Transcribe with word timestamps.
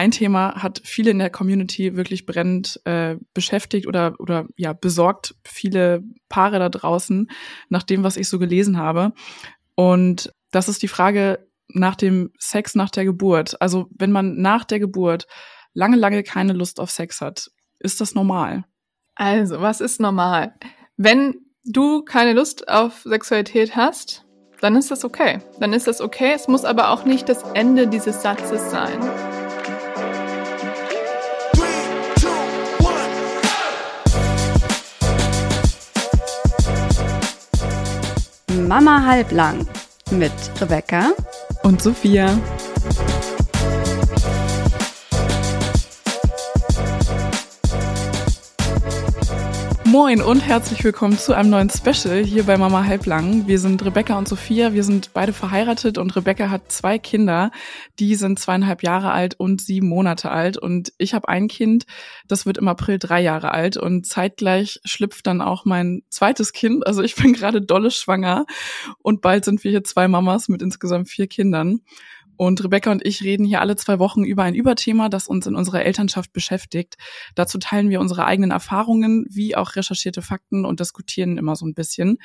ein 0.00 0.12
Thema 0.12 0.54
hat 0.62 0.80
viele 0.82 1.10
in 1.10 1.18
der 1.18 1.28
Community 1.28 1.94
wirklich 1.94 2.24
brennend 2.24 2.80
äh, 2.86 3.16
beschäftigt 3.34 3.86
oder, 3.86 4.14
oder 4.18 4.46
ja, 4.56 4.72
besorgt 4.72 5.34
viele 5.44 6.02
Paare 6.30 6.58
da 6.58 6.70
draußen, 6.70 7.30
nach 7.68 7.82
dem, 7.82 8.02
was 8.02 8.16
ich 8.16 8.26
so 8.26 8.38
gelesen 8.38 8.78
habe. 8.78 9.12
Und 9.74 10.32
das 10.52 10.70
ist 10.70 10.82
die 10.82 10.88
Frage 10.88 11.46
nach 11.68 11.96
dem 11.96 12.30
Sex 12.38 12.74
nach 12.74 12.88
der 12.88 13.04
Geburt. 13.04 13.60
Also 13.60 13.90
wenn 13.90 14.10
man 14.10 14.40
nach 14.40 14.64
der 14.64 14.80
Geburt 14.80 15.26
lange, 15.74 15.98
lange 15.98 16.22
keine 16.22 16.54
Lust 16.54 16.80
auf 16.80 16.90
Sex 16.90 17.20
hat, 17.20 17.50
ist 17.78 18.00
das 18.00 18.14
normal? 18.14 18.64
Also, 19.16 19.60
was 19.60 19.82
ist 19.82 20.00
normal? 20.00 20.54
Wenn 20.96 21.34
du 21.64 22.04
keine 22.04 22.32
Lust 22.32 22.70
auf 22.70 23.02
Sexualität 23.02 23.76
hast, 23.76 24.24
dann 24.62 24.76
ist 24.76 24.90
das 24.90 25.04
okay. 25.04 25.40
Dann 25.58 25.74
ist 25.74 25.86
das 25.86 26.00
okay. 26.00 26.32
Es 26.34 26.48
muss 26.48 26.64
aber 26.64 26.88
auch 26.88 27.04
nicht 27.04 27.28
das 27.28 27.42
Ende 27.52 27.86
dieses 27.86 28.22
Satzes 28.22 28.70
sein. 28.70 28.98
Mama 38.70 39.04
halblang 39.04 39.66
mit 40.12 40.30
Rebecca 40.60 41.10
und 41.64 41.82
Sophia. 41.82 42.38
Moin 49.90 50.22
und 50.22 50.38
herzlich 50.46 50.84
willkommen 50.84 51.18
zu 51.18 51.34
einem 51.34 51.50
neuen 51.50 51.68
Special 51.68 52.22
hier 52.22 52.44
bei 52.44 52.56
Mama 52.56 52.84
Halblang. 52.84 53.48
Wir 53.48 53.58
sind 53.58 53.84
Rebecca 53.84 54.16
und 54.16 54.28
Sophia. 54.28 54.72
Wir 54.72 54.84
sind 54.84 55.12
beide 55.14 55.32
verheiratet 55.32 55.98
und 55.98 56.14
Rebecca 56.14 56.48
hat 56.48 56.70
zwei 56.70 57.00
Kinder. 57.00 57.50
Die 57.98 58.14
sind 58.14 58.38
zweieinhalb 58.38 58.84
Jahre 58.84 59.10
alt 59.10 59.34
und 59.40 59.60
sieben 59.60 59.88
Monate 59.88 60.30
alt. 60.30 60.56
Und 60.56 60.92
ich 60.98 61.12
habe 61.12 61.28
ein 61.28 61.48
Kind, 61.48 61.86
das 62.28 62.46
wird 62.46 62.58
im 62.58 62.68
April 62.68 63.00
drei 63.00 63.20
Jahre 63.20 63.50
alt. 63.50 63.76
Und 63.76 64.06
zeitgleich 64.06 64.78
schlüpft 64.84 65.26
dann 65.26 65.40
auch 65.40 65.64
mein 65.64 66.02
zweites 66.08 66.52
Kind. 66.52 66.86
Also 66.86 67.02
ich 67.02 67.16
bin 67.16 67.32
gerade 67.32 67.60
dolle 67.60 67.90
schwanger. 67.90 68.46
Und 69.02 69.22
bald 69.22 69.44
sind 69.44 69.64
wir 69.64 69.72
hier 69.72 69.82
zwei 69.82 70.06
Mamas 70.06 70.48
mit 70.48 70.62
insgesamt 70.62 71.08
vier 71.08 71.26
Kindern. 71.26 71.80
Und 72.40 72.64
Rebecca 72.64 72.90
und 72.90 73.04
ich 73.04 73.22
reden 73.22 73.44
hier 73.44 73.60
alle 73.60 73.76
zwei 73.76 73.98
Wochen 73.98 74.24
über 74.24 74.44
ein 74.44 74.54
Überthema, 74.54 75.10
das 75.10 75.28
uns 75.28 75.46
in 75.46 75.54
unserer 75.54 75.84
Elternschaft 75.84 76.32
beschäftigt. 76.32 76.96
Dazu 77.34 77.58
teilen 77.58 77.90
wir 77.90 78.00
unsere 78.00 78.24
eigenen 78.24 78.50
Erfahrungen 78.50 79.26
wie 79.28 79.56
auch 79.56 79.76
recherchierte 79.76 80.22
Fakten 80.22 80.64
und 80.64 80.80
diskutieren 80.80 81.36
immer 81.36 81.54
so 81.54 81.66
ein 81.66 81.74
bisschen. 81.74 82.16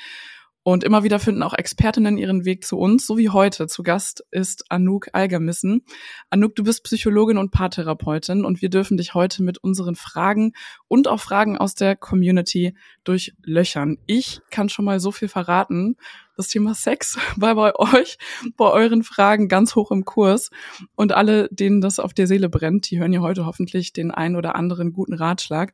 Und 0.64 0.86
immer 0.86 1.04
wieder 1.04 1.20
finden 1.20 1.44
auch 1.44 1.54
Expertinnen 1.54 2.18
ihren 2.18 2.46
Weg 2.46 2.64
zu 2.66 2.80
uns, 2.80 3.06
so 3.06 3.18
wie 3.18 3.30
heute. 3.30 3.68
Zu 3.68 3.84
Gast 3.84 4.24
ist 4.32 4.72
Anouk 4.72 5.10
Algermissen. 5.12 5.84
Anouk, 6.30 6.56
du 6.56 6.64
bist 6.64 6.86
Psychologin 6.86 7.38
und 7.38 7.52
Paartherapeutin 7.52 8.46
und 8.46 8.62
wir 8.62 8.70
dürfen 8.70 8.96
dich 8.96 9.16
heute 9.16 9.44
mit 9.44 9.58
unseren 9.58 9.96
Fragen 9.96 10.54
und 10.88 11.10
auch 11.10 11.20
Fragen 11.20 11.58
aus 11.58 11.76
der 11.76 11.98
Community 11.98 12.74
durchlöchern. 13.04 13.98
Ich 14.06 14.40
kann 14.50 14.70
schon 14.70 14.86
mal 14.86 15.02
so 15.02 15.12
viel 15.12 15.28
verraten. 15.28 15.98
Das 16.36 16.48
Thema 16.48 16.76
Sex 16.76 17.18
war 17.36 17.56
bei 17.56 17.76
euch, 17.76 18.18
bei 18.58 18.70
euren 18.70 19.04
Fragen 19.04 19.48
ganz 19.48 19.76
hoch 19.76 19.92
im 19.92 20.06
Kurs. 20.06 20.50
Und 20.96 21.14
alle, 21.14 21.48
denen 21.52 21.82
das 21.82 22.00
auf 22.00 22.14
der 22.14 22.28
Seele 22.28 22.50
brennt, 22.50 22.90
die 22.90 23.00
hören 23.00 23.14
ja 23.14 23.22
heute 23.22 23.46
hoffentlich 23.46 23.94
den 23.94 24.12
einen 24.12 24.36
oder 24.36 24.56
anderen 24.56 24.94
guten 24.94 25.14
Ratschlag. 25.14 25.74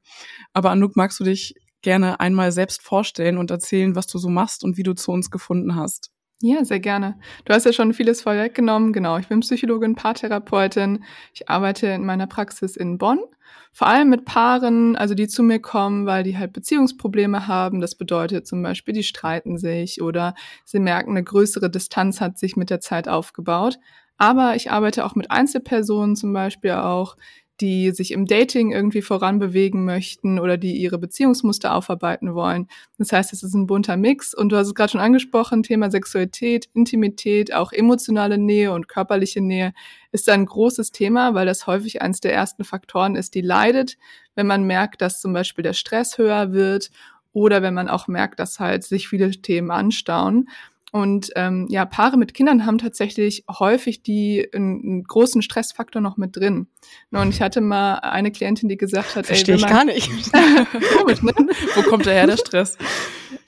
Aber 0.53 0.71
Anouk, 0.71 0.95
magst 0.95 1.19
du 1.19 1.23
dich 1.23 1.55
gerne 1.81 2.19
einmal 2.19 2.51
selbst 2.51 2.81
vorstellen 2.83 3.37
und 3.37 3.49
erzählen, 3.49 3.95
was 3.95 4.07
du 4.07 4.19
so 4.19 4.29
machst 4.29 4.63
und 4.63 4.77
wie 4.77 4.83
du 4.83 4.93
zu 4.93 5.11
uns 5.11 5.31
gefunden 5.31 5.75
hast. 5.75 6.11
Ja, 6.43 6.65
sehr 6.65 6.79
gerne. 6.79 7.19
Du 7.45 7.53
hast 7.53 7.65
ja 7.65 7.73
schon 7.73 7.93
vieles 7.93 8.21
vorweggenommen. 8.23 8.93
Genau, 8.93 9.17
ich 9.17 9.27
bin 9.27 9.41
Psychologin, 9.41 9.95
Paartherapeutin. 9.95 11.03
Ich 11.33 11.49
arbeite 11.49 11.87
in 11.87 12.03
meiner 12.03 12.25
Praxis 12.25 12.75
in 12.75 12.97
Bonn. 12.97 13.19
Vor 13.71 13.87
allem 13.87 14.09
mit 14.09 14.25
Paaren, 14.25 14.95
also 14.95 15.13
die 15.13 15.27
zu 15.27 15.43
mir 15.43 15.59
kommen, 15.59 16.05
weil 16.05 16.23
die 16.23 16.37
halt 16.37 16.51
Beziehungsprobleme 16.51 17.47
haben. 17.47 17.79
Das 17.79 17.95
bedeutet 17.95 18.47
zum 18.47 18.63
Beispiel, 18.63 18.93
die 18.93 19.03
streiten 19.03 19.57
sich 19.57 20.01
oder 20.01 20.33
sie 20.65 20.79
merken, 20.79 21.11
eine 21.11 21.23
größere 21.23 21.69
Distanz 21.69 22.19
hat 22.21 22.39
sich 22.39 22.55
mit 22.55 22.69
der 22.69 22.79
Zeit 22.81 23.07
aufgebaut. 23.07 23.77
Aber 24.17 24.55
ich 24.55 24.71
arbeite 24.71 25.05
auch 25.05 25.15
mit 25.15 25.31
Einzelpersonen 25.31 26.15
zum 26.15 26.33
Beispiel 26.33 26.71
auch, 26.71 27.17
die 27.61 27.91
sich 27.91 28.11
im 28.11 28.25
Dating 28.25 28.71
irgendwie 28.71 29.03
voranbewegen 29.03 29.85
möchten 29.85 30.39
oder 30.39 30.57
die 30.57 30.75
ihre 30.77 30.97
Beziehungsmuster 30.97 31.75
aufarbeiten 31.75 32.33
wollen. 32.33 32.67
Das 32.97 33.13
heißt, 33.13 33.31
es 33.31 33.43
ist 33.43 33.53
ein 33.53 33.67
bunter 33.67 33.95
Mix 33.95 34.33
und 34.33 34.51
du 34.51 34.57
hast 34.57 34.67
es 34.67 34.75
gerade 34.75 34.91
schon 34.91 35.01
angesprochen, 35.01 35.61
Thema 35.63 35.91
Sexualität, 35.91 36.67
Intimität, 36.73 37.53
auch 37.53 37.71
emotionale 37.71 38.37
Nähe 38.37 38.71
und 38.71 38.87
körperliche 38.87 39.41
Nähe 39.41 39.73
ist 40.11 40.27
ein 40.27 40.45
großes 40.45 40.91
Thema, 40.91 41.35
weil 41.35 41.45
das 41.45 41.67
häufig 41.67 42.01
eines 42.01 42.19
der 42.19 42.33
ersten 42.33 42.63
Faktoren 42.63 43.15
ist, 43.15 43.35
die 43.35 43.41
leidet, 43.41 43.97
wenn 44.35 44.47
man 44.47 44.63
merkt, 44.63 45.01
dass 45.01 45.21
zum 45.21 45.31
Beispiel 45.31 45.63
der 45.63 45.73
Stress 45.73 46.17
höher 46.17 46.51
wird 46.51 46.89
oder 47.33 47.61
wenn 47.61 47.73
man 47.73 47.87
auch 47.87 48.07
merkt, 48.07 48.39
dass 48.39 48.59
halt 48.59 48.83
sich 48.83 49.07
viele 49.07 49.31
Themen 49.31 49.71
anstauen. 49.71 50.49
Und 50.91 51.31
ähm, 51.37 51.67
ja, 51.69 51.85
Paare 51.85 52.17
mit 52.17 52.33
Kindern 52.33 52.65
haben 52.65 52.77
tatsächlich 52.77 53.45
häufig 53.49 54.03
die 54.03 54.47
einen, 54.53 54.81
einen 54.83 55.03
großen 55.03 55.41
Stressfaktor 55.41 56.01
noch 56.01 56.17
mit 56.17 56.35
drin. 56.35 56.67
Und 57.11 57.29
ich 57.29 57.41
hatte 57.41 57.61
mal 57.61 57.95
eine 57.95 58.31
Klientin, 58.31 58.67
die 58.67 58.75
gesagt 58.75 59.15
hat, 59.15 59.25
Verstehe 59.25 59.55
ey, 59.55 59.61
ich 59.61 59.67
gar 59.67 59.85
nicht. 59.85 60.11
Komisch, 60.97 61.21
ne? 61.21 61.33
Wo 61.75 61.81
kommt 61.83 62.05
daher 62.05 62.27
der 62.27 62.37
Stress? 62.37 62.77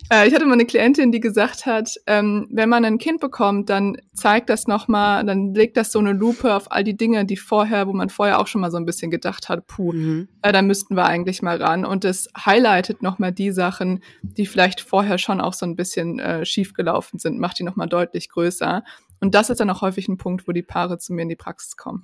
Äh, 0.09 0.27
ich 0.27 0.33
hatte 0.33 0.45
mal 0.45 0.53
eine 0.53 0.65
Klientin, 0.65 1.11
die 1.11 1.19
gesagt 1.19 1.65
hat, 1.65 1.95
ähm, 2.07 2.47
wenn 2.51 2.69
man 2.69 2.85
ein 2.85 2.97
Kind 2.97 3.19
bekommt, 3.19 3.69
dann 3.69 3.97
zeigt 4.13 4.49
das 4.49 4.67
nochmal, 4.67 5.25
dann 5.25 5.53
legt 5.53 5.77
das 5.77 5.91
so 5.91 5.99
eine 5.99 6.13
Lupe 6.13 6.53
auf 6.53 6.71
all 6.71 6.83
die 6.83 6.97
Dinge, 6.97 7.25
die 7.25 7.37
vorher, 7.37 7.87
wo 7.87 7.93
man 7.93 8.09
vorher 8.09 8.39
auch 8.39 8.47
schon 8.47 8.61
mal 8.61 8.71
so 8.71 8.77
ein 8.77 8.85
bisschen 8.85 9.11
gedacht 9.11 9.49
hat, 9.49 9.67
puh, 9.67 9.93
mhm. 9.93 10.27
äh, 10.41 10.51
da 10.51 10.61
müssten 10.61 10.95
wir 10.95 11.05
eigentlich 11.05 11.41
mal 11.41 11.61
ran. 11.61 11.85
Und 11.85 12.05
es 12.05 12.29
highlightet 12.37 13.01
nochmal 13.01 13.31
die 13.31 13.51
Sachen, 13.51 14.03
die 14.21 14.45
vielleicht 14.45 14.81
vorher 14.81 15.17
schon 15.17 15.41
auch 15.41 15.53
so 15.53 15.65
ein 15.65 15.75
bisschen 15.75 16.19
äh, 16.19 16.45
schief 16.45 16.73
gelaufen 16.73 17.19
sind, 17.19 17.39
macht 17.39 17.59
die 17.59 17.63
nochmal 17.63 17.87
deutlich 17.87 18.29
größer. 18.29 18.83
Und 19.19 19.35
das 19.35 19.49
ist 19.49 19.59
dann 19.59 19.69
auch 19.69 19.81
häufig 19.81 20.07
ein 20.07 20.17
Punkt, 20.17 20.47
wo 20.47 20.51
die 20.51 20.63
Paare 20.63 20.97
zu 20.97 21.13
mir 21.13 21.21
in 21.21 21.29
die 21.29 21.35
Praxis 21.35 21.77
kommen. 21.77 22.03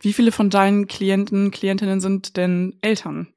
Wie 0.00 0.12
viele 0.12 0.32
von 0.32 0.50
deinen 0.50 0.86
Klienten, 0.86 1.50
Klientinnen 1.50 2.00
sind 2.00 2.36
denn 2.36 2.76
Eltern? 2.80 3.28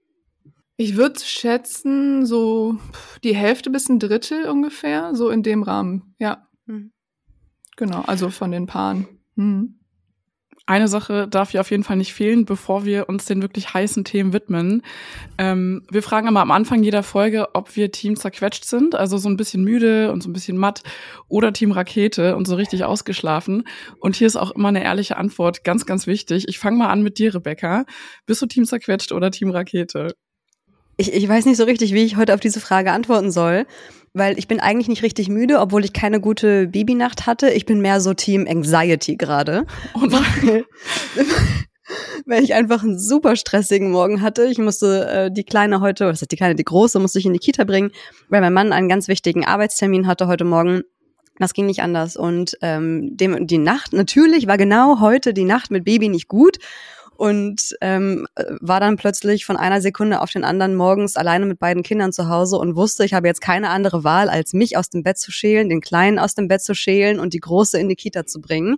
Ich 0.78 0.96
würde 0.96 1.20
schätzen, 1.20 2.26
so 2.26 2.78
die 3.24 3.36
Hälfte 3.36 3.70
bis 3.70 3.90
ein 3.90 4.00
Drittel 4.00 4.50
ungefähr, 4.50 5.14
so 5.16 5.30
in 5.30 5.44
dem 5.44 5.64
Rahmen, 5.64 6.16
ja. 6.18 6.48
Hm. 6.66 6.92
Genau, 7.78 8.02
also 8.02 8.30
von 8.30 8.52
den 8.52 8.68
Paaren. 8.68 9.08
Hm. 9.36 9.82
Eine 10.68 10.88
Sache 10.88 11.28
darf 11.28 11.52
hier 11.52 11.60
auf 11.60 11.72
jeden 11.72 11.84
Fall 11.84 11.98
nicht 11.98 12.14
fehlen, 12.14 12.46
bevor 12.46 12.86
wir 12.86 13.10
uns 13.10 13.26
den 13.26 13.42
wirklich 13.42 13.74
heißen 13.74 14.06
Themen 14.06 14.32
widmen. 14.32 14.84
Ähm, 15.38 15.84
wir 15.92 16.04
fragen 16.04 16.28
immer 16.28 16.42
am 16.42 16.52
Anfang 16.52 16.84
jeder 16.84 17.04
Folge, 17.04 17.56
ob 17.56 17.76
wir 17.76 17.92
Team 17.92 18.16
zerquetscht 18.16 18.66
sind, 18.66 18.96
also 18.96 19.18
so 19.18 19.28
ein 19.28 19.38
bisschen 19.38 19.64
müde 19.64 20.12
und 20.12 20.22
so 20.22 20.30
ein 20.30 20.34
bisschen 20.34 20.58
matt 20.58 20.84
oder 21.28 21.52
Team 21.52 21.72
Rakete 21.72 22.36
und 22.36 22.48
so 22.48 22.56
richtig 22.56 22.86
ausgeschlafen. 22.86 23.68
Und 24.00 24.16
hier 24.16 24.28
ist 24.28 24.38
auch 24.38 24.52
immer 24.52 24.70
eine 24.70 24.84
ehrliche 24.84 25.18
Antwort, 25.18 25.64
ganz, 25.64 25.86
ganz 25.86 26.08
wichtig. 26.08 26.48
Ich 26.48 26.60
fange 26.60 26.78
mal 26.78 26.90
an 26.90 27.02
mit 27.02 27.18
dir, 27.18 27.34
Rebecca. 27.34 27.86
Bist 28.26 28.42
du 28.42 28.46
Team 28.46 28.66
zerquetscht 28.66 29.12
oder 29.12 29.32
Team 29.32 29.50
Rakete? 29.50 30.16
Ich, 31.02 31.12
ich 31.12 31.28
weiß 31.28 31.46
nicht 31.48 31.58
so 31.58 31.64
richtig, 31.64 31.96
wie 31.96 32.04
ich 32.04 32.16
heute 32.16 32.36
auf 32.36 32.40
diese 32.40 32.60
Frage 32.60 32.92
antworten 32.92 33.32
soll, 33.32 33.66
weil 34.14 34.38
ich 34.38 34.48
bin 34.48 34.60
eigentlich 34.60 34.88
nicht 34.88 35.02
richtig 35.02 35.30
müde, 35.30 35.60
obwohl 35.60 35.84
ich 35.84 35.94
keine 35.94 36.22
gute 36.22 36.68
Babynacht 36.68 37.26
hatte. 37.26 37.50
Ich 37.50 37.66
bin 37.66 37.82
mehr 37.82 38.00
so 38.00 38.14
Team 38.14 38.46
Anxiety 38.48 39.16
gerade. 39.16 39.66
Oh 39.96 40.02
weil, 40.02 40.64
weil 42.28 42.44
ich 42.44 42.54
einfach 42.54 42.84
einen 42.84 43.00
super 43.00 43.36
stressigen 43.36 43.90
Morgen 43.90 44.22
hatte. 44.22 44.46
Ich 44.46 44.60
musste 44.60 45.08
äh, 45.10 45.32
die 45.32 45.44
Kleine 45.44 45.82
heute, 45.82 46.06
was 46.06 46.22
heißt 46.22 46.32
die 46.32 46.36
Kleine, 46.36 46.54
die 46.54 46.64
Große, 46.64 47.00
musste 47.00 47.18
ich 47.18 47.26
in 47.26 47.34
die 47.34 47.40
Kita 47.40 47.64
bringen, 47.64 47.90
weil 48.30 48.42
mein 48.42 48.54
Mann 48.54 48.72
einen 48.72 48.88
ganz 48.88 49.08
wichtigen 49.08 49.44
Arbeitstermin 49.44 50.06
hatte 50.06 50.28
heute 50.28 50.44
Morgen. 50.44 50.84
Das 51.40 51.56
ging 51.56 51.66
nicht 51.66 51.82
anders. 51.82 52.16
Und 52.16 52.60
ähm, 52.62 53.18
dem, 53.18 53.48
die 53.48 53.58
Nacht, 53.58 53.92
natürlich 53.92 54.46
war 54.46 54.58
genau 54.60 55.00
heute 55.00 55.34
die 55.34 55.46
Nacht 55.46 55.72
mit 55.72 55.84
Baby 55.84 56.10
nicht 56.10 56.28
gut 56.28 56.60
und 57.22 57.78
ähm, 57.82 58.26
war 58.62 58.80
dann 58.80 58.96
plötzlich 58.96 59.46
von 59.46 59.56
einer 59.56 59.80
Sekunde 59.80 60.22
auf 60.22 60.32
den 60.32 60.44
anderen 60.44 60.74
morgens 60.74 61.18
alleine 61.18 61.46
mit 61.46 61.60
beiden 61.60 61.84
Kindern 61.84 62.12
zu 62.12 62.30
Hause 62.30 62.58
und 62.58 62.76
wusste, 62.76 63.06
ich 63.06 63.14
habe 63.14 63.28
jetzt 63.28 63.42
keine 63.42 63.70
andere 63.70 64.04
Wahl, 64.04 64.28
als 64.28 64.54
mich 64.54 64.76
aus 64.76 64.90
dem 64.90 65.04
Bett 65.04 65.20
zu 65.20 65.32
schälen, 65.32 65.70
den 65.70 65.82
Kleinen 65.82 66.18
aus 66.18 66.34
dem 66.34 66.48
Bett 66.48 66.64
zu 66.64 66.74
schälen 66.74 67.20
und 67.20 67.36
die 67.36 67.40
Große 67.40 67.80
in 67.80 67.90
die 67.90 67.96
Kita 67.96 68.26
zu 68.26 68.42
bringen. 68.42 68.78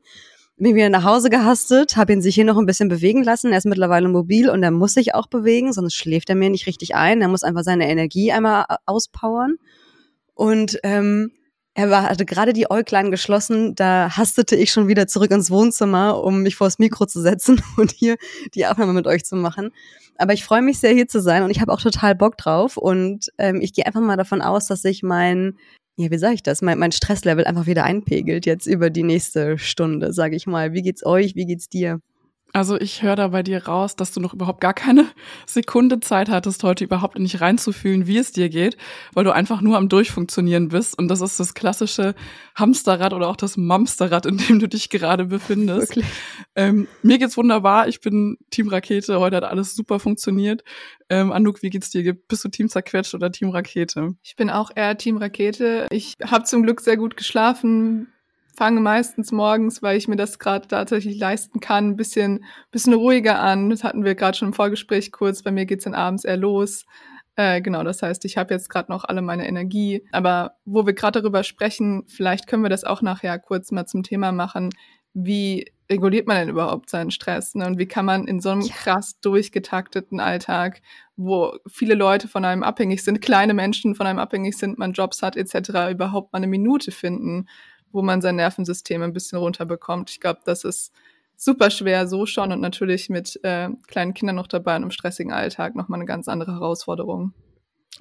Bin 0.57 0.75
wieder 0.75 0.89
nach 0.89 1.06
Hause 1.06 1.29
gehastet, 1.29 1.95
habe 1.95 2.12
ihn 2.12 2.21
sich 2.21 2.35
hier 2.35 2.44
noch 2.44 2.57
ein 2.57 2.65
bisschen 2.65 2.89
bewegen 2.89 3.23
lassen. 3.23 3.53
Er 3.53 3.59
ist 3.59 3.65
mittlerweile 3.65 4.09
mobil 4.09 4.50
und 4.50 4.62
er 4.62 4.71
muss 4.71 4.94
sich 4.94 5.15
auch 5.15 5.27
bewegen, 5.27 5.71
sonst 5.71 5.95
schläft 5.95 6.29
er 6.29 6.35
mir 6.35 6.50
nicht 6.50 6.67
richtig 6.67 6.95
ein. 6.95 7.21
Er 7.21 7.29
muss 7.29 7.44
einfach 7.44 7.63
seine 7.63 7.89
Energie 7.89 8.33
einmal 8.33 8.65
auspowern. 8.85 9.56
Und 10.33 10.79
ähm, 10.83 11.31
er 11.75 11.89
war, 11.89 12.03
hatte 12.03 12.25
gerade 12.25 12.53
die 12.53 12.69
Äuglein 12.69 13.09
geschlossen, 13.09 13.73
da 13.75 14.15
hastete 14.15 14.55
ich 14.55 14.71
schon 14.71 14.87
wieder 14.87 15.07
zurück 15.07 15.31
ins 15.31 15.49
Wohnzimmer, 15.49 16.23
um 16.23 16.43
mich 16.43 16.55
vors 16.55 16.77
Mikro 16.77 17.05
zu 17.05 17.19
setzen 17.21 17.61
und 17.77 17.91
hier 17.91 18.17
die 18.53 18.65
Aufnahme 18.67 18.93
mit 18.93 19.07
euch 19.07 19.25
zu 19.25 19.35
machen. 19.35 19.71
Aber 20.17 20.33
ich 20.33 20.43
freue 20.43 20.61
mich 20.61 20.79
sehr, 20.79 20.93
hier 20.93 21.07
zu 21.07 21.19
sein 21.19 21.41
und 21.43 21.49
ich 21.49 21.61
habe 21.61 21.71
auch 21.71 21.81
total 21.81 22.13
Bock 22.13 22.37
drauf. 22.37 22.77
Und 22.77 23.31
ähm, 23.39 23.59
ich 23.61 23.73
gehe 23.73 23.85
einfach 23.85 24.01
mal 24.01 24.17
davon 24.17 24.41
aus, 24.41 24.67
dass 24.67 24.83
sich 24.83 25.01
mein, 25.01 25.57
ja, 25.97 26.11
wie 26.11 26.17
sage 26.19 26.35
ich 26.35 26.43
das, 26.43 26.61
mein, 26.61 26.77
mein 26.77 26.91
Stresslevel 26.91 27.45
einfach 27.45 27.65
wieder 27.65 27.83
einpegelt 27.83 28.45
jetzt 28.45 28.67
über 28.67 28.91
die 28.91 29.03
nächste 29.03 29.57
Stunde, 29.57 30.13
sage 30.13 30.35
ich 30.35 30.45
mal. 30.45 30.73
Wie 30.73 30.83
geht's 30.83 31.03
euch? 31.03 31.35
Wie 31.35 31.45
geht's 31.45 31.69
dir? 31.69 31.99
Also 32.55 32.79
ich 32.79 33.01
höre 33.01 33.15
da 33.15 33.29
bei 33.29 33.41
dir 33.41 33.65
raus, 33.65 33.95
dass 33.95 34.11
du 34.11 34.19
noch 34.19 34.35
überhaupt 34.35 34.61
gar 34.61 34.75
keine 34.75 35.07
Sekunde 35.47 36.00
Zeit 36.00 36.29
hattest, 36.29 36.63
heute 36.63 36.83
überhaupt 36.83 37.17
nicht 37.17 37.41
reinzufühlen, 37.41 38.05
wie 38.05 38.19
es 38.19 38.31
dir 38.31 38.47
geht, 38.47 38.77
weil 39.13 39.23
du 39.23 39.33
einfach 39.33 39.61
nur 39.61 39.75
am 39.75 39.89
Durchfunktionieren 39.89 40.69
bist. 40.69 40.95
Und 40.97 41.07
das 41.07 41.21
ist 41.21 41.39
das 41.39 41.55
klassische 41.55 42.13
Hamsterrad 42.53 43.13
oder 43.13 43.27
auch 43.29 43.38
das 43.38 43.57
Mamsterrad, 43.57 44.27
in 44.27 44.38
dem 44.38 44.59
du 44.59 44.69
dich 44.69 44.89
gerade 44.89 45.25
befindest. 45.25 46.00
Ähm, 46.55 46.88
mir 47.01 47.17
geht's 47.17 47.38
wunderbar. 47.38 47.88
Ich 47.88 48.00
bin 48.01 48.38
Team 48.51 48.67
Rakete. 48.67 49.19
Heute 49.19 49.38
hat 49.38 49.44
alles 49.44 49.75
super 49.75 50.00
funktioniert. 50.00 50.63
Ähm, 51.09 51.31
Anouk, 51.31 51.63
wie 51.63 51.71
geht's 51.71 51.89
dir? 51.89 52.13
Bist 52.13 52.45
du 52.45 52.50
Team 52.50 52.69
Zerquetscht 52.69 53.15
oder 53.15 53.31
Team 53.31 53.50
Rakete? 53.50 54.13
Ich 54.21 54.35
bin 54.35 54.51
auch 54.51 54.69
eher 54.75 54.95
Team 54.95 55.17
Rakete. 55.17 55.88
Ich 55.89 56.13
habe 56.23 56.44
zum 56.44 56.61
Glück 56.61 56.81
sehr 56.81 56.97
gut 56.97 57.17
geschlafen, 57.17 58.12
fange 58.55 58.81
meistens 58.81 59.31
morgens, 59.31 59.81
weil 59.81 59.97
ich 59.97 60.07
mir 60.07 60.15
das 60.15 60.39
gerade 60.39 60.67
tatsächlich 60.67 61.17
leisten 61.17 61.59
kann, 61.59 61.89
ein 61.89 61.95
bisschen, 61.95 62.45
bisschen 62.71 62.94
ruhiger 62.94 63.39
an. 63.39 63.69
Das 63.69 63.83
hatten 63.83 64.03
wir 64.03 64.15
gerade 64.15 64.38
schon 64.38 64.50
im 64.50 64.53
Vorgespräch 64.53 65.11
kurz. 65.11 65.41
Bei 65.44 65.51
mir 65.51 65.65
geht's 65.65 65.85
dann 65.85 65.95
abends 65.95 66.23
eher 66.23 66.38
los. 66.38 66.85
Äh, 67.35 67.61
genau, 67.61 67.83
das 67.83 68.03
heißt, 68.03 68.25
ich 68.25 68.38
habe 68.38 68.53
jetzt 68.53 68.69
gerade 68.69 68.91
noch 68.91 69.05
alle 69.05 69.21
meine 69.21 69.47
Energie. 69.47 70.05
Aber 70.11 70.57
wo 70.65 70.85
wir 70.85 70.94
gerade 70.94 71.21
darüber 71.21 71.44
sprechen, 71.44 72.03
vielleicht 72.07 72.47
können 72.47 72.63
wir 72.63 72.69
das 72.69 72.83
auch 72.83 73.01
nachher 73.01 73.39
kurz 73.39 73.71
mal 73.71 73.85
zum 73.85 74.03
Thema 74.03 74.31
machen. 74.31 74.69
Wie 75.15 75.71
reguliert 75.89 76.27
man 76.27 76.38
denn 76.38 76.50
überhaupt 76.50 76.89
seinen 76.89 77.11
Stress? 77.11 77.55
Ne? 77.55 77.65
Und 77.65 77.79
wie 77.79 77.88
kann 77.88 78.05
man 78.05 78.27
in 78.27 78.39
so 78.39 78.50
einem 78.50 78.61
ja. 78.61 78.73
krass 78.73 79.19
durchgetakteten 79.19 80.19
Alltag, 80.19 80.81
wo 81.15 81.57
viele 81.67 81.95
Leute 81.95 82.27
von 82.27 82.45
einem 82.45 82.63
abhängig 82.63 83.03
sind, 83.03 83.21
kleine 83.21 83.53
Menschen 83.53 83.95
von 83.95 84.05
einem 84.05 84.19
abhängig 84.19 84.57
sind, 84.57 84.77
man 84.77 84.94
Jobs 84.94 85.23
hat 85.23 85.35
etc., 85.35 85.91
überhaupt 85.91 86.33
mal 86.33 86.38
eine 86.38 86.47
Minute 86.47 86.91
finden, 86.91 87.47
wo 87.93 88.01
man 88.01 88.21
sein 88.21 88.35
Nervensystem 88.35 89.01
ein 89.01 89.13
bisschen 89.13 89.37
runterbekommt. 89.37 90.09
Ich 90.09 90.19
glaube, 90.19 90.41
das 90.43 90.65
ist 90.65 90.91
super 91.37 91.69
schwer 91.69 92.07
so 92.07 92.25
schon 92.25 92.51
und 92.51 92.59
natürlich 92.59 93.09
mit 93.09 93.39
äh, 93.43 93.69
kleinen 93.87 94.13
Kindern 94.13 94.35
noch 94.35 94.47
dabei 94.47 94.75
und 94.75 94.83
im 94.83 94.91
stressigen 94.91 95.31
Alltag 95.31 95.75
nochmal 95.75 95.99
eine 95.99 96.05
ganz 96.05 96.27
andere 96.27 96.53
Herausforderung. 96.53 97.33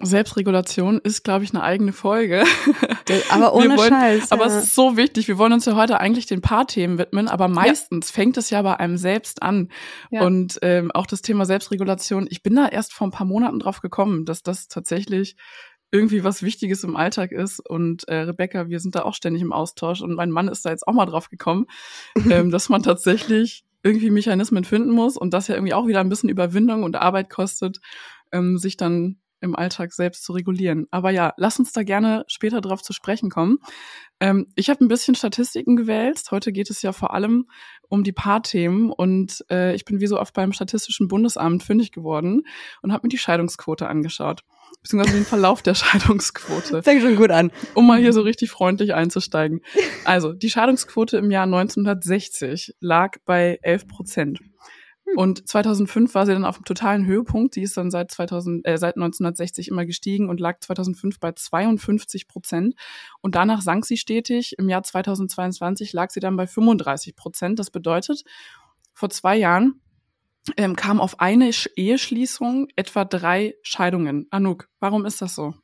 Selbstregulation 0.00 1.00
ist, 1.00 1.22
glaube 1.22 1.44
ich, 1.44 1.52
eine 1.52 1.62
eigene 1.62 1.92
Folge. 1.92 2.44
Aber 3.30 3.54
ohne 3.54 3.76
wollen, 3.76 3.90
Scheiß. 3.90 4.32
Aber 4.32 4.46
es 4.46 4.54
ist 4.54 4.74
so 4.74 4.96
wichtig. 4.96 5.28
Wir 5.28 5.36
wollen 5.36 5.52
uns 5.52 5.66
ja 5.66 5.76
heute 5.76 6.00
eigentlich 6.00 6.24
den 6.24 6.40
Paarthemen 6.40 6.96
widmen, 6.96 7.28
aber 7.28 7.48
meistens 7.48 8.08
ja. 8.08 8.14
fängt 8.14 8.38
es 8.38 8.48
ja 8.48 8.62
bei 8.62 8.80
einem 8.80 8.96
selbst 8.96 9.42
an. 9.42 9.68
Ja. 10.10 10.22
Und 10.22 10.58
ähm, 10.62 10.90
auch 10.92 11.06
das 11.06 11.20
Thema 11.20 11.44
Selbstregulation, 11.44 12.26
ich 12.30 12.42
bin 12.42 12.56
da 12.56 12.68
erst 12.68 12.94
vor 12.94 13.06
ein 13.06 13.10
paar 13.10 13.26
Monaten 13.26 13.58
drauf 13.58 13.80
gekommen, 13.80 14.24
dass 14.24 14.42
das 14.42 14.68
tatsächlich 14.68 15.36
irgendwie 15.92 16.24
was 16.24 16.42
Wichtiges 16.42 16.82
im 16.82 16.96
Alltag 16.96 17.30
ist. 17.30 17.60
Und 17.60 18.08
äh, 18.08 18.16
Rebecca, 18.16 18.68
wir 18.68 18.80
sind 18.80 18.94
da 18.96 19.02
auch 19.02 19.14
ständig 19.14 19.42
im 19.42 19.52
Austausch 19.52 20.00
und 20.00 20.14
mein 20.14 20.30
Mann 20.30 20.48
ist 20.48 20.64
da 20.64 20.70
jetzt 20.70 20.88
auch 20.88 20.94
mal 20.94 21.06
drauf 21.06 21.28
gekommen, 21.28 21.66
ähm, 22.30 22.50
dass 22.50 22.68
man 22.68 22.82
tatsächlich 22.82 23.64
irgendwie 23.84 24.10
Mechanismen 24.10 24.64
finden 24.64 24.90
muss 24.90 25.16
und 25.16 25.34
das 25.34 25.48
ja 25.48 25.54
irgendwie 25.54 25.74
auch 25.74 25.86
wieder 25.86 26.00
ein 26.00 26.08
bisschen 26.08 26.30
Überwindung 26.30 26.82
und 26.82 26.96
Arbeit 26.96 27.30
kostet, 27.30 27.80
ähm, 28.32 28.56
sich 28.56 28.76
dann 28.76 29.18
im 29.40 29.56
Alltag 29.56 29.92
selbst 29.92 30.22
zu 30.24 30.32
regulieren. 30.32 30.86
Aber 30.92 31.10
ja, 31.10 31.34
lass 31.36 31.58
uns 31.58 31.72
da 31.72 31.82
gerne 31.82 32.24
später 32.28 32.60
drauf 32.60 32.80
zu 32.80 32.92
sprechen 32.92 33.28
kommen. 33.28 33.58
Ähm, 34.20 34.46
ich 34.54 34.70
habe 34.70 34.84
ein 34.84 34.88
bisschen 34.88 35.16
Statistiken 35.16 35.76
gewählt. 35.76 36.22
Heute 36.30 36.52
geht 36.52 36.70
es 36.70 36.80
ja 36.80 36.92
vor 36.92 37.12
allem 37.12 37.48
um 37.88 38.04
die 38.04 38.12
Paarthemen 38.12 38.90
und 38.90 39.44
äh, 39.50 39.74
ich 39.74 39.84
bin 39.84 40.00
wie 40.00 40.06
so 40.06 40.18
oft 40.18 40.32
beim 40.32 40.52
Statistischen 40.52 41.08
Bundesamt 41.08 41.64
fündig 41.64 41.90
geworden 41.90 42.44
und 42.82 42.92
habe 42.92 43.04
mir 43.04 43.10
die 43.10 43.18
Scheidungsquote 43.18 43.88
angeschaut 43.88 44.44
beziehungsweise 44.82 45.16
den 45.16 45.24
Verlauf 45.24 45.62
der 45.62 45.74
Scheidungsquote. 45.76 46.82
Fängt 46.82 47.02
schon 47.02 47.16
gut 47.16 47.30
an. 47.30 47.50
Um 47.74 47.86
mal 47.86 48.00
hier 48.00 48.12
so 48.12 48.22
richtig 48.22 48.50
freundlich 48.50 48.94
einzusteigen. 48.94 49.60
Also, 50.04 50.32
die 50.32 50.50
Scheidungsquote 50.50 51.16
im 51.18 51.30
Jahr 51.30 51.44
1960 51.44 52.74
lag 52.80 53.16
bei 53.24 53.58
11 53.62 53.88
Prozent. 53.88 54.40
Und 55.14 55.46
2005 55.46 56.14
war 56.14 56.24
sie 56.24 56.32
dann 56.32 56.44
auf 56.44 56.56
dem 56.56 56.64
totalen 56.64 57.04
Höhepunkt. 57.04 57.56
Die 57.56 57.62
ist 57.62 57.76
dann 57.76 57.90
seit 57.90 58.10
2000, 58.10 58.66
äh, 58.66 58.78
seit 58.78 58.96
1960 58.96 59.68
immer 59.68 59.84
gestiegen 59.84 60.28
und 60.30 60.40
lag 60.40 60.60
2005 60.60 61.20
bei 61.20 61.32
52 61.32 62.28
Prozent. 62.28 62.74
Und 63.20 63.34
danach 63.34 63.60
sank 63.60 63.84
sie 63.84 63.98
stetig. 63.98 64.54
Im 64.58 64.68
Jahr 64.68 64.82
2022 64.82 65.92
lag 65.92 66.10
sie 66.10 66.20
dann 66.20 66.36
bei 66.36 66.46
35 66.46 67.14
Prozent. 67.14 67.58
Das 67.58 67.70
bedeutet, 67.70 68.24
vor 68.94 69.10
zwei 69.10 69.36
Jahren 69.36 69.81
ähm, 70.56 70.76
kam 70.76 71.00
auf 71.00 71.20
eine 71.20 71.50
Eheschließung 71.76 72.68
etwa 72.76 73.04
drei 73.04 73.54
Scheidungen. 73.62 74.26
Anouk, 74.30 74.68
warum 74.80 75.04
ist 75.06 75.22
das 75.22 75.34
so? 75.34 75.54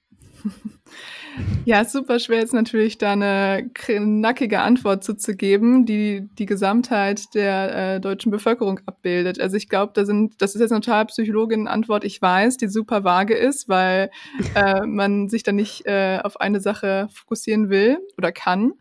Ja, 1.64 1.84
super 1.84 2.19
schwer 2.19 2.38
jetzt 2.38 2.54
natürlich 2.54 2.98
da 2.98 3.12
eine 3.12 3.70
knackige 3.75 4.60
Antwort 4.60 5.04
zuzugeben, 5.04 5.86
die 5.86 6.28
die 6.38 6.46
Gesamtheit 6.46 7.34
der 7.34 7.94
äh, 7.94 8.00
deutschen 8.00 8.32
Bevölkerung 8.32 8.80
abbildet. 8.86 9.40
Also 9.40 9.56
ich 9.56 9.69
glaube, 9.69 9.92
da 9.94 10.04
sind, 10.04 10.40
das 10.40 10.54
ist 10.54 10.60
jetzt 10.60 10.72
eine 10.72 10.80
total 10.80 11.06
Psychologin-Antwort, 11.06 12.04
ich 12.04 12.20
weiß, 12.20 12.56
die 12.56 12.69
super 12.69 13.04
vage 13.04 13.34
ist, 13.34 13.69
weil 13.69 14.10
äh, 14.54 14.84
man 14.86 15.28
sich 15.28 15.42
da 15.42 15.52
nicht 15.52 15.86
äh, 15.86 16.19
auf 16.22 16.40
eine 16.40 16.60
Sache 16.60 17.08
fokussieren 17.12 17.70
will 17.70 17.98
oder 18.16 18.32
kann. 18.32 18.72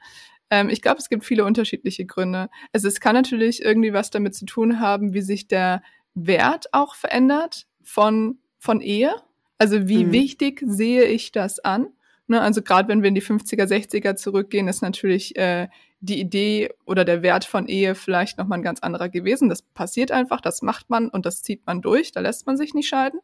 Ähm, 0.50 0.70
ich 0.70 0.82
glaube, 0.82 1.00
es 1.00 1.10
gibt 1.10 1.26
viele 1.26 1.46
unterschiedliche 1.46 2.06
Gründe. 2.06 2.50
Also 2.74 2.88
es 2.88 3.00
kann 3.00 3.16
natürlich 3.16 3.62
irgendwie 3.62 3.94
was 3.94 4.10
damit 4.10 4.36
zu 4.36 4.46
tun 4.46 4.80
haben, 4.80 5.14
wie 5.14 5.22
sich 5.22 5.48
der 5.48 5.82
Wert 6.14 6.74
auch 6.74 6.96
verändert 6.96 7.68
von, 7.84 8.40
von 8.58 8.82
Ehe. 8.82 9.14
Also 9.58 9.88
wie 9.88 10.06
mhm. 10.06 10.12
wichtig 10.12 10.62
sehe 10.66 11.04
ich 11.04 11.32
das 11.32 11.60
an? 11.60 11.88
Ne, 12.30 12.42
also 12.42 12.62
gerade 12.62 12.90
wenn 12.90 13.04
wir 13.04 13.08
in 13.08 13.16
die 13.16 13.24
50er, 13.24 13.64
60er 13.64 14.16
zurückgehen, 14.16 14.68
ist 14.68 14.82
natürlich 14.82 15.38
äh, 15.38 15.70
die 16.02 16.20
Idee 16.20 16.70
oder 16.86 17.06
der 17.06 17.22
Wert 17.24 17.46
von 17.46 17.68
Ehe 17.68 17.96
vielleicht 17.96 18.38
nochmal 18.38 18.60
ein 18.60 18.64
ganz 18.64 18.82
anderer 18.82 19.08
gewesen. 19.08 19.48
Das 19.48 19.62
passiert 19.62 20.12
einfach, 20.12 20.42
das 20.42 20.62
macht 20.62 20.90
man 20.90 21.08
und 21.08 21.26
das 21.26 21.42
zieht 21.42 21.66
man 21.66 21.82
durch, 21.82 22.12
da 22.12 22.20
lässt 22.20 22.46
man 22.46 22.58
sich 22.58 22.74
nicht 22.74 22.90
scheiden. 22.90 23.22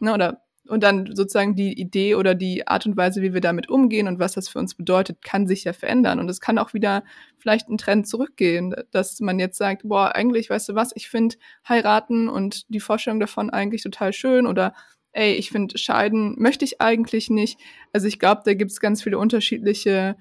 Ne, 0.00 0.12
oder 0.12 0.42
und 0.68 0.82
dann 0.82 1.14
sozusagen 1.14 1.56
die 1.56 1.78
Idee 1.78 2.14
oder 2.14 2.34
die 2.34 2.66
Art 2.66 2.86
und 2.86 2.96
Weise, 2.96 3.22
wie 3.22 3.34
wir 3.34 3.40
damit 3.40 3.68
umgehen 3.68 4.06
und 4.06 4.18
was 4.18 4.32
das 4.32 4.48
für 4.48 4.58
uns 4.58 4.74
bedeutet, 4.74 5.22
kann 5.22 5.46
sich 5.46 5.64
ja 5.64 5.72
verändern. 5.72 6.20
Und 6.20 6.28
es 6.28 6.40
kann 6.40 6.58
auch 6.58 6.74
wieder 6.74 7.02
vielleicht 7.38 7.68
ein 7.68 7.78
Trend 7.78 8.06
zurückgehen, 8.06 8.74
dass 8.90 9.20
man 9.20 9.38
jetzt 9.38 9.58
sagt, 9.58 9.82
boah, 9.84 10.14
eigentlich, 10.14 10.50
weißt 10.50 10.68
du 10.68 10.74
was, 10.74 10.92
ich 10.94 11.08
finde 11.08 11.36
heiraten 11.68 12.28
und 12.28 12.72
die 12.72 12.80
Vorstellung 12.80 13.20
davon 13.20 13.50
eigentlich 13.50 13.82
total 13.82 14.12
schön 14.12 14.46
oder 14.46 14.74
ey, 15.12 15.32
ich 15.34 15.50
finde 15.50 15.76
scheiden 15.76 16.36
möchte 16.38 16.64
ich 16.64 16.80
eigentlich 16.80 17.30
nicht. 17.30 17.58
Also 17.92 18.06
ich 18.06 18.18
glaube, 18.18 18.42
da 18.44 18.54
gibt 18.54 18.70
es 18.70 18.80
ganz 18.80 19.02
viele 19.02 19.18
unterschiedliche 19.18 20.16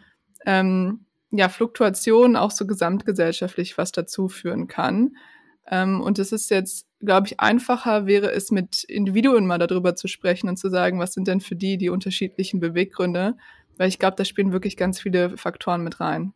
ähm, 0.45 1.05
ja, 1.31 1.49
Fluktuationen, 1.49 2.35
auch 2.35 2.51
so 2.51 2.65
gesamtgesellschaftlich, 2.65 3.77
was 3.77 3.91
dazu 3.91 4.29
führen 4.29 4.67
kann. 4.67 5.15
Ähm, 5.69 6.01
und 6.01 6.19
es 6.19 6.31
ist 6.31 6.49
jetzt, 6.49 6.87
glaube 6.99 7.27
ich, 7.27 7.39
einfacher 7.39 8.05
wäre 8.07 8.31
es 8.31 8.51
mit 8.51 8.83
Individuen 8.83 9.45
mal 9.45 9.59
darüber 9.59 9.95
zu 9.95 10.07
sprechen 10.07 10.49
und 10.49 10.57
zu 10.57 10.69
sagen, 10.69 10.99
was 10.99 11.13
sind 11.13 11.27
denn 11.27 11.41
für 11.41 11.55
die 11.55 11.77
die 11.77 11.89
unterschiedlichen 11.89 12.59
Beweggründe, 12.59 13.35
weil 13.77 13.89
ich 13.89 13.99
glaube, 13.99 14.15
da 14.17 14.25
spielen 14.25 14.51
wirklich 14.51 14.77
ganz 14.77 14.99
viele 14.99 15.37
Faktoren 15.37 15.83
mit 15.83 15.99
rein. 15.99 16.33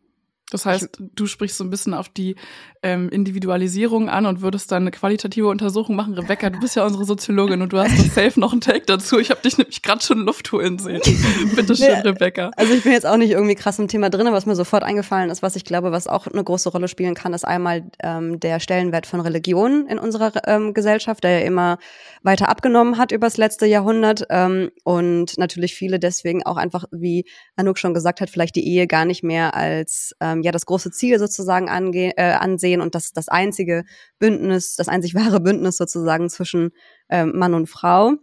Das 0.54 0.66
heißt, 0.66 1.02
du 1.16 1.26
sprichst 1.26 1.58
so 1.58 1.64
ein 1.64 1.70
bisschen 1.70 1.94
auf 1.94 2.10
die 2.10 2.36
ähm, 2.84 3.10
Individualisierung 3.10 4.10
an 4.10 4.26
und 4.26 4.42
würdest 4.42 4.72
dann 4.72 4.84
eine 4.84 4.92
qualitative 4.92 5.48
Untersuchung 5.48 5.96
machen. 5.96 6.14
Rebecca, 6.14 6.50
du 6.50 6.60
bist 6.60 6.76
ja 6.76 6.86
unsere 6.86 7.06
Soziologin 7.06 7.62
und 7.62 7.74
du 7.74 7.80
hast 7.80 7.98
doch 7.98 8.14
safe 8.14 8.40
noch 8.40 8.52
einen 8.52 8.62
Take 8.62 8.86
dazu. 8.86 9.18
Ich 9.20 9.32
habe 9.32 9.42
dich 9.42 9.58
nämlich 9.58 9.82
gerade 9.82 10.04
schon 10.04 10.20
Luft 10.20 10.52
holen 10.52 10.78
sehen. 10.78 11.02
Bitte 11.56 11.76
schön, 11.76 11.88
nee, 11.88 12.10
Rebecca. 12.10 12.52
Also 12.56 12.74
ich 12.74 12.84
bin 12.84 12.92
jetzt 12.92 13.06
auch 13.06 13.18
nicht 13.18 13.32
irgendwie 13.32 13.56
krass 13.56 13.80
im 13.80 13.88
Thema 13.88 14.10
drin, 14.10 14.28
was 14.32 14.46
mir 14.46 14.56
sofort 14.56 14.84
eingefallen 14.84 15.32
ist, 15.32 15.42
was 15.42 15.56
ich 15.56 15.64
glaube, 15.64 15.92
was 15.92 16.08
auch 16.08 16.28
eine 16.28 16.44
große 16.44 16.70
Rolle 16.70 16.88
spielen 16.88 17.16
kann, 17.16 17.34
ist 17.34 17.46
einmal 17.46 17.84
ähm, 18.04 18.40
der 18.40 18.60
Stellenwert 18.60 19.08
von 19.08 19.22
Religion 19.22 19.88
in 19.88 19.98
unserer 19.98 20.32
ähm, 20.46 20.74
Gesellschaft, 20.74 21.24
der 21.24 21.40
ja 21.40 21.46
immer 21.48 21.80
weiter 22.22 22.50
abgenommen 22.50 22.98
hat 22.98 23.12
übers 23.12 23.38
letzte 23.38 23.66
Jahrhundert 23.66 24.28
ähm, 24.30 24.70
und 24.84 25.38
natürlich 25.38 25.74
viele 25.74 26.00
deswegen 26.00 26.44
auch 26.44 26.58
einfach, 26.58 26.86
wie 26.92 27.26
Anouk 27.56 27.80
schon 27.80 27.94
gesagt 27.94 28.22
hat, 28.22 28.30
vielleicht 28.30 28.56
die 28.56 28.68
Ehe 28.68 28.88
gar 28.88 29.06
nicht 29.06 29.24
mehr 29.24 29.56
als 29.56 30.16
ähm, 30.20 30.43
ja 30.44 30.52
das 30.52 30.66
große 30.66 30.92
Ziel 30.92 31.20
sozusagen 31.20 31.70
ange 31.70 32.18
äh, 32.18 32.34
ansehen 32.34 32.82
und 32.82 32.96
das 32.96 33.14
das 33.14 33.30
einzige 33.30 33.86
Bündnis, 34.20 34.76
das 34.76 34.88
einzig 34.88 35.16
wahre 35.16 35.40
Bündnis 35.40 35.78
sozusagen 35.78 36.30
zwischen 36.30 36.72
ähm, 37.10 37.34
Mann 37.36 37.54
und 37.54 37.68
Frau. 37.68 38.14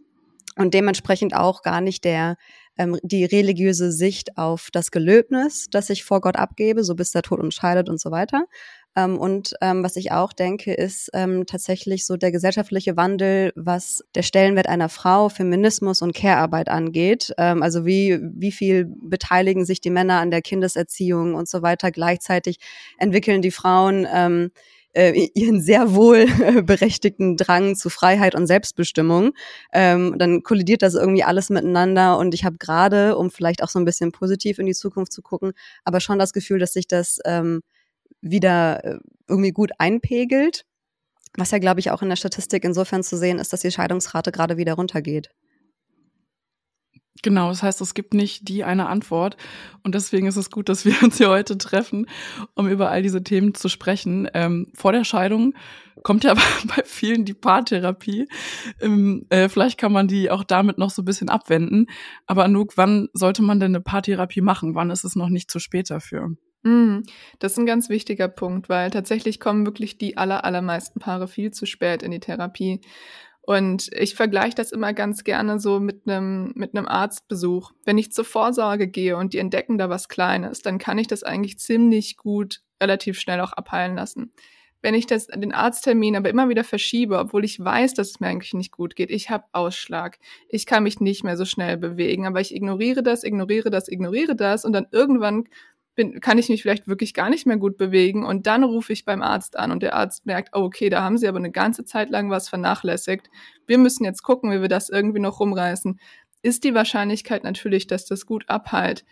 Und 0.57 0.75
dementsprechend 0.75 1.35
auch 1.35 1.63
gar 1.63 1.81
nicht 1.81 2.05
der 2.05 2.37
ähm, 2.77 2.99
die 3.03 3.25
religiöse 3.25 3.93
Sicht 3.93 4.39
auf 4.39 4.69
das 4.73 4.91
Gelöbnis, 4.91 5.69
das 5.71 5.91
ich 5.91 6.05
vor 6.05 6.21
Gott 6.21 6.37
abgebe, 6.37 6.83
so 6.83 6.95
bis 6.95 7.13
der 7.13 7.23
Tod 7.23 7.41
uns 7.41 7.55
scheidet 7.55 7.89
und 7.89 8.01
so 8.01 8.11
weiter, 8.11 8.47
ähm, 8.97 9.19
und 9.19 9.55
ähm, 9.61 9.85
was 9.85 9.97
ich 9.97 10.11
auch 10.13 10.33
denke, 10.33 10.75
ist 10.75 11.11
ähm, 11.15 11.47
tatsächlich 11.47 12.07
so 12.07 12.17
der 12.17 12.33
gesellschaftliche 12.33 12.97
Wandel, 12.97 13.53
was 13.55 14.03
der 14.15 14.23
Stellenwert 14.23 14.69
einer 14.69 14.89
Frau, 14.89 15.29
Feminismus 15.29 16.03
und 16.03 16.15
Care-Arbeit 16.15 16.69
angeht. 16.69 17.33
Ähm, 17.39 17.63
also 17.63 17.87
wie, 17.87 18.19
wie 18.21 18.53
viel 18.53 18.87
beteiligen 18.87 19.65
sich 19.65 19.81
die 19.81 19.91
Männer 19.91 20.19
an 20.19 20.31
der 20.31 20.43
Kindeserziehung 20.43 21.35
und 21.35 21.49
so 21.49 21.63
weiter. 21.63 21.91
Gleichzeitig 21.93 22.59
entwickeln 22.99 23.43
die 23.43 23.53
Frauen 23.53 24.09
ähm, 24.13 24.51
äh, 24.93 25.29
ihren 25.35 25.61
sehr 25.61 25.95
wohl 25.95 26.27
berechtigten 26.63 27.37
Drang 27.37 27.77
zu 27.77 27.91
Freiheit 27.91 28.35
und 28.35 28.47
Selbstbestimmung, 28.49 29.33
ähm, 29.73 30.17
dann 30.19 30.43
kollidiert 30.43 30.83
das 30.83 30.95
irgendwie 30.95 31.23
alles 31.23 31.49
miteinander 31.49 32.19
und 32.19 32.35
ich 32.35 32.45
habe 32.45 32.57
gerade, 32.59 33.17
um 33.17 33.31
vielleicht 33.31 33.63
auch 33.63 33.69
so 33.69 33.79
ein 33.79 33.85
bisschen 33.85 34.11
positiv 34.11 34.59
in 34.59 34.67
die 34.67 34.75
Zukunft 34.75 35.13
zu 35.13 35.23
gucken, 35.23 35.53
aber 35.85 36.01
schon 36.01 36.19
das 36.19 36.33
Gefühl, 36.33 36.59
dass 36.59 36.73
sich 36.73 36.89
das 36.89 37.21
ähm, 37.25 37.61
wieder 38.21 38.85
äh, 38.85 38.99
irgendwie 39.29 39.53
gut 39.53 39.71
einpegelt. 39.79 40.65
Was 41.37 41.53
ja, 41.53 41.59
glaube 41.59 41.81
ich, 41.81 41.91
auch 41.91 42.03
in 42.03 42.09
der 42.09 42.17
Statistik 42.17 42.65
insofern 42.65 43.03
zu 43.03 43.17
sehen 43.17 43.39
ist, 43.39 43.53
dass 43.53 43.61
die 43.61 43.71
Scheidungsrate 43.71 44.33
gerade 44.33 44.57
wieder 44.57 44.75
runtergeht. 44.75 45.31
Genau, 47.23 47.49
das 47.49 47.63
heißt, 47.63 47.81
es 47.83 47.93
gibt 47.93 48.15
nicht 48.15 48.49
die 48.49 48.65
eine 48.65 48.89
Antwort. 48.89 49.37
Und 49.83 49.95
deswegen 49.95 50.27
ist 50.27 50.37
es 50.37 50.51
gut, 50.51 50.69
dass 50.69 50.85
wir 50.85 50.95
uns 51.03 51.19
hier 51.19 51.29
heute 51.29 51.59
treffen, 51.59 52.07
um 52.55 52.69
über 52.69 52.91
all 52.91 53.03
diese 53.03 53.23
Themen 53.23 53.55
zu 53.55 53.69
sprechen. 53.69 54.29
Ähm, 54.35 54.73
vor 54.75 54.93
der 54.93 55.05
Scheidung 55.05 55.55
kommt 56.03 56.25
ja 56.25 56.35
bei 56.65 56.83
vielen 56.85 57.25
die 57.25 57.35
Paartherapie. 57.35 58.29
Ähm, 58.81 59.27
äh, 59.29 59.49
vielleicht 59.49 59.79
kann 59.79 59.93
man 59.93 60.09
die 60.09 60.31
auch 60.31 60.45
damit 60.45 60.79
noch 60.79 60.91
so 60.91 61.03
ein 61.03 61.07
bisschen 61.07 61.29
abwenden. 61.29 61.87
Aber 62.27 62.45
Anouk, 62.45 62.77
wann 62.77 63.09
sollte 63.13 63.43
man 63.43 63.61
denn 63.61 63.75
eine 63.75 63.83
Paartherapie 63.83 64.41
machen? 64.41 64.75
Wann 64.75 64.91
ist 64.91 65.05
es 65.05 65.15
noch 65.15 65.29
nicht 65.29 65.51
zu 65.51 65.59
spät 65.59 65.91
dafür? 65.91 66.37
Mm, 66.63 67.01
das 67.39 67.53
ist 67.53 67.59
ein 67.59 67.67
ganz 67.67 67.89
wichtiger 67.89 68.29
Punkt, 68.29 68.69
weil 68.69 68.91
tatsächlich 68.91 69.41
kommen 69.41 69.65
wirklich 69.65 69.97
die 69.97 70.17
aller, 70.19 70.45
allermeisten 70.45 71.01
Paare 71.01 71.27
viel 71.27 71.53
zu 71.53 71.65
spät 71.67 72.03
in 72.03 72.11
die 72.11 72.21
Therapie. 72.21 72.81
Und 73.43 73.89
ich 73.95 74.15
vergleiche 74.15 74.55
das 74.55 74.71
immer 74.71 74.93
ganz 74.93 75.25
gerne 75.25 75.59
so 75.59 75.81
mit 75.81 76.03
einem 76.07 76.53
mit 76.55 76.77
einem 76.77 76.87
Arztbesuch. 76.87 77.73
Wenn 77.85 77.99
ich 77.99 78.13
zur 78.13 78.25
Vorsorge 78.25 78.89
gehe 78.89 79.17
und 79.17 79.33
die 79.33 79.39
entdecken 79.39 79.79
da 79.79 79.89
was 79.89 80.09
Kleines, 80.09 80.61
dann 80.63 80.79
kann 80.79 80.99
ich 80.99 81.07
das 81.07 81.23
eigentlich 81.23 81.59
ziemlich 81.59 82.17
gut 82.17 82.61
relativ 82.81 83.19
schnell 83.19 83.41
auch 83.41 83.53
abheilen 83.53 83.97
lassen. 83.97 84.33
Wenn 84.83 84.95
ich 84.95 85.07
das 85.07 85.27
den 85.27 85.53
Arzttermin 85.53 86.17
aber 86.17 86.31
immer 86.31 86.49
wieder 86.49 86.65
verschiebe, 86.65 87.19
obwohl 87.19 87.45
ich 87.45 87.63
weiß, 87.63 87.95
dass 87.95 88.11
es 88.11 88.21
mir 88.21 88.29
eigentlich 88.29 88.55
nicht 88.55 88.73
gut 88.73 88.97
geht, 88.97 89.11
ich 89.11 89.31
habe 89.31 89.45
Ausschlag, 89.53 90.19
ich 90.49 90.65
kann 90.65 90.85
mich 90.85 91.01
nicht 91.01 91.25
mehr 91.25 91.37
so 91.37 91.45
schnell 91.45 91.77
bewegen, 91.77 92.27
aber 92.27 92.41
ich 92.41 92.55
ignoriere 92.55 93.03
das, 93.03 93.25
ignoriere 93.25 93.71
das, 93.71 93.89
ignoriere 93.89 94.37
das 94.37 94.65
und 94.65 94.73
dann 94.73 94.87
irgendwann 94.91 95.45
bin, 96.01 96.19
kann 96.21 96.39
ich 96.39 96.49
mich 96.49 96.63
vielleicht 96.63 96.89
wirklich 96.89 97.13
gar 97.13 97.29
nicht 97.29 97.47
mehr 97.47 97.59
gut 97.59 97.77
bewegen 97.77 98.25
und 98.25 98.47
dann 98.47 98.65
rufe 98.65 98.91
ich 98.91 99.05
beim 99.05 99.21
Arzt 99.21 99.59
an 99.59 99.71
und 99.71 99.83
der 99.83 99.95
Arzt 99.95 100.25
merkt, 100.25 100.57
oh, 100.57 100.61
okay, 100.61 100.89
da 100.89 101.03
haben 101.03 101.19
sie 101.19 101.29
aber 101.29 101.37
eine 101.37 101.51
ganze 101.51 101.85
Zeit 101.85 102.09
lang 102.09 102.31
was 102.31 102.49
vernachlässigt. 102.49 103.29
Wir 103.67 103.77
müssen 103.77 104.05
jetzt 104.05 104.23
gucken, 104.23 104.51
wie 104.51 104.63
wir 104.63 104.69
das 104.69 104.89
irgendwie 104.89 105.21
noch 105.21 105.41
rumreißen. 105.41 106.01
Ist 106.41 106.65
die 106.65 106.73
Wahrscheinlichkeit 106.73 107.45
natürlich, 107.45 107.87
dass 107.87 108.07
das 108.07 108.25
gut 108.25 108.49
abheilt, 108.49 109.05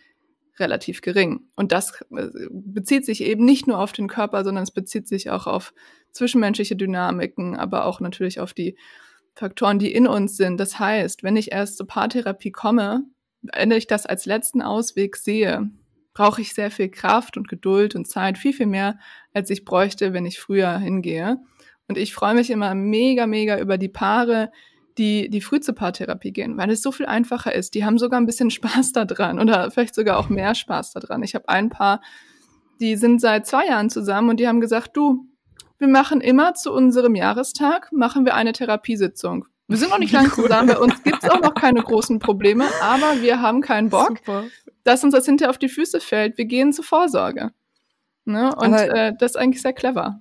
relativ 0.59 1.03
gering. 1.03 1.41
Und 1.57 1.73
das 1.73 2.01
äh, 2.11 2.29
bezieht 2.51 3.05
sich 3.05 3.23
eben 3.23 3.45
nicht 3.45 3.67
nur 3.67 3.79
auf 3.79 3.93
den 3.93 4.09
Körper, 4.09 4.43
sondern 4.43 4.65
es 4.65 4.71
bezieht 4.71 5.07
sich 5.07 5.29
auch 5.29 5.47
auf 5.47 5.75
zwischenmenschliche 6.13 6.75
Dynamiken, 6.75 7.55
aber 7.55 7.85
auch 7.85 8.01
natürlich 8.01 8.41
auf 8.41 8.55
die 8.55 8.79
Faktoren, 9.35 9.79
die 9.79 9.93
in 9.93 10.07
uns 10.07 10.39
sind. 10.39 10.59
Das 10.59 10.79
heißt, 10.79 11.23
wenn 11.23 11.37
ich 11.37 11.53
erst 11.53 11.77
zur 11.77 11.87
Paartherapie 11.87 12.51
komme, 12.51 13.05
wenn 13.43 13.71
ich 13.73 13.87
das 13.87 14.07
als 14.07 14.25
letzten 14.25 14.63
Ausweg 14.63 15.17
sehe, 15.17 15.71
brauche 16.19 16.41
ich 16.41 16.53
sehr 16.53 16.73
viel 16.73 16.89
Kraft 16.89 17.37
und 17.37 17.49
Geduld 17.49 17.95
und 17.95 18.09
Zeit, 18.09 18.39
viel, 18.39 18.53
viel 18.53 18.67
mehr, 18.67 18.99
als 19.33 19.51
ich 19.51 19.65
bräuchte, 19.65 20.13
wenn 20.13 20.27
ich 20.27 20.41
früher 20.41 20.77
hingehe. 20.77 21.39
Und 21.87 21.97
ich 21.97 22.13
freue 22.13 22.35
mich 22.35 22.51
immer 22.51 22.75
mega, 22.75 23.29
mega 23.29 23.57
über 23.61 23.79
die 23.79 23.89
Paare, 23.89 24.51
die, 24.99 25.31
die 25.31 25.41
früh 25.41 25.61
zur 25.61 25.77
Paartherapie 25.77 26.33
gehen, 26.33 26.59
weil 26.59 26.71
es 26.71 26.83
so 26.83 26.91
viel 26.91 27.07
einfacher 27.07 27.55
ist. 27.55 27.73
Die 27.75 27.85
haben 27.85 27.99
sogar 27.99 28.21
ein 28.21 28.27
bisschen 28.27 28.51
Spaß 28.59 28.91
daran 28.95 29.39
oder 29.39 29.71
vielleicht 29.71 29.95
sogar 29.95 30.19
auch 30.19 30.29
mehr 30.29 30.57
Spaß 30.57 30.93
daran. 30.95 31.23
Ich 31.23 31.37
habe 31.37 31.49
ein 31.49 31.71
Paar, 31.71 32.03
die 32.81 32.97
sind 32.97 33.21
seit 33.21 33.47
zwei 33.47 33.67
Jahren 33.67 33.89
zusammen 33.89 34.31
und 34.31 34.41
die 34.41 34.49
haben 34.49 34.61
gesagt, 34.61 34.97
du, 34.97 35.25
wir 35.79 35.87
machen 35.89 36.21
immer 36.21 36.55
zu 36.55 36.73
unserem 36.73 37.15
Jahrestag, 37.15 37.93
machen 37.93 38.25
wir 38.25 38.35
eine 38.35 38.53
Therapiesitzung. 38.53 39.47
Wir 39.69 39.77
sind 39.77 39.91
noch 39.91 39.99
nicht 39.99 40.13
lange 40.13 40.31
zusammen, 40.33 40.69
bei 40.69 40.79
uns 40.79 41.03
gibt's 41.03 41.29
auch 41.29 41.41
noch 41.41 41.55
keine 41.55 41.83
großen 41.83 42.19
Probleme, 42.19 42.67
aber 42.81 43.21
wir 43.21 43.43
haben 43.43 43.61
keinen 43.61 43.91
Bock. 43.91 44.19
Super 44.19 44.45
dass 44.89 45.05
uns 45.05 45.15
das 45.15 45.27
hinterher 45.27 45.51
auf 45.51 45.59
die 45.59 45.69
Füße 45.69 46.01
fällt. 46.01 46.39
Wir 46.39 46.47
gehen 46.47 46.73
zur 46.73 46.85
Vorsorge. 46.85 47.51
Ne? 48.25 48.55
Und 48.57 48.73
äh, 48.73 49.13
das 49.19 49.33
ist 49.33 49.37
eigentlich 49.37 49.61
sehr 49.61 49.75
clever. 49.75 50.21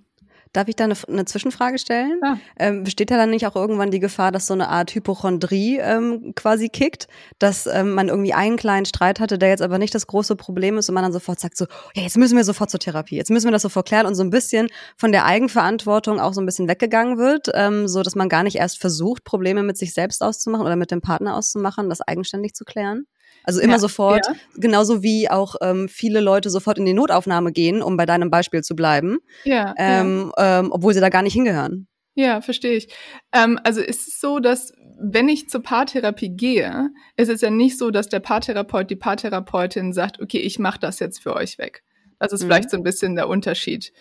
Darf 0.57 0.67
ich 0.67 0.75
da 0.75 0.85
eine, 0.85 0.95
eine 1.07 1.25
Zwischenfrage 1.25 1.77
stellen? 1.77 2.19
Ja. 2.23 2.39
Ähm, 2.57 2.83
besteht 2.83 3.11
da 3.11 3.17
dann 3.17 3.29
nicht 3.29 3.45
auch 3.45 3.55
irgendwann 3.55 3.91
die 3.91 3.99
Gefahr, 3.99 4.31
dass 4.31 4.47
so 4.47 4.55
eine 4.55 4.69
Art 4.69 4.95
Hypochondrie 4.95 5.77
ähm, 5.77 6.33
quasi 6.33 6.69
kickt, 6.69 7.07
dass 7.37 7.67
ähm, 7.67 7.91
man 7.93 8.09
irgendwie 8.09 8.33
einen 8.33 8.57
kleinen 8.57 8.87
Streit 8.87 9.19
hatte, 9.19 9.37
der 9.37 9.49
jetzt 9.49 9.61
aber 9.61 9.77
nicht 9.77 9.93
das 9.93 10.07
große 10.07 10.35
Problem 10.35 10.79
ist 10.79 10.89
und 10.89 10.95
man 10.95 11.03
dann 11.03 11.13
sofort 11.13 11.39
sagt 11.39 11.57
so, 11.57 11.67
ja, 11.93 12.01
jetzt 12.01 12.17
müssen 12.17 12.35
wir 12.35 12.43
sofort 12.43 12.71
zur 12.71 12.79
Therapie, 12.79 13.17
jetzt 13.17 13.29
müssen 13.29 13.45
wir 13.45 13.51
das 13.51 13.61
sofort 13.61 13.87
klären 13.87 14.07
und 14.07 14.15
so 14.15 14.23
ein 14.23 14.31
bisschen 14.31 14.67
von 14.97 15.11
der 15.11 15.25
Eigenverantwortung 15.25 16.19
auch 16.19 16.33
so 16.33 16.41
ein 16.41 16.47
bisschen 16.47 16.67
weggegangen 16.67 17.19
wird, 17.19 17.51
ähm, 17.53 17.87
so 17.87 18.01
dass 18.01 18.15
man 18.15 18.27
gar 18.27 18.41
nicht 18.41 18.55
erst 18.55 18.79
versucht, 18.79 19.23
Probleme 19.25 19.61
mit 19.61 19.77
sich 19.77 19.93
selbst 19.93 20.23
auszumachen 20.23 20.65
oder 20.65 20.75
mit 20.75 20.89
dem 20.89 21.01
Partner 21.01 21.35
auszumachen, 21.35 21.87
das 21.87 22.01
eigenständig 22.01 22.55
zu 22.55 22.65
klären? 22.65 23.05
Also 23.47 23.61
immer 23.61 23.73
ja, 23.75 23.79
sofort, 23.79 24.27
ja. 24.27 24.35
genauso 24.57 25.03
wie 25.03 25.29
auch 25.29 25.55
ähm, 25.61 25.87
viele 25.87 26.19
Leute 26.19 26.49
sofort 26.49 26.77
in 26.77 26.85
die 26.85 26.93
Notaufnahme 26.93 27.53
gehen, 27.53 27.81
um 27.81 27.95
bei 27.95 28.05
deinem 28.05 28.29
Beispiel 28.29 28.61
zu 28.61 28.75
bleiben, 28.75 29.19
ja, 29.45 29.73
ähm, 29.77 30.33
ja. 30.37 30.59
Ähm, 30.59 30.71
obwohl 30.73 30.93
sie 30.93 30.99
da 30.99 31.07
gar 31.07 31.21
nicht 31.21 31.33
hingehören. 31.33 31.87
Ja, 32.13 32.41
verstehe 32.41 32.73
ich. 32.73 32.93
Ähm, 33.31 33.57
also 33.63 33.79
ist 33.79 34.05
es 34.05 34.19
so, 34.19 34.39
dass 34.39 34.73
wenn 34.99 35.29
ich 35.29 35.47
zur 35.47 35.63
Paartherapie 35.63 36.35
gehe, 36.35 36.89
ist 37.15 37.29
es 37.29 37.39
ja 37.39 37.49
nicht 37.49 37.77
so, 37.77 37.89
dass 37.89 38.09
der 38.09 38.19
Paartherapeut, 38.19 38.89
die 38.89 38.97
Paartherapeutin 38.97 39.93
sagt, 39.93 40.19
okay, 40.19 40.39
ich 40.39 40.59
mache 40.59 40.79
das 40.79 40.99
jetzt 40.99 41.23
für 41.23 41.33
euch 41.33 41.57
weg. 41.57 41.83
Das 42.19 42.33
ist 42.33 42.41
mhm. 42.41 42.47
vielleicht 42.47 42.69
so 42.69 42.75
ein 42.75 42.83
bisschen 42.83 43.15
der 43.15 43.29
Unterschied 43.29 43.93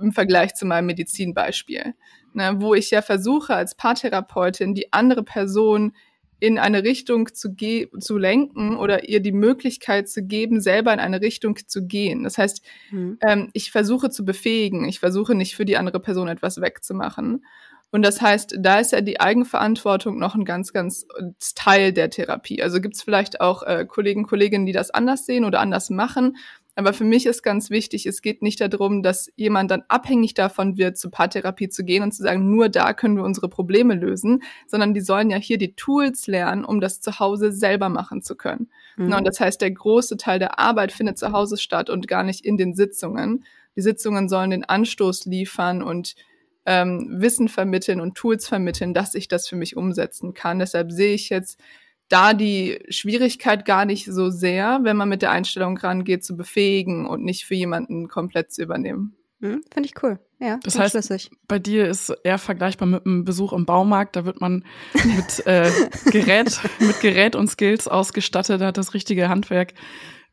im 0.00 0.10
Vergleich 0.10 0.54
zu 0.54 0.66
meinem 0.66 0.86
Medizinbeispiel, 0.86 1.94
ne, 2.32 2.54
wo 2.56 2.74
ich 2.74 2.90
ja 2.90 3.00
versuche 3.00 3.54
als 3.54 3.76
Paartherapeutin 3.76 4.74
die 4.74 4.92
andere 4.92 5.22
Person 5.22 5.92
in 6.42 6.58
eine 6.58 6.82
Richtung 6.82 7.32
zu, 7.32 7.54
ge 7.54 7.88
zu 8.00 8.18
lenken 8.18 8.76
oder 8.76 9.08
ihr 9.08 9.20
die 9.20 9.30
Möglichkeit 9.30 10.08
zu 10.08 10.24
geben, 10.24 10.60
selber 10.60 10.92
in 10.92 10.98
eine 10.98 11.20
Richtung 11.20 11.56
zu 11.68 11.86
gehen. 11.86 12.24
Das 12.24 12.36
heißt, 12.36 12.62
mhm. 12.90 13.16
ähm, 13.24 13.50
ich 13.52 13.70
versuche 13.70 14.10
zu 14.10 14.24
befähigen, 14.24 14.88
ich 14.88 14.98
versuche 14.98 15.36
nicht 15.36 15.54
für 15.54 15.64
die 15.64 15.76
andere 15.76 16.00
Person 16.00 16.26
etwas 16.26 16.60
wegzumachen. 16.60 17.44
Und 17.92 18.02
das 18.02 18.20
heißt, 18.20 18.56
da 18.58 18.80
ist 18.80 18.90
ja 18.90 19.02
die 19.02 19.20
Eigenverantwortung 19.20 20.18
noch 20.18 20.34
ein 20.34 20.44
ganz, 20.44 20.72
ganz 20.72 21.06
Teil 21.54 21.92
der 21.92 22.10
Therapie. 22.10 22.60
Also 22.60 22.80
gibt 22.80 22.96
es 22.96 23.02
vielleicht 23.04 23.40
auch 23.40 23.62
äh, 23.62 23.84
Kollegen, 23.86 24.24
Kolleginnen, 24.24 24.66
die 24.66 24.72
das 24.72 24.90
anders 24.90 25.26
sehen 25.26 25.44
oder 25.44 25.60
anders 25.60 25.90
machen. 25.90 26.38
Aber 26.74 26.94
für 26.94 27.04
mich 27.04 27.26
ist 27.26 27.42
ganz 27.42 27.68
wichtig, 27.68 28.06
es 28.06 28.22
geht 28.22 28.40
nicht 28.40 28.60
darum, 28.60 29.02
dass 29.02 29.30
jemand 29.36 29.70
dann 29.70 29.82
abhängig 29.88 30.32
davon 30.32 30.78
wird, 30.78 30.96
zur 30.96 31.10
Paartherapie 31.10 31.68
zu 31.68 31.84
gehen 31.84 32.02
und 32.02 32.12
zu 32.12 32.22
sagen, 32.22 32.50
nur 32.50 32.70
da 32.70 32.94
können 32.94 33.16
wir 33.16 33.24
unsere 33.24 33.50
Probleme 33.50 33.94
lösen, 33.94 34.42
sondern 34.66 34.94
die 34.94 35.02
sollen 35.02 35.28
ja 35.28 35.36
hier 35.36 35.58
die 35.58 35.74
Tools 35.74 36.26
lernen, 36.26 36.64
um 36.64 36.80
das 36.80 37.00
zu 37.00 37.18
Hause 37.18 37.52
selber 37.52 37.90
machen 37.90 38.22
zu 38.22 38.36
können. 38.36 38.70
Mhm. 38.96 39.12
Und 39.12 39.24
das 39.24 39.38
heißt, 39.38 39.60
der 39.60 39.70
große 39.70 40.16
Teil 40.16 40.38
der 40.38 40.58
Arbeit 40.58 40.92
findet 40.92 41.18
zu 41.18 41.32
Hause 41.32 41.58
statt 41.58 41.90
und 41.90 42.08
gar 42.08 42.22
nicht 42.22 42.44
in 42.44 42.56
den 42.56 42.74
Sitzungen. 42.74 43.44
Die 43.76 43.82
Sitzungen 43.82 44.30
sollen 44.30 44.50
den 44.50 44.64
Anstoß 44.64 45.26
liefern 45.26 45.82
und 45.82 46.14
ähm, 46.64 47.20
Wissen 47.20 47.48
vermitteln 47.48 48.00
und 48.00 48.14
Tools 48.14 48.48
vermitteln, 48.48 48.94
dass 48.94 49.14
ich 49.14 49.28
das 49.28 49.48
für 49.48 49.56
mich 49.56 49.76
umsetzen 49.76 50.32
kann. 50.32 50.58
Deshalb 50.58 50.92
sehe 50.92 51.14
ich 51.14 51.28
jetzt 51.28 51.58
da 52.08 52.34
die 52.34 52.78
Schwierigkeit 52.88 53.64
gar 53.64 53.84
nicht 53.84 54.06
so 54.06 54.30
sehr, 54.30 54.80
wenn 54.82 54.96
man 54.96 55.08
mit 55.08 55.22
der 55.22 55.30
Einstellung 55.30 55.76
rangeht, 55.78 56.24
zu 56.24 56.36
befähigen 56.36 57.06
und 57.06 57.24
nicht 57.24 57.44
für 57.44 57.54
jemanden 57.54 58.08
komplett 58.08 58.52
zu 58.52 58.62
übernehmen. 58.62 59.16
Hm, 59.40 59.62
Finde 59.72 59.88
ich 59.88 60.02
cool. 60.02 60.20
Ja, 60.38 60.58
das 60.62 60.78
heißt, 60.78 60.92
schlüssig. 60.92 61.30
bei 61.48 61.58
dir 61.58 61.88
ist 61.88 62.10
eher 62.24 62.38
vergleichbar 62.38 62.86
mit 62.86 63.06
einem 63.06 63.24
Besuch 63.24 63.52
im 63.52 63.64
Baumarkt. 63.64 64.16
Da 64.16 64.24
wird 64.24 64.40
man 64.40 64.64
mit 64.92 65.46
äh, 65.46 65.70
Gerät, 66.10 66.60
mit 66.80 67.00
Gerät 67.00 67.34
und 67.34 67.48
Skills 67.48 67.88
ausgestattet, 67.88 68.60
da 68.60 68.66
hat 68.66 68.76
das 68.76 68.94
richtige 68.94 69.28
Handwerk 69.28 69.74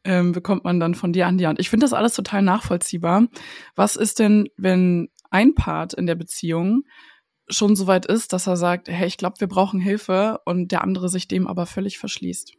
ähm, 0.03 0.31
bekommt 0.31 0.63
man 0.63 0.79
dann 0.79 0.95
von 0.95 1.13
dir 1.13 1.27
an 1.27 1.37
die 1.37 1.47
Hand. 1.47 1.59
Ich 1.59 1.69
finde 1.69 1.83
das 1.83 1.93
alles 1.93 2.13
total 2.13 2.41
nachvollziehbar. 2.41 3.27
Was 3.75 3.95
ist 3.95 4.19
denn, 4.19 4.49
wenn 4.57 5.09
ein 5.29 5.55
Part 5.55 5.93
in 5.93 6.07
der 6.07 6.15
Beziehung 6.15 6.83
schon 7.49 7.75
so 7.75 7.87
weit 7.87 8.05
ist, 8.05 8.33
dass 8.33 8.47
er 8.47 8.57
sagt, 8.57 8.87
hey, 8.87 9.07
ich 9.07 9.17
glaube, 9.17 9.39
wir 9.39 9.47
brauchen 9.47 9.79
Hilfe 9.79 10.39
und 10.45 10.71
der 10.71 10.83
andere 10.83 11.09
sich 11.09 11.27
dem 11.27 11.47
aber 11.47 11.65
völlig 11.65 11.97
verschließt. 11.97 12.53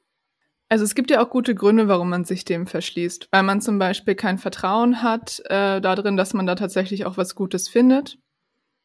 Also 0.68 0.85
es 0.85 0.94
gibt 0.94 1.11
ja 1.11 1.20
auch 1.20 1.30
gute 1.30 1.54
Gründe, 1.54 1.88
warum 1.88 2.11
man 2.11 2.25
sich 2.25 2.44
dem 2.44 2.66
verschließt. 2.66 3.28
Weil 3.32 3.42
man 3.42 3.61
zum 3.61 3.78
Beispiel 3.78 4.14
kein 4.14 4.38
Vertrauen 4.38 5.02
hat 5.02 5.42
äh, 5.47 5.80
darin, 5.80 6.16
dass 6.16 6.32
man 6.32 6.47
da 6.47 6.54
tatsächlich 6.54 7.06
auch 7.06 7.16
was 7.16 7.35
Gutes 7.35 7.68
findet. 7.68 8.18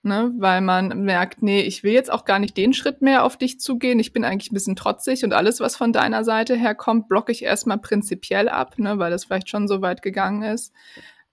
Ne? 0.01 0.33
Weil 0.37 0.61
man 0.61 1.03
merkt, 1.03 1.43
nee, 1.43 1.61
ich 1.61 1.83
will 1.83 1.93
jetzt 1.93 2.11
auch 2.11 2.25
gar 2.25 2.39
nicht 2.39 2.57
den 2.57 2.73
Schritt 2.73 3.01
mehr 3.01 3.23
auf 3.23 3.37
dich 3.37 3.59
zugehen. 3.59 3.99
Ich 3.99 4.13
bin 4.13 4.23
eigentlich 4.23 4.51
ein 4.51 4.55
bisschen 4.55 4.75
trotzig 4.75 5.23
und 5.23 5.33
alles, 5.33 5.59
was 5.59 5.75
von 5.75 5.93
deiner 5.93 6.23
Seite 6.23 6.55
herkommt, 6.55 7.07
blocke 7.07 7.31
ich 7.31 7.43
erstmal 7.43 7.77
prinzipiell 7.77 8.49
ab, 8.49 8.79
ne? 8.79 8.97
weil 8.97 9.11
das 9.11 9.25
vielleicht 9.25 9.49
schon 9.49 9.67
so 9.67 9.81
weit 9.81 10.01
gegangen 10.01 10.41
ist. 10.41 10.73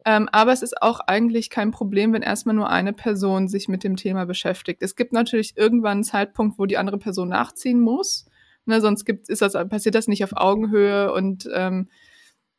Ähm, 0.05 0.29
aber 0.33 0.53
es 0.53 0.63
ist 0.63 0.83
auch 0.83 1.01
eigentlich 1.01 1.51
kein 1.51 1.71
Problem, 1.71 2.13
wenn 2.13 2.23
erstmal 2.23 2.55
nur 2.55 2.71
eine 2.71 2.93
Person 2.93 3.49
sich 3.49 3.69
mit 3.69 3.85
dem 3.85 3.97
Thema 3.97 4.27
beschäftigt. 4.27 4.83
Es 4.83 4.97
gibt 4.97 5.13
natürlich 5.13 5.57
irgendwann 5.57 5.99
einen 5.99 6.05
Zeitpunkt, 6.05 6.59
wo 6.59 6.67
die 6.67 6.79
andere 6.79 6.99
Person 6.99 7.29
nachziehen 7.29 7.81
muss. 7.81 8.27
Ne, 8.65 8.81
sonst 8.81 9.05
gibt, 9.05 9.29
ist 9.29 9.43
das, 9.43 9.55
passiert 9.69 9.95
das 9.95 10.09
nicht 10.09 10.23
auf 10.23 10.37
Augenhöhe 10.37 11.13
und 11.13 11.49
ähm, 11.53 11.89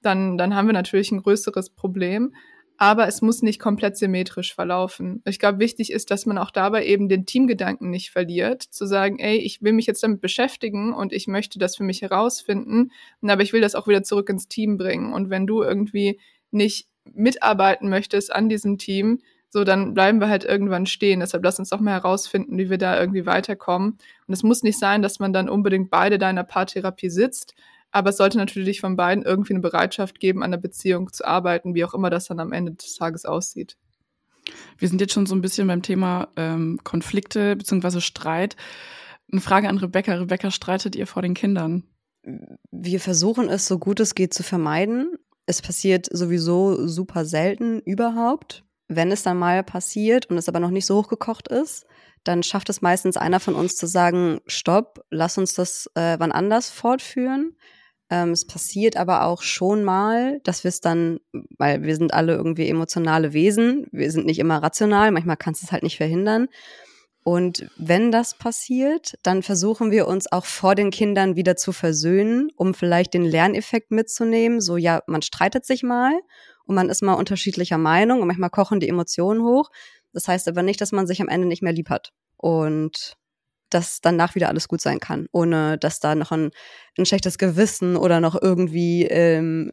dann, 0.01 0.37
dann 0.37 0.53
haben 0.53 0.67
wir 0.67 0.73
natürlich 0.73 1.11
ein 1.11 1.21
größeres 1.23 1.69
Problem. 1.69 2.33
Aber 2.77 3.07
es 3.07 3.21
muss 3.21 3.41
nicht 3.43 3.59
komplett 3.59 3.97
symmetrisch 3.97 4.53
verlaufen. 4.53 5.21
Ich 5.25 5.39
glaube, 5.39 5.59
wichtig 5.59 5.91
ist, 5.91 6.11
dass 6.11 6.25
man 6.25 6.37
auch 6.37 6.51
dabei 6.51 6.85
eben 6.85 7.07
den 7.07 7.25
Teamgedanken 7.25 7.89
nicht 7.89 8.09
verliert, 8.09 8.63
zu 8.63 8.85
sagen, 8.85 9.19
ey, 9.19 9.37
ich 9.37 9.61
will 9.61 9.73
mich 9.73 9.85
jetzt 9.85 10.03
damit 10.03 10.21
beschäftigen 10.21 10.93
und 10.93 11.13
ich 11.13 11.27
möchte 11.27 11.59
das 11.59 11.77
für 11.77 11.83
mich 11.83 12.01
herausfinden, 12.01 12.91
aber 13.21 13.43
ich 13.43 13.53
will 13.53 13.61
das 13.61 13.75
auch 13.75 13.87
wieder 13.87 14.03
zurück 14.03 14.27
ins 14.29 14.47
Team 14.47 14.77
bringen. 14.77 15.13
Und 15.13 15.29
wenn 15.29 15.47
du 15.47 15.61
irgendwie 15.61 16.19
nicht 16.51 16.87
mitarbeiten 17.11 17.89
möchtest 17.89 18.33
an 18.33 18.49
diesem 18.49 18.77
Team, 18.77 19.19
so 19.49 19.63
dann 19.63 19.93
bleiben 19.93 20.19
wir 20.19 20.29
halt 20.29 20.43
irgendwann 20.43 20.85
stehen. 20.85 21.19
Deshalb 21.19 21.43
lass 21.43 21.59
uns 21.59 21.69
doch 21.69 21.79
mal 21.79 21.91
herausfinden, 21.91 22.57
wie 22.57 22.69
wir 22.69 22.79
da 22.79 22.99
irgendwie 22.99 23.25
weiterkommen. 23.25 23.99
Und 24.27 24.33
es 24.33 24.41
muss 24.41 24.63
nicht 24.63 24.79
sein, 24.79 25.01
dass 25.01 25.19
man 25.19 25.31
dann 25.31 25.47
unbedingt 25.47 25.91
beide 25.91 26.17
da 26.17 26.29
in 26.29 26.35
der 26.35 26.43
Paartherapie 26.43 27.09
sitzt, 27.09 27.53
aber 27.91 28.09
es 28.09 28.17
sollte 28.17 28.39
natürlich 28.39 28.81
von 28.81 28.95
beiden 28.95 29.23
irgendwie 29.23 29.53
eine 29.53 29.61
Bereitschaft 29.61 30.19
geben, 30.19 30.41
an 30.41 30.49
der 30.49 30.57
Beziehung 30.57 31.13
zu 31.13 31.25
arbeiten, 31.25 31.75
wie 31.75 31.85
auch 31.85 31.93
immer 31.93 32.09
das 32.09 32.25
dann 32.25 32.39
am 32.39 32.51
Ende 32.51 32.71
des 32.71 32.95
Tages 32.95 33.25
aussieht. 33.25 33.77
Wir 34.79 34.87
sind 34.87 34.99
jetzt 34.99 35.13
schon 35.13 35.27
so 35.27 35.35
ein 35.35 35.41
bisschen 35.41 35.67
beim 35.67 35.83
Thema 35.83 36.29
ähm, 36.35 36.79
Konflikte 36.83 37.55
bzw. 37.55 38.01
Streit. 38.01 38.55
Eine 39.31 39.41
Frage 39.41 39.69
an 39.69 39.77
Rebecca. 39.77 40.15
Rebecca, 40.15 40.49
streitet 40.51 40.95
ihr 40.95 41.05
vor 41.05 41.21
den 41.21 41.35
Kindern? 41.35 41.83
Wir 42.71 42.99
versuchen 42.99 43.49
es 43.49 43.67
so 43.67 43.77
gut 43.77 43.99
es 43.99 44.15
geht 44.15 44.33
zu 44.33 44.43
vermeiden. 44.43 45.11
Es 45.45 45.61
passiert 45.61 46.07
sowieso 46.11 46.87
super 46.87 47.25
selten 47.25 47.79
überhaupt. 47.79 48.63
Wenn 48.87 49.11
es 49.11 49.23
dann 49.23 49.37
mal 49.37 49.63
passiert 49.63 50.27
und 50.27 50.37
es 50.37 50.47
aber 50.47 50.59
noch 50.59 50.69
nicht 50.69 50.85
so 50.85 50.97
hochgekocht 50.97 51.47
ist, 51.47 51.85
dann 52.23 52.43
schafft 52.43 52.69
es 52.69 52.81
meistens 52.81 53.17
einer 53.17 53.39
von 53.39 53.55
uns 53.55 53.75
zu 53.75 53.85
sagen, 53.85 54.39
stopp, 54.47 55.03
lass 55.09 55.37
uns 55.37 55.53
das 55.53 55.89
äh, 55.95 56.15
wann 56.19 56.31
anders 56.31 56.69
fortführen. 56.69 57.55
Ähm, 58.09 58.31
es 58.31 58.45
passiert 58.45 58.95
aber 58.97 59.25
auch 59.25 59.41
schon 59.41 59.83
mal, 59.83 60.39
dass 60.43 60.63
wir 60.63 60.69
es 60.69 60.81
dann, 60.81 61.19
weil 61.57 61.83
wir 61.83 61.95
sind 61.95 62.13
alle 62.13 62.33
irgendwie 62.33 62.69
emotionale 62.69 63.33
Wesen, 63.33 63.87
wir 63.91 64.11
sind 64.11 64.25
nicht 64.25 64.39
immer 64.39 64.61
rational, 64.61 65.11
manchmal 65.11 65.37
kannst 65.37 65.61
du 65.61 65.65
es 65.65 65.71
halt 65.71 65.83
nicht 65.83 65.97
verhindern. 65.97 66.47
Und 67.23 67.69
wenn 67.77 68.11
das 68.11 68.33
passiert, 68.33 69.13
dann 69.23 69.43
versuchen 69.43 69.91
wir 69.91 70.07
uns 70.07 70.29
auch 70.31 70.45
vor 70.45 70.75
den 70.75 70.91
Kindern 70.91 71.35
wieder 71.35 71.55
zu 71.55 71.71
versöhnen, 71.71 72.49
um 72.57 72.73
vielleicht 72.73 73.13
den 73.13 73.23
Lerneffekt 73.23 73.91
mitzunehmen. 73.91 74.59
So, 74.59 74.75
ja, 74.75 75.01
man 75.07 75.21
streitet 75.21 75.65
sich 75.65 75.83
mal 75.83 76.13
und 76.65 76.75
man 76.75 76.89
ist 76.89 77.01
mal 77.01 77.13
unterschiedlicher 77.13 77.77
Meinung 77.77 78.21
und 78.21 78.27
manchmal 78.27 78.49
kochen 78.49 78.81
die 78.81 78.89
Emotionen 78.89 79.41
hoch. 79.43 79.69
Das 80.11 80.27
heißt 80.27 80.47
aber 80.49 80.63
nicht, 80.63 80.81
dass 80.81 80.91
man 80.91 81.07
sich 81.07 81.21
am 81.21 81.29
Ende 81.29 81.47
nicht 81.47 81.61
mehr 81.61 81.73
lieb 81.73 81.89
hat. 81.89 82.11
Und 82.35 83.15
dass 83.69 84.01
danach 84.01 84.35
wieder 84.35 84.49
alles 84.49 84.67
gut 84.67 84.81
sein 84.81 84.99
kann, 84.99 85.27
ohne 85.31 85.77
dass 85.77 85.99
da 85.99 86.15
noch 86.15 86.31
ein, 86.31 86.51
ein 86.97 87.05
schlechtes 87.05 87.37
Gewissen 87.37 87.95
oder 87.95 88.19
noch 88.19 88.39
irgendwie 88.39 89.05
ähm, 89.05 89.71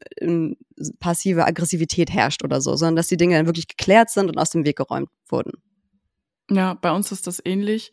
passive 1.01 1.45
Aggressivität 1.45 2.11
herrscht 2.11 2.43
oder 2.43 2.61
so, 2.61 2.77
sondern 2.77 2.97
dass 2.97 3.09
die 3.09 3.17
Dinge 3.17 3.37
dann 3.37 3.47
wirklich 3.47 3.69
geklärt 3.69 4.11
sind 4.11 4.29
und 4.29 4.39
aus 4.39 4.51
dem 4.51 4.65
Weg 4.65 4.77
geräumt 4.77 5.11
wurden. 5.29 5.53
Ja, 6.51 6.75
bei 6.75 6.93
uns 6.93 7.13
ist 7.13 7.27
das 7.27 7.41
ähnlich. 7.45 7.91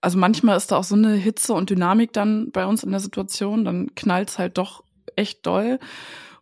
Also 0.00 0.18
manchmal 0.18 0.56
ist 0.56 0.70
da 0.70 0.76
auch 0.76 0.84
so 0.84 0.94
eine 0.94 1.14
Hitze 1.14 1.54
und 1.54 1.70
Dynamik 1.70 2.12
dann 2.12 2.50
bei 2.50 2.66
uns 2.66 2.82
in 2.82 2.90
der 2.90 3.00
Situation, 3.00 3.64
dann 3.64 3.94
knallt's 3.94 4.38
halt 4.38 4.58
doch 4.58 4.84
echt 5.16 5.46
doll. 5.46 5.78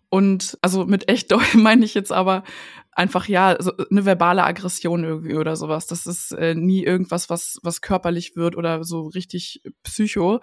Und 0.08 0.58
also 0.62 0.84
mit 0.84 1.08
echt 1.08 1.30
doll 1.32 1.42
meine 1.54 1.84
ich 1.84 1.94
jetzt 1.94 2.12
aber 2.12 2.44
einfach 2.94 3.26
ja 3.26 3.56
so 3.58 3.72
eine 3.90 4.04
verbale 4.04 4.44
Aggression 4.44 5.04
irgendwie 5.04 5.34
oder 5.34 5.56
sowas. 5.56 5.86
Das 5.86 6.06
ist 6.06 6.32
äh, 6.32 6.54
nie 6.54 6.84
irgendwas, 6.84 7.30
was 7.30 7.58
was 7.62 7.80
körperlich 7.80 8.36
wird 8.36 8.56
oder 8.56 8.84
so 8.84 9.06
richtig 9.06 9.62
psycho. 9.82 10.40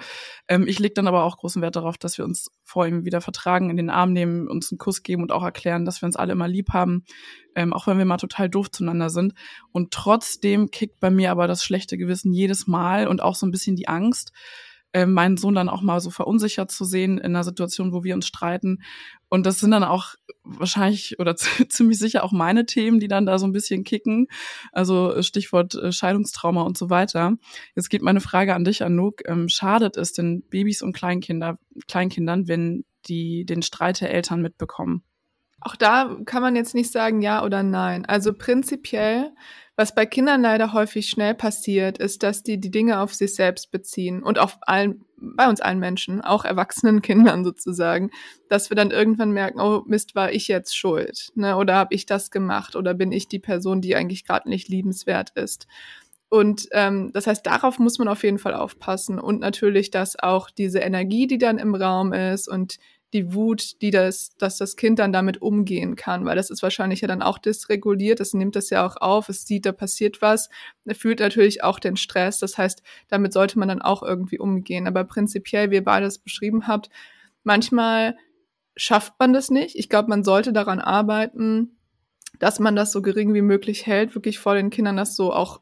Ähm, 0.48 0.68
ich 0.68 0.80
leg 0.80 0.96
dann 0.96 1.08
aber 1.08 1.24
auch 1.24 1.38
großen 1.38 1.62
Wert 1.62 1.76
darauf, 1.76 1.98
dass 1.98 2.18
wir 2.18 2.26
uns 2.26 2.50
vor 2.64 2.88
ihm 2.88 3.06
wieder 3.06 3.22
vertragen, 3.22 3.70
in 3.70 3.78
den 3.78 3.92
Arm 3.92 4.14
nehmen, 4.14 4.48
uns 4.48 4.72
einen 4.72 4.80
Kuss 4.80 5.04
geben 5.04 5.22
und 5.22 5.32
auch 5.32 5.44
erklären, 5.44 5.86
dass 5.86 6.02
wir 6.02 6.08
uns 6.08 6.16
alle 6.16 6.34
immer 6.34 6.48
lieb 6.48 6.70
haben, 6.70 7.04
ähm, 7.56 7.72
auch 7.72 7.86
wenn 7.86 8.00
wir 8.00 8.06
mal 8.06 8.18
total 8.18 8.50
doof 8.50 8.72
zueinander 8.72 9.12
sind. 9.12 9.34
Und 9.72 9.92
trotzdem 9.92 10.72
kickt 10.72 11.00
bei 11.00 11.12
mir 11.12 11.32
aber 11.32 11.48
das 11.48 11.64
schlechte 11.64 11.98
Gewissen 11.98 12.34
jedes 12.34 12.66
Mal 12.66 13.08
und 13.08 13.22
auch 13.22 13.36
so 13.36 13.46
ein 13.46 13.52
bisschen 13.52 13.76
die 13.76 13.88
Angst 13.88 14.32
äh, 14.94 15.06
meinen 15.06 15.38
Sohn 15.38 15.56
dann 15.56 15.70
auch 15.70 15.82
mal 15.82 16.00
so 16.00 16.10
verunsichert 16.10 16.72
zu 16.72 16.84
sehen 16.86 17.18
in 17.18 17.36
einer 17.36 17.44
Situation, 17.44 17.94
wo 17.94 18.04
wir 18.04 18.16
uns 18.16 18.28
streiten. 18.28 18.82
Und 19.30 19.46
das 19.46 19.60
sind 19.60 19.72
dann 19.72 19.84
auch 19.84 20.16
wahrscheinlich 20.44 21.20
oder 21.20 21.36
ziemlich 21.70 22.00
sicher 22.00 22.24
auch 22.24 22.32
meine 22.32 22.66
Themen, 22.66 23.00
die 23.00 23.08
dann 23.08 23.26
da 23.26 23.38
so 23.38 23.46
ein 23.46 23.52
bisschen 23.52 23.84
kicken. 23.84 24.28
Also 24.72 25.14
äh, 25.14 25.24
Stichwort 25.24 25.76
äh, 25.76 25.92
Scheidungstrauma 25.92 26.64
und 26.64 26.78
so 26.78 26.90
weiter. 26.90 27.34
Jetzt 27.76 27.90
geht 27.90 28.02
meine 28.02 28.22
Frage 28.22 28.56
an 28.56 28.64
dich, 28.64 28.84
Anouk. 28.84 29.28
Ähm, 29.28 29.50
schadet 29.50 29.98
es 29.98 30.14
den 30.14 30.42
Babys 30.42 30.82
und 30.82 30.94
Kleinkinder, 30.94 31.60
Kleinkindern, 31.88 32.48
wenn 32.48 32.86
die 33.06 33.46
den 33.46 33.62
Streit 33.62 34.02
der 34.02 34.12
Eltern 34.12 34.42
mitbekommen? 34.42 35.04
Auch 35.62 35.76
da 35.76 36.18
kann 36.26 36.42
man 36.42 36.56
jetzt 36.56 36.74
nicht 36.74 36.92
sagen 36.92 37.22
ja 37.22 37.44
oder 37.44 37.64
nein. 37.64 38.06
Also 38.06 38.34
prinzipiell 38.34 39.34
was 39.80 39.96
bei 39.96 40.06
Kindern 40.06 40.42
leider 40.42 40.74
häufig 40.74 41.10
schnell 41.10 41.34
passiert, 41.34 42.00
ist, 42.00 42.22
dass 42.22 42.44
die 42.44 42.60
die 42.60 42.70
Dinge 42.70 43.00
auf 43.00 43.14
sich 43.14 43.34
selbst 43.34 43.72
beziehen 43.72 44.22
und 44.22 44.38
auf 44.38 44.58
allen, 44.64 45.06
bei 45.16 45.48
uns 45.48 45.62
allen 45.62 45.80
Menschen, 45.80 46.20
auch 46.20 46.44
erwachsenen 46.44 47.02
Kindern 47.02 47.46
sozusagen, 47.46 48.12
dass 48.50 48.70
wir 48.70 48.76
dann 48.76 48.92
irgendwann 48.92 49.32
merken, 49.32 49.62
oh 49.62 49.84
Mist, 49.88 50.16
war 50.16 50.34
ich 50.34 50.50
jetzt 50.50 50.76
schuld, 50.76 51.30
ne? 51.36 51.56
Oder 51.56 51.76
habe 51.76 51.96
ich 51.96 52.06
das 52.06 52.30
gemacht? 52.30 52.76
Oder 52.76 52.94
bin 52.94 53.14
ich 53.14 53.30
die 53.30 53.40
Person, 53.40 53.80
die 53.80 53.96
eigentlich 53.96 54.26
gerade 54.26 54.50
nicht 54.50 54.68
liebenswert 54.68 55.30
ist? 55.36 55.66
Und 56.28 56.68
ähm, 56.74 57.12
das 57.14 57.26
heißt, 57.26 57.46
darauf 57.46 57.80
muss 57.80 58.00
man 58.00 58.10
auf 58.10 58.24
jeden 58.24 58.38
Fall 58.38 58.56
aufpassen 58.56 59.18
und 59.18 59.40
natürlich, 59.40 59.92
dass 59.92 60.20
auch 60.20 60.50
diese 60.50 60.80
Energie, 60.80 61.26
die 61.26 61.38
dann 61.38 61.58
im 61.58 61.74
Raum 61.74 62.12
ist 62.12 62.50
und 62.50 62.80
die 63.14 63.34
Wut, 63.34 63.82
die 63.82 63.90
das, 63.90 64.36
dass 64.38 64.58
das 64.58 64.76
Kind 64.76 65.00
dann 65.00 65.12
damit 65.12 65.42
umgehen 65.42 65.96
kann, 65.96 66.26
weil 66.26 66.36
das 66.36 66.50
ist 66.50 66.62
wahrscheinlich 66.62 67.02
ja 67.02 67.08
dann 67.08 67.22
auch 67.24 67.40
dysreguliert, 67.40 68.20
es 68.20 68.34
nimmt 68.34 68.56
das 68.56 68.70
ja 68.70 68.86
auch 68.86 68.98
auf, 68.98 69.30
es 69.30 69.46
sieht, 69.46 69.66
da 69.66 69.72
passiert 69.72 70.22
was, 70.22 70.50
er 70.86 70.96
fühlt 70.96 71.20
natürlich 71.20 71.64
auch 71.64 71.80
den 71.80 71.98
Stress, 71.98 72.40
das 72.40 72.58
heißt, 72.58 72.84
damit 73.08 73.34
sollte 73.34 73.58
man 73.58 73.68
dann 73.68 73.82
auch 73.82 74.04
irgendwie 74.04 74.40
umgehen, 74.40 74.88
aber 74.88 75.04
prinzipiell, 75.04 75.72
wie 75.72 75.76
ihr 75.76 75.84
beides 75.84 76.20
beschrieben 76.20 76.68
habt, 76.68 76.90
manchmal 77.44 78.16
schafft 78.76 79.14
man 79.20 79.34
das 79.34 79.50
nicht, 79.50 79.76
ich 79.76 79.90
glaube, 79.90 80.10
man 80.10 80.24
sollte 80.24 80.54
daran 80.54 80.80
arbeiten, 80.80 81.78
dass 82.38 82.60
man 82.60 82.76
das 82.76 82.92
so 82.92 83.02
gering 83.02 83.34
wie 83.34 83.42
möglich 83.42 83.88
hält, 83.88 84.14
wirklich 84.14 84.38
vor 84.38 84.54
den 84.54 84.70
Kindern 84.70 84.98
das 84.98 85.16
so 85.16 85.34
auch 85.34 85.62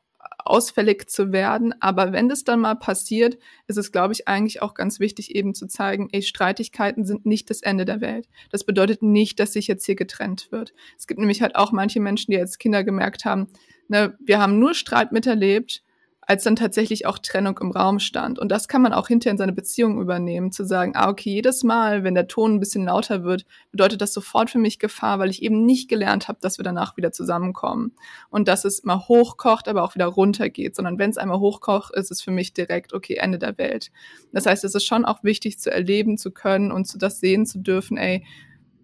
ausfällig 0.50 1.10
zu 1.10 1.32
werden. 1.32 1.74
Aber 1.80 2.12
wenn 2.12 2.30
das 2.30 2.44
dann 2.44 2.62
mal 2.62 2.76
passiert, 2.76 3.38
ist 3.68 3.78
es, 3.78 3.92
glaube 3.92 4.14
ich, 4.14 4.28
eigentlich 4.28 4.62
auch 4.62 4.74
ganz 4.74 5.00
wichtig, 5.00 5.36
eben 5.36 5.54
zu 5.54 5.68
zeigen, 5.68 6.10
ey, 6.12 6.22
Streitigkeiten 6.22 7.06
sind 7.06 7.26
nicht 7.26 7.50
das 7.50 7.62
Ende 7.62 7.86
der 7.86 8.02
Welt. 8.02 8.28
Das 8.52 8.64
bedeutet 8.64 9.02
nicht, 9.04 9.40
dass 9.40 9.54
sich 9.54 9.68
jetzt 9.68 9.86
hier 9.86 9.96
getrennt 9.96 10.52
wird. 10.52 10.74
Es 10.98 11.08
gibt 11.08 11.20
nämlich 11.20 11.42
halt 11.42 11.56
auch 11.56 11.72
manche 11.72 12.00
Menschen, 12.00 12.32
die 12.32 12.40
als 12.40 12.58
Kinder 12.58 12.84
gemerkt 12.84 13.26
haben, 13.26 13.48
ne, 13.88 14.18
wir 14.20 14.40
haben 14.40 14.60
nur 14.60 14.74
Streit 14.74 15.12
miterlebt 15.12 15.84
als 16.28 16.44
dann 16.44 16.58
tatsächlich 16.58 17.06
auch 17.06 17.20
Trennung 17.20 17.58
im 17.62 17.72
Raum 17.72 18.00
stand. 18.00 18.38
Und 18.38 18.52
das 18.52 18.68
kann 18.68 18.82
man 18.82 18.92
auch 18.92 19.08
hinterher 19.08 19.32
in 19.32 19.38
seine 19.38 19.54
Beziehung 19.54 20.02
übernehmen, 20.02 20.52
zu 20.52 20.66
sagen, 20.66 20.92
ah, 20.94 21.10
okay, 21.10 21.30
jedes 21.30 21.64
Mal, 21.64 22.04
wenn 22.04 22.16
der 22.16 22.28
Ton 22.28 22.56
ein 22.56 22.60
bisschen 22.60 22.84
lauter 22.84 23.24
wird, 23.24 23.46
bedeutet 23.72 24.02
das 24.02 24.14
sofort 24.14 24.50
für 24.50 24.60
mich 24.60 24.78
Gefahr, 24.78 25.20
weil 25.20 25.30
ich 25.30 25.42
eben 25.42 25.66
nicht 25.66 25.88
gelernt 25.88 26.28
habe, 26.28 26.40
dass 26.42 26.60
wir 26.60 26.64
danach 26.64 26.98
wieder 26.98 27.14
zusammenkommen. 27.14 27.94
Und 28.30 28.50
dass 28.50 28.66
es 28.66 28.84
mal 28.84 29.08
hochkocht, 29.08 29.70
aber 29.70 29.84
auch 29.84 29.96
wieder 29.96 30.08
runtergeht, 30.08 30.76
sondern 30.76 31.00
wenn 31.00 31.12
es 31.12 31.18
einmal 31.18 31.40
hochkocht, 31.40 31.96
ist 31.96 32.12
es 32.12 32.22
für 32.22 32.32
mich 32.32 32.54
direkt, 32.54 32.94
okay, 32.94 33.16
Ende 33.16 33.40
der 33.40 33.58
Welt. 33.58 33.90
Das 34.34 34.46
heißt, 34.46 34.66
es 34.66 34.76
ist 34.76 34.86
schon 34.86 35.06
auch 35.06 35.24
wichtig 35.24 35.60
zu 35.60 35.72
erleben 35.72 36.18
zu 36.18 36.32
können 36.32 36.74
und 36.74 36.90
zu 36.90 36.98
das 36.98 37.22
sehen 37.22 37.46
zu 37.46 37.60
dürfen, 37.60 37.96
ey, 37.96 38.26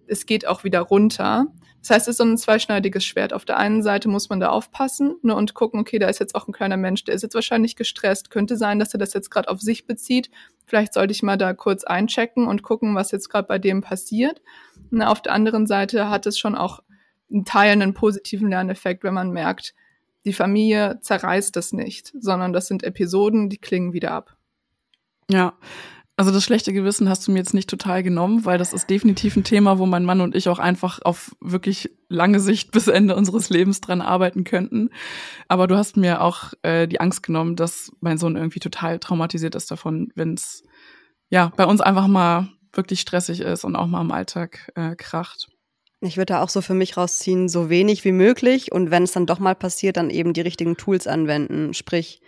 es 0.07 0.25
geht 0.25 0.47
auch 0.47 0.63
wieder 0.63 0.79
runter. 0.79 1.47
Das 1.83 1.89
heißt, 1.89 2.07
es 2.07 2.13
ist 2.13 2.17
so 2.19 2.23
ein 2.23 2.37
zweischneidiges 2.37 3.03
Schwert. 3.03 3.33
Auf 3.33 3.43
der 3.43 3.57
einen 3.57 3.83
Seite 3.83 4.07
muss 4.07 4.29
man 4.29 4.39
da 4.39 4.47
aufpassen 4.49 5.17
ne, 5.21 5.35
und 5.35 5.53
gucken, 5.53 5.81
okay, 5.81 5.99
da 5.99 6.07
ist 6.07 6.17
jetzt 6.17 6.33
auch 6.33 6.47
ein 6.47 6.53
kleiner 6.53 6.77
Mensch, 6.77 7.03
der 7.03 7.13
ist 7.13 7.23
jetzt 7.23 7.35
wahrscheinlich 7.35 7.75
gestresst. 7.75 8.29
Könnte 8.29 8.55
sein, 8.55 8.79
dass 8.79 8.93
er 8.93 8.99
das 8.99 9.13
jetzt 9.13 9.29
gerade 9.29 9.49
auf 9.49 9.59
sich 9.59 9.85
bezieht. 9.85 10.31
Vielleicht 10.65 10.93
sollte 10.93 11.11
ich 11.11 11.23
mal 11.23 11.37
da 11.37 11.53
kurz 11.53 11.83
einchecken 11.83 12.47
und 12.47 12.63
gucken, 12.63 12.95
was 12.95 13.11
jetzt 13.11 13.27
gerade 13.27 13.49
bei 13.49 13.59
dem 13.59 13.81
passiert. 13.81 14.41
Ne, 14.91 15.09
auf 15.09 15.21
der 15.21 15.33
anderen 15.33 15.67
Seite 15.67 16.09
hat 16.09 16.25
es 16.25 16.39
schon 16.39 16.55
auch 16.55 16.79
einen 17.29 17.43
Teil 17.43 17.73
einen 17.73 17.93
positiven 17.93 18.49
Lerneffekt, 18.49 19.03
wenn 19.03 19.13
man 19.13 19.31
merkt, 19.31 19.73
die 20.23 20.31
Familie 20.31 20.99
zerreißt 21.01 21.53
das 21.53 21.73
nicht, 21.73 22.13
sondern 22.17 22.53
das 22.53 22.67
sind 22.67 22.83
Episoden, 22.83 23.49
die 23.49 23.57
klingen 23.57 23.91
wieder 23.91 24.11
ab. 24.11 24.37
Ja, 25.29 25.57
also 26.15 26.31
das 26.31 26.43
schlechte 26.43 26.73
Gewissen 26.73 27.09
hast 27.09 27.27
du 27.27 27.31
mir 27.31 27.39
jetzt 27.39 27.55
nicht 27.55 27.69
total 27.69 28.03
genommen, 28.03 28.45
weil 28.45 28.59
das 28.59 28.71
ist 28.71 28.89
definitiv 28.89 29.35
ein 29.35 29.43
Thema, 29.43 29.79
wo 29.79 29.87
mein 29.87 30.05
Mann 30.05 30.21
und 30.21 30.35
ich 30.35 30.47
auch 30.47 30.59
einfach 30.59 30.99
auf 31.03 31.35
wirklich 31.41 31.89
lange 32.07 32.39
Sicht 32.39 32.71
bis 32.71 32.87
Ende 32.87 33.15
unseres 33.15 33.49
Lebens 33.49 33.81
dran 33.81 34.01
arbeiten 34.01 34.43
könnten. 34.43 34.89
Aber 35.47 35.65
du 35.65 35.75
hast 35.75 35.97
mir 35.97 36.21
auch 36.21 36.53
äh, 36.61 36.87
die 36.87 36.99
Angst 36.99 37.23
genommen, 37.23 37.55
dass 37.55 37.91
mein 37.99 38.19
Sohn 38.19 38.35
irgendwie 38.35 38.59
total 38.59 38.99
traumatisiert 38.99 39.55
ist 39.55 39.71
davon, 39.71 40.11
wenn 40.13 40.35
es 40.35 40.63
ja 41.29 41.51
bei 41.55 41.65
uns 41.65 41.81
einfach 41.81 42.07
mal 42.07 42.49
wirklich 42.73 43.01
stressig 43.01 43.39
ist 43.39 43.63
und 43.63 43.75
auch 43.75 43.87
mal 43.87 44.01
im 44.01 44.11
Alltag 44.11 44.71
äh, 44.75 44.95
kracht. 44.95 45.47
Ich 46.01 46.17
würde 46.17 46.33
da 46.33 46.43
auch 46.43 46.49
so 46.49 46.61
für 46.61 46.73
mich 46.73 46.97
rausziehen, 46.97 47.47
so 47.49 47.69
wenig 47.69 48.03
wie 48.05 48.11
möglich 48.11 48.71
und 48.71 48.91
wenn 48.91 49.03
es 49.03 49.13
dann 49.13 49.25
doch 49.25 49.39
mal 49.39 49.55
passiert, 49.55 49.97
dann 49.97 50.09
eben 50.09 50.33
die 50.33 50.41
richtigen 50.41 50.75
Tools 50.75 51.07
anwenden. 51.07 51.73
Sprich, 51.73 52.21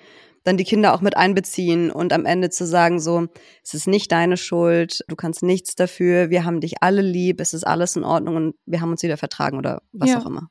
dann 0.46 0.58
die 0.58 0.64
Kinder 0.64 0.94
auch 0.94 1.02
mit 1.02 1.18
einbeziehen 1.18 1.92
und 1.92 2.14
am 2.14 2.26
Ende 2.26 2.50
zu 2.50 2.66
sagen, 2.66 3.00
so, 3.00 3.28
es 3.64 3.74
ist 3.74 3.88
nicht 3.88 4.12
deine 4.12 4.38
Schuld, 4.38 5.04
du 5.08 5.16
kannst 5.16 5.44
nichts 5.44 5.76
dafür, 5.76 6.30
wir 6.30 6.46
haben 6.46 6.62
dich 6.62 6.82
alle 6.82 7.02
lieb, 7.02 7.42
es 7.42 7.54
ist 7.54 7.66
alles 7.66 7.96
in 7.96 8.04
Ordnung 8.04 8.36
und 8.36 8.56
wir 8.66 8.80
haben 8.80 8.92
uns 8.92 9.04
wieder 9.04 9.18
vertragen 9.18 9.58
oder 9.58 9.82
was 9.92 10.12
ja, 10.12 10.20
auch 10.20 10.26
immer. 10.28 10.50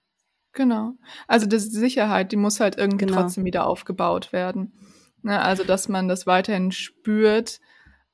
Genau. 0.53 0.93
Also 1.29 1.47
die 1.47 1.59
Sicherheit, 1.59 2.33
die 2.33 2.37
muss 2.37 2.61
halt 2.61 2.77
irgendwie 2.77 3.07
genau. 3.07 3.23
trotzdem 3.23 3.45
wieder 3.45 3.67
aufgebaut 3.67 4.33
werden. 4.33 4.75
Ne, 5.23 5.41
also, 5.41 5.65
dass 5.65 5.89
man 5.89 6.07
das 6.07 6.27
weiterhin 6.27 6.71
spürt, 6.71 7.61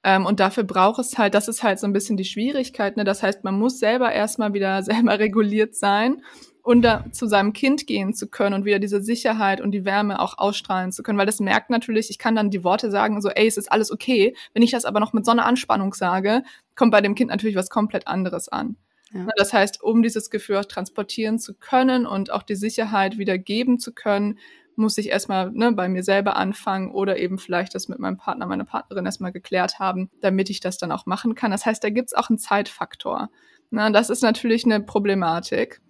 ähm, 0.02 0.24
und 0.24 0.40
dafür 0.40 0.64
braucht 0.64 0.98
es 1.00 1.18
halt, 1.18 1.34
das 1.34 1.48
ist 1.48 1.62
halt 1.62 1.78
so 1.78 1.86
ein 1.86 1.92
bisschen 1.92 2.16
die 2.16 2.24
Schwierigkeit. 2.24 2.96
Ne? 2.96 3.04
Das 3.04 3.22
heißt, 3.22 3.44
man 3.44 3.58
muss 3.58 3.78
selber 3.78 4.12
erstmal 4.12 4.54
wieder 4.54 4.82
selber 4.82 5.18
reguliert 5.18 5.74
sein 5.74 6.22
und 6.62 6.83
da 6.83 7.05
zu 7.12 7.27
seinem 7.27 7.53
Kind 7.53 7.87
gehen 7.87 8.14
zu 8.14 8.29
können 8.29 8.55
und 8.55 8.64
wieder 8.64 8.79
diese 8.79 9.03
Sicherheit 9.03 9.61
und 9.61 9.73
die 9.73 9.85
Wärme 9.85 10.20
auch 10.20 10.38
ausstrahlen 10.38 10.92
zu 10.92 11.03
können, 11.03 11.18
weil 11.18 11.27
das 11.27 11.40
merkt 11.40 11.70
natürlich, 11.70 12.11
ich 12.11 12.18
kann 12.18 12.35
dann 12.35 12.51
die 12.51 12.64
Worte 12.64 12.90
sagen, 12.90 13.20
so, 13.20 13.29
ey, 13.31 13.46
es 13.46 13.57
ist 13.57 13.70
alles 13.73 13.90
okay. 13.90 14.35
Wenn 14.53 14.62
ich 14.62 14.70
das 14.70 14.85
aber 14.85 15.01
noch 15.01 15.12
mit 15.12 15.25
so 15.25 15.31
einer 15.31 15.46
Anspannung 15.46 15.94
sage, 15.94 16.42
kommt 16.77 16.92
bei 16.92 17.01
dem 17.01 17.14
Kind 17.14 17.31
natürlich 17.31 17.57
was 17.57 17.70
komplett 17.70 18.07
anderes 18.07 18.49
an. 18.49 18.77
Ja. 19.12 19.27
Das 19.37 19.53
heißt, 19.53 19.83
um 19.83 20.03
dieses 20.03 20.31
Gefühl 20.31 20.59
auch 20.59 20.64
transportieren 20.64 21.38
zu 21.38 21.55
können 21.55 22.07
und 22.07 22.31
auch 22.31 22.42
die 22.42 22.55
Sicherheit 22.55 23.18
wieder 23.18 23.38
geben 23.38 23.79
zu 23.79 23.92
können, 23.92 24.38
muss 24.77 24.99
ich 24.99 25.09
erstmal 25.11 25.51
ne, 25.51 25.73
bei 25.73 25.88
mir 25.88 26.03
selber 26.03 26.37
anfangen 26.37 26.90
oder 26.90 27.18
eben 27.18 27.38
vielleicht 27.38 27.75
das 27.75 27.88
mit 27.88 27.99
meinem 27.99 28.16
Partner, 28.16 28.46
meiner 28.46 28.64
Partnerin 28.64 29.05
erstmal 29.05 29.33
geklärt 29.33 29.79
haben, 29.79 30.11
damit 30.20 30.49
ich 30.49 30.61
das 30.61 30.79
dann 30.79 30.92
auch 30.92 31.07
machen 31.07 31.35
kann. 31.35 31.51
Das 31.51 31.66
heißt, 31.66 31.83
da 31.83 31.90
gibt's 31.90 32.14
auch 32.14 32.31
einen 32.31 32.38
Zeitfaktor. 32.38 33.31
Na, 33.70 33.90
das 33.90 34.11
ist 34.11 34.23
natürlich 34.23 34.64
eine 34.64 34.81
Problematik 34.81 35.81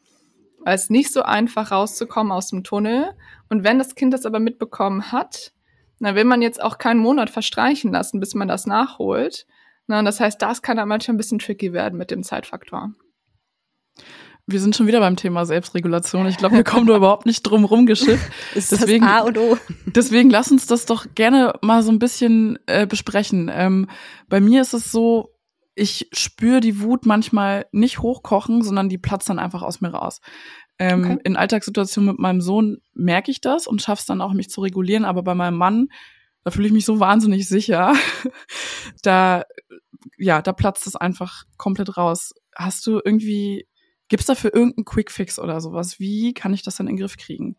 weil 0.65 0.75
es 0.75 0.91
nicht 0.91 1.13
so 1.13 1.23
einfach 1.23 1.71
rauszukommen 1.71 2.33
aus 2.33 2.49
dem 2.49 2.65
Tunnel. 2.65 3.15
Und 3.49 3.65
wenn 3.65 3.79
das 3.79 3.95
Kind 3.95 4.15
das 4.15 4.27
aber 4.27 4.39
mitbekommen 4.39 5.13
hat, 5.13 5.53
dann 6.01 6.15
will 6.15 6.25
man 6.25 6.43
jetzt 6.43 6.63
auch 6.63 6.79
keinen 6.79 7.01
Monat 7.01 7.31
verstreichen 7.31 7.93
lassen, 7.93 8.21
bis 8.21 8.35
man 8.35 8.49
das 8.49 8.67
nachholt. 8.67 9.47
Na, 9.87 10.03
das 10.03 10.21
heißt, 10.21 10.41
das 10.41 10.63
kann 10.63 10.77
dann 10.77 10.89
manchmal 10.89 11.15
ein 11.15 11.19
bisschen 11.19 11.39
tricky 11.39 11.73
werden 11.73 11.99
mit 11.99 12.11
dem 12.11 12.23
Zeitfaktor. 12.23 12.93
Wir 14.47 14.61
sind 14.61 14.75
schon 14.75 14.87
wieder 14.87 15.01
beim 15.01 15.17
Thema 15.17 15.45
Selbstregulation. 15.45 16.27
Ich 16.27 16.37
glaube, 16.37 16.57
wir 16.57 16.65
kommen 16.65 16.87
da 16.87 16.97
überhaupt 16.97 17.27
nicht 17.27 17.43
drum 17.43 17.65
rumgeschifft. 17.65 18.31
Ist 18.55 18.73
deswegen, 18.73 19.05
das 19.05 19.15
A 19.15 19.21
und 19.21 19.39
O. 19.39 19.59
Deswegen 19.87 20.31
lass 20.31 20.51
uns 20.51 20.67
das 20.67 20.87
doch 20.87 21.07
gerne 21.15 21.55
mal 21.61 21.83
so 21.83 21.93
ein 21.93 21.99
bisschen 21.99 22.59
äh, 22.67 22.87
besprechen. 22.87 23.51
Ähm, 23.53 23.89
bei 24.29 24.41
mir 24.41 24.63
ist 24.63 24.73
es 24.73 24.91
so, 24.91 25.31
ich 25.81 26.09
spüre 26.13 26.61
die 26.61 26.81
Wut 26.81 27.07
manchmal 27.07 27.67
nicht 27.73 28.01
hochkochen, 28.01 28.63
sondern 28.63 28.91
die 28.91 28.99
platzt 28.99 29.31
dann 29.31 29.39
einfach 29.39 29.63
aus 29.63 29.81
mir 29.81 29.89
raus. 29.89 30.21
Ähm, 30.79 31.05
okay. 31.05 31.19
In 31.25 31.37
Alltagssituationen 31.37 32.11
mit 32.11 32.21
meinem 32.21 32.43
Sohn 32.43 32.83
merke 32.93 33.31
ich 33.31 33.41
das 33.41 33.67
und 33.67 33.81
schaffe 33.81 34.01
es 34.01 34.07
dann 34.07 34.21
auch, 34.21 34.35
mich 34.35 34.51
zu 34.51 34.61
regulieren, 34.61 35.07
aber 35.07 35.23
bei 35.23 35.35
meinem 35.35 35.57
Mann, 35.57 35.89
da 36.45 36.51
fühle 36.51 36.67
ich 36.67 36.75
mich 36.75 36.85
so 36.85 37.01
wahnsinnig 37.01 37.49
sicher. 37.49 37.95
da, 39.03 39.45
ja, 40.19 40.43
da 40.43 40.53
platzt 40.53 40.87
es 40.87 40.97
einfach 40.97 41.45
komplett 41.57 41.97
raus. 41.97 42.35
Hast 42.55 42.87
du 42.87 43.01
irgendwie, 43.03 43.67
gibt's 44.09 44.27
dafür 44.27 44.55
irgendeinen 44.55 44.85
Quickfix 44.85 45.39
oder 45.39 45.63
sowas? 45.63 45.99
Wie 45.99 46.35
kann 46.35 46.53
ich 46.53 46.63
das 46.63 46.77
dann 46.77 46.89
in 46.89 46.97
den 46.97 47.01
Griff 47.01 47.17
kriegen? 47.17 47.57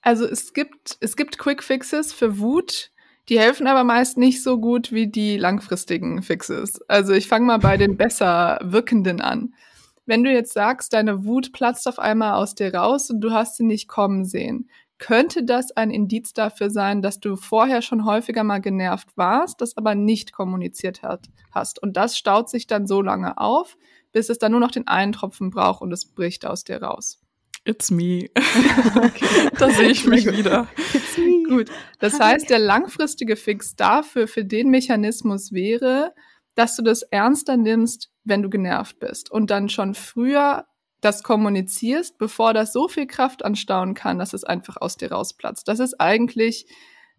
Also 0.00 0.26
es 0.26 0.52
gibt, 0.52 0.96
es 1.00 1.16
gibt 1.16 1.38
Quickfixes 1.38 2.12
für 2.12 2.38
Wut, 2.38 2.92
die 3.28 3.38
helfen 3.38 3.66
aber 3.66 3.84
meist 3.84 4.18
nicht 4.18 4.42
so 4.42 4.58
gut 4.58 4.92
wie 4.92 5.08
die 5.08 5.36
langfristigen 5.36 6.22
Fixes. 6.22 6.80
Also 6.88 7.12
ich 7.12 7.28
fange 7.28 7.46
mal 7.46 7.58
bei 7.58 7.76
den 7.76 7.96
besser 7.96 8.58
wirkenden 8.62 9.20
an. 9.20 9.54
Wenn 10.04 10.22
du 10.22 10.30
jetzt 10.30 10.52
sagst, 10.52 10.92
deine 10.92 11.24
Wut 11.24 11.52
platzt 11.52 11.88
auf 11.88 11.98
einmal 11.98 12.34
aus 12.34 12.54
dir 12.54 12.72
raus 12.72 13.10
und 13.10 13.20
du 13.20 13.32
hast 13.32 13.56
sie 13.56 13.64
nicht 13.64 13.88
kommen 13.88 14.24
sehen, 14.24 14.70
könnte 14.98 15.44
das 15.44 15.72
ein 15.72 15.90
Indiz 15.90 16.32
dafür 16.32 16.70
sein, 16.70 17.02
dass 17.02 17.20
du 17.20 17.36
vorher 17.36 17.82
schon 17.82 18.04
häufiger 18.04 18.44
mal 18.44 18.60
genervt 18.60 19.08
warst, 19.16 19.60
das 19.60 19.76
aber 19.76 19.94
nicht 19.94 20.32
kommuniziert 20.32 21.02
hat, 21.02 21.26
hast. 21.50 21.82
Und 21.82 21.96
das 21.96 22.16
staut 22.16 22.48
sich 22.48 22.66
dann 22.66 22.86
so 22.86 23.02
lange 23.02 23.36
auf, 23.38 23.76
bis 24.12 24.30
es 24.30 24.38
dann 24.38 24.52
nur 24.52 24.60
noch 24.60 24.70
den 24.70 24.86
einen 24.86 25.12
Tropfen 25.12 25.50
braucht 25.50 25.82
und 25.82 25.92
es 25.92 26.06
bricht 26.06 26.46
aus 26.46 26.64
dir 26.64 26.82
raus. 26.82 27.20
It's 27.64 27.90
me. 27.90 28.30
okay. 28.96 29.50
Da 29.58 29.70
sehe 29.70 29.90
ich 29.90 30.06
mich 30.06 30.24
wieder. 30.26 30.68
It's 30.94 31.18
me. 31.18 31.35
Gut. 31.48 31.70
Das 31.98 32.18
heißt, 32.18 32.50
der 32.50 32.58
langfristige 32.58 33.36
Fix 33.36 33.76
dafür, 33.76 34.28
für 34.28 34.44
den 34.44 34.70
Mechanismus 34.70 35.52
wäre, 35.52 36.12
dass 36.54 36.76
du 36.76 36.82
das 36.82 37.02
ernster 37.02 37.56
nimmst, 37.56 38.10
wenn 38.24 38.42
du 38.42 38.50
genervt 38.50 38.98
bist 38.98 39.30
und 39.30 39.50
dann 39.50 39.68
schon 39.68 39.94
früher 39.94 40.66
das 41.00 41.22
kommunizierst, 41.22 42.18
bevor 42.18 42.54
das 42.54 42.72
so 42.72 42.88
viel 42.88 43.06
Kraft 43.06 43.44
anstauen 43.44 43.94
kann, 43.94 44.18
dass 44.18 44.32
es 44.32 44.44
einfach 44.44 44.76
aus 44.78 44.96
dir 44.96 45.12
rausplatzt. 45.12 45.68
Das 45.68 45.78
ist 45.78 46.00
eigentlich 46.00 46.66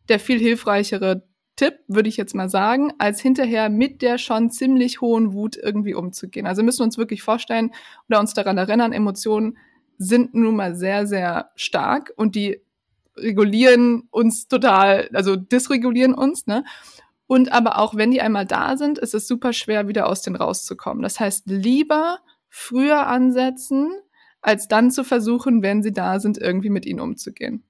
der 0.10 0.20
viel 0.20 0.40
hilfreichere 0.40 1.24
Tipp, 1.56 1.76
würde 1.88 2.10
ich 2.10 2.18
jetzt 2.18 2.36
mal 2.36 2.50
sagen, 2.50 2.92
als 2.98 3.20
hinterher 3.20 3.70
mit 3.70 4.02
der 4.02 4.18
schon 4.18 4.52
ziemlich 4.52 5.02
hohen 5.02 5.34
Wut 5.34 5.58
irgendwie 5.58 5.96
umzugehen. 5.96 6.46
Also 6.46 6.63
müssen 6.63 6.80
wir 6.80 6.86
uns 6.86 6.98
wirklich 6.98 7.24
vorstellen 7.24 7.72
oder 8.10 8.20
uns 8.20 8.34
daran 8.34 8.58
erinnern, 8.58 8.94
Emotionen 8.94 9.58
sind 9.98 10.36
nun 10.36 10.56
mal 10.56 10.76
sehr, 10.76 11.08
sehr 11.08 11.52
stark 11.56 12.13
und 12.16 12.36
die 12.36 12.62
regulieren 13.17 14.08
uns 14.12 14.47
total, 14.47 15.10
also 15.13 15.36
dysregulieren 15.36 16.13
uns, 16.13 16.47
ne? 16.47 16.63
Und 17.27 17.51
aber 17.51 17.80
auch 17.80 17.95
wenn 17.95 18.12
die 18.12 18.21
einmal 18.21 18.45
da 18.45 18.77
sind, 18.77 18.97
ist 18.97 19.13
es 19.13 19.27
super 19.27 19.51
schwer, 19.51 19.88
wieder 19.88 20.08
aus 20.08 20.21
denen 20.21 20.38
rauszukommen. 20.38 21.03
Das 21.03 21.19
heißt, 21.19 21.43
lieber 21.47 22.19
früher 22.49 23.08
ansetzen, 23.08 23.91
als 24.41 24.69
dann 24.69 24.91
zu 24.91 25.03
versuchen, 25.03 25.62
wenn 25.62 25.84
sie 25.84 25.91
da 25.91 26.19
sind, 26.19 26.38
irgendwie 26.38 26.69
mit 26.69 26.86
ihnen 26.86 27.01
umzugehen. 27.01 27.63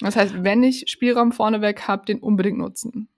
Das 0.00 0.16
heißt, 0.16 0.42
wenn 0.42 0.62
ich 0.62 0.84
Spielraum 0.88 1.32
vorneweg 1.32 1.86
habe, 1.86 2.06
den 2.06 2.20
unbedingt 2.20 2.58
nutzen. 2.58 3.08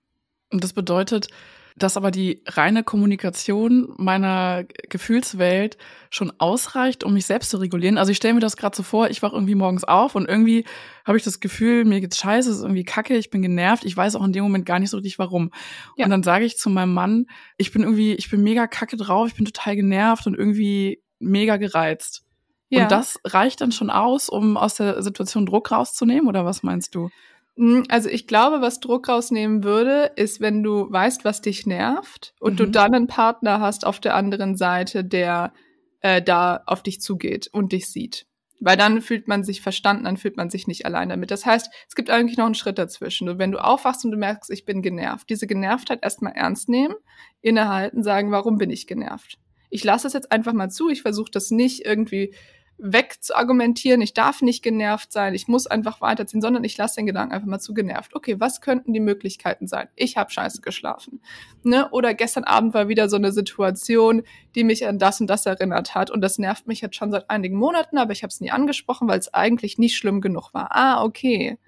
Und 0.51 0.65
das 0.65 0.73
bedeutet, 0.73 1.29
dass 1.77 1.97
aber 1.97 2.11
die 2.11 2.43
reine 2.47 2.85
Kommunikation 2.85 3.95
meiner 3.97 4.65
Gefühlswelt 4.89 5.79
schon 6.11 6.33
ausreicht, 6.39 7.05
um 7.05 7.15
mich 7.15 7.27
selbst 7.27 7.51
zu 7.51 7.59
regulieren. 7.59 7.99
Also 7.99 8.11
ich 8.11 8.17
stelle 8.17 8.35
mir 8.35 8.41
das 8.41 8.57
gerade 8.57 8.77
so 8.77 8.83
vor, 8.83 9.11
ich 9.11 9.23
wache 9.23 9.35
irgendwie 9.35 9.55
morgens 9.55 9.85
auf 9.85 10.15
und 10.15 10.29
irgendwie 10.29 10.65
habe 11.05 11.17
ich 11.17 11.25
das 11.25 11.41
Gefühl, 11.41 11.85
mir 11.85 12.01
geht's 12.01 12.19
scheiße, 12.19 12.51
es 12.51 12.57
ist 12.59 12.63
irgendwie 12.63 12.85
kacke, 12.85 13.17
ich 13.17 13.31
bin 13.31 13.43
genervt, 13.43 13.85
ich 13.85 13.97
weiß 13.97 14.17
auch 14.17 14.25
in 14.25 14.33
dem 14.33 14.43
Moment 14.43 14.67
gar 14.67 14.79
nicht 14.79 14.91
so 14.91 14.97
richtig 14.97 15.19
warum. 15.19 15.51
Ja. 15.97 16.05
Und 16.05 16.11
dann 16.11 16.23
sage 16.23 16.45
ich 16.45 16.59
zu 16.59 16.71
meinem 16.71 16.95
Mann, 16.95 17.27
ich 17.57 17.73
bin 17.73 17.83
irgendwie, 17.83 18.15
ich 18.15 18.31
bin 18.31 18.43
mega 18.43 18.67
kacke 18.67 18.97
drauf, 18.97 19.29
ich 19.29 19.35
bin 19.35 19.45
total 19.45 19.77
genervt 19.77 20.27
und 20.27 20.35
irgendwie 20.35 21.03
mega 21.19 21.57
gereizt. 21.57 22.25
Ja. 22.69 22.85
Und 22.85 22.93
das 22.93 23.19
reicht 23.25 23.61
dann 23.61 23.73
schon 23.73 23.91
aus, 23.91 24.29
um 24.29 24.57
aus 24.57 24.75
der 24.75 25.03
Situation 25.03 25.47
Druck 25.47 25.71
rauszunehmen, 25.71 26.29
oder 26.29 26.45
was 26.45 26.63
meinst 26.63 26.95
du? 26.95 27.11
Hm, 27.57 27.85
also 27.89 28.09
ich 28.09 28.27
glaube, 28.27 28.61
was 28.61 28.81
Druck 28.81 29.09
rausnehmen 29.09 29.65
würde, 29.65 30.13
ist, 30.17 30.41
wenn 30.41 30.63
du 30.63 30.91
weißt, 30.91 31.25
was 31.25 31.43
dich 31.43 31.67
nervt 31.67 32.35
und 32.41 32.55
mhm. 32.55 32.57
du 32.57 32.67
dann 32.67 32.95
einen 32.95 33.07
Partner 33.07 33.61
hast 33.61 33.87
auf 33.87 34.01
der 34.01 34.15
anderen 34.15 34.57
Seite, 34.57 35.05
der 35.05 35.53
äh, 36.01 36.23
da 36.23 36.63
auf 36.67 36.83
dich 36.83 37.01
zugeht 37.01 37.49
und 37.53 37.73
dich 37.73 37.91
sieht. 37.91 38.27
Weil 38.63 38.77
dann 38.77 39.01
fühlt 39.01 39.27
man 39.27 39.43
sich 39.43 39.63
verstanden, 39.63 40.05
dann 40.05 40.19
fühlt 40.19 40.37
man 40.37 40.51
sich 40.51 40.67
nicht 40.67 40.85
allein 40.85 41.09
damit. 41.09 41.31
Das 41.31 41.47
heißt, 41.47 41.71
es 41.89 41.95
gibt 41.95 42.11
eigentlich 42.11 42.37
noch 42.37 42.45
einen 42.45 42.55
Schritt 42.55 42.77
dazwischen. 42.77 43.29
Und 43.31 43.39
wenn 43.39 43.53
du 43.53 43.59
aufwachst 43.59 44.05
und 44.05 44.11
du 44.11 44.19
merkst, 44.19 44.51
ich 44.51 44.67
bin 44.67 44.83
genervt, 44.83 45.31
diese 45.31 45.47
Genervtheit 45.47 46.01
erstmal 46.03 46.35
ernst 46.35 46.69
nehmen, 46.69 46.95
innehalten, 47.41 48.03
sagen, 48.03 48.31
warum 48.31 48.59
bin 48.59 48.69
ich 48.69 48.87
genervt? 48.87 49.39
Ich 49.71 49.83
lasse 49.83 50.09
es 50.09 50.13
jetzt 50.13 50.31
einfach 50.31 50.53
mal 50.53 50.69
zu, 50.69 50.91
ich 50.91 51.01
versuche 51.01 51.31
das 51.31 51.51
nicht 51.51 51.87
irgendwie 51.87 52.35
wegzuargumentieren, 52.83 54.01
ich 54.01 54.15
darf 54.15 54.43
nicht 54.43 54.63
genervt 54.63 55.13
sein, 55.13 55.35
ich 55.35 55.49
muss 55.49 55.67
einfach 55.67 56.01
weiterziehen, 56.01 56.41
sondern 56.41 56.65
ich 56.65 56.77
lasse 56.77 56.97
den 56.97 57.07
Gedanken 57.07 57.35
einfach 57.35 57.47
mal 57.47 57.59
zu 57.59 57.75
genervt. 57.75 58.15
Okay, 58.15 58.41
was 58.41 58.61
könnten 58.61 58.93
die 58.93 59.01
Möglichkeiten 59.01 59.67
sein? 59.67 59.89
Ich 59.97 60.17
habe 60.17 60.31
scheiße 60.31 60.63
geschlafen. 60.63 61.21
Ne? 61.63 61.91
Oder 61.91 62.15
gestern 62.15 62.45
Abend 62.45 62.75
war 62.75 62.89
wieder 62.89 63.09
so 63.09 63.17
eine 63.17 63.33
Situation, 63.33 64.23
die 64.55 64.65
mich 64.65 64.87
an 64.87 64.99
das 64.99 65.21
und 65.21 65.29
das 65.29 65.47
erinnert 65.47 65.95
hat 65.95 66.11
und 66.11 66.23
das 66.23 66.39
nervt 66.39 66.67
mich 66.67 66.81
jetzt 66.81 66.97
schon 66.97 67.11
seit 67.11 67.29
einigen 67.29 67.57
Monaten, 67.57 67.99
aber 67.99 68.13
ich 68.13 68.23
habe 68.23 68.31
es 68.31 68.41
nie 68.41 68.51
angesprochen, 68.51 69.09
weil 69.09 69.19
es 69.19 69.33
eigentlich 69.35 69.79
nicht 69.79 69.97
schlimm 69.97 70.21
genug 70.21 70.55
war. 70.55 70.69
Ah, 70.71 71.05
okay. 71.05 71.59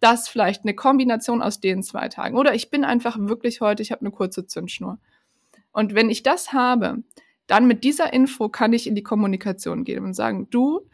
Das 0.00 0.28
vielleicht 0.28 0.62
eine 0.62 0.74
Kombination 0.74 1.42
aus 1.42 1.60
den 1.60 1.82
zwei 1.82 2.08
Tagen. 2.08 2.36
Oder 2.36 2.54
ich 2.54 2.70
bin 2.70 2.84
einfach 2.84 3.16
wirklich 3.18 3.60
heute, 3.60 3.82
ich 3.82 3.90
habe 3.90 4.02
eine 4.02 4.10
kurze 4.10 4.46
Zündschnur. 4.46 4.98
Und 5.72 5.94
wenn 5.94 6.10
ich 6.10 6.22
das 6.22 6.52
habe, 6.52 7.02
dann 7.46 7.66
mit 7.66 7.84
dieser 7.84 8.12
Info 8.12 8.48
kann 8.48 8.72
ich 8.72 8.86
in 8.86 8.94
die 8.94 9.02
Kommunikation 9.02 9.84
gehen 9.84 10.04
und 10.04 10.14
sagen, 10.14 10.48
du, 10.50 10.88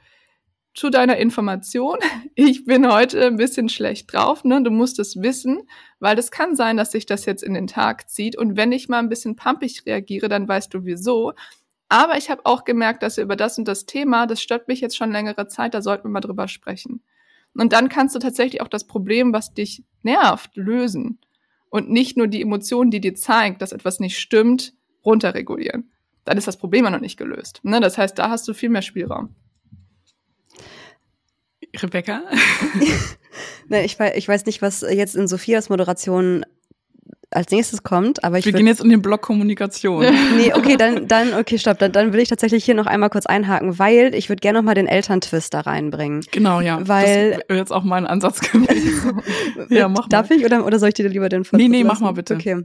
zu 0.74 0.90
deiner 0.90 1.16
Information, 1.16 1.98
ich 2.34 2.64
bin 2.64 2.90
heute 2.90 3.26
ein 3.26 3.36
bisschen 3.36 3.68
schlecht 3.68 4.12
drauf, 4.12 4.44
ne? 4.44 4.62
Du 4.62 4.70
musst 4.70 4.98
es 4.98 5.20
wissen, 5.20 5.62
weil 5.98 6.18
es 6.18 6.30
kann 6.30 6.56
sein, 6.56 6.76
dass 6.76 6.92
sich 6.92 7.06
das 7.06 7.26
jetzt 7.26 7.42
in 7.42 7.54
den 7.54 7.66
Tag 7.66 8.08
zieht. 8.08 8.36
Und 8.36 8.56
wenn 8.56 8.72
ich 8.72 8.88
mal 8.88 8.98
ein 8.98 9.08
bisschen 9.08 9.36
pumpig 9.36 9.84
reagiere, 9.86 10.28
dann 10.28 10.48
weißt 10.48 10.72
du 10.72 10.84
wieso. 10.84 11.32
Aber 11.88 12.16
ich 12.16 12.30
habe 12.30 12.46
auch 12.46 12.64
gemerkt, 12.64 13.02
dass 13.02 13.18
über 13.18 13.34
das 13.34 13.58
und 13.58 13.66
das 13.66 13.84
Thema, 13.84 14.26
das 14.26 14.40
stört 14.40 14.68
mich 14.68 14.80
jetzt 14.80 14.96
schon 14.96 15.10
längere 15.10 15.48
Zeit, 15.48 15.74
da 15.74 15.82
sollten 15.82 16.04
wir 16.04 16.10
mal 16.10 16.20
drüber 16.20 16.46
sprechen. 16.46 17.02
Und 17.52 17.72
dann 17.72 17.88
kannst 17.88 18.14
du 18.14 18.20
tatsächlich 18.20 18.62
auch 18.62 18.68
das 18.68 18.86
Problem, 18.86 19.32
was 19.32 19.54
dich 19.54 19.82
nervt, 20.02 20.56
lösen. 20.56 21.18
Und 21.68 21.90
nicht 21.90 22.16
nur 22.16 22.28
die 22.28 22.42
Emotion, 22.42 22.92
die 22.92 23.00
dir 23.00 23.16
zeigt, 23.16 23.60
dass 23.60 23.72
etwas 23.72 23.98
nicht 23.98 24.18
stimmt, 24.18 24.72
runterregulieren 25.04 25.90
dann 26.30 26.38
ist 26.38 26.46
das 26.46 26.56
Problem 26.56 26.84
ja 26.84 26.90
noch 26.92 27.00
nicht 27.00 27.16
gelöst. 27.16 27.58
Ne? 27.64 27.80
Das 27.80 27.98
heißt, 27.98 28.16
da 28.16 28.30
hast 28.30 28.46
du 28.46 28.54
viel 28.54 28.68
mehr 28.68 28.82
Spielraum. 28.82 29.34
Rebecca? 31.82 32.22
ne, 33.68 33.84
ich, 33.84 33.98
ich 33.98 34.28
weiß 34.28 34.46
nicht, 34.46 34.62
was 34.62 34.82
jetzt 34.82 35.16
in 35.16 35.26
Sophias 35.26 35.70
Moderation 35.70 36.46
als 37.32 37.50
nächstes 37.50 37.82
kommt, 37.82 38.22
aber 38.22 38.38
ich 38.38 38.44
Wir 38.44 38.52
gehen 38.52 38.68
jetzt 38.68 38.80
in 38.80 38.90
den 38.90 39.02
Block 39.02 39.22
Kommunikation. 39.22 40.04
nee, 40.36 40.52
okay, 40.54 40.76
dann, 40.76 41.08
dann, 41.08 41.34
okay, 41.34 41.58
stopp, 41.58 41.80
dann, 41.80 41.90
dann 41.90 42.12
will 42.12 42.20
ich 42.20 42.28
tatsächlich 42.28 42.64
hier 42.64 42.76
noch 42.76 42.86
einmal 42.86 43.10
kurz 43.10 43.26
einhaken, 43.26 43.80
weil 43.80 44.14
ich 44.14 44.28
würde 44.28 44.38
gerne 44.38 44.60
noch 44.60 44.64
mal 44.64 44.74
den 44.74 44.86
Elterntwist 44.86 45.52
da 45.52 45.62
reinbringen. 45.62 46.24
Genau, 46.30 46.60
ja. 46.60 46.86
Weil. 46.86 47.42
Das 47.48 47.56
jetzt 47.56 47.72
auch 47.72 47.82
mein 47.82 48.06
Ansatz 48.06 48.38
gewesen. 48.40 49.20
ja, 49.68 49.88
mach 49.88 50.02
mal. 50.02 50.08
Darf 50.10 50.30
ich 50.30 50.44
oder, 50.44 50.64
oder 50.64 50.78
soll 50.78 50.90
ich 50.90 50.94
dir 50.94 51.08
lieber 51.08 51.28
den 51.28 51.44
Nee, 51.50 51.66
nee, 51.66 51.82
lassen? 51.82 51.88
mach 51.88 52.00
mal 52.00 52.12
bitte. 52.12 52.36
Okay. 52.36 52.62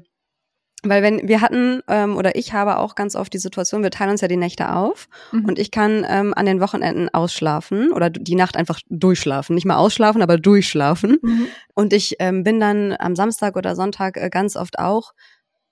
Weil 0.89 1.03
wenn 1.03 1.27
wir 1.27 1.41
hatten 1.41 1.81
ähm, 1.87 2.15
oder 2.15 2.35
ich 2.35 2.53
habe 2.53 2.77
auch 2.77 2.95
ganz 2.95 3.15
oft 3.15 3.33
die 3.33 3.37
Situation, 3.37 3.83
wir 3.83 3.91
teilen 3.91 4.11
uns 4.11 4.21
ja 4.21 4.27
die 4.27 4.37
Nächte 4.37 4.73
auf 4.73 5.07
mhm. 5.31 5.45
und 5.45 5.59
ich 5.59 5.71
kann 5.71 6.05
ähm, 6.07 6.33
an 6.33 6.45
den 6.45 6.61
Wochenenden 6.61 7.09
ausschlafen 7.13 7.91
oder 7.91 8.09
die 8.09 8.35
Nacht 8.35 8.57
einfach 8.57 8.79
durchschlafen, 8.89 9.55
nicht 9.55 9.65
mal 9.65 9.77
ausschlafen, 9.77 10.21
aber 10.21 10.37
durchschlafen. 10.37 11.17
Mhm. 11.21 11.47
Und 11.73 11.93
ich 11.93 12.15
ähm, 12.19 12.43
bin 12.43 12.59
dann 12.59 12.95
am 12.97 13.15
Samstag 13.15 13.55
oder 13.55 13.75
Sonntag 13.75 14.17
äh, 14.17 14.29
ganz 14.29 14.55
oft 14.55 14.79
auch 14.79 15.13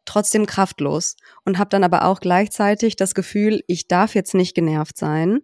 trotzdem 0.06 0.45
kraftlos 0.45 1.15
und 1.45 1.58
habe 1.58 1.69
dann 1.69 1.84
aber 1.84 2.06
auch 2.06 2.19
gleichzeitig 2.19 2.95
das 2.95 3.15
Gefühl, 3.15 3.63
ich 3.67 3.88
darf 3.88 4.15
jetzt 4.15 4.34
nicht 4.34 4.54
genervt 4.54 4.97
sein, 4.97 5.39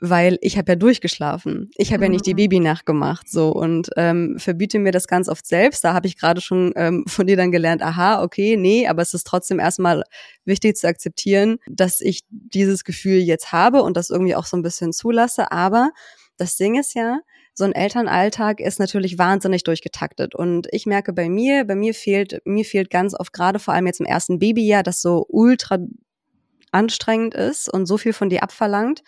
weil 0.00 0.38
ich 0.40 0.56
habe 0.56 0.72
ja 0.72 0.76
durchgeschlafen. 0.76 1.70
Ich 1.76 1.92
habe 1.92 1.98
mhm. 1.98 2.04
ja 2.04 2.08
nicht 2.10 2.26
die 2.26 2.32
mhm. 2.32 2.38
Babynacht 2.38 2.86
gemacht 2.86 3.28
so 3.28 3.50
und 3.50 3.90
ähm, 3.96 4.36
verbiete 4.38 4.78
mir 4.78 4.92
das 4.92 5.06
ganz 5.06 5.28
oft 5.28 5.46
selbst. 5.46 5.84
Da 5.84 5.92
habe 5.92 6.06
ich 6.06 6.16
gerade 6.16 6.40
schon 6.40 6.72
ähm, 6.76 7.04
von 7.08 7.26
dir 7.26 7.36
dann 7.36 7.52
gelernt, 7.52 7.82
aha, 7.82 8.22
okay, 8.22 8.56
nee, 8.56 8.88
aber 8.88 9.02
es 9.02 9.14
ist 9.14 9.26
trotzdem 9.26 9.58
erstmal 9.58 10.04
wichtig 10.44 10.76
zu 10.76 10.88
akzeptieren, 10.88 11.58
dass 11.68 12.00
ich 12.00 12.22
dieses 12.30 12.84
Gefühl 12.84 13.18
jetzt 13.18 13.52
habe 13.52 13.82
und 13.82 13.96
das 13.96 14.10
irgendwie 14.10 14.34
auch 14.34 14.46
so 14.46 14.56
ein 14.56 14.62
bisschen 14.62 14.92
zulasse. 14.92 15.52
Aber 15.52 15.90
das 16.38 16.56
Ding 16.56 16.78
ist 16.78 16.94
ja, 16.94 17.20
so 17.52 17.64
ein 17.64 17.72
Elternalltag 17.72 18.60
ist 18.60 18.78
natürlich 18.78 19.18
wahnsinnig 19.18 19.64
durchgetaktet. 19.64 20.34
Und 20.34 20.66
ich 20.70 20.86
merke 20.86 21.12
bei 21.12 21.28
mir, 21.28 21.64
bei 21.64 21.74
mir 21.74 21.92
fehlt, 21.92 22.40
mir 22.46 22.64
fehlt 22.64 22.90
ganz 22.90 23.14
oft 23.14 23.32
gerade 23.32 23.58
vor 23.58 23.74
allem 23.74 23.86
jetzt 23.86 24.00
im 24.00 24.06
ersten 24.06 24.38
Babyjahr, 24.38 24.82
das 24.82 25.02
so 25.02 25.26
ultra 25.28 25.78
anstrengend 26.72 27.34
ist 27.34 27.68
und 27.68 27.86
so 27.86 27.98
viel 27.98 28.12
von 28.12 28.30
dir 28.30 28.42
abverlangt, 28.42 29.02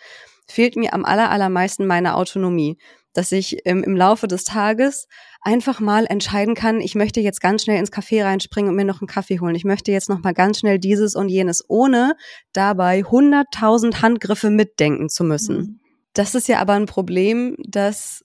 fehlt 0.47 0.75
mir 0.75 0.93
am 0.93 1.05
aller, 1.05 1.29
allermeisten 1.29 1.85
meine 1.85 2.15
Autonomie. 2.15 2.77
Dass 3.15 3.31
ich 3.31 3.57
ähm, 3.65 3.83
im 3.83 3.95
Laufe 3.95 4.27
des 4.27 4.43
Tages 4.43 5.07
einfach 5.41 5.79
mal 5.79 6.05
entscheiden 6.07 6.55
kann, 6.55 6.81
ich 6.81 6.95
möchte 6.95 7.19
jetzt 7.19 7.41
ganz 7.41 7.63
schnell 7.63 7.77
ins 7.77 7.91
Café 7.91 8.23
reinspringen 8.23 8.69
und 8.69 8.75
mir 8.75 8.85
noch 8.85 9.01
einen 9.01 9.07
Kaffee 9.07 9.39
holen. 9.39 9.53
Ich 9.53 9.65
möchte 9.65 9.91
jetzt 9.91 10.09
noch 10.09 10.23
mal 10.23 10.33
ganz 10.33 10.59
schnell 10.59 10.79
dieses 10.79 11.15
und 11.15 11.29
jenes, 11.29 11.63
ohne 11.67 12.15
dabei 12.53 13.03
hunderttausend 13.03 14.01
Handgriffe 14.01 14.49
mitdenken 14.49 15.09
zu 15.09 15.23
müssen. 15.23 15.57
Mhm. 15.57 15.79
Das 16.13 16.33
ist 16.33 16.47
ja 16.47 16.59
aber 16.59 16.73
ein 16.73 16.85
Problem, 16.85 17.55
das 17.59 18.23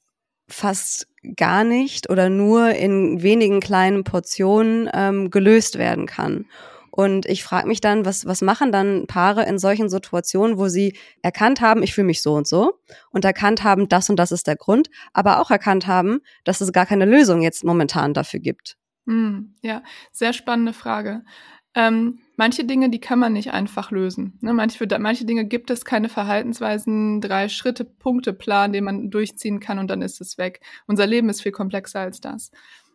fast 0.49 1.07
gar 1.37 1.65
nicht 1.65 2.09
oder 2.09 2.31
nur 2.31 2.71
in 2.71 3.23
wenigen 3.23 3.61
kleinen 3.61 4.05
Portionen 4.05 4.89
ähm, 4.93 5.31
gelöst 5.31 5.77
werden 5.77 6.07
kann. 6.07 6.47
Und 6.99 7.27
ich 7.27 7.45
frage 7.45 7.69
mich 7.69 7.81
dann, 7.81 8.05
was, 8.05 8.27
was 8.27 8.43
machen 8.43 8.73
dann 8.73 9.07
Paare 9.07 9.45
in 9.45 9.61
solchen 9.61 9.89
Situationen, 9.89 10.59
wo 10.59 10.67
sie 10.67 10.97
erkannt 11.23 11.61
haben, 11.61 11.85
ich 11.85 11.95
fühle 11.95 12.09
mich 12.09 12.23
so 12.23 12.35
und 12.35 12.49
so 12.49 12.81
und 13.13 13.25
erkannt 13.25 13.63
haben, 13.63 13.89
das 13.89 14.11
und 14.11 14.17
das 14.17 14.33
ist 14.33 14.49
der 14.49 14.57
Grund, 14.57 14.91
aber 15.13 15.41
auch 15.41 15.53
erkannt 15.53 15.87
haben, 15.87 16.23
dass 16.43 16.61
es 16.61 16.73
gar 16.73 16.87
keine 16.87 17.05
Lösung 17.05 17.41
jetzt 17.41 17.63
momentan 17.63 18.15
dafür 18.15 18.41
gibt. 18.41 18.77
Hm, 19.07 19.55
ja, 19.63 19.85
sehr 20.11 20.33
spannende 20.33 20.73
Frage. 20.73 21.23
Ähm, 21.77 22.19
manche 22.37 22.65
Dinge, 22.65 22.91
die 22.91 22.99
kann 22.99 23.21
man 23.21 23.33
nicht 23.33 23.53
einfach 23.53 23.93
lösen. 23.93 24.37
Ne? 24.41 24.53
Manche, 24.53 24.79
für 24.79 24.99
manche 24.99 25.25
Dinge 25.25 25.45
gibt 25.45 25.71
es 25.71 25.85
keine 25.85 26.09
Verhaltensweisen, 26.09 27.21
drei 27.21 27.49
Schritte, 27.49 27.85
Punkte, 27.85 28.33
Plan, 28.33 28.73
den 28.73 28.83
man 28.83 29.09
durchziehen 29.13 29.61
kann 29.61 29.79
und 29.79 29.89
dann 29.89 30.03
ist 30.03 30.21
es 30.21 30.37
weg. 30.37 30.63
Unser 30.89 31.07
Leben 31.07 31.29
ist 31.29 31.43
viel 31.43 31.53
komplexer 31.53 32.01
als 32.01 32.21
das. 32.21 32.51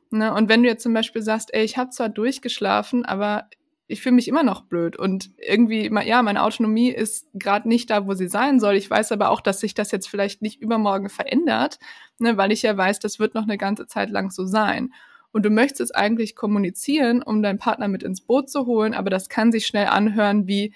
Ne? 0.10 0.34
Und 0.34 0.50
wenn 0.50 0.62
du 0.62 0.68
jetzt 0.68 0.84
zum 0.84 0.94
Beispiel 0.94 1.22
sagst, 1.22 1.54
ey, 1.54 1.64
ich 1.64 1.78
habe 1.78 1.92
zwar 1.92 2.10
durchgeschlafen, 2.10 3.06
aber 3.06 3.48
ich 3.88 4.02
fühle 4.02 4.16
mich 4.16 4.28
immer 4.28 4.44
noch 4.44 4.62
blöd 4.62 4.96
und 4.98 5.32
irgendwie, 5.38 5.92
ja, 6.06 6.22
meine 6.24 6.44
Autonomie 6.44 6.90
ist 6.90 7.28
gerade 7.34 7.68
nicht 7.68 7.90
da, 7.90 8.08
wo 8.08 8.14
sie 8.14 8.28
sein 8.28 8.60
soll. 8.60 8.76
Ich 8.76 8.90
weiß 8.90 9.12
aber 9.12 9.30
auch, 9.30 9.42
dass 9.42 9.60
sich 9.60 9.74
das 9.74 9.92
jetzt 9.92 10.08
vielleicht 10.08 10.42
nicht 10.42 10.62
übermorgen 10.62 11.10
verändert, 11.10 11.80
ne, 12.18 12.38
weil 12.38 12.52
ich 12.52 12.62
ja 12.62 12.76
weiß, 12.76 13.00
das 13.00 13.20
wird 13.20 13.34
noch 13.36 13.44
eine 13.44 13.58
ganze 13.58 13.86
Zeit 13.86 14.10
lang 14.10 14.32
so 14.32 14.46
sein. 14.46 14.94
Und 15.32 15.44
du 15.44 15.50
möchtest 15.50 15.82
es 15.82 15.92
eigentlich 15.92 16.36
kommunizieren, 16.36 17.22
um 17.22 17.42
deinen 17.42 17.60
Partner 17.60 17.88
mit 17.88 18.04
ins 18.04 18.22
Boot 18.22 18.50
zu 18.50 18.66
holen, 18.66 18.94
aber 18.94 19.10
das 19.10 19.30
kann 19.30 19.52
sich 19.52 19.68
schnell 19.68 19.88
anhören 19.88 20.48
wie 20.48 20.74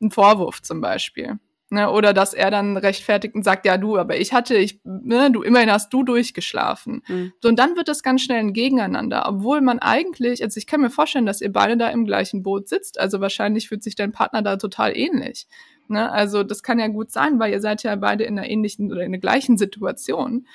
ein 0.00 0.10
Vorwurf 0.10 0.62
zum 0.62 0.80
Beispiel. 0.80 1.38
Ne, 1.70 1.90
oder 1.90 2.14
dass 2.14 2.32
er 2.32 2.50
dann 2.50 2.78
rechtfertigt 2.78 3.34
und 3.34 3.44
sagt, 3.44 3.66
ja 3.66 3.76
du, 3.76 3.98
aber 3.98 4.18
ich 4.18 4.32
hatte, 4.32 4.56
ich, 4.56 4.80
ne, 4.84 5.30
du 5.30 5.42
immerhin 5.42 5.70
hast 5.70 5.92
du 5.92 6.02
durchgeschlafen. 6.02 7.02
Mhm. 7.06 7.32
So, 7.42 7.50
und 7.50 7.58
dann 7.58 7.76
wird 7.76 7.88
das 7.88 8.02
ganz 8.02 8.22
schnell 8.22 8.38
ein 8.38 8.54
Gegeneinander, 8.54 9.28
obwohl 9.28 9.60
man 9.60 9.78
eigentlich, 9.78 10.42
also 10.42 10.56
ich 10.56 10.66
kann 10.66 10.80
mir 10.80 10.88
vorstellen, 10.88 11.26
dass 11.26 11.42
ihr 11.42 11.52
beide 11.52 11.76
da 11.76 11.90
im 11.90 12.06
gleichen 12.06 12.42
Boot 12.42 12.70
sitzt. 12.70 12.98
Also 12.98 13.20
wahrscheinlich 13.20 13.68
fühlt 13.68 13.82
sich 13.82 13.96
dein 13.96 14.12
Partner 14.12 14.40
da 14.40 14.56
total 14.56 14.96
ähnlich. 14.96 15.46
Ne? 15.88 16.10
Also 16.10 16.42
das 16.42 16.62
kann 16.62 16.78
ja 16.78 16.88
gut 16.88 17.10
sein, 17.10 17.38
weil 17.38 17.52
ihr 17.52 17.60
seid 17.60 17.82
ja 17.82 17.94
beide 17.96 18.24
in 18.24 18.38
einer 18.38 18.48
ähnlichen 18.48 18.90
oder 18.90 19.02
in 19.02 19.12
der 19.12 19.20
gleichen 19.20 19.58
Situation. 19.58 20.46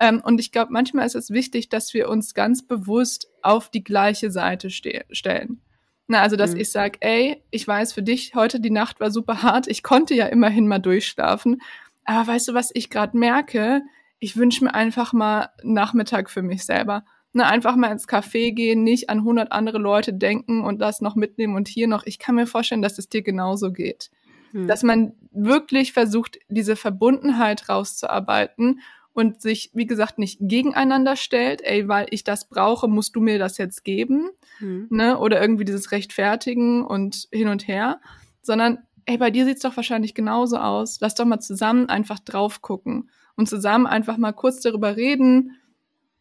Ähm, 0.00 0.20
und 0.24 0.40
ich 0.40 0.52
glaube, 0.52 0.72
manchmal 0.72 1.06
ist 1.06 1.14
es 1.14 1.30
wichtig, 1.30 1.68
dass 1.68 1.94
wir 1.94 2.08
uns 2.08 2.34
ganz 2.34 2.66
bewusst 2.66 3.28
auf 3.42 3.70
die 3.70 3.84
gleiche 3.84 4.30
Seite 4.30 4.70
ste 4.70 5.04
stellen. 5.10 5.60
Na, 6.08 6.20
also, 6.20 6.36
dass 6.36 6.54
mhm. 6.54 6.60
ich 6.60 6.70
sage, 6.70 6.98
ey, 7.00 7.42
ich 7.50 7.66
weiß 7.66 7.92
für 7.92 8.02
dich, 8.02 8.34
heute 8.34 8.60
die 8.60 8.70
Nacht 8.70 9.00
war 9.00 9.10
super 9.10 9.42
hart, 9.42 9.66
ich 9.66 9.82
konnte 9.82 10.14
ja 10.14 10.26
immerhin 10.26 10.68
mal 10.68 10.78
durchschlafen. 10.78 11.60
Aber 12.04 12.28
weißt 12.28 12.48
du, 12.48 12.54
was 12.54 12.70
ich 12.72 12.90
gerade 12.90 13.16
merke? 13.16 13.82
Ich 14.18 14.36
wünsche 14.36 14.64
mir 14.64 14.74
einfach 14.74 15.12
mal 15.12 15.50
Nachmittag 15.62 16.30
für 16.30 16.42
mich 16.42 16.64
selber. 16.64 17.04
Na, 17.32 17.48
einfach 17.48 17.76
mal 17.76 17.90
ins 17.90 18.08
Café 18.08 18.52
gehen, 18.52 18.82
nicht 18.82 19.10
an 19.10 19.18
100 19.18 19.52
andere 19.52 19.78
Leute 19.78 20.14
denken 20.14 20.62
und 20.62 20.80
das 20.80 21.00
noch 21.00 21.16
mitnehmen 21.16 21.54
und 21.54 21.68
hier 21.68 21.88
noch. 21.88 22.06
Ich 22.06 22.18
kann 22.18 22.36
mir 22.36 22.46
vorstellen, 22.46 22.82
dass 22.82 22.98
es 22.98 23.08
dir 23.08 23.22
genauso 23.22 23.72
geht. 23.72 24.10
Mhm. 24.52 24.68
Dass 24.68 24.82
man 24.82 25.12
wirklich 25.32 25.92
versucht, 25.92 26.38
diese 26.48 26.76
Verbundenheit 26.76 27.68
rauszuarbeiten 27.68 28.80
und 29.16 29.40
sich, 29.40 29.70
wie 29.72 29.86
gesagt, 29.86 30.18
nicht 30.18 30.38
gegeneinander 30.42 31.16
stellt, 31.16 31.62
ey, 31.64 31.88
weil 31.88 32.06
ich 32.10 32.22
das 32.22 32.50
brauche, 32.50 32.86
musst 32.86 33.16
du 33.16 33.22
mir 33.22 33.38
das 33.38 33.56
jetzt 33.56 33.82
geben, 33.82 34.28
mhm. 34.60 34.88
ne? 34.90 35.18
Oder 35.18 35.40
irgendwie 35.40 35.64
dieses 35.64 35.90
Rechtfertigen 35.90 36.84
und 36.84 37.26
hin 37.32 37.48
und 37.48 37.66
her, 37.66 37.98
sondern 38.42 38.80
ey, 39.06 39.16
bei 39.16 39.30
dir 39.30 39.46
sieht's 39.46 39.62
doch 39.62 39.74
wahrscheinlich 39.74 40.14
genauso 40.14 40.58
aus. 40.58 40.98
Lass 41.00 41.14
doch 41.14 41.24
mal 41.24 41.40
zusammen 41.40 41.88
einfach 41.88 42.18
drauf 42.18 42.60
gucken 42.60 43.08
und 43.36 43.48
zusammen 43.48 43.86
einfach 43.86 44.18
mal 44.18 44.32
kurz 44.32 44.60
darüber 44.60 44.98
reden, 44.98 45.56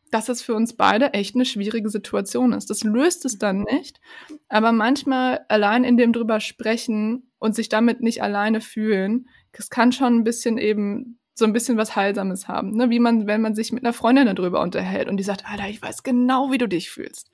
dass 0.10 0.30
es 0.30 0.42
für 0.42 0.56
uns 0.56 0.78
beide 0.78 1.14
echt 1.14 1.36
eine 1.36 1.44
schwierige 1.44 1.90
Situation 1.90 2.54
ist. 2.54 2.70
Das 2.70 2.86
löst 2.86 3.26
es 3.26 3.38
dann 3.38 3.64
nicht, 3.64 4.00
aber 4.48 4.72
manchmal 4.72 5.42
allein 5.50 5.84
in 5.84 5.98
dem 5.98 6.14
drüber 6.14 6.40
sprechen 6.40 7.30
und 7.40 7.56
sich 7.56 7.68
damit 7.68 8.00
nicht 8.00 8.24
alleine 8.24 8.62
fühlen, 8.62 9.28
das 9.52 9.70
kann 9.70 9.92
schon 9.92 10.16
ein 10.16 10.24
bisschen 10.24 10.58
eben 10.58 11.20
so 11.36 11.46
ein 11.46 11.54
bisschen 11.54 11.78
was 11.78 11.96
Heilsames 11.96 12.48
haben. 12.48 12.72
Ne? 12.72 12.90
Wie 12.90 13.00
man, 13.00 13.28
wenn 13.28 13.42
man 13.42 13.56
sich 13.56 13.74
mit 13.74 13.84
einer 13.84 13.94
Freundin 13.94 14.34
darüber 14.34 14.62
unterhält 14.62 15.10
und 15.10 15.18
die 15.18 15.24
sagt, 15.24 15.46
Alter, 15.46 15.68
ich 15.68 15.82
weiß 15.82 16.04
genau, 16.04 16.52
wie 16.52 16.58
du 16.58 16.68
dich 16.68 16.90
fühlst. 16.90 17.30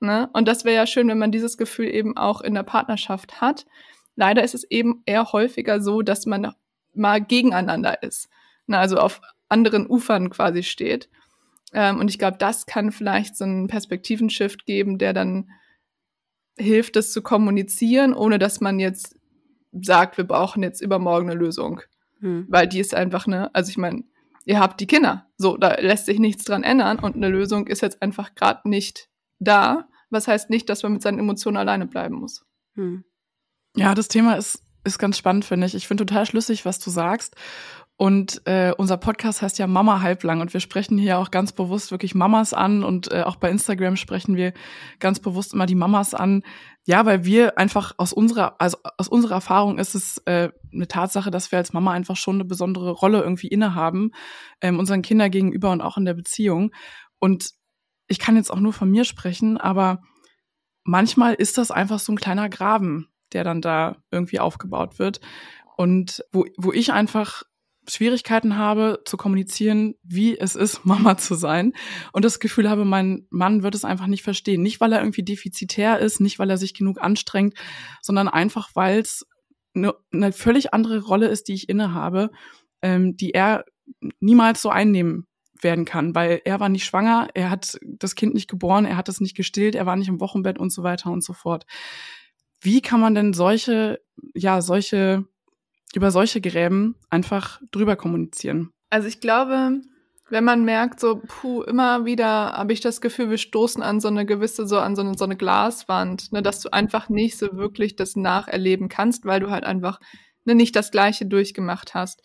Ne? 0.00 0.28
Und 0.34 0.46
das 0.46 0.64
wäre 0.64 0.76
ja 0.76 0.86
schön, 0.86 1.08
wenn 1.08 1.18
man 1.18 1.32
dieses 1.32 1.56
Gefühl 1.56 1.86
eben 1.86 2.16
auch 2.16 2.42
in 2.42 2.54
der 2.54 2.62
Partnerschaft 2.62 3.40
hat. 3.40 3.66
Leider 4.16 4.44
ist 4.44 4.54
es 4.54 4.64
eben 4.64 5.02
eher 5.06 5.32
häufiger 5.32 5.80
so, 5.80 6.02
dass 6.02 6.26
man 6.26 6.52
mal 6.94 7.22
gegeneinander 7.22 8.02
ist. 8.02 8.28
Ne? 8.66 8.78
Also 8.78 8.98
auf 8.98 9.22
anderen 9.48 9.88
Ufern 9.88 10.28
quasi 10.28 10.62
steht. 10.62 11.08
Ähm, 11.72 12.00
und 12.00 12.08
ich 12.08 12.18
glaube, 12.18 12.36
das 12.36 12.66
kann 12.66 12.92
vielleicht 12.92 13.36
so 13.36 13.44
einen 13.44 13.66
Perspektivenshift 13.66 14.66
geben, 14.66 14.98
der 14.98 15.14
dann 15.14 15.50
hilft, 16.58 16.96
das 16.96 17.12
zu 17.12 17.22
kommunizieren, 17.22 18.12
ohne 18.12 18.38
dass 18.38 18.60
man 18.60 18.78
jetzt 18.78 19.16
sagt, 19.72 20.18
wir 20.18 20.24
brauchen 20.24 20.62
jetzt 20.62 20.82
übermorgen 20.82 21.30
eine 21.30 21.38
Lösung. 21.38 21.80
Hm. 22.22 22.46
Weil 22.48 22.66
die 22.66 22.80
ist 22.80 22.94
einfach, 22.94 23.26
ne, 23.26 23.54
also 23.54 23.68
ich 23.68 23.76
meine, 23.76 24.04
ihr 24.46 24.58
habt 24.58 24.80
die 24.80 24.86
Kinder. 24.86 25.26
So, 25.36 25.56
da 25.56 25.74
lässt 25.74 26.06
sich 26.06 26.18
nichts 26.18 26.44
dran 26.44 26.62
ändern 26.62 26.98
und 26.98 27.16
eine 27.16 27.28
Lösung 27.28 27.66
ist 27.66 27.82
jetzt 27.82 28.00
einfach 28.00 28.34
gerade 28.34 28.68
nicht 28.68 29.08
da. 29.38 29.88
Was 30.08 30.28
heißt 30.28 30.48
nicht, 30.48 30.68
dass 30.68 30.82
man 30.82 30.92
mit 30.92 31.02
seinen 31.02 31.18
Emotionen 31.18 31.56
alleine 31.56 31.86
bleiben 31.86 32.16
muss. 32.16 32.44
Hm. 32.74 33.04
Ja, 33.76 33.94
das 33.94 34.08
Thema 34.08 34.34
ist, 34.34 34.62
ist 34.84 34.98
ganz 34.98 35.18
spannend, 35.18 35.44
finde 35.44 35.66
ich. 35.66 35.74
Ich 35.74 35.88
finde 35.88 36.06
total 36.06 36.26
schlüssig, 36.26 36.64
was 36.64 36.78
du 36.78 36.90
sagst. 36.90 37.34
Und 37.96 38.42
äh, 38.46 38.72
unser 38.76 38.96
Podcast 38.96 39.42
heißt 39.42 39.58
ja 39.58 39.66
Mama 39.66 40.00
halblang 40.00 40.40
und 40.40 40.52
wir 40.52 40.60
sprechen 40.60 40.98
hier 40.98 41.18
auch 41.18 41.30
ganz 41.30 41.52
bewusst 41.52 41.90
wirklich 41.90 42.14
Mamas 42.14 42.52
an 42.52 42.82
und 42.82 43.12
äh, 43.12 43.22
auch 43.22 43.36
bei 43.36 43.50
Instagram 43.50 43.96
sprechen 43.96 44.34
wir 44.34 44.54
ganz 44.98 45.20
bewusst 45.20 45.54
immer 45.54 45.66
die 45.66 45.74
Mamas 45.74 46.14
an. 46.14 46.42
Ja, 46.84 47.06
weil 47.06 47.24
wir 47.24 47.58
einfach 47.58 47.92
aus 47.98 48.12
unserer, 48.12 48.60
also 48.60 48.78
aus 48.98 49.06
unserer 49.06 49.34
Erfahrung 49.34 49.78
ist 49.78 49.94
es 49.94 50.18
äh, 50.24 50.50
eine 50.72 50.88
Tatsache, 50.88 51.30
dass 51.30 51.52
wir 51.52 51.58
als 51.58 51.72
Mama 51.72 51.92
einfach 51.92 52.16
schon 52.16 52.36
eine 52.36 52.44
besondere 52.44 52.90
Rolle 52.90 53.22
irgendwie 53.22 53.46
innehaben, 53.48 54.10
ähm, 54.60 54.80
unseren 54.80 55.02
Kindern 55.02 55.30
gegenüber 55.30 55.70
und 55.70 55.80
auch 55.80 55.96
in 55.96 56.04
der 56.04 56.14
Beziehung. 56.14 56.72
Und 57.20 57.52
ich 58.08 58.18
kann 58.18 58.36
jetzt 58.36 58.50
auch 58.50 58.58
nur 58.58 58.72
von 58.72 58.90
mir 58.90 59.04
sprechen, 59.04 59.58
aber 59.58 60.02
manchmal 60.82 61.34
ist 61.34 61.56
das 61.56 61.70
einfach 61.70 62.00
so 62.00 62.12
ein 62.12 62.18
kleiner 62.18 62.48
Graben, 62.48 63.08
der 63.32 63.44
dann 63.44 63.60
da 63.60 64.02
irgendwie 64.10 64.40
aufgebaut 64.40 64.98
wird. 64.98 65.20
Und 65.76 66.24
wo, 66.32 66.46
wo 66.58 66.72
ich 66.72 66.92
einfach 66.92 67.44
Schwierigkeiten 67.88 68.56
habe 68.56 69.02
zu 69.04 69.16
kommunizieren, 69.16 69.94
wie 70.02 70.38
es 70.38 70.54
ist, 70.54 70.84
Mama 70.84 71.16
zu 71.16 71.34
sein 71.34 71.72
und 72.12 72.24
das 72.24 72.40
Gefühl 72.40 72.70
habe, 72.70 72.84
mein 72.84 73.26
Mann 73.30 73.62
wird 73.62 73.74
es 73.74 73.84
einfach 73.84 74.06
nicht 74.06 74.22
verstehen. 74.22 74.62
Nicht, 74.62 74.80
weil 74.80 74.92
er 74.92 75.00
irgendwie 75.00 75.24
defizitär 75.24 75.98
ist, 75.98 76.20
nicht, 76.20 76.38
weil 76.38 76.50
er 76.50 76.58
sich 76.58 76.74
genug 76.74 77.00
anstrengt, 77.00 77.54
sondern 78.00 78.28
einfach, 78.28 78.70
weil 78.74 79.00
es 79.00 79.26
eine, 79.74 79.94
eine 80.12 80.32
völlig 80.32 80.74
andere 80.74 81.00
Rolle 81.00 81.28
ist, 81.28 81.48
die 81.48 81.54
ich 81.54 81.68
innehabe, 81.68 82.30
ähm, 82.82 83.16
die 83.16 83.32
er 83.32 83.64
niemals 84.20 84.62
so 84.62 84.68
einnehmen 84.68 85.26
werden 85.60 85.84
kann, 85.84 86.14
weil 86.14 86.40
er 86.44 86.60
war 86.60 86.68
nicht 86.68 86.84
schwanger, 86.84 87.28
er 87.34 87.50
hat 87.50 87.78
das 87.82 88.14
Kind 88.14 88.34
nicht 88.34 88.48
geboren, 88.48 88.84
er 88.84 88.96
hat 88.96 89.08
es 89.08 89.20
nicht 89.20 89.36
gestillt, 89.36 89.74
er 89.74 89.86
war 89.86 89.96
nicht 89.96 90.08
im 90.08 90.20
Wochenbett 90.20 90.58
und 90.58 90.72
so 90.72 90.82
weiter 90.82 91.10
und 91.10 91.22
so 91.22 91.32
fort. 91.32 91.66
Wie 92.60 92.80
kann 92.80 93.00
man 93.00 93.14
denn 93.14 93.32
solche, 93.32 94.00
ja, 94.34 94.60
solche, 94.60 95.24
über 95.96 96.10
solche 96.10 96.40
Gräben 96.40 96.96
einfach 97.10 97.60
drüber 97.70 97.96
kommunizieren? 97.96 98.70
Also 98.90 99.08
ich 99.08 99.20
glaube, 99.20 99.80
wenn 100.32 100.44
man 100.44 100.64
merkt, 100.64 100.98
so, 100.98 101.20
puh, 101.26 101.62
immer 101.62 102.04
wieder 102.04 102.52
habe 102.52 102.72
ich 102.72 102.80
das 102.80 103.00
Gefühl, 103.00 103.28
wir 103.28 103.38
stoßen 103.38 103.82
an 103.82 104.00
so 104.00 104.08
eine 104.08 104.24
gewisse, 104.24 104.66
so 104.66 104.78
an 104.78 104.96
so 104.96 105.02
eine, 105.02 105.14
so 105.16 105.24
eine 105.24 105.36
Glaswand, 105.36 106.32
ne, 106.32 106.42
dass 106.42 106.60
du 106.60 106.72
einfach 106.72 107.08
nicht 107.08 107.36
so 107.36 107.56
wirklich 107.56 107.96
das 107.96 108.16
nacherleben 108.16 108.88
kannst, 108.88 109.26
weil 109.26 109.40
du 109.40 109.50
halt 109.50 109.64
einfach 109.64 110.00
ne, 110.44 110.54
nicht 110.54 110.74
das 110.74 110.90
Gleiche 110.90 111.26
durchgemacht 111.26 111.94
hast. 111.94 112.22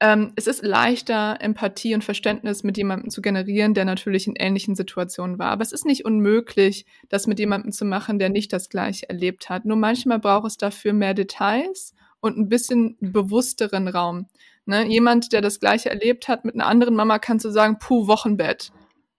Ähm, 0.00 0.32
es 0.34 0.48
ist 0.48 0.64
leichter, 0.64 1.36
Empathie 1.40 1.94
und 1.94 2.02
Verständnis 2.02 2.64
mit 2.64 2.76
jemandem 2.76 3.10
zu 3.10 3.22
generieren, 3.22 3.74
der 3.74 3.84
natürlich 3.84 4.26
in 4.26 4.34
ähnlichen 4.36 4.74
Situationen 4.74 5.38
war. 5.38 5.50
Aber 5.50 5.62
es 5.62 5.72
ist 5.72 5.86
nicht 5.86 6.04
unmöglich, 6.04 6.84
das 7.08 7.28
mit 7.28 7.38
jemandem 7.38 7.70
zu 7.70 7.84
machen, 7.84 8.18
der 8.18 8.28
nicht 8.28 8.52
das 8.52 8.68
Gleiche 8.68 9.08
erlebt 9.08 9.48
hat. 9.50 9.64
Nur 9.64 9.76
manchmal 9.76 10.18
braucht 10.18 10.48
es 10.48 10.56
dafür 10.56 10.92
mehr 10.92 11.14
Details 11.14 11.94
und 12.24 12.38
ein 12.38 12.48
bisschen 12.48 12.96
bewussteren 13.00 13.86
Raum. 13.86 14.28
Ne? 14.64 14.86
Jemand, 14.86 15.34
der 15.34 15.42
das 15.42 15.60
Gleiche 15.60 15.90
erlebt 15.90 16.26
hat 16.26 16.46
mit 16.46 16.54
einer 16.54 16.66
anderen 16.66 16.94
Mama, 16.94 17.18
kannst 17.18 17.44
du 17.44 17.50
sagen, 17.50 17.78
puh, 17.78 18.06
Wochenbett. 18.06 18.72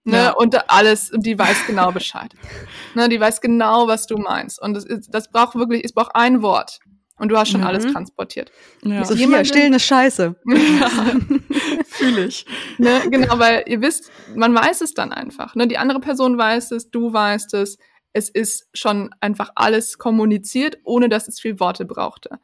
Ne? 0.05 0.17
Ja. 0.17 0.31
Und 0.31 0.71
alles, 0.71 1.11
und 1.11 1.23
die 1.23 1.37
weiß 1.37 1.67
genau 1.67 1.91
Bescheid. 1.91 2.33
ne? 2.95 3.07
Die 3.07 3.19
weiß 3.19 3.41
genau, 3.41 3.87
was 3.87 4.07
du 4.07 4.17
meinst. 4.17 4.59
Und 4.59 4.73
das, 4.73 4.85
ist, 4.85 5.13
das 5.13 5.29
braucht 5.29 5.53
wirklich, 5.53 5.85
es 5.85 5.93
braucht 5.93 6.15
ein 6.15 6.41
Wort. 6.41 6.79
Und 7.17 7.29
du 7.29 7.37
hast 7.37 7.51
schon 7.51 7.61
mhm. 7.61 7.67
alles 7.67 7.85
transportiert. 7.93 8.51
Ja. 8.83 9.05
Sophia, 9.05 9.21
jemanden, 9.21 9.45
stillen 9.45 9.73
ist 9.73 9.85
scheiße. 9.85 10.35
ja, 10.47 10.89
Fühle 11.85 12.25
ich. 12.25 12.45
Ne, 12.79 13.01
genau, 13.11 13.37
weil 13.37 13.63
ihr 13.67 13.81
wisst, 13.81 14.11
man 14.35 14.53
weiß 14.53 14.81
es 14.81 14.95
dann 14.95 15.13
einfach. 15.13 15.53
Ne? 15.53 15.67
Die 15.67 15.77
andere 15.77 15.99
Person 15.99 16.39
weiß 16.39 16.71
es, 16.71 16.89
du 16.89 17.13
weißt 17.13 17.53
es. 17.53 17.77
Es 18.13 18.29
ist 18.29 18.67
schon 18.73 19.13
einfach 19.19 19.51
alles 19.55 19.97
kommuniziert, 19.97 20.77
ohne 20.85 21.07
dass 21.07 21.27
es 21.27 21.39
viel 21.39 21.59
Worte 21.59 21.85
brauchte. 21.85 22.39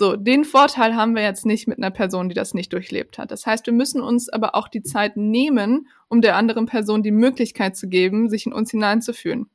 So, 0.00 0.16
den 0.16 0.44
Vorteil 0.44 0.96
haben 0.96 1.14
wir 1.14 1.22
jetzt 1.22 1.44
nicht 1.44 1.68
mit 1.68 1.78
einer 1.78 1.90
Person, 1.90 2.28
die 2.30 2.34
das 2.34 2.54
nicht 2.54 2.72
durchlebt 2.72 3.18
hat. 3.18 3.30
Das 3.30 3.46
heißt, 3.46 3.66
wir 3.66 3.74
müssen 3.74 4.00
uns 4.00 4.28
aber 4.28 4.54
auch 4.54 4.68
die 4.68 4.82
Zeit 4.82 5.16
nehmen, 5.16 5.88
um 6.08 6.22
der 6.22 6.36
anderen 6.36 6.66
Person 6.66 7.02
die 7.02 7.10
Möglichkeit 7.10 7.76
zu 7.76 7.86
geben, 7.86 8.30
sich 8.30 8.46
in 8.46 8.52
uns 8.52 8.70
hineinzufühlen 8.70 9.50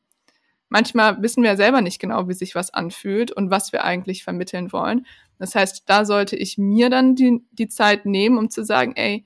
manchmal 0.69 1.21
wissen 1.21 1.43
wir 1.43 1.51
ja 1.51 1.55
selber 1.55 1.81
nicht 1.81 1.99
genau, 1.99 2.27
wie 2.27 2.33
sich 2.33 2.53
was 2.53 2.73
anfühlt 2.73 3.31
und 3.31 3.49
was 3.49 3.71
wir 3.71 3.83
eigentlich 3.83 4.23
vermitteln 4.23 4.73
wollen. 4.73 5.05
Das 5.39 5.55
heißt, 5.55 5.83
da 5.85 6.03
sollte 6.03 6.35
ich 6.35 6.57
mir 6.57 6.89
dann 6.89 7.15
die, 7.15 7.41
die 7.51 7.67
Zeit 7.67 8.05
nehmen, 8.05 8.37
um 8.37 8.49
zu 8.49 8.63
sagen, 8.65 8.93
ey, 8.95 9.25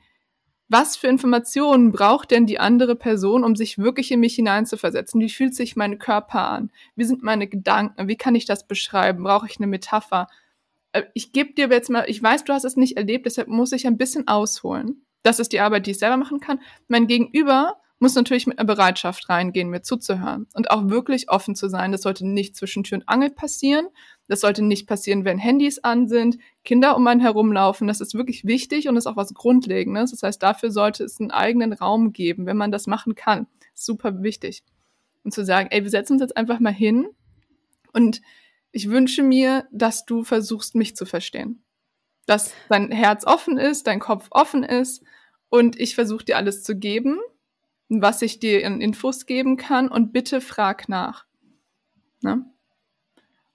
was 0.68 0.96
für 0.96 1.08
Informationen 1.08 1.92
braucht 1.92 2.30
denn 2.30 2.46
die 2.46 2.60
andere 2.60 2.96
Person, 2.96 3.44
um 3.44 3.56
sich 3.56 3.80
wirklich 3.80 4.12
in 4.12 4.20
mich 4.20 4.36
hineinzuversetzen? 4.36 5.20
Wie 5.20 5.30
fühlt 5.30 5.56
sich 5.56 5.76
mein 5.76 5.98
Körper 5.98 6.48
an? 6.48 6.72
Wie 6.96 7.06
sind 7.06 7.24
meine 7.24 7.48
Gedanken? 7.48 8.08
Wie 8.08 8.18
kann 8.18 8.36
ich 8.36 8.46
das 8.46 8.68
beschreiben? 8.68 9.24
Brauche 9.24 9.48
ich 9.48 9.58
eine 9.58 9.66
Metapher? 9.66 10.28
Äh, 10.92 11.04
ich 11.14 11.32
gebe 11.32 11.54
dir 11.54 11.70
jetzt 11.70 11.90
mal, 11.90 12.06
ich 12.08 12.22
weiß, 12.22 12.44
du 12.44 12.54
hast 12.54 12.66
es 12.66 12.76
nicht 12.76 12.98
erlebt, 12.98 13.26
deshalb 13.26 13.48
muss 13.48 13.72
ich 13.72 13.88
ein 13.88 13.98
bisschen 13.98 14.28
ausholen. 14.28 15.06
Das 15.24 15.40
ist 15.40 15.52
die 15.52 15.60
Arbeit, 15.60 15.86
die 15.86 15.92
ich 15.92 16.00
selber 16.00 16.18
machen 16.18 16.40
kann. 16.40 16.62
Mein 16.88 17.08
Gegenüber 17.08 17.76
muss 18.00 18.16
natürlich 18.16 18.48
mit 18.48 18.58
einer 18.58 18.66
Bereitschaft 18.66 19.28
reingehen, 19.28 19.70
mir 19.70 19.82
zuzuhören 19.82 20.48
und 20.54 20.72
auch 20.72 20.88
wirklich 20.88 21.30
offen 21.30 21.56
zu 21.56 21.68
sein. 21.68 21.92
Das 21.92 22.02
sollte 22.02 22.26
nicht 22.26 22.56
zwischen 22.56 22.84
Tür 22.84 23.00
und 23.00 23.10
Angel 23.10 23.30
passieren. 23.30 23.88
Das 24.30 24.40
sollte 24.40 24.64
nicht 24.64 24.88
passieren, 24.88 25.26
wenn 25.26 25.38
Handys 25.38 25.80
an 25.80 26.08
sind, 26.08 26.38
Kinder 26.64 26.96
um 26.96 27.06
einen 27.08 27.20
herumlaufen. 27.20 27.88
Das 27.88 28.00
ist 28.00 28.14
wirklich 28.14 28.46
wichtig 28.46 28.88
und 28.88 28.96
ist 28.96 29.06
auch 29.06 29.18
was 29.18 29.34
Grundlegendes. 29.34 30.12
Das 30.12 30.24
heißt, 30.24 30.42
dafür 30.42 30.72
sollte 30.72 31.04
es 31.04 31.20
einen 31.20 31.32
eigenen 31.32 31.74
Raum 31.74 32.14
geben, 32.14 32.46
wenn 32.46 32.58
man 32.58 32.72
das 32.72 32.88
machen 32.88 33.16
kann. 33.16 33.48
Super 33.74 34.24
wichtig. 34.24 34.64
Und 35.26 35.34
zu 35.34 35.44
sagen, 35.44 35.68
ey, 35.72 35.84
wir 35.84 35.90
setzen 35.90 36.14
uns 36.14 36.22
jetzt 36.22 36.38
einfach 36.38 36.62
mal 36.62 36.74
hin 36.74 37.10
und 37.92 38.22
ich 38.72 38.90
wünsche 38.90 39.24
mir, 39.24 39.68
dass 39.72 40.06
du 40.06 40.24
versuchst, 40.24 40.76
mich 40.76 40.96
zu 40.96 41.06
verstehen. 41.06 41.64
Dass 42.26 42.54
dein 42.70 42.92
Herz 42.92 43.26
offen 43.26 43.58
ist, 43.58 43.88
dein 43.88 44.00
Kopf 44.00 44.28
offen 44.32 44.64
ist 44.64 45.04
und 45.50 45.80
ich 45.80 45.96
versuche 45.96 46.26
dir 46.26 46.38
alles 46.38 46.64
zu 46.64 46.78
geben 46.78 47.20
was 47.90 48.22
ich 48.22 48.40
dir 48.40 48.64
in 48.64 48.82
Infos 48.82 49.26
geben 49.26 49.58
kann 49.58 49.90
und 49.90 50.14
bitte 50.14 50.42
frag 50.42 50.88
nach. 50.88 51.26
Ne? 52.22 52.46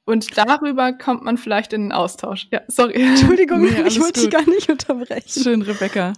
Und 0.06 0.36
darüber 0.36 0.92
kommt 0.92 1.22
man 1.22 1.38
vielleicht 1.38 1.72
in 1.72 1.84
den 1.84 1.92
Austausch. 1.92 2.46
Ja, 2.50 2.60
sorry. 2.68 2.92
Entschuldigung, 2.94 3.62
nee, 3.62 3.84
ich 3.86 3.98
wollte 3.98 4.20
dich 4.20 4.30
gar 4.30 4.46
nicht 4.48 4.68
unterbrechen. 4.68 5.42
Schön, 5.42 5.62
Rebecca. 5.62 6.12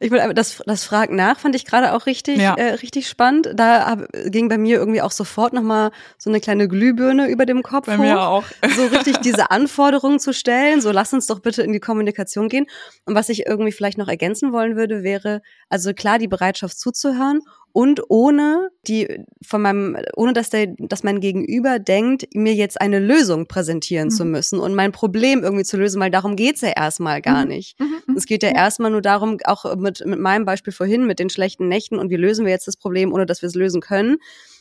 Ich 0.00 0.10
wollte 0.10 0.34
das, 0.34 0.62
das 0.66 0.84
Fragen 0.84 1.16
nach 1.16 1.38
fand 1.38 1.54
ich 1.54 1.64
gerade 1.64 1.94
auch 1.94 2.04
richtig, 2.04 2.38
ja. 2.38 2.54
äh, 2.54 2.74
richtig 2.74 3.08
spannend. 3.08 3.48
Da 3.54 3.86
hab, 3.86 4.12
ging 4.26 4.50
bei 4.50 4.58
mir 4.58 4.76
irgendwie 4.76 5.00
auch 5.00 5.10
sofort 5.10 5.54
nochmal 5.54 5.92
so 6.18 6.28
eine 6.28 6.40
kleine 6.40 6.68
Glühbirne 6.68 7.30
über 7.30 7.46
dem 7.46 7.62
Kopf 7.62 7.86
Bei 7.86 7.96
hoch. 7.96 8.02
mir 8.02 8.20
auch. 8.20 8.44
So 8.76 8.86
richtig 8.86 9.18
diese 9.18 9.50
Anforderungen 9.50 10.18
zu 10.18 10.34
stellen. 10.34 10.82
So 10.82 10.90
lass 10.90 11.14
uns 11.14 11.26
doch 11.26 11.40
bitte 11.40 11.62
in 11.62 11.72
die 11.72 11.80
Kommunikation 11.80 12.50
gehen. 12.50 12.66
Und 13.06 13.14
was 13.14 13.30
ich 13.30 13.46
irgendwie 13.46 13.72
vielleicht 13.72 13.96
noch 13.96 14.08
ergänzen 14.08 14.52
wollen 14.52 14.76
würde, 14.76 15.02
wäre, 15.02 15.40
also 15.70 15.94
klar, 15.94 16.18
die 16.18 16.28
Bereitschaft 16.28 16.78
zuzuhören 16.78 17.40
und 17.72 18.02
ohne 18.08 18.70
die 18.86 19.24
von 19.42 19.62
meinem 19.62 19.96
ohne 20.14 20.32
dass 20.32 20.50
der 20.50 20.74
dass 20.78 21.02
mein 21.02 21.20
Gegenüber 21.20 21.78
denkt 21.78 22.34
mir 22.34 22.54
jetzt 22.54 22.80
eine 22.80 22.98
Lösung 22.98 23.46
präsentieren 23.46 24.08
mhm. 24.08 24.12
zu 24.12 24.24
müssen 24.24 24.58
und 24.58 24.74
mein 24.74 24.92
Problem 24.92 25.42
irgendwie 25.42 25.64
zu 25.64 25.76
lösen 25.76 26.00
weil 26.00 26.10
darum 26.10 26.36
geht's 26.36 26.60
ja 26.60 26.72
erstmal 26.76 27.22
gar 27.22 27.42
mhm. 27.42 27.48
nicht 27.48 27.80
mhm. 27.80 28.02
mhm. 28.06 28.16
es 28.16 28.26
geht 28.26 28.42
ja 28.42 28.50
erstmal 28.50 28.90
nur 28.90 29.02
darum 29.02 29.38
auch 29.44 29.76
mit 29.76 30.04
mit 30.04 30.18
meinem 30.18 30.44
Beispiel 30.44 30.72
vorhin 30.72 31.06
mit 31.06 31.18
den 31.18 31.30
schlechten 31.30 31.68
Nächten 31.68 31.98
und 31.98 32.10
wie 32.10 32.16
lösen 32.16 32.44
wir 32.44 32.52
jetzt 32.52 32.68
das 32.68 32.76
Problem 32.76 33.12
ohne 33.12 33.26
dass 33.26 33.42
wir 33.42 33.48
es 33.48 33.54
lösen 33.54 33.80
können 33.80 34.18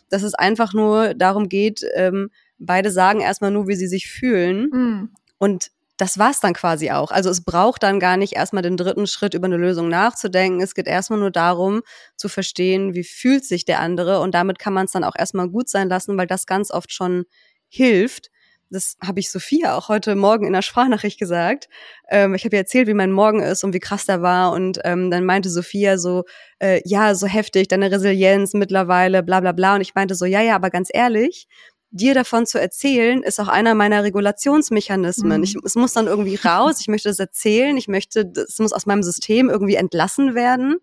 dass 0.09 0.23
es 0.23 0.33
einfach 0.33 0.73
nur 0.73 1.13
darum 1.13 1.49
geht 1.49 1.85
ähm, 1.95 2.29
beide 2.59 2.91
sagen 2.91 3.19
erstmal 3.19 3.51
nur 3.51 3.67
wie 3.67 3.75
sie 3.75 3.87
sich 3.87 4.07
fühlen 4.07 4.69
mhm. 4.71 5.09
und 5.37 5.71
das 6.01 6.17
war's 6.17 6.39
dann 6.39 6.53
quasi 6.53 6.89
auch. 6.89 7.11
Also 7.11 7.29
es 7.29 7.43
braucht 7.43 7.83
dann 7.83 7.99
gar 7.99 8.17
nicht 8.17 8.33
erstmal 8.33 8.63
den 8.63 8.75
dritten 8.75 9.05
Schritt 9.05 9.35
über 9.35 9.45
eine 9.45 9.57
Lösung 9.57 9.87
nachzudenken. 9.87 10.59
Es 10.59 10.73
geht 10.73 10.87
erstmal 10.87 11.19
nur 11.19 11.29
darum 11.29 11.83
zu 12.15 12.27
verstehen, 12.27 12.95
wie 12.95 13.03
fühlt 13.03 13.45
sich 13.45 13.65
der 13.65 13.79
andere 13.79 14.19
und 14.19 14.33
damit 14.33 14.57
kann 14.57 14.73
man 14.73 14.85
es 14.85 14.91
dann 14.93 15.03
auch 15.03 15.15
erstmal 15.15 15.47
gut 15.47 15.69
sein 15.69 15.89
lassen, 15.89 16.17
weil 16.17 16.25
das 16.25 16.47
ganz 16.47 16.71
oft 16.71 16.91
schon 16.91 17.25
hilft. 17.69 18.31
Das 18.71 18.95
habe 19.05 19.19
ich 19.19 19.29
Sophia 19.29 19.77
auch 19.77 19.89
heute 19.89 20.15
Morgen 20.15 20.47
in 20.47 20.53
der 20.53 20.63
Sprachnachricht 20.63 21.19
gesagt. 21.19 21.69
Ähm, 22.09 22.33
ich 22.33 22.45
habe 22.45 22.55
ihr 22.55 22.61
erzählt, 22.61 22.87
wie 22.87 22.93
mein 22.95 23.11
Morgen 23.11 23.43
ist 23.43 23.63
und 23.63 23.73
wie 23.73 23.79
krass 23.79 24.05
der 24.05 24.23
war. 24.23 24.53
Und 24.53 24.79
ähm, 24.85 25.11
dann 25.11 25.25
meinte 25.25 25.49
Sophia 25.49 25.97
so, 25.97 26.23
äh, 26.59 26.81
ja, 26.85 27.13
so 27.13 27.27
heftig, 27.27 27.67
deine 27.67 27.91
Resilienz 27.91 28.53
mittlerweile, 28.53 29.23
bla 29.23 29.41
bla 29.41 29.51
bla. 29.51 29.75
Und 29.75 29.81
ich 29.81 29.93
meinte 29.93 30.15
so, 30.15 30.25
ja, 30.25 30.41
ja, 30.41 30.55
aber 30.55 30.69
ganz 30.69 30.89
ehrlich, 30.91 31.47
dir 31.91 32.13
davon 32.13 32.45
zu 32.45 32.59
erzählen, 32.59 33.21
ist 33.21 33.39
auch 33.39 33.49
einer 33.49 33.75
meiner 33.75 34.03
Regulationsmechanismen. 34.03 35.37
Mhm. 35.37 35.43
Ich, 35.43 35.55
es 35.63 35.75
muss 35.75 35.93
dann 35.93 36.07
irgendwie 36.07 36.35
raus, 36.35 36.77
ich 36.79 36.87
möchte 36.87 37.09
das 37.09 37.19
erzählen, 37.19 37.75
ich 37.77 37.87
möchte, 37.87 38.31
es 38.35 38.59
muss 38.59 38.73
aus 38.73 38.85
meinem 38.85 39.03
System 39.03 39.49
irgendwie 39.49 39.75
entlassen 39.75 40.33
werden. 40.33 40.77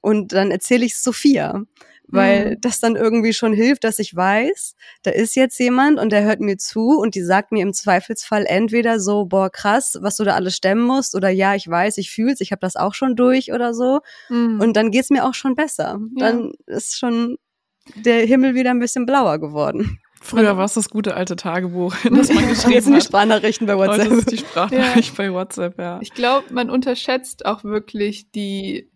Und 0.00 0.32
dann 0.32 0.50
erzähle 0.50 0.86
ich 0.86 0.96
Sophia, 0.96 1.64
weil 2.06 2.52
mhm. 2.52 2.60
das 2.60 2.80
dann 2.80 2.96
irgendwie 2.96 3.34
schon 3.34 3.52
hilft, 3.52 3.84
dass 3.84 3.98
ich 3.98 4.14
weiß, 4.16 4.74
da 5.02 5.10
ist 5.10 5.36
jetzt 5.36 5.58
jemand 5.58 5.98
und 5.98 6.10
der 6.10 6.22
hört 6.22 6.40
mir 6.40 6.56
zu 6.56 6.98
und 6.98 7.14
die 7.14 7.22
sagt 7.22 7.52
mir 7.52 7.62
im 7.62 7.74
Zweifelsfall 7.74 8.46
entweder 8.46 9.00
so, 9.00 9.26
boah, 9.26 9.50
krass, 9.50 9.98
was 10.00 10.16
du 10.16 10.24
da 10.24 10.34
alles 10.34 10.56
stemmen 10.56 10.82
musst 10.82 11.14
oder 11.14 11.28
ja, 11.28 11.54
ich 11.54 11.68
weiß, 11.68 11.98
ich 11.98 12.10
fühl's, 12.10 12.40
ich 12.40 12.52
habe 12.52 12.60
das 12.60 12.76
auch 12.76 12.94
schon 12.94 13.16
durch 13.16 13.52
oder 13.52 13.74
so. 13.74 14.00
Mhm. 14.30 14.60
Und 14.60 14.76
dann 14.76 14.90
geht's 14.90 15.10
mir 15.10 15.26
auch 15.26 15.34
schon 15.34 15.54
besser. 15.54 15.98
Ja. 16.16 16.32
Dann 16.32 16.52
ist 16.66 16.96
schon 16.96 17.36
der 17.96 18.24
Himmel 18.26 18.54
wieder 18.54 18.70
ein 18.70 18.80
bisschen 18.80 19.04
blauer 19.04 19.38
geworden. 19.38 19.98
Früher 20.20 20.56
war 20.56 20.64
es 20.64 20.74
das 20.74 20.90
gute 20.90 21.14
alte 21.14 21.36
Tagebuch, 21.36 21.94
das 22.10 22.32
man 22.32 22.48
geschrieben 22.48 22.72
Jetzt 22.72 22.84
sind 22.84 22.94
die 22.94 23.00
Sprachnachrichten 23.00 23.66
bei 23.66 23.76
WhatsApp. 23.76 24.10
Heute 24.10 24.14
ist 24.14 24.32
die 24.32 24.38
Sprachnachricht 24.38 25.10
ja. 25.10 25.14
bei 25.16 25.32
WhatsApp, 25.32 25.78
ja. 25.78 25.98
Ich 26.02 26.12
glaube, 26.12 26.52
man 26.52 26.70
unterschätzt 26.70 27.46
auch 27.46 27.64
wirklich 27.64 28.30
die, 28.30 28.90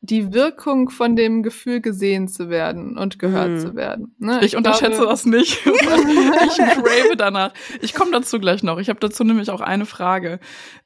die 0.00 0.32
Wirkung 0.32 0.90
von 0.90 1.14
dem 1.14 1.42
Gefühl, 1.42 1.80
gesehen 1.80 2.26
zu 2.26 2.48
werden 2.48 2.98
und 2.98 3.18
gehört 3.18 3.48
hm. 3.48 3.58
zu 3.60 3.74
werden. 3.76 4.14
Ne? 4.18 4.38
Ich, 4.38 4.46
ich 4.46 4.56
unterschätze 4.56 4.98
glaube, 4.98 5.06
das 5.06 5.26
nicht. 5.26 5.60
ich 5.66 6.56
crave 6.56 7.16
danach. 7.16 7.52
Ich 7.80 7.94
komme 7.94 8.10
dazu 8.10 8.38
gleich 8.40 8.62
noch. 8.62 8.78
Ich 8.78 8.88
habe 8.88 9.00
dazu 9.00 9.24
nämlich 9.24 9.50
auch 9.50 9.60
eine 9.60 9.86
Frage. 9.86 10.40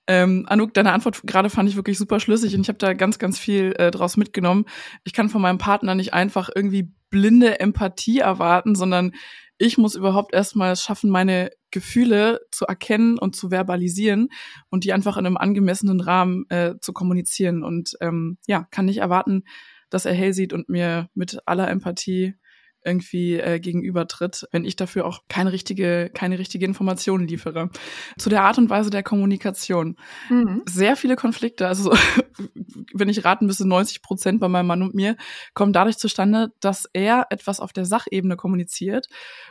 Ähm, 0.07 0.45
Anouk, 0.49 0.75
deine 0.75 0.93
Antwort 0.93 1.23
gerade 1.25 1.49
fand 1.49 1.69
ich 1.69 1.77
wirklich 1.77 1.97
super 1.97 2.21
schlüssig 2.21 2.55
und 2.55 2.63
ich 2.63 2.69
habe 2.69 2.79
da 2.79 2.93
ganz, 2.93 3.19
ganz 3.19 3.39
viel 3.39 3.75
äh, 3.79 3.91
draus 3.91 4.17
mitgenommen. 4.17 4.67
Ich 5.05 5.13
kann 5.13 5.31
von 5.31 5.41
meinem 5.41 5.59
Partner 5.59 5.95
nicht 5.95 6.13
einfach 6.13 6.51
irgendwie 6.55 6.93
blinde 7.09 7.61
Empathie 7.61 8.19
erwarten, 8.19 8.75
sondern 8.75 9.13
ich 9.59 9.79
muss 9.79 9.95
überhaupt 9.95 10.35
erstmal 10.35 10.77
schaffen, 10.77 11.11
meine 11.11 11.51
Gefühle 11.71 12.41
zu 12.51 12.67
erkennen 12.67 13.19
und 13.19 13.37
zu 13.37 13.51
verbalisieren 13.51 14.29
und 14.71 14.85
die 14.85 14.93
einfach 14.93 15.17
in 15.17 15.27
einem 15.27 15.37
angemessenen 15.37 16.01
Rahmen 16.01 16.49
äh, 16.51 16.75
zu 16.81 16.93
kommunizieren. 16.93 17.63
Und 17.63 17.97
ähm, 18.01 18.39
ja, 18.47 18.67
kann 18.71 18.87
nicht 18.87 18.99
erwarten, 18.99 19.45
dass 19.91 20.07
er 20.07 20.15
hell 20.15 20.33
sieht 20.33 20.53
und 20.53 20.69
mir 20.69 21.09
mit 21.15 21.39
aller 21.47 21.69
Empathie 21.69 22.35
irgendwie 22.85 23.35
äh, 23.35 23.59
gegenübertritt, 23.59 24.47
wenn 24.53 24.65
ich 24.65 24.77
dafür 24.77 25.07
auch 25.07 25.23
keine 25.29 25.53
richtige, 25.53 26.11
keine 26.15 26.39
richtige 26.39 26.67
Information 26.67 27.27
liefere. 27.27 27.71
Zu 28.19 28.29
der 28.31 28.43
Art 28.43 28.59
und 28.59 28.71
Weise 28.71 28.91
der 28.91 29.03
Kommunikation. 29.03 29.97
Mhm. 30.29 30.63
Sehr 30.67 30.97
viele 30.97 31.17
Konflikte, 31.17 31.67
also 31.67 31.93
wenn 32.95 33.09
ich 33.09 33.25
raten 33.25 33.47
müsste, 33.47 33.67
90 33.67 34.03
Prozent 34.03 34.41
bei 34.41 34.49
meinem 34.49 34.67
Mann 34.67 34.83
und 34.83 34.95
mir, 34.95 35.17
kommen 35.55 35.73
dadurch 35.73 35.99
zustande, 35.99 36.49
dass 36.61 36.89
er 36.93 37.27
etwas 37.31 37.61
auf 37.61 37.73
der 37.73 37.85
Sachebene 37.85 38.37
kommuniziert 38.37 39.09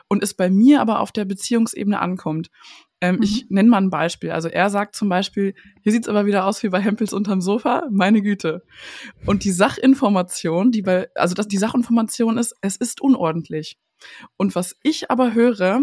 und 0.07 0.23
es 0.23 0.34
bei 0.34 0.49
mir 0.49 0.81
aber 0.81 0.99
auf 0.99 1.11
der 1.11 1.25
Beziehungsebene 1.25 1.99
ankommt. 1.99 2.49
Ähm, 3.04 3.18
mhm. 3.18 3.24
Ich 3.24 3.49
nenne 3.49 3.70
mal 3.70 3.82
ein 3.82 3.89
Beispiel. 3.89 4.32
Also 4.32 4.47
er 4.47 4.70
sagt 4.70 4.95
zum 4.95 5.10
Beispiel, 5.10 5.56
hier 5.82 5.91
sieht's 5.91 6.08
aber 6.08 6.26
wieder 6.26 6.45
aus 6.45 6.64
wie 6.64 6.70
bei 6.70 6.80
Hempels 6.80 7.12
unterm 7.12 7.41
Sofa, 7.41 7.84
meine 7.91 8.22
Güte. 8.22 8.64
Und 9.26 9.43
die 9.43 9.51
Sachinformation, 9.51 10.72
die 10.72 10.84
bei, 10.84 11.10
also 11.14 11.36
dass 11.36 11.49
die 11.49 11.58
Sachinformation 11.58 12.38
ist, 12.38 12.56
es 12.62 12.78
ist 12.78 13.01
unordentlich. 13.01 13.78
Und 14.38 14.56
was 14.56 14.78
ich 14.84 15.12
aber 15.12 15.34
höre, 15.34 15.82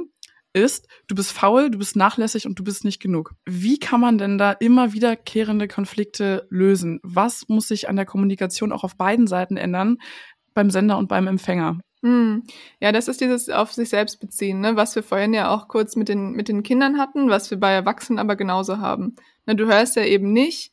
ist, 0.55 0.89
du 1.09 1.15
bist 1.15 1.33
faul, 1.33 1.71
du 1.71 1.77
bist 1.77 1.95
nachlässig 1.95 2.47
und 2.47 2.59
du 2.59 2.65
bist 2.65 2.87
nicht 2.87 3.03
genug. 3.03 3.35
Wie 3.45 3.79
kann 3.79 4.01
man 4.01 4.17
denn 4.17 4.39
da 4.39 4.53
immer 4.53 4.95
wiederkehrende 4.95 5.69
Konflikte 5.69 6.47
lösen? 6.49 7.01
Was 7.03 7.49
muss 7.49 7.69
sich 7.69 7.91
an 7.91 7.97
der 7.97 8.07
Kommunikation 8.07 8.73
auch 8.73 8.83
auf 8.83 8.97
beiden 8.97 9.27
Seiten 9.27 9.59
ändern, 9.59 9.99
beim 10.55 10.71
Sender 10.71 10.97
und 10.97 11.09
beim 11.09 11.27
Empfänger? 11.27 11.81
Hm. 12.03 12.45
Ja, 12.81 12.93
das 12.93 13.09
ist 13.09 13.21
dieses 13.21 13.51
auf 13.51 13.73
sich 13.73 13.91
selbst 13.91 14.21
beziehen, 14.21 14.61
ne? 14.61 14.75
was 14.77 14.95
wir 14.95 15.03
vorhin 15.03 15.35
ja 15.35 15.55
auch 15.55 15.69
kurz 15.69 15.97
mit 15.97 16.09
den, 16.09 16.33
mit 16.33 16.49
den 16.49 16.63
Kindern 16.63 16.99
hatten, 16.99 17.29
was 17.29 17.51
wir 17.51 17.61
bei 17.61 17.73
Erwachsenen 17.73 18.19
aber 18.19 18.37
genauso 18.37 18.79
haben. 18.79 19.17
Ne, 19.47 19.55
du 19.55 19.67
hörst 19.67 19.97
ja 19.97 20.05
eben 20.05 20.33
nicht, 20.33 20.73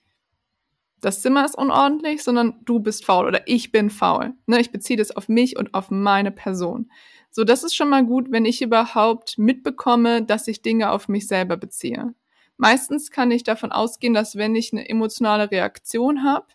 das 1.02 1.22
Zimmer 1.22 1.46
ist 1.46 1.58
unordentlich, 1.58 2.24
sondern 2.24 2.56
du 2.64 2.80
bist 2.80 3.06
faul 3.06 3.28
oder 3.28 3.42
ich 3.46 3.72
bin 3.72 3.90
faul. 3.90 4.34
Ne? 4.46 4.60
Ich 4.60 4.72
beziehe 4.72 4.98
das 4.98 5.16
auf 5.16 5.30
mich 5.30 5.58
und 5.58 5.74
auf 5.74 5.92
meine 5.92 6.32
Person. 6.32 6.90
So, 7.30 7.44
das 7.44 7.64
ist 7.64 7.76
schon 7.76 7.90
mal 7.90 8.06
gut, 8.06 8.32
wenn 8.32 8.46
ich 8.46 8.62
überhaupt 8.62 9.38
mitbekomme, 9.38 10.24
dass 10.24 10.48
ich 10.48 10.62
Dinge 10.62 10.92
auf 10.92 11.08
mich 11.08 11.28
selber 11.28 11.58
beziehe. 11.58 12.16
Meistens 12.56 13.12
kann 13.12 13.30
ich 13.30 13.44
davon 13.44 13.72
ausgehen, 13.72 14.16
dass 14.16 14.38
wenn 14.38 14.56
ich 14.56 14.74
eine 14.74 14.90
emotionale 14.90 15.52
Reaktion 15.52 16.24
habe, 16.24 16.48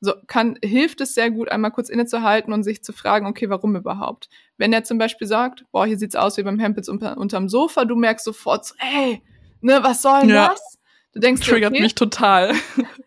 so 0.00 0.12
kann, 0.26 0.58
hilft 0.62 1.00
es 1.00 1.14
sehr 1.14 1.30
gut, 1.30 1.50
einmal 1.50 1.70
kurz 1.70 1.88
innezuhalten 1.88 2.52
und 2.52 2.62
sich 2.62 2.82
zu 2.82 2.92
fragen, 2.92 3.26
okay, 3.26 3.48
warum 3.48 3.76
überhaupt? 3.76 4.28
Wenn 4.56 4.72
er 4.72 4.84
zum 4.84 4.98
Beispiel 4.98 5.26
sagt, 5.26 5.64
boah, 5.72 5.86
hier 5.86 5.98
sieht's 5.98 6.16
aus 6.16 6.36
wie 6.36 6.42
beim 6.42 6.58
Hempels 6.58 6.88
unter, 6.88 7.16
unterm 7.16 7.48
Sofa, 7.48 7.84
du 7.84 7.96
merkst 7.96 8.24
sofort 8.24 8.64
so, 8.64 8.74
ey, 8.78 9.22
ne, 9.60 9.80
was 9.82 10.02
soll 10.02 10.20
denn 10.20 10.30
ja. 10.30 10.48
das? 10.48 10.78
Du 11.12 11.20
denkst, 11.20 11.46
Triggert 11.46 11.72
okay, 11.72 11.82
mich 11.82 11.94
total. 11.94 12.52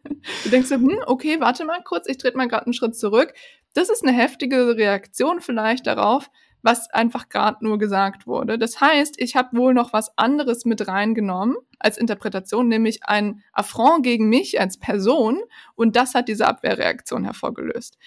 du 0.43 0.49
denkst, 0.49 0.69
hm, 0.71 0.99
okay, 1.05 1.39
warte 1.39 1.65
mal 1.65 1.81
kurz, 1.83 2.07
ich 2.07 2.17
trete 2.17 2.37
mal 2.37 2.47
gerade 2.47 2.65
einen 2.65 2.73
Schritt 2.73 2.95
zurück. 2.95 3.33
Das 3.73 3.89
ist 3.89 4.03
eine 4.03 4.17
heftige 4.17 4.75
Reaktion 4.75 5.41
vielleicht 5.41 5.85
darauf, 5.85 6.29
was 6.61 6.89
einfach 6.91 7.29
gerade 7.29 7.63
nur 7.63 7.77
gesagt 7.77 8.27
wurde. 8.27 8.57
Das 8.57 8.81
heißt, 8.81 9.15
ich 9.17 9.35
habe 9.35 9.57
wohl 9.57 9.73
noch 9.73 9.93
was 9.93 10.17
anderes 10.17 10.65
mit 10.65 10.87
reingenommen 10.87 11.55
als 11.79 11.97
Interpretation, 11.97 12.67
nämlich 12.67 13.05
ein 13.05 13.41
Affront 13.53 14.03
gegen 14.03 14.27
mich 14.27 14.59
als 14.59 14.77
Person 14.77 15.39
und 15.75 15.95
das 15.95 16.15
hat 16.15 16.27
diese 16.27 16.47
Abwehrreaktion 16.47 17.23
hervorgelöst 17.23 17.97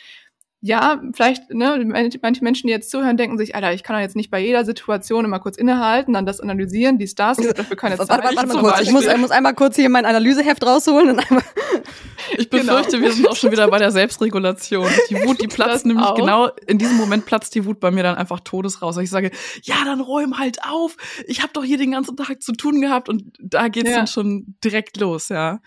ja, 0.64 1.02
vielleicht, 1.12 1.52
ne, 1.52 1.84
manche 2.22 2.44
Menschen, 2.44 2.68
die 2.68 2.72
jetzt 2.72 2.88
zuhören, 2.88 3.16
denken 3.16 3.36
sich, 3.36 3.56
Alter, 3.56 3.74
ich 3.74 3.82
kann 3.82 3.96
doch 3.96 4.00
jetzt 4.00 4.14
nicht 4.14 4.30
bei 4.30 4.38
jeder 4.38 4.64
Situation 4.64 5.24
immer 5.24 5.40
kurz 5.40 5.56
innehalten, 5.56 6.12
dann 6.12 6.24
das 6.24 6.38
analysieren, 6.38 6.98
die 6.98 7.08
Stars, 7.08 7.38
ich 7.38 7.52
dafür 7.52 7.76
keine 7.76 7.96
Zeit. 7.98 8.08
Warte, 8.08 8.22
warte, 8.22 8.36
warte 8.36 8.54
mal 8.54 8.62
kurz, 8.62 8.80
ich 8.80 8.92
muss, 8.92 9.04
ich 9.04 9.16
muss 9.16 9.32
einmal 9.32 9.54
kurz 9.54 9.74
hier 9.74 9.88
mein 9.88 10.04
Analyseheft 10.04 10.64
rausholen 10.64 11.10
und 11.10 11.18
einmal. 11.18 11.44
Ich 12.38 12.48
befürchte, 12.48 12.92
genau. 12.92 13.02
wir 13.02 13.12
sind 13.12 13.28
auch 13.28 13.34
schon 13.34 13.50
wieder 13.50 13.68
bei 13.68 13.78
der 13.78 13.90
Selbstregulation. 13.90 14.88
Die 15.10 15.16
Wut, 15.16 15.42
die 15.42 15.48
platzt 15.48 15.84
nämlich 15.84 16.06
auch. 16.06 16.14
genau, 16.14 16.48
in 16.66 16.78
diesem 16.78 16.96
Moment 16.96 17.26
platzt 17.26 17.54
die 17.54 17.66
Wut 17.66 17.80
bei 17.80 17.90
mir 17.90 18.04
dann 18.04 18.14
einfach 18.14 18.40
todes 18.40 18.80
raus. 18.80 18.96
Ich 18.98 19.10
sage, 19.10 19.32
ja, 19.64 19.74
dann 19.84 20.00
räum 20.00 20.38
halt 20.38 20.64
auf. 20.64 20.96
Ich 21.26 21.42
habe 21.42 21.52
doch 21.52 21.64
hier 21.64 21.78
den 21.78 21.90
ganzen 21.90 22.16
Tag 22.16 22.40
zu 22.40 22.52
tun 22.52 22.80
gehabt 22.80 23.08
und 23.08 23.36
da 23.40 23.66
geht's 23.68 23.90
ja. 23.90 23.96
dann 23.96 24.06
schon 24.06 24.54
direkt 24.62 24.98
los, 24.98 25.30
ja. 25.30 25.60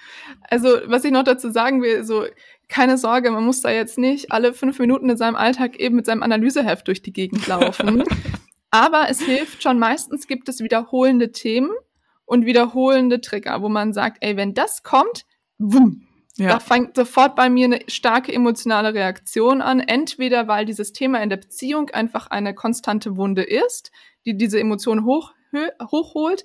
Also, 0.49 0.69
was 0.85 1.03
ich 1.03 1.11
noch 1.11 1.23
dazu 1.23 1.51
sagen 1.51 1.81
will, 1.81 2.05
so, 2.05 2.25
keine 2.67 2.97
Sorge, 2.97 3.31
man 3.31 3.45
muss 3.45 3.61
da 3.61 3.69
jetzt 3.69 3.97
nicht 3.97 4.31
alle 4.31 4.53
fünf 4.53 4.79
Minuten 4.79 5.09
in 5.09 5.17
seinem 5.17 5.35
Alltag 5.35 5.77
eben 5.79 5.95
mit 5.95 6.05
seinem 6.05 6.23
Analyseheft 6.23 6.87
durch 6.87 7.01
die 7.01 7.13
Gegend 7.13 7.47
laufen. 7.47 8.03
Aber 8.71 9.09
es 9.09 9.21
hilft 9.21 9.63
schon, 9.63 9.79
meistens 9.79 10.27
gibt 10.27 10.49
es 10.49 10.59
wiederholende 10.59 11.31
Themen 11.31 11.71
und 12.25 12.45
wiederholende 12.45 13.21
Trigger, 13.21 13.61
wo 13.61 13.69
man 13.69 13.93
sagt, 13.93 14.17
ey, 14.21 14.35
wenn 14.35 14.53
das 14.53 14.83
kommt, 14.83 15.25
wumm, 15.57 16.07
ja. 16.37 16.49
da 16.49 16.59
fängt 16.59 16.95
sofort 16.95 17.35
bei 17.35 17.49
mir 17.49 17.65
eine 17.65 17.79
starke 17.87 18.33
emotionale 18.33 18.93
Reaktion 18.93 19.61
an. 19.61 19.79
Entweder 19.79 20.47
weil 20.47 20.65
dieses 20.65 20.91
Thema 20.91 21.21
in 21.21 21.29
der 21.29 21.37
Beziehung 21.37 21.89
einfach 21.91 22.27
eine 22.27 22.53
konstante 22.53 23.15
Wunde 23.15 23.43
ist, 23.43 23.91
die 24.25 24.35
diese 24.35 24.59
Emotion 24.59 25.05
hoch, 25.05 25.33
hochholt, 25.91 26.43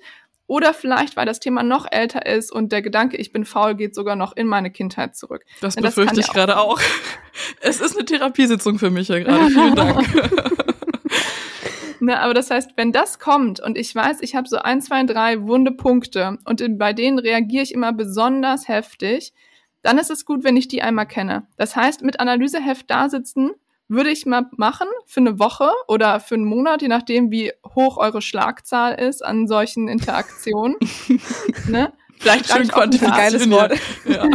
oder 0.51 0.73
vielleicht, 0.73 1.15
weil 1.15 1.25
das 1.25 1.39
Thema 1.39 1.63
noch 1.63 1.89
älter 1.89 2.25
ist 2.25 2.51
und 2.51 2.73
der 2.73 2.81
Gedanke, 2.81 3.15
ich 3.15 3.31
bin 3.31 3.45
faul, 3.45 3.73
geht 3.73 3.95
sogar 3.95 4.17
noch 4.17 4.35
in 4.35 4.47
meine 4.47 4.69
Kindheit 4.69 5.15
zurück. 5.15 5.45
Das 5.61 5.75
Denn 5.75 5.83
befürchte 5.85 6.17
das 6.17 6.27
ich 6.27 6.33
gerade 6.33 6.59
auch. 6.59 6.77
Es 7.61 7.79
ist 7.79 7.95
eine 7.95 8.03
Therapiesitzung 8.03 8.77
für 8.77 8.89
mich 8.89 9.07
ja 9.07 9.19
gerade. 9.19 9.45
Vielen 9.49 9.75
Dank. 9.75 10.05
Ne, 12.03 12.19
aber 12.19 12.33
das 12.33 12.49
heißt, 12.49 12.71
wenn 12.77 12.91
das 12.91 13.19
kommt 13.19 13.59
und 13.59 13.77
ich 13.77 13.93
weiß, 13.93 14.21
ich 14.21 14.33
habe 14.33 14.47
so 14.47 14.57
ein, 14.57 14.81
zwei, 14.81 15.03
drei 15.03 15.43
wunde 15.43 15.71
Punkte 15.71 16.39
und 16.45 16.63
bei 16.79 16.93
denen 16.93 17.19
reagiere 17.19 17.61
ich 17.61 17.71
immer 17.75 17.93
besonders 17.93 18.67
heftig, 18.67 19.33
dann 19.83 19.99
ist 19.99 20.09
es 20.09 20.25
gut, 20.25 20.43
wenn 20.43 20.57
ich 20.57 20.67
die 20.67 20.81
einmal 20.81 21.05
kenne. 21.05 21.45
Das 21.57 21.75
heißt, 21.75 22.01
mit 22.01 22.19
Analyseheft 22.19 22.89
da 22.89 23.07
sitzen, 23.07 23.51
würde 23.91 24.09
ich 24.09 24.25
mal 24.25 24.45
machen 24.55 24.87
für 25.05 25.19
eine 25.19 25.37
Woche 25.37 25.69
oder 25.89 26.21
für 26.21 26.35
einen 26.35 26.45
Monat, 26.45 26.81
je 26.81 26.87
nachdem, 26.87 27.29
wie 27.29 27.51
hoch 27.75 27.97
eure 27.97 28.21
Schlagzahl 28.21 28.95
ist 28.95 29.23
an 29.23 29.47
solchen 29.47 29.89
Interaktionen. 29.89 30.77
ne? 31.67 31.91
Vielleicht 32.17 32.47
Schön 32.47 32.69
geiles 32.69 33.49
Wort. 33.49 33.77
Ja. 34.05 34.23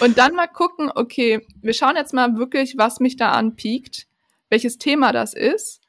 Und 0.00 0.18
dann 0.18 0.34
mal 0.34 0.48
gucken, 0.48 0.90
okay, 0.92 1.46
wir 1.62 1.72
schauen 1.72 1.94
jetzt 1.94 2.12
mal 2.12 2.36
wirklich, 2.36 2.76
was 2.76 2.98
mich 2.98 3.16
da 3.16 3.30
anpiekt, 3.30 4.08
welches 4.50 4.78
Thema 4.78 5.12
das 5.12 5.32
ist. 5.32 5.80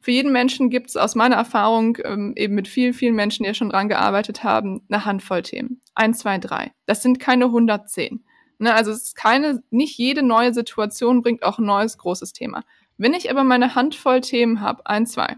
Für 0.00 0.10
jeden 0.10 0.32
Menschen 0.32 0.70
gibt 0.70 0.88
es 0.88 0.96
aus 0.96 1.14
meiner 1.14 1.36
Erfahrung, 1.36 1.98
ähm, 2.04 2.32
eben 2.34 2.56
mit 2.56 2.66
vielen, 2.66 2.94
vielen 2.94 3.14
Menschen, 3.14 3.44
die 3.44 3.48
ja 3.48 3.54
schon 3.54 3.70
dran 3.70 3.88
gearbeitet 3.88 4.42
haben, 4.42 4.82
eine 4.88 5.04
Handvoll 5.04 5.42
Themen. 5.42 5.80
Eins, 5.94 6.18
zwei, 6.18 6.38
drei. 6.38 6.72
Das 6.86 7.00
sind 7.00 7.20
keine 7.20 7.44
110. 7.44 8.24
Ne, 8.58 8.74
also 8.74 8.90
es 8.90 9.02
ist 9.02 9.16
keine, 9.16 9.62
nicht 9.70 9.98
jede 9.98 10.22
neue 10.22 10.54
Situation 10.54 11.22
bringt 11.22 11.42
auch 11.42 11.58
ein 11.58 11.64
neues 11.64 11.98
großes 11.98 12.32
Thema. 12.32 12.62
Wenn 12.96 13.14
ich 13.14 13.30
aber 13.30 13.44
meine 13.44 13.74
Handvoll 13.74 14.20
Themen 14.20 14.60
habe, 14.60 14.86
ein, 14.86 15.06
zwei, 15.06 15.36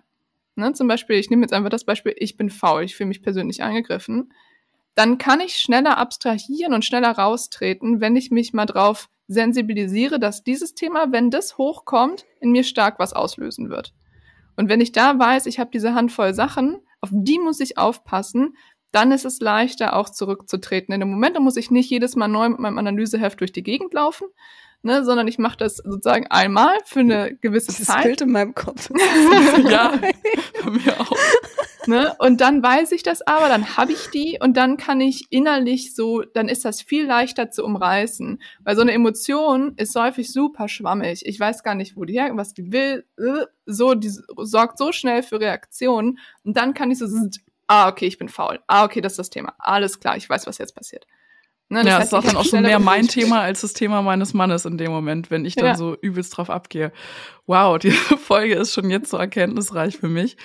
ne, 0.57 0.73
zum 0.73 0.89
Beispiel, 0.89 1.17
ich 1.17 1.31
nehme 1.31 1.43
jetzt 1.43 1.53
einfach 1.53 1.71
das 1.71 1.85
Beispiel, 1.85 2.15
ich 2.17 2.37
bin 2.37 2.51
faul, 2.51 2.85
ich 2.85 2.97
fühle 2.97 3.09
mich 3.09 3.23
persönlich 3.23 3.63
angegriffen, 3.63 4.33
dann 4.95 5.19
kann 5.19 5.41
ich 5.41 5.57
schneller 5.57 5.99
abstrahieren 5.99 6.75
und 6.75 6.85
schneller 6.85 7.13
raustreten, 7.13 8.01
wenn 8.01 8.17
ich 8.17 8.31
mich 8.31 8.53
mal 8.53 8.67
drauf 8.67 9.09
sensibilisiere, 9.27 10.21
dass 10.21 10.45
dieses 10.45 10.75
Thema, 10.75 11.11
wenn 11.11 11.31
das 11.31 11.59
hochkommt, 11.59 12.27
in 12.41 12.53
mir 12.53 12.63
stark 12.63 12.99
was 12.99 13.13
auslösen 13.13 13.71
wird. 13.71 13.95
Und 14.57 14.69
wenn 14.69 14.81
ich 14.81 14.93
da 14.93 15.19
weiß, 15.19 15.47
ich 15.47 15.59
habe 15.59 15.71
diese 15.73 15.95
Handvoll 15.95 16.35
Sachen, 16.35 16.79
auf 17.01 17.11
die 17.13 17.39
muss 17.39 17.61
ich 17.61 17.77
aufpassen, 17.77 18.57
dann 18.95 19.13
ist 19.13 19.25
es 19.25 19.41
leichter, 19.41 19.97
auch 19.97 20.09
zurückzutreten. 20.09 20.95
In 20.95 21.01
dem 21.01 21.11
Moment, 21.11 21.39
muss 21.41 21.57
ich 21.57 21.71
nicht 21.71 21.91
jedes 21.91 22.17
Mal 22.17 22.29
neu 22.29 22.49
mit 22.51 22.61
meinem 22.61 22.79
Analyseheft 22.79 23.41
durch 23.41 23.53
die 23.53 23.63
Gegend 23.63 23.93
laufen, 23.93 24.27
ne, 24.83 25.05
sondern 25.05 25.27
ich 25.27 25.39
mache 25.39 25.57
das 25.57 25.79
sozusagen 25.79 26.27
einmal 26.29 26.77
für 26.85 27.01
eine 27.01 27.35
gewisse 27.37 27.69
das 27.69 27.87
Zeit. 27.87 27.97
Das 27.97 28.05
Bild 28.05 28.21
in 28.21 28.31
meinem 28.31 28.55
Kopf. 28.55 28.91
ja, 29.69 29.95
bei 30.65 30.71
mir 30.71 31.01
auch. 31.01 31.17
Ne? 31.87 32.15
Und 32.19 32.41
dann 32.41 32.63
weiß 32.63 32.93
ich 32.93 33.03
das 33.03 33.27
aber, 33.27 33.49
dann 33.49 33.77
habe 33.77 33.93
ich 33.93 34.09
die 34.09 34.39
und 34.41 34.57
dann 34.57 34.77
kann 34.77 35.01
ich 35.01 35.27
innerlich 35.31 35.95
so, 35.95 36.23
dann 36.23 36.49
ist 36.49 36.65
das 36.65 36.81
viel 36.81 37.07
leichter 37.07 37.51
zu 37.51 37.65
umreißen. 37.65 38.41
Weil 38.63 38.77
so 38.77 38.83
eine 38.83 38.93
Emotion 38.93 39.75
ist 39.77 39.95
häufig 39.97 40.33
super 40.33 40.69
schwammig. 40.69 41.27
Ich 41.27 41.39
weiß 41.39 41.63
gar 41.63 41.75
nicht, 41.75 41.97
wo 41.97 42.05
die 42.05 42.15
her, 42.15 42.31
was 42.35 42.55
die 42.55 42.73
will. 42.73 43.05
Äh, 43.19 43.47
so, 43.67 43.95
die 43.95 44.13
sorgt 44.43 44.79
so 44.79 44.93
schnell 44.93 45.23
für 45.23 45.41
Reaktionen. 45.41 46.19
Und 46.43 46.57
dann 46.57 46.75
kann 46.75 46.91
ich 46.91 46.99
so 46.99 47.07
ah, 47.67 47.89
okay, 47.89 48.07
ich 48.07 48.19
bin 48.19 48.29
faul. 48.29 48.61
Ah, 48.67 48.85
okay, 48.85 49.01
das 49.01 49.13
ist 49.13 49.19
das 49.19 49.31
Thema. 49.31 49.55
Alles 49.59 50.01
klar, 50.01 50.17
ich 50.17 50.29
weiß, 50.29 50.47
was 50.47 50.59
jetzt 50.59 50.75
passiert. 50.75 51.07
Ne, 51.71 51.81
das 51.81 51.89
ja, 51.89 51.99
heißt, 51.99 52.13
das 52.13 52.25
ist 52.25 52.33
dann 52.33 52.41
auch 52.41 52.45
schon 52.45 52.63
mehr 52.63 52.79
mein 52.79 53.09
Thema 53.09 53.41
als 53.41 53.63
das 53.63 53.73
Thema 53.73 54.03
meines 54.03 54.35
Mannes 54.35 54.67
in 54.67 54.77
dem 54.77 54.93
Moment, 54.93 55.31
wenn 55.31 55.45
ich 55.45 55.55
dann 55.57 55.67
ja. 55.67 55.75
so 55.75 55.97
übelst 55.97 56.37
drauf 56.37 56.51
abgehe. 56.51 56.93
Wow, 57.47 57.79
die 57.79 57.91
Folge 58.27 58.55
ist 58.55 58.75
schon 58.75 58.91
jetzt 58.91 59.11
so 59.11 59.17
erkenntnisreich 59.17 59.97
für 59.97 60.09
mich. 60.09 60.37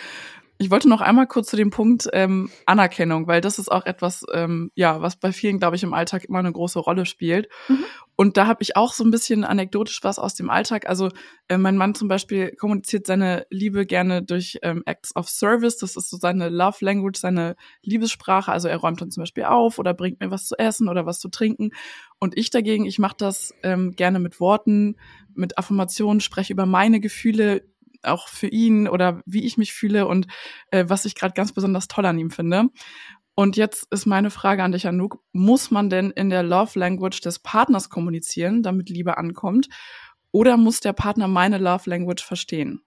Ich 0.62 0.70
wollte 0.72 0.90
noch 0.90 1.00
einmal 1.00 1.26
kurz 1.26 1.50
zu 1.50 1.56
dem 1.56 1.70
Punkt 1.70 2.10
ähm, 2.12 2.50
Anerkennung, 2.66 3.28
weil 3.28 3.40
das 3.40 3.60
ist 3.60 3.72
auch 3.72 3.86
etwas, 3.86 4.26
ähm, 4.34 4.72
ja, 4.76 5.02
was 5.02 5.16
bei 5.16 5.32
vielen, 5.32 5.58
glaube 5.58 5.78
ich, 5.78 5.84
im 5.84 5.94
Alltag 5.94 6.26
immer 6.26 6.40
eine 6.40 6.52
große 6.52 6.80
Rolle 6.80 7.06
spielt. 7.06 7.48
Mhm. 7.70 7.86
Und 8.18 8.36
da 8.36 8.46
habe 8.48 8.62
ich 8.62 8.76
auch 8.76 8.92
so 8.92 9.06
ein 9.06 9.12
bisschen 9.12 9.46
anekdotisch 9.46 10.04
was 10.04 10.20
aus 10.20 10.36
dem 10.36 10.50
Alltag. 10.50 10.90
Also 10.90 11.12
äh, 11.48 11.58
mein 11.58 11.78
Mann 11.78 11.96
zum 11.96 12.10
Beispiel 12.10 12.54
kommuniziert 12.58 13.08
seine 13.08 13.48
Liebe 13.50 13.86
gerne 13.86 14.22
durch 14.22 14.60
ähm, 14.62 14.84
Acts 14.86 15.16
of 15.16 15.30
Service. 15.30 15.78
Das 15.78 15.96
ist 15.96 16.10
so 16.10 16.18
seine 16.18 16.50
Love 16.50 16.84
Language, 16.84 17.18
seine 17.18 17.56
Liebessprache. 17.82 18.52
Also 18.52 18.68
er 18.68 18.76
räumt 18.76 19.00
dann 19.00 19.12
zum 19.12 19.22
Beispiel 19.22 19.46
auf 19.46 19.80
oder 19.80 19.94
bringt 19.94 20.20
mir 20.20 20.30
was 20.30 20.48
zu 20.48 20.58
essen 20.58 20.90
oder 20.90 21.06
was 21.06 21.22
zu 21.22 21.30
trinken. 21.30 21.70
Und 22.20 22.38
ich 22.38 22.50
dagegen, 22.50 22.86
ich 22.86 23.00
mache 23.00 23.16
das 23.18 23.54
ähm, 23.64 23.96
gerne 23.96 24.20
mit 24.20 24.42
Worten, 24.42 24.98
mit 25.34 25.58
Affirmationen, 25.58 26.20
spreche 26.20 26.52
über 26.52 26.66
meine 26.66 27.00
Gefühle, 27.00 27.64
auch 28.04 28.28
für 28.28 28.48
ihn 28.48 28.88
oder 28.88 29.22
wie 29.26 29.46
ich 29.46 29.58
mich 29.58 29.74
fühle 29.74 30.08
und 30.08 30.28
äh, 30.72 30.86
was 30.88 31.06
ich 31.06 31.16
gerade 31.16 31.34
ganz 31.34 31.54
besonders 31.54 31.88
toll 31.88 32.06
an 32.06 32.20
ihm 32.20 32.32
finde. 32.32 32.70
Und 33.36 33.56
jetzt 33.56 33.88
ist 33.92 34.06
meine 34.06 34.32
Frage 34.32 34.64
an 34.64 34.74
dich, 34.74 34.86
Anouk. 34.86 35.24
Muss 35.32 35.72
man 35.72 35.90
denn 35.90 36.12
in 36.12 36.30
der 36.30 36.44
Love 36.44 36.78
Language 36.78 37.22
des 37.22 37.40
Partners 37.40 37.90
kommunizieren, 37.90 38.64
damit 38.64 38.90
Liebe 38.90 39.18
ankommt? 39.18 39.70
Oder 40.32 40.58
muss 40.58 40.82
der 40.82 40.94
Partner 40.94 41.28
meine 41.28 41.58
Love 41.58 41.90
Language 41.90 42.24
verstehen? 42.24 42.82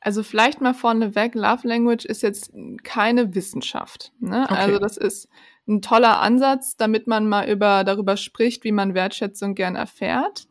Also 0.00 0.24
vielleicht 0.24 0.60
mal 0.60 0.74
vorneweg, 0.74 1.36
Love 1.36 1.68
Language 1.68 2.04
ist 2.04 2.22
jetzt 2.22 2.52
keine 2.82 3.36
Wissenschaft. 3.36 4.12
Ne? 4.18 4.42
Okay. 4.50 4.54
Also 4.54 4.78
das 4.80 4.96
ist 4.96 5.28
ein 5.68 5.80
toller 5.80 6.20
Ansatz, 6.20 6.76
damit 6.76 7.06
man 7.06 7.28
mal 7.28 7.48
über, 7.48 7.84
darüber 7.84 8.16
spricht, 8.16 8.64
wie 8.64 8.72
man 8.72 8.94
Wertschätzung 8.94 9.54
gern 9.54 9.76
erfährt. 9.76 10.48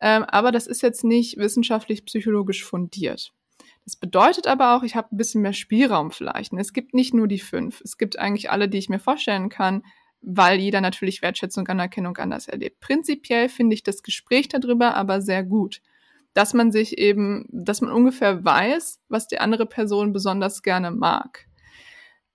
Ähm, 0.00 0.24
aber 0.24 0.52
das 0.52 0.66
ist 0.66 0.82
jetzt 0.82 1.04
nicht 1.04 1.38
wissenschaftlich 1.38 2.04
psychologisch 2.04 2.64
fundiert. 2.64 3.32
Das 3.84 3.96
bedeutet 3.96 4.46
aber 4.46 4.76
auch, 4.76 4.82
ich 4.82 4.96
habe 4.96 5.14
ein 5.14 5.16
bisschen 5.16 5.42
mehr 5.42 5.52
Spielraum 5.52 6.10
vielleicht. 6.10 6.52
Und 6.52 6.58
es 6.58 6.72
gibt 6.72 6.92
nicht 6.92 7.14
nur 7.14 7.28
die 7.28 7.38
fünf. 7.38 7.80
Es 7.82 7.96
gibt 7.96 8.18
eigentlich 8.18 8.50
alle, 8.50 8.68
die 8.68 8.78
ich 8.78 8.88
mir 8.88 8.98
vorstellen 8.98 9.48
kann, 9.48 9.82
weil 10.20 10.58
jeder 10.58 10.80
natürlich 10.80 11.22
Wertschätzung, 11.22 11.68
Anerkennung 11.68 12.16
anders 12.16 12.48
erlebt. 12.48 12.80
Prinzipiell 12.80 13.48
finde 13.48 13.74
ich 13.74 13.84
das 13.84 14.02
Gespräch 14.02 14.48
darüber 14.48 14.96
aber 14.96 15.22
sehr 15.22 15.44
gut. 15.44 15.80
Dass 16.34 16.52
man 16.52 16.72
sich 16.72 16.98
eben, 16.98 17.46
dass 17.50 17.80
man 17.80 17.92
ungefähr 17.92 18.44
weiß, 18.44 19.00
was 19.08 19.28
die 19.28 19.38
andere 19.38 19.66
Person 19.66 20.12
besonders 20.12 20.62
gerne 20.62 20.90
mag. 20.90 21.45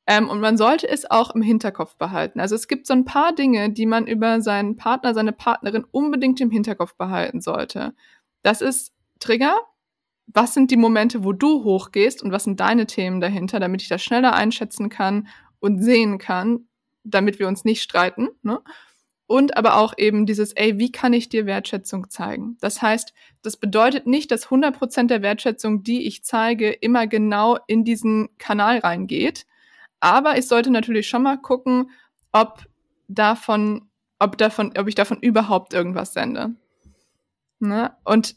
Ähm, 0.07 0.29
und 0.29 0.39
man 0.39 0.57
sollte 0.57 0.87
es 0.89 1.09
auch 1.09 1.35
im 1.35 1.41
Hinterkopf 1.41 1.95
behalten. 1.95 2.39
Also 2.39 2.55
es 2.55 2.67
gibt 2.67 2.87
so 2.87 2.93
ein 2.93 3.05
paar 3.05 3.33
Dinge, 3.33 3.71
die 3.71 3.85
man 3.85 4.07
über 4.07 4.41
seinen 4.41 4.75
Partner, 4.75 5.13
seine 5.13 5.31
Partnerin 5.31 5.85
unbedingt 5.91 6.41
im 6.41 6.51
Hinterkopf 6.51 6.95
behalten 6.95 7.41
sollte. 7.41 7.93
Das 8.41 8.61
ist 8.61 8.93
Trigger, 9.19 9.59
was 10.27 10.53
sind 10.53 10.71
die 10.71 10.77
Momente, 10.77 11.23
wo 11.23 11.33
du 11.33 11.63
hochgehst 11.63 12.23
und 12.23 12.31
was 12.31 12.45
sind 12.45 12.59
deine 12.59 12.87
Themen 12.87 13.21
dahinter, 13.21 13.59
damit 13.59 13.81
ich 13.81 13.89
das 13.89 14.03
schneller 14.03 14.33
einschätzen 14.33 14.89
kann 14.89 15.27
und 15.59 15.81
sehen 15.83 16.17
kann, 16.17 16.67
damit 17.03 17.39
wir 17.39 17.47
uns 17.47 17.65
nicht 17.65 17.81
streiten. 17.81 18.29
Ne? 18.41 18.61
Und 19.27 19.55
aber 19.55 19.77
auch 19.77 19.93
eben 19.97 20.25
dieses, 20.25 20.51
ey, 20.53 20.77
wie 20.77 20.91
kann 20.91 21.13
ich 21.13 21.29
dir 21.29 21.45
Wertschätzung 21.45 22.09
zeigen? 22.09 22.57
Das 22.59 22.81
heißt, 22.81 23.13
das 23.41 23.57
bedeutet 23.57 24.07
nicht, 24.07 24.31
dass 24.31 24.47
100% 24.47 25.07
der 25.07 25.21
Wertschätzung, 25.21 25.83
die 25.83 26.05
ich 26.05 26.23
zeige, 26.23 26.71
immer 26.71 27.07
genau 27.07 27.57
in 27.67 27.83
diesen 27.83 28.29
Kanal 28.37 28.79
reingeht. 28.79 29.45
Aber 30.01 30.37
ich 30.37 30.47
sollte 30.47 30.71
natürlich 30.71 31.07
schon 31.07 31.23
mal 31.23 31.37
gucken, 31.37 31.91
ob 32.33 32.65
davon, 33.07 33.89
ob 34.19 34.37
davon, 34.37 34.73
ob 34.77 34.87
ich 34.87 34.95
davon 34.95 35.19
überhaupt 35.19 35.73
irgendwas 35.73 36.13
sende. 36.13 36.55
Ne? 37.59 37.95
Und 38.03 38.35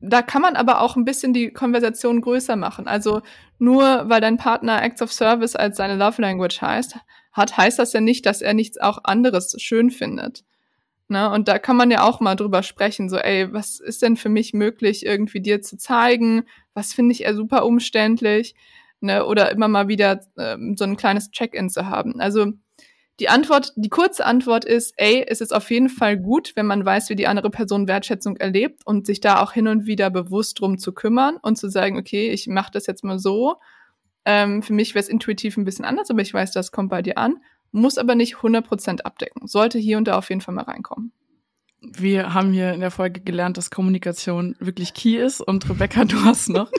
da 0.00 0.22
kann 0.22 0.42
man 0.42 0.56
aber 0.56 0.80
auch 0.80 0.96
ein 0.96 1.04
bisschen 1.04 1.32
die 1.32 1.52
Konversation 1.52 2.20
größer 2.20 2.56
machen. 2.56 2.88
Also 2.88 3.22
nur 3.58 4.08
weil 4.08 4.20
dein 4.20 4.36
Partner 4.36 4.82
Acts 4.82 5.02
of 5.02 5.12
Service 5.12 5.54
als 5.54 5.76
seine 5.76 5.96
Love 5.96 6.22
Language 6.22 6.60
heißt, 6.62 6.96
hat, 7.32 7.56
heißt 7.56 7.78
das 7.78 7.92
ja 7.92 8.00
nicht, 8.00 8.24
dass 8.24 8.40
er 8.40 8.54
nichts 8.54 8.80
auch 8.80 9.00
anderes 9.04 9.54
schön 9.60 9.90
findet. 9.90 10.44
Ne? 11.08 11.30
Und 11.30 11.48
da 11.48 11.58
kann 11.58 11.76
man 11.76 11.90
ja 11.90 12.02
auch 12.02 12.20
mal 12.20 12.36
drüber 12.36 12.62
sprechen, 12.62 13.08
so, 13.08 13.16
ey, 13.16 13.52
was 13.52 13.80
ist 13.80 14.02
denn 14.02 14.16
für 14.16 14.28
mich 14.28 14.54
möglich, 14.54 15.04
irgendwie 15.04 15.40
dir 15.40 15.60
zu 15.62 15.76
zeigen? 15.76 16.44
Was 16.74 16.92
finde 16.92 17.12
ich 17.12 17.24
eher 17.24 17.34
super 17.34 17.66
umständlich? 17.66 18.54
Ne? 19.00 19.24
Oder 19.24 19.50
immer 19.50 19.68
mal 19.68 19.88
wieder 19.88 20.20
ähm, 20.38 20.76
so 20.76 20.84
ein 20.84 20.96
kleines 20.96 21.30
Check-in 21.30 21.70
zu 21.70 21.86
haben. 21.86 22.20
Also 22.20 22.52
die 23.20 23.28
Antwort, 23.28 23.72
die 23.76 23.88
kurze 23.88 24.24
Antwort 24.24 24.64
ist, 24.64 24.94
ey, 24.96 25.24
es 25.26 25.40
ist 25.40 25.52
auf 25.52 25.70
jeden 25.70 25.88
Fall 25.88 26.16
gut, 26.16 26.52
wenn 26.54 26.66
man 26.66 26.84
weiß, 26.84 27.10
wie 27.10 27.16
die 27.16 27.26
andere 27.26 27.50
Person 27.50 27.88
Wertschätzung 27.88 28.36
erlebt 28.36 28.86
und 28.86 29.06
sich 29.06 29.20
da 29.20 29.42
auch 29.42 29.52
hin 29.52 29.66
und 29.66 29.86
wieder 29.86 30.10
bewusst 30.10 30.60
drum 30.60 30.78
zu 30.78 30.92
kümmern 30.92 31.36
und 31.42 31.56
zu 31.56 31.68
sagen, 31.68 31.98
okay, 31.98 32.30
ich 32.30 32.46
mache 32.46 32.70
das 32.72 32.86
jetzt 32.86 33.02
mal 33.02 33.18
so. 33.18 33.56
Ähm, 34.24 34.62
für 34.62 34.72
mich 34.72 34.94
wäre 34.94 35.02
es 35.02 35.08
intuitiv 35.08 35.56
ein 35.56 35.64
bisschen 35.64 35.84
anders, 35.84 36.10
aber 36.10 36.22
ich 36.22 36.32
weiß, 36.32 36.52
das 36.52 36.70
kommt 36.70 36.90
bei 36.90 37.02
dir 37.02 37.18
an. 37.18 37.38
Muss 37.72 37.98
aber 37.98 38.14
nicht 38.14 38.36
100% 38.36 39.02
abdecken. 39.02 39.46
Sollte 39.48 39.78
hier 39.78 39.98
und 39.98 40.06
da 40.06 40.16
auf 40.16 40.28
jeden 40.28 40.40
Fall 40.40 40.54
mal 40.54 40.64
reinkommen 40.64 41.12
wir 41.80 42.34
haben 42.34 42.52
hier 42.52 42.72
in 42.72 42.80
der 42.80 42.90
Folge 42.90 43.20
gelernt, 43.20 43.56
dass 43.56 43.70
Kommunikation 43.70 44.56
wirklich 44.58 44.94
key 44.94 45.16
ist. 45.16 45.40
Und 45.40 45.68
Rebecca, 45.70 46.04
du 46.04 46.24
hast 46.24 46.48
noch 46.48 46.70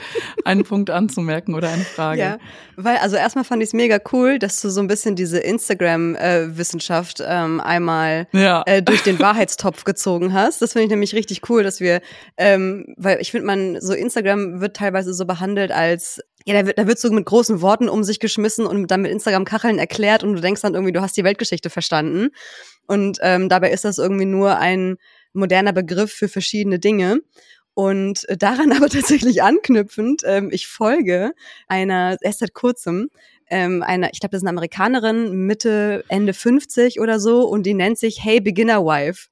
einen 0.44 0.64
Punkt 0.64 0.90
anzumerken 0.90 1.54
oder 1.54 1.70
eine 1.70 1.84
Frage. 1.84 2.20
Ja, 2.20 2.38
weil 2.76 2.98
also 2.98 3.16
erstmal 3.16 3.44
fand 3.44 3.62
ich 3.62 3.70
es 3.70 3.72
mega 3.72 3.98
cool, 4.12 4.38
dass 4.38 4.60
du 4.60 4.68
so 4.68 4.80
ein 4.80 4.88
bisschen 4.88 5.16
diese 5.16 5.38
Instagram-Wissenschaft 5.38 7.22
ähm, 7.26 7.60
einmal 7.60 8.28
ja. 8.32 8.62
äh, 8.66 8.82
durch 8.82 9.02
den 9.02 9.18
Wahrheitstopf 9.18 9.84
gezogen 9.84 10.34
hast. 10.34 10.60
Das 10.60 10.72
finde 10.72 10.84
ich 10.84 10.90
nämlich 10.90 11.14
richtig 11.14 11.48
cool, 11.48 11.62
dass 11.62 11.80
wir, 11.80 12.02
ähm, 12.36 12.94
weil 12.98 13.20
ich 13.20 13.30
finde, 13.30 13.46
man 13.46 13.80
so 13.80 13.94
Instagram 13.94 14.60
wird 14.60 14.76
teilweise 14.76 15.14
so 15.14 15.24
behandelt 15.24 15.72
als 15.72 16.20
ja, 16.46 16.54
da 16.54 16.66
wird, 16.66 16.78
da 16.78 16.86
wird 16.86 16.98
so 16.98 17.10
mit 17.10 17.26
großen 17.26 17.60
Worten 17.60 17.88
um 17.88 18.02
sich 18.02 18.18
geschmissen 18.18 18.66
und 18.66 18.90
dann 18.90 19.02
mit 19.02 19.12
Instagram-Kacheln 19.12 19.78
erklärt 19.78 20.24
und 20.24 20.34
du 20.34 20.40
denkst 20.40 20.62
dann 20.62 20.74
irgendwie, 20.74 20.92
du 20.92 21.02
hast 21.02 21.16
die 21.16 21.24
Weltgeschichte 21.24 21.68
verstanden. 21.68 22.30
Und 22.90 23.18
ähm, 23.22 23.48
dabei 23.48 23.70
ist 23.70 23.84
das 23.84 23.98
irgendwie 23.98 24.24
nur 24.24 24.58
ein 24.58 24.96
moderner 25.32 25.72
Begriff 25.72 26.10
für 26.10 26.26
verschiedene 26.26 26.80
Dinge. 26.80 27.20
Und 27.72 28.26
daran 28.36 28.72
aber 28.76 28.88
tatsächlich 28.88 29.44
anknüpfend, 29.44 30.22
ähm, 30.26 30.48
ich 30.50 30.66
folge 30.66 31.30
einer, 31.68 32.16
erst 32.20 32.40
seit 32.40 32.52
kurzem, 32.52 33.10
ähm, 33.48 33.84
einer, 33.84 34.10
ich 34.12 34.18
glaube, 34.18 34.32
das 34.32 34.38
ist 34.38 34.42
eine 34.42 34.50
Amerikanerin, 34.50 35.46
Mitte, 35.46 36.04
Ende 36.08 36.34
50 36.34 36.98
oder 36.98 37.20
so, 37.20 37.46
und 37.48 37.64
die 37.64 37.74
nennt 37.74 37.96
sich 37.96 38.24
Hey 38.24 38.40
Beginner 38.40 38.84
Wife. 38.84 39.28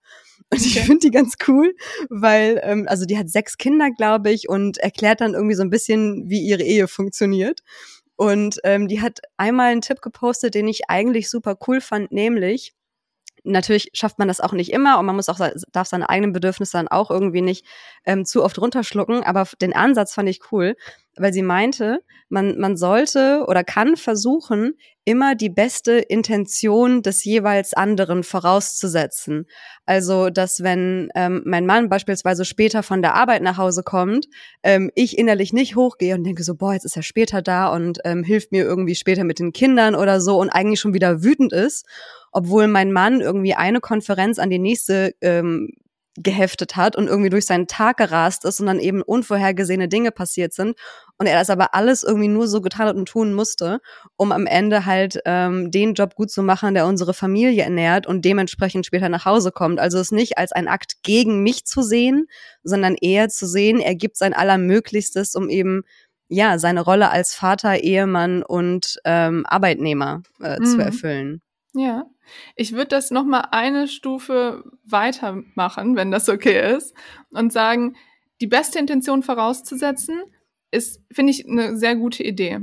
Und 0.50 0.64
ich 0.64 0.78
finde 0.80 1.00
die 1.00 1.11
ganz 1.11 1.34
cool, 1.48 1.74
weil, 2.11 2.61
ähm, 2.62 2.86
also 2.88 3.06
die 3.06 3.18
hat 3.18 3.28
sechs 3.28 3.59
Kinder, 3.59 3.90
glaube 3.90 4.30
ich, 4.30 4.48
und 4.48 4.78
erklärt 4.78 5.20
dann 5.20 5.34
irgendwie 5.34 5.56
so 5.56 5.62
ein 5.62 5.70
bisschen, 5.70 6.30
wie 6.30 6.46
ihre 6.46 6.62
Ehe 6.62 6.86
funktioniert. 6.86 7.62
Und 8.14 8.61
ähm, 8.62 8.86
die 8.86 9.00
hat 9.00 9.18
einmal 9.36 9.72
einen 9.72 9.80
Tipp 9.80 10.00
gepostet, 10.00 10.54
den 10.54 10.68
ich 10.68 10.88
eigentlich 10.88 11.28
super 11.28 11.59
cool 11.66 11.80
fand, 11.80 12.12
nämlich, 12.12 12.72
natürlich 13.45 13.91
schafft 13.93 14.18
man 14.18 14.28
das 14.28 14.41
auch 14.41 14.53
nicht 14.53 14.72
immer 14.72 14.99
und 14.99 15.07
man 15.07 15.16
muss 15.16 15.28
auch 15.28 15.39
darf 15.72 15.89
seine 15.89 16.09
eigenen 16.09 16.32
Bedürfnisse 16.32 16.76
dann 16.76 16.89
auch 16.89 17.11
irgendwie 17.11 17.43
nicht 17.43 17.64
ähm, 18.05 18.24
zu 18.24 18.45
oft 18.45 18.59
runterschlucken. 18.59 19.22
Aber 19.22 19.47
den 19.61 19.74
Ansatz 19.74 20.14
fand 20.14 20.28
ich 20.28 20.41
cool, 20.53 20.76
weil 21.16 21.32
sie 21.32 21.43
meinte, 21.43 22.01
man 22.28 22.59
man 22.59 22.76
sollte 22.76 23.45
oder 23.47 23.64
kann 23.64 23.97
versuchen, 23.97 24.74
immer 25.09 25.34
die 25.34 25.49
beste 25.49 25.93
Intention 25.93 27.01
des 27.01 27.24
jeweils 27.24 27.72
anderen 27.72 28.22
vorauszusetzen. 28.22 29.47
Also, 29.86 30.28
dass 30.28 30.62
wenn 30.62 31.09
ähm, 31.14 31.41
mein 31.47 31.64
Mann 31.64 31.89
beispielsweise 31.89 32.45
später 32.45 32.82
von 32.82 33.01
der 33.01 33.14
Arbeit 33.14 33.43
nach 33.43 33.57
Hause 33.57 33.82
kommt, 33.82 34.26
ähm, 34.62 34.91
ich 34.95 35.16
innerlich 35.16 35.55
nicht 35.55 35.76
hochgehe 35.76 36.14
und 36.14 36.24
denke 36.24 36.43
so, 36.43 36.55
boah, 36.55 36.74
jetzt 36.74 36.84
ist 36.84 36.97
er 36.97 37.03
später 37.03 37.41
da 37.41 37.68
und 37.68 38.01
ähm, 38.05 38.22
hilft 38.22 38.53
mir 38.53 38.64
irgendwie 38.64 38.95
später 38.95 39.24
mit 39.24 39.39
den 39.39 39.55
Kindern 39.55 39.95
oder 39.95 40.20
so 40.20 40.39
und 40.39 40.51
eigentlich 40.51 40.80
schon 40.80 40.93
wieder 40.93 41.22
wütend 41.22 41.55
ist 41.55 41.86
obwohl 42.32 42.68
mein 42.68 42.92
Mann 42.92 43.20
irgendwie 43.20 43.54
eine 43.54 43.80
Konferenz 43.80 44.38
an 44.38 44.50
die 44.50 44.58
nächste 44.58 45.14
ähm, 45.20 45.70
geheftet 46.22 46.76
hat 46.76 46.96
und 46.96 47.06
irgendwie 47.06 47.30
durch 47.30 47.46
seinen 47.46 47.66
Tag 47.66 47.98
gerast 47.98 48.44
ist 48.44 48.60
und 48.60 48.66
dann 48.66 48.80
eben 48.80 49.02
unvorhergesehene 49.02 49.88
Dinge 49.88 50.10
passiert 50.10 50.52
sind 50.52 50.76
und 51.16 51.26
er 51.26 51.38
das 51.38 51.50
aber 51.50 51.74
alles 51.74 52.02
irgendwie 52.02 52.28
nur 52.28 52.48
so 52.48 52.60
getan 52.60 52.88
hat 52.88 52.96
und 52.96 53.08
tun 53.08 53.32
musste, 53.32 53.80
um 54.16 54.32
am 54.32 54.46
Ende 54.46 54.84
halt 54.84 55.20
ähm, 55.24 55.70
den 55.70 55.94
Job 55.94 56.14
gut 56.14 56.30
zu 56.30 56.42
machen, 56.42 56.74
der 56.74 56.86
unsere 56.86 57.14
Familie 57.14 57.62
ernährt 57.62 58.06
und 58.06 58.24
dementsprechend 58.24 58.86
später 58.86 59.08
nach 59.08 59.24
Hause 59.24 59.52
kommt. 59.52 59.78
Also 59.78 59.98
es 59.98 60.12
nicht 60.12 60.38
als 60.38 60.52
ein 60.52 60.68
Akt 60.68 61.02
gegen 61.02 61.42
mich 61.42 61.64
zu 61.64 61.82
sehen, 61.82 62.26
sondern 62.62 62.94
eher 62.94 63.28
zu 63.28 63.46
sehen, 63.46 63.80
er 63.80 63.94
gibt 63.94 64.16
sein 64.16 64.34
Allermöglichstes, 64.34 65.34
um 65.34 65.48
eben 65.48 65.82
ja 66.28 66.58
seine 66.58 66.82
Rolle 66.82 67.10
als 67.10 67.34
Vater, 67.34 67.78
Ehemann 67.78 68.42
und 68.42 68.98
ähm, 69.04 69.44
Arbeitnehmer 69.46 70.22
äh, 70.42 70.58
mhm. 70.58 70.64
zu 70.66 70.78
erfüllen. 70.78 71.42
Ja. 71.78 72.06
Ich 72.56 72.72
würde 72.72 72.88
das 72.88 73.10
noch 73.10 73.24
mal 73.24 73.48
eine 73.52 73.88
Stufe 73.88 74.64
weitermachen, 74.84 75.96
wenn 75.96 76.10
das 76.10 76.28
okay 76.28 76.76
ist, 76.76 76.94
und 77.30 77.52
sagen, 77.52 77.96
die 78.40 78.46
beste 78.46 78.78
Intention 78.78 79.22
vorauszusetzen, 79.22 80.22
ist, 80.70 81.02
finde 81.10 81.30
ich, 81.30 81.48
eine 81.48 81.76
sehr 81.76 81.96
gute 81.96 82.22
Idee. 82.22 82.60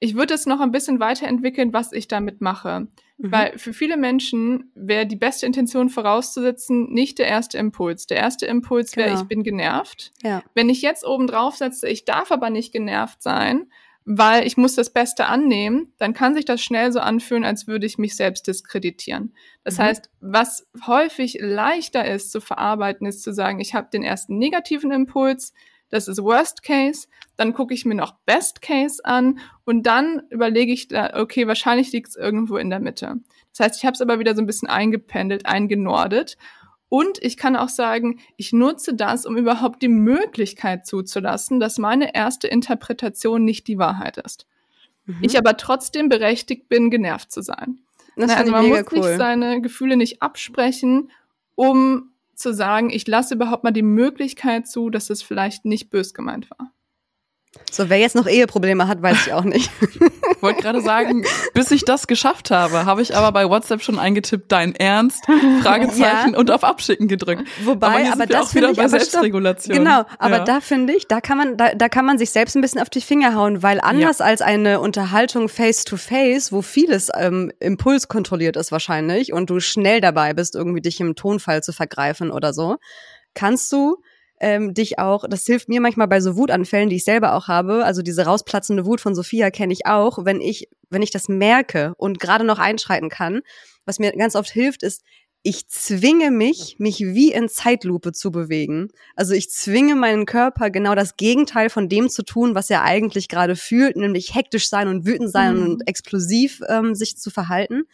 Ich 0.00 0.16
würde 0.16 0.34
es 0.34 0.46
noch 0.46 0.60
ein 0.60 0.72
bisschen 0.72 0.98
weiterentwickeln, 1.00 1.72
was 1.72 1.92
ich 1.92 2.08
damit 2.08 2.40
mache. 2.40 2.88
Mhm. 3.18 3.32
Weil 3.32 3.58
für 3.58 3.72
viele 3.72 3.96
Menschen 3.96 4.72
wäre 4.74 5.06
die 5.06 5.16
beste 5.16 5.46
Intention 5.46 5.88
vorauszusetzen 5.88 6.92
nicht 6.92 7.18
der 7.20 7.28
erste 7.28 7.56
Impuls. 7.58 8.06
Der 8.06 8.16
erste 8.16 8.46
Impuls 8.46 8.96
wäre, 8.96 9.10
genau. 9.10 9.22
ich 9.22 9.28
bin 9.28 9.44
genervt. 9.44 10.12
Ja. 10.22 10.42
Wenn 10.54 10.68
ich 10.68 10.82
jetzt 10.82 11.06
oben 11.06 11.28
drauf 11.28 11.56
setze, 11.56 11.88
ich 11.88 12.04
darf 12.04 12.32
aber 12.32 12.50
nicht 12.50 12.72
genervt 12.72 13.22
sein, 13.22 13.70
weil 14.04 14.46
ich 14.46 14.56
muss 14.56 14.74
das 14.74 14.90
Beste 14.90 15.26
annehmen, 15.26 15.92
dann 15.98 16.12
kann 16.12 16.34
sich 16.34 16.44
das 16.44 16.60
schnell 16.60 16.92
so 16.92 17.00
anfühlen, 17.00 17.44
als 17.44 17.66
würde 17.66 17.86
ich 17.86 17.98
mich 17.98 18.16
selbst 18.16 18.46
diskreditieren. 18.46 19.34
Das 19.64 19.78
mhm. 19.78 19.82
heißt, 19.82 20.10
was 20.20 20.66
häufig 20.86 21.38
leichter 21.40 22.04
ist 22.04 22.32
zu 22.32 22.40
verarbeiten, 22.40 23.06
ist 23.06 23.22
zu 23.22 23.32
sagen, 23.32 23.60
ich 23.60 23.74
habe 23.74 23.88
den 23.92 24.02
ersten 24.02 24.38
negativen 24.38 24.90
Impuls, 24.90 25.52
das 25.88 26.08
ist 26.08 26.22
Worst 26.22 26.62
Case, 26.62 27.06
dann 27.36 27.52
gucke 27.52 27.74
ich 27.74 27.84
mir 27.84 27.94
noch 27.94 28.14
Best 28.24 28.62
Case 28.62 29.04
an 29.04 29.38
und 29.64 29.86
dann 29.86 30.22
überlege 30.30 30.72
ich 30.72 30.88
da, 30.88 31.20
okay, 31.20 31.46
wahrscheinlich 31.46 31.92
liegt 31.92 32.08
es 32.08 32.16
irgendwo 32.16 32.56
in 32.56 32.70
der 32.70 32.80
Mitte. 32.80 33.16
Das 33.50 33.66
heißt, 33.66 33.78
ich 33.78 33.84
habe 33.84 33.94
es 33.94 34.00
aber 34.00 34.18
wieder 34.18 34.34
so 34.34 34.40
ein 34.40 34.46
bisschen 34.46 34.68
eingependelt, 34.68 35.46
eingenordet 35.46 36.38
Und 36.92 37.22
ich 37.22 37.38
kann 37.38 37.56
auch 37.56 37.70
sagen, 37.70 38.20
ich 38.36 38.52
nutze 38.52 38.92
das, 38.92 39.24
um 39.24 39.38
überhaupt 39.38 39.80
die 39.80 39.88
Möglichkeit 39.88 40.84
zuzulassen, 40.84 41.58
dass 41.58 41.78
meine 41.78 42.14
erste 42.14 42.48
Interpretation 42.48 43.46
nicht 43.46 43.66
die 43.66 43.78
Wahrheit 43.78 44.18
ist. 44.18 44.46
Mhm. 45.06 45.16
Ich 45.22 45.38
aber 45.38 45.56
trotzdem 45.56 46.10
berechtigt 46.10 46.68
bin, 46.68 46.90
genervt 46.90 47.32
zu 47.32 47.40
sein. 47.40 47.80
Das 48.14 48.26
Na, 48.26 48.36
also 48.36 48.52
man 48.52 48.68
muss 48.68 48.84
cool. 48.92 49.04
sich 49.04 49.16
seine 49.16 49.62
Gefühle 49.62 49.96
nicht 49.96 50.20
absprechen, 50.20 51.10
um 51.54 52.10
zu 52.34 52.52
sagen, 52.52 52.90
ich 52.90 53.06
lasse 53.06 53.36
überhaupt 53.36 53.64
mal 53.64 53.70
die 53.70 53.80
Möglichkeit 53.80 54.68
zu, 54.68 54.90
dass 54.90 55.08
es 55.08 55.22
vielleicht 55.22 55.64
nicht 55.64 55.88
bös 55.88 56.12
gemeint 56.12 56.50
war. 56.50 56.74
So, 57.70 57.90
wer 57.90 57.98
jetzt 57.98 58.14
noch 58.14 58.26
Eheprobleme 58.26 58.88
hat, 58.88 59.02
weiß 59.02 59.26
ich 59.26 59.32
auch 59.32 59.44
nicht. 59.44 59.70
Wollte 60.40 60.62
gerade 60.62 60.80
sagen, 60.80 61.24
bis 61.52 61.70
ich 61.70 61.84
das 61.84 62.06
geschafft 62.06 62.50
habe, 62.50 62.86
habe 62.86 63.02
ich 63.02 63.14
aber 63.14 63.30
bei 63.32 63.48
WhatsApp 63.48 63.82
schon 63.82 63.98
eingetippt, 63.98 64.50
dein 64.50 64.74
Ernst, 64.74 65.24
Fragezeichen 65.62 66.32
ja. 66.32 66.38
und 66.38 66.50
auf 66.50 66.64
Abschicken 66.64 67.08
gedrückt. 67.08 67.42
Wobei, 67.64 68.06
aber, 68.06 68.12
aber 68.12 68.26
das 68.26 68.52
finde 68.52 68.70
ich 68.70 68.76
bei 68.78 68.88
Selbstregulation. 68.88 69.76
Genau, 69.76 70.04
aber 70.18 70.38
ja. 70.38 70.44
da 70.44 70.60
finde 70.60 70.94
ich, 70.94 71.08
da 71.08 71.20
kann 71.20 71.36
man, 71.38 71.56
da, 71.58 71.74
da 71.74 71.88
kann 71.90 72.06
man 72.06 72.16
sich 72.16 72.30
selbst 72.30 72.56
ein 72.56 72.62
bisschen 72.62 72.80
auf 72.80 72.90
die 72.90 73.02
Finger 73.02 73.34
hauen, 73.34 73.62
weil 73.62 73.80
anders 73.80 74.18
ja. 74.18 74.26
als 74.26 74.40
eine 74.40 74.80
Unterhaltung 74.80 75.48
face 75.50 75.84
to 75.84 75.98
face, 75.98 76.52
wo 76.52 76.62
vieles 76.62 77.10
ähm, 77.14 77.52
Impuls 77.60 78.08
kontrolliert 78.08 78.56
ist 78.56 78.72
wahrscheinlich 78.72 79.32
und 79.32 79.50
du 79.50 79.60
schnell 79.60 80.00
dabei 80.00 80.32
bist, 80.32 80.54
irgendwie 80.54 80.80
dich 80.80 81.00
im 81.00 81.16
Tonfall 81.16 81.62
zu 81.62 81.72
vergreifen 81.72 82.30
oder 82.30 82.54
so, 82.54 82.76
kannst 83.34 83.70
du 83.72 83.98
ähm, 84.42 84.74
dich 84.74 84.98
auch, 84.98 85.24
das 85.28 85.46
hilft 85.46 85.68
mir 85.68 85.80
manchmal 85.80 86.08
bei 86.08 86.20
so 86.20 86.36
Wutanfällen, 86.36 86.90
die 86.90 86.96
ich 86.96 87.04
selber 87.04 87.34
auch 87.34 87.46
habe, 87.46 87.84
also 87.84 88.02
diese 88.02 88.26
rausplatzende 88.26 88.84
Wut 88.84 89.00
von 89.00 89.14
Sophia 89.14 89.50
kenne 89.50 89.72
ich 89.72 89.86
auch, 89.86 90.24
wenn 90.24 90.40
ich, 90.40 90.68
wenn 90.90 91.00
ich 91.00 91.12
das 91.12 91.28
merke 91.28 91.94
und 91.96 92.18
gerade 92.18 92.44
noch 92.44 92.58
einschreiten 92.58 93.08
kann, 93.08 93.42
was 93.86 94.00
mir 94.00 94.12
ganz 94.12 94.34
oft 94.34 94.50
hilft, 94.50 94.82
ist, 94.82 95.02
ich 95.44 95.68
zwinge 95.68 96.30
mich, 96.30 96.76
mich 96.78 97.00
wie 97.00 97.32
in 97.32 97.48
Zeitlupe 97.48 98.12
zu 98.12 98.30
bewegen. 98.30 98.90
Also 99.16 99.34
ich 99.34 99.50
zwinge 99.50 99.96
meinen 99.96 100.26
Körper 100.26 100.70
genau 100.70 100.94
das 100.94 101.16
Gegenteil 101.16 101.68
von 101.68 101.88
dem 101.88 102.08
zu 102.08 102.24
tun, 102.24 102.54
was 102.54 102.70
er 102.70 102.82
eigentlich 102.82 103.28
gerade 103.28 103.56
fühlt, 103.56 103.96
nämlich 103.96 104.34
hektisch 104.34 104.68
sein 104.68 104.86
und 104.88 105.04
wütend 105.04 105.30
sein 105.30 105.56
mhm. 105.56 105.62
und 105.62 105.88
explosiv 105.88 106.60
ähm, 106.68 106.94
sich 106.94 107.16
zu 107.16 107.30
verhalten. 107.30 107.84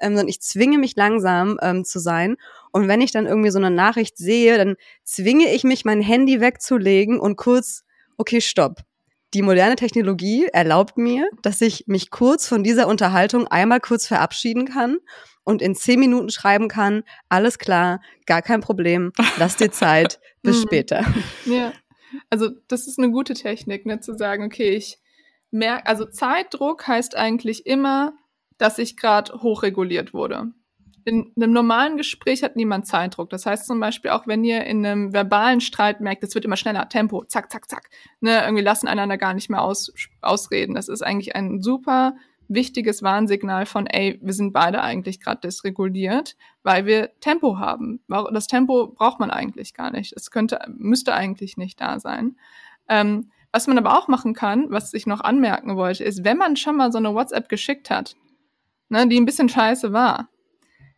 Ähm, 0.00 0.12
sondern 0.12 0.28
ich 0.28 0.40
zwinge 0.40 0.78
mich 0.78 0.96
langsam 0.96 1.58
ähm, 1.62 1.84
zu 1.84 1.98
sein 1.98 2.36
und 2.72 2.88
wenn 2.88 3.00
ich 3.00 3.12
dann 3.12 3.26
irgendwie 3.26 3.50
so 3.50 3.58
eine 3.58 3.70
Nachricht 3.70 4.18
sehe, 4.18 4.58
dann 4.58 4.74
zwinge 5.04 5.52
ich 5.54 5.62
mich, 5.62 5.84
mein 5.84 6.00
Handy 6.00 6.40
wegzulegen 6.40 7.20
und 7.20 7.36
kurz, 7.36 7.84
okay, 8.16 8.40
stopp. 8.40 8.80
Die 9.32 9.42
moderne 9.42 9.76
Technologie 9.76 10.46
erlaubt 10.52 10.98
mir, 10.98 11.28
dass 11.42 11.60
ich 11.60 11.84
mich 11.86 12.10
kurz 12.10 12.48
von 12.48 12.64
dieser 12.64 12.88
Unterhaltung 12.88 13.46
einmal 13.46 13.80
kurz 13.80 14.08
verabschieden 14.08 14.64
kann 14.64 14.98
und 15.44 15.62
in 15.62 15.76
zehn 15.76 16.00
Minuten 16.00 16.30
schreiben 16.30 16.66
kann, 16.66 17.04
alles 17.28 17.58
klar, 17.58 18.00
gar 18.26 18.42
kein 18.42 18.60
Problem, 18.60 19.12
lass 19.38 19.56
dir 19.56 19.70
Zeit, 19.72 20.18
bis 20.42 20.58
mhm. 20.58 20.62
später. 20.62 21.04
Ja, 21.46 21.72
also 22.30 22.50
das 22.66 22.88
ist 22.88 22.98
eine 22.98 23.10
gute 23.10 23.34
Technik, 23.34 23.86
ne, 23.86 24.00
zu 24.00 24.16
sagen, 24.16 24.44
okay, 24.44 24.70
ich 24.70 24.98
merke, 25.52 25.86
also 25.86 26.06
Zeitdruck 26.06 26.88
heißt 26.88 27.16
eigentlich 27.16 27.66
immer, 27.66 28.14
dass 28.58 28.78
ich 28.78 28.96
gerade 28.96 29.32
hochreguliert 29.42 30.14
wurde 30.14 30.52
in 31.04 31.32
einem 31.36 31.52
normalen 31.52 31.96
Gespräch 31.96 32.42
hat 32.42 32.56
niemand 32.56 32.86
Zeitdruck. 32.86 33.30
Das 33.30 33.46
heißt 33.46 33.66
zum 33.66 33.78
Beispiel 33.78 34.10
auch, 34.10 34.26
wenn 34.26 34.42
ihr 34.42 34.64
in 34.64 34.84
einem 34.84 35.12
verbalen 35.12 35.60
Streit 35.60 36.00
merkt, 36.00 36.24
es 36.24 36.34
wird 36.34 36.44
immer 36.44 36.56
schneller, 36.56 36.88
Tempo, 36.88 37.24
zack, 37.24 37.52
zack, 37.52 37.68
zack. 37.68 37.90
Ne, 38.20 38.42
irgendwie 38.42 38.62
lassen 38.62 38.88
einander 38.88 39.18
gar 39.18 39.34
nicht 39.34 39.50
mehr 39.50 39.62
aus, 39.62 39.92
ausreden. 40.22 40.74
Das 40.74 40.88
ist 40.88 41.02
eigentlich 41.02 41.36
ein 41.36 41.60
super 41.60 42.16
wichtiges 42.48 43.02
Warnsignal 43.02 43.66
von, 43.66 43.86
ey, 43.86 44.18
wir 44.22 44.32
sind 44.32 44.52
beide 44.52 44.82
eigentlich 44.82 45.20
gerade 45.20 45.40
dysreguliert, 45.40 46.36
weil 46.62 46.86
wir 46.86 47.10
Tempo 47.20 47.58
haben. 47.58 48.00
Das 48.32 48.46
Tempo 48.46 48.88
braucht 48.88 49.20
man 49.20 49.30
eigentlich 49.30 49.74
gar 49.74 49.90
nicht. 49.90 50.14
Es 50.14 50.30
könnte, 50.30 50.58
müsste 50.68 51.14
eigentlich 51.14 51.56
nicht 51.56 51.80
da 51.80 52.00
sein. 52.00 52.36
Ähm, 52.88 53.30
was 53.52 53.66
man 53.66 53.78
aber 53.78 53.96
auch 53.96 54.08
machen 54.08 54.34
kann, 54.34 54.70
was 54.70 54.92
ich 54.94 55.06
noch 55.06 55.20
anmerken 55.20 55.76
wollte, 55.76 56.04
ist, 56.04 56.24
wenn 56.24 56.36
man 56.36 56.56
schon 56.56 56.76
mal 56.76 56.92
so 56.92 56.98
eine 56.98 57.14
WhatsApp 57.14 57.48
geschickt 57.48 57.88
hat, 57.88 58.16
ne, 58.94 59.08
die 59.08 59.20
ein 59.20 59.26
bisschen 59.26 59.48
scheiße 59.48 59.92
war, 59.92 60.30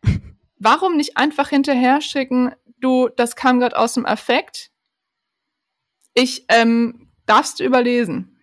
warum 0.59 0.95
nicht 0.95 1.17
einfach 1.17 1.49
hinterher 1.49 2.01
schicken, 2.01 2.51
du, 2.79 3.09
das 3.09 3.35
kam 3.35 3.59
gerade 3.59 3.77
aus 3.77 3.93
dem 3.93 4.05
Affekt, 4.05 4.71
ich 6.13 6.45
ähm, 6.49 7.09
darfst 7.25 7.59
du 7.59 7.63
überlesen. 7.63 8.33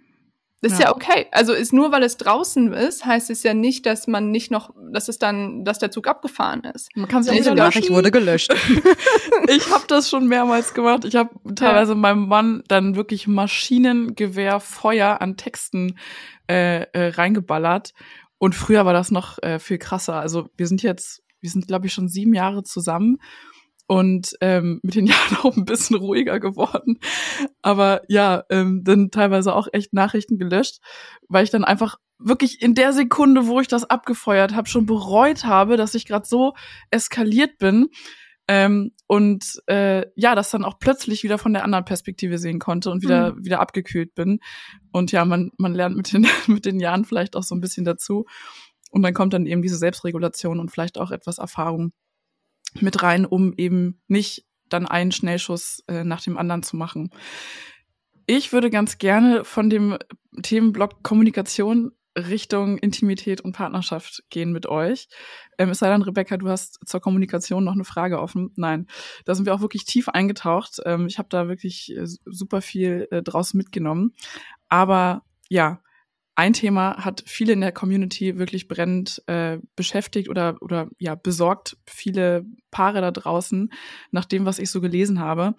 Das 0.64 0.72
ist 0.72 0.78
ja. 0.78 0.86
ja 0.86 0.94
okay. 0.94 1.26
Also 1.30 1.52
ist 1.52 1.74
nur 1.74 1.92
weil 1.92 2.02
es 2.02 2.16
draußen 2.16 2.72
ist, 2.72 3.05
heißt 3.05 3.28
es 3.28 3.42
ja 3.42 3.52
nicht, 3.52 3.84
dass 3.84 4.07
man 4.07 4.30
nicht 4.30 4.50
noch, 4.50 4.70
dass 4.92 5.09
es 5.09 5.18
dann, 5.18 5.62
dass 5.62 5.78
der 5.78 5.90
Zug 5.90 6.09
abgefahren 6.09 6.64
ist. 6.64 6.88
Man 6.96 7.07
kann 7.07 7.20
es 7.20 7.26
ja 7.26 7.34
nicht 7.34 7.46
Die 7.46 7.50
Nachricht 7.50 7.90
wurde 7.90 8.11
gelöscht. 8.11 8.50
ich 9.48 9.70
habe 9.70 9.84
das 9.88 10.09
schon 10.09 10.26
mehrmals 10.26 10.72
gemacht. 10.72 11.05
Ich 11.05 11.16
habe 11.16 11.28
teilweise 11.55 11.92
ja. 11.92 11.98
meinem 11.98 12.28
Mann 12.28 12.62
dann 12.66 12.96
wirklich 12.96 13.26
Maschinengewehrfeuer 13.26 15.20
an 15.20 15.36
Texten 15.36 15.98
äh, 16.48 16.84
äh, 16.92 17.09
reingeballert. 17.09 17.92
Und 18.45 18.55
früher 18.55 18.84
war 18.84 18.92
das 18.92 19.11
noch 19.11 19.42
äh, 19.42 19.59
viel 19.59 19.78
krasser. 19.78 20.20
Also 20.20 20.51
wir 20.55 20.66
sind 20.66 20.82
jetzt 20.82 21.24
wir 21.40 21.51
sind, 21.51 21.66
glaube 21.66 21.86
ich, 21.86 21.95
schon 21.95 22.09
sieben 22.09 22.34
Jahre 22.34 22.62
zusammen 22.62 23.18
und 23.86 24.34
ähm, 24.42 24.80
mit 24.82 24.95
den 24.97 25.07
Jahren 25.07 25.36
auch 25.42 25.57
ein 25.57 25.64
bisschen 25.64 25.97
ruhiger 25.97 26.40
geworden. 26.40 26.99
Aber 27.62 28.03
ja, 28.09 28.45
ähm, 28.51 28.82
dann 28.84 29.11
teilweise 29.11 29.55
auch 29.55 29.68
echt 29.72 29.95
Nachrichten 29.95 30.36
gelöscht, 30.36 30.78
weil 31.28 31.45
ich 31.45 31.51
dann 31.51 31.64
einfach 31.64 31.97
wirklich 32.18 32.61
in 32.61 32.74
der 32.74 32.92
Sekunde, 32.92 33.47
wo 33.47 33.61
ich 33.61 33.68
das 33.68 33.88
abgefeuert 33.88 34.55
habe, 34.55 34.68
schon 34.68 34.84
bereut 34.84 35.45
habe, 35.45 35.78
dass 35.78 35.95
ich 35.95 36.07
gerade 36.07 36.26
so 36.26 36.53
eskaliert 36.90 37.57
bin. 37.57 37.88
Ähm, 38.47 38.92
und 39.07 39.62
äh, 39.66 40.07
ja, 40.16 40.34
das 40.34 40.51
dann 40.51 40.64
auch 40.64 40.78
plötzlich 40.78 41.22
wieder 41.22 41.38
von 41.38 41.55
der 41.55 41.64
anderen 41.64 41.84
Perspektive 41.84 42.38
sehen 42.38 42.59
konnte 42.59 42.90
und 42.90 43.03
wieder 43.03 43.32
mhm. 43.32 43.45
wieder 43.45 43.61
abgekühlt 43.61 44.14
bin. 44.14 44.40
Und 44.92 45.12
ja, 45.12 45.24
man 45.24 45.51
man 45.57 45.74
lernt 45.74 45.97
mit 45.97 46.12
den 46.12 46.26
mit 46.47 46.66
den 46.66 46.80
Jahren 46.80 47.05
vielleicht 47.05 47.36
auch 47.36 47.42
so 47.42 47.55
ein 47.55 47.61
bisschen 47.61 47.84
dazu. 47.84 48.26
Und 48.90 49.03
dann 49.03 49.14
kommt 49.14 49.32
dann 49.32 49.47
eben 49.47 49.62
diese 49.62 49.78
Selbstregulation 49.78 50.61
und 50.61 50.70
vielleicht 50.70 50.99
auch 50.99 51.11
etwas 51.11 51.38
Erfahrung 51.38 51.92
mit 52.80 53.03
rein, 53.03 53.24
um 53.24 53.55
eben 53.57 54.01
nicht 54.09 54.47
dann 54.68 54.86
einen 54.86 55.12
Schnellschuss 55.12 55.82
äh, 55.88 56.05
nach 56.05 56.22
dem 56.22 56.36
anderen 56.36 56.62
zu 56.62 56.76
machen. 56.76 57.11
Ich 58.26 58.53
würde 58.53 58.70
ganz 58.70 58.99
gerne 58.99 59.45
von 59.45 59.68
dem 59.68 59.99
Themenblock 60.42 61.03
Kommunikation 61.03 61.92
Richtung 62.17 62.79
Intimität 62.79 63.41
und 63.41 63.53
Partnerschaft 63.53 64.23
gehen 64.31 64.53
mit 64.53 64.67
euch. 64.67 65.09
Ähm, 65.59 65.71
es 65.71 65.79
sei 65.79 65.91
denn, 65.91 66.03
Rebecca, 66.03 66.37
du 66.37 66.49
hast 66.49 66.79
zur 66.87 67.01
Kommunikation 67.01 67.65
noch 67.65 67.73
eine 67.73 67.85
Frage 67.85 68.21
offen. 68.21 68.53
Nein, 68.57 68.87
da 69.25 69.35
sind 69.35 69.47
wir 69.47 69.55
auch 69.55 69.61
wirklich 69.61 69.85
tief 69.85 70.09
eingetaucht. 70.09 70.81
Ähm, 70.85 71.07
ich 71.07 71.19
habe 71.19 71.29
da 71.29 71.49
wirklich 71.49 71.97
äh, 71.97 72.07
super 72.07 72.62
viel 72.62 73.09
äh, 73.11 73.23
draus 73.23 73.55
mitgenommen. 73.55 74.15
Aber 74.69 75.23
ja, 75.49 75.81
ein 76.37 76.53
Thema 76.53 77.05
hat 77.05 77.23
viele 77.27 77.53
in 77.53 77.61
der 77.61 77.73
Community 77.73 78.39
wirklich 78.39 78.67
brennend 78.67 79.23
äh, 79.27 79.59
beschäftigt 79.77 80.29
oder, 80.29 80.57
oder 80.61 80.89
ja, 80.99 81.15
besorgt 81.15 81.77
viele 81.87 82.45
Paare 82.71 83.01
da 83.01 83.12
draußen, 83.12 83.73
nach 84.11 84.25
dem, 84.25 84.45
was 84.45 84.59
ich 84.59 84.71
so 84.71 84.81
gelesen 84.81 85.21
habe. 85.21 85.55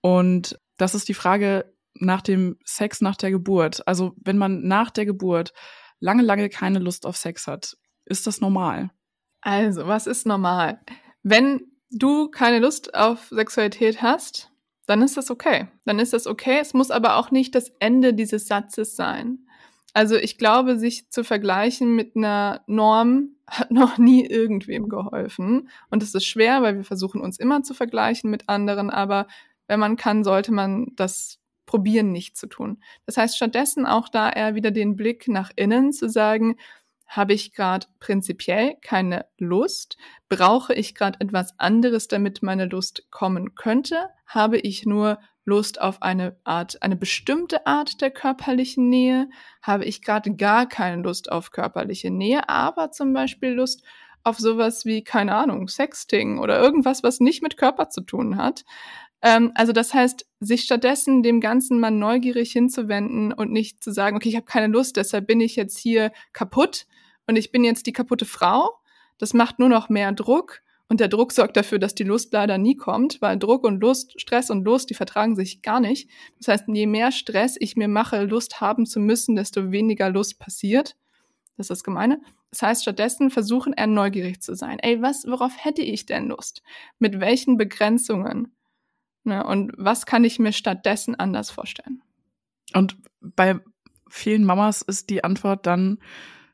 Und 0.00 0.58
das 0.76 0.94
ist 0.94 1.08
die 1.08 1.14
Frage 1.14 1.72
nach 1.94 2.20
dem 2.20 2.56
Sex 2.64 3.00
nach 3.00 3.16
der 3.16 3.30
Geburt. 3.30 3.86
Also 3.86 4.14
wenn 4.24 4.38
man 4.38 4.62
nach 4.66 4.90
der 4.90 5.06
Geburt 5.06 5.52
lange, 6.00 6.22
lange 6.22 6.48
keine 6.48 6.78
Lust 6.78 7.06
auf 7.06 7.16
Sex 7.16 7.46
hat, 7.46 7.76
ist 8.04 8.26
das 8.26 8.40
normal? 8.40 8.90
Also, 9.40 9.86
was 9.86 10.06
ist 10.06 10.26
normal? 10.26 10.80
Wenn 11.22 11.60
du 11.90 12.28
keine 12.28 12.58
Lust 12.58 12.94
auf 12.94 13.28
Sexualität 13.28 14.02
hast, 14.02 14.50
dann 14.86 15.02
ist 15.02 15.16
das 15.16 15.30
okay. 15.30 15.68
Dann 15.84 15.98
ist 15.98 16.12
das 16.12 16.26
okay. 16.26 16.58
Es 16.60 16.74
muss 16.74 16.90
aber 16.90 17.16
auch 17.16 17.30
nicht 17.30 17.54
das 17.54 17.70
Ende 17.78 18.14
dieses 18.14 18.46
Satzes 18.46 18.96
sein. 18.96 19.40
Also 19.92 20.16
ich 20.16 20.38
glaube, 20.38 20.78
sich 20.78 21.10
zu 21.10 21.24
vergleichen 21.24 21.94
mit 21.94 22.16
einer 22.16 22.62
Norm 22.66 23.36
hat 23.46 23.70
noch 23.70 23.98
nie 23.98 24.26
irgendwem 24.26 24.88
geholfen. 24.88 25.68
Und 25.90 26.02
es 26.02 26.14
ist 26.14 26.26
schwer, 26.26 26.62
weil 26.62 26.76
wir 26.76 26.84
versuchen 26.84 27.20
uns 27.20 27.38
immer 27.38 27.62
zu 27.62 27.74
vergleichen 27.74 28.30
mit 28.30 28.48
anderen, 28.48 28.90
aber 28.90 29.26
wenn 29.66 29.80
man 29.80 29.96
kann, 29.96 30.24
sollte 30.24 30.52
man 30.52 30.92
das 30.96 31.38
probieren, 31.68 32.10
nicht 32.10 32.36
zu 32.36 32.48
tun. 32.48 32.82
Das 33.06 33.16
heißt 33.16 33.36
stattdessen 33.36 33.86
auch 33.86 34.08
da 34.08 34.28
eher 34.30 34.56
wieder 34.56 34.72
den 34.72 34.96
Blick 34.96 35.28
nach 35.28 35.52
innen 35.54 35.92
zu 35.92 36.08
sagen, 36.08 36.56
habe 37.06 37.32
ich 37.34 37.54
gerade 37.54 37.86
prinzipiell 38.00 38.76
keine 38.82 39.26
Lust? 39.38 39.96
Brauche 40.28 40.74
ich 40.74 40.94
gerade 40.94 41.20
etwas 41.20 41.58
anderes, 41.58 42.08
damit 42.08 42.42
meine 42.42 42.66
Lust 42.66 43.06
kommen 43.10 43.54
könnte? 43.54 44.10
Habe 44.26 44.58
ich 44.58 44.84
nur 44.84 45.18
Lust 45.44 45.80
auf 45.80 46.02
eine 46.02 46.36
Art, 46.44 46.82
eine 46.82 46.96
bestimmte 46.96 47.66
Art 47.66 48.00
der 48.00 48.10
körperlichen 48.10 48.88
Nähe? 48.88 49.30
Habe 49.62 49.84
ich 49.84 50.02
gerade 50.02 50.34
gar 50.36 50.66
keine 50.66 51.02
Lust 51.02 51.30
auf 51.30 51.50
körperliche 51.50 52.10
Nähe, 52.10 52.48
aber 52.48 52.90
zum 52.90 53.12
Beispiel 53.12 53.50
Lust 53.50 53.82
auf 54.24 54.38
sowas 54.38 54.84
wie, 54.84 55.02
keine 55.02 55.34
Ahnung, 55.34 55.68
Sexting 55.68 56.38
oder 56.38 56.60
irgendwas, 56.60 57.02
was 57.02 57.20
nicht 57.20 57.42
mit 57.42 57.56
Körper 57.56 57.88
zu 57.88 58.02
tun 58.02 58.36
hat? 58.36 58.64
Ähm, 59.22 59.52
also 59.54 59.72
das 59.72 59.94
heißt, 59.94 60.26
sich 60.40 60.62
stattdessen 60.62 61.22
dem 61.22 61.40
Ganzen 61.40 61.80
mal 61.80 61.90
neugierig 61.90 62.52
hinzuwenden 62.52 63.32
und 63.32 63.50
nicht 63.52 63.82
zu 63.82 63.92
sagen, 63.92 64.16
okay, 64.16 64.28
ich 64.28 64.36
habe 64.36 64.46
keine 64.46 64.68
Lust, 64.72 64.96
deshalb 64.96 65.26
bin 65.26 65.40
ich 65.40 65.56
jetzt 65.56 65.78
hier 65.78 66.12
kaputt 66.32 66.86
und 67.26 67.36
ich 67.36 67.50
bin 67.50 67.64
jetzt 67.64 67.86
die 67.86 67.92
kaputte 67.92 68.24
Frau. 68.24 68.70
Das 69.18 69.34
macht 69.34 69.58
nur 69.58 69.68
noch 69.68 69.88
mehr 69.88 70.12
Druck 70.12 70.62
Und 70.90 71.00
der 71.00 71.08
Druck 71.08 71.32
sorgt 71.32 71.56
dafür, 71.56 71.78
dass 71.78 71.94
die 71.94 72.04
Lust 72.04 72.32
leider 72.32 72.56
nie 72.56 72.74
kommt, 72.74 73.20
weil 73.20 73.38
Druck 73.38 73.64
und 73.64 73.80
Lust, 73.80 74.18
Stress 74.20 74.48
und 74.50 74.64
Lust, 74.64 74.88
die 74.88 74.94
vertragen 74.94 75.36
sich 75.36 75.60
gar 75.60 75.80
nicht. 75.80 76.08
Das 76.38 76.48
heißt, 76.48 76.64
je 76.68 76.86
mehr 76.86 77.12
Stress 77.12 77.56
ich 77.58 77.76
mir 77.76 77.88
mache, 77.88 78.24
Lust 78.24 78.60
haben 78.62 78.86
zu 78.86 78.98
müssen, 78.98 79.36
desto 79.36 79.70
weniger 79.70 80.08
Lust 80.08 80.38
passiert. 80.38 80.96
Das 81.56 81.64
ist 81.64 81.70
das 81.70 81.84
Gemeine. 81.84 82.20
Das 82.50 82.62
heißt, 82.62 82.82
stattdessen 82.82 83.30
versuchen, 83.30 83.74
eher 83.74 83.86
neugierig 83.86 84.40
zu 84.40 84.54
sein. 84.54 84.78
Ey, 84.78 85.02
was, 85.02 85.26
worauf 85.26 85.52
hätte 85.62 85.82
ich 85.82 86.06
denn 86.06 86.28
Lust? 86.28 86.62
Mit 86.98 87.20
welchen 87.20 87.58
Begrenzungen? 87.58 88.54
Ne, 89.28 89.44
und 89.44 89.72
was 89.76 90.06
kann 90.06 90.24
ich 90.24 90.38
mir 90.38 90.54
stattdessen 90.54 91.14
anders 91.14 91.50
vorstellen? 91.50 92.00
Und 92.72 92.96
bei 93.20 93.60
vielen 94.08 94.44
Mamas 94.44 94.80
ist 94.80 95.10
die 95.10 95.22
Antwort 95.22 95.66
dann 95.66 95.98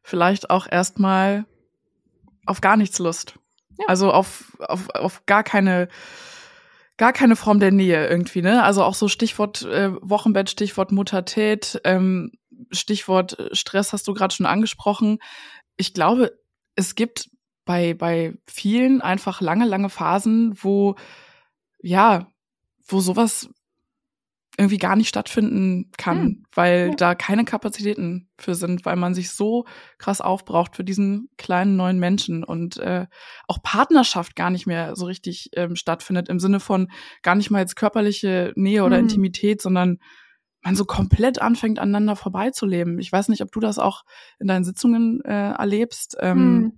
vielleicht 0.03 0.51
auch 0.51 0.67
erstmal 0.69 1.47
auf 2.47 2.61
gar 2.61 2.77
nichts 2.77 2.99
Lust. 2.99 3.39
Ja. 3.79 3.87
Also 3.87 4.13
auf, 4.13 4.57
auf, 4.59 4.91
auf 4.91 5.25
gar 5.27 5.45
keine 5.45 5.89
gar 6.97 7.13
keine 7.13 7.37
Form 7.37 7.61
der 7.61 7.71
Nähe 7.71 8.09
irgendwie, 8.09 8.43
ne? 8.43 8.65
Also 8.65 8.83
auch 8.83 8.95
so 8.95 9.07
Stichwort 9.07 9.63
äh, 9.63 9.93
Wochenbett, 10.01 10.51
Stichwort 10.51 10.91
Muttertät, 10.91 11.81
ähm, 11.85 12.33
Stichwort 12.73 13.37
Stress 13.53 13.93
hast 13.93 14.09
du 14.09 14.15
gerade 14.15 14.35
schon 14.35 14.47
angesprochen. 14.47 15.19
Ich 15.77 15.95
glaube, 15.95 16.37
es 16.75 16.97
gibt 16.97 17.31
bei 17.65 17.95
bei 17.95 18.37
vielen 18.49 19.01
einfach 19.01 19.41
lange 19.41 19.65
lange 19.65 19.91
Phasen, 19.91 20.55
wo 20.61 20.97
ja, 21.81 22.27
wo 22.87 23.01
sowas 23.01 23.49
irgendwie 24.57 24.79
gar 24.79 24.95
nicht 24.97 25.09
stattfinden 25.09 25.91
kann, 25.97 26.19
hm. 26.19 26.47
weil 26.55 26.89
ja. 26.91 26.95
da 26.95 27.15
keine 27.15 27.45
Kapazitäten 27.45 28.29
für 28.39 28.55
sind, 28.55 28.85
weil 28.85 28.97
man 28.97 29.15
sich 29.15 29.31
so 29.31 29.65
krass 29.99 30.21
aufbraucht 30.21 30.77
für 30.77 30.85
diesen 30.85 31.29
kleinen 31.37 31.77
neuen 31.77 31.99
Menschen 31.99 32.45
und 32.45 32.77
äh, 32.79 33.07
auch 33.49 33.63
Partnerschaft 33.63 34.37
gar 34.37 34.51
nicht 34.51 34.67
mehr 34.67 34.95
so 34.95 35.07
richtig 35.07 35.51
ähm, 35.55 35.75
stattfindet 35.75 36.29
im 36.29 36.39
Sinne 36.39 36.61
von 36.61 36.91
gar 37.23 37.35
nicht 37.35 37.51
mal 37.51 37.61
jetzt 37.61 37.75
körperliche 37.75 38.53
Nähe 38.55 38.85
oder 38.85 38.97
hm. 38.97 39.05
Intimität, 39.05 39.61
sondern 39.61 39.99
man 40.63 40.77
so 40.77 40.85
komplett 40.85 41.43
anfängt 41.43 41.79
aneinander 41.79 42.17
vorbeizuleben. 42.17 42.99
Ich 42.99 43.13
weiß 43.13 43.29
nicht, 43.29 43.43
ob 43.43 43.53
du 43.53 43.61
das 43.61 43.79
auch 43.79 44.05
in 44.39 44.47
deinen 44.47 44.65
Sitzungen 44.65 45.21
äh, 45.25 45.53
erlebst. 45.53 46.17
Ähm, 46.21 46.39
hm. 46.39 46.73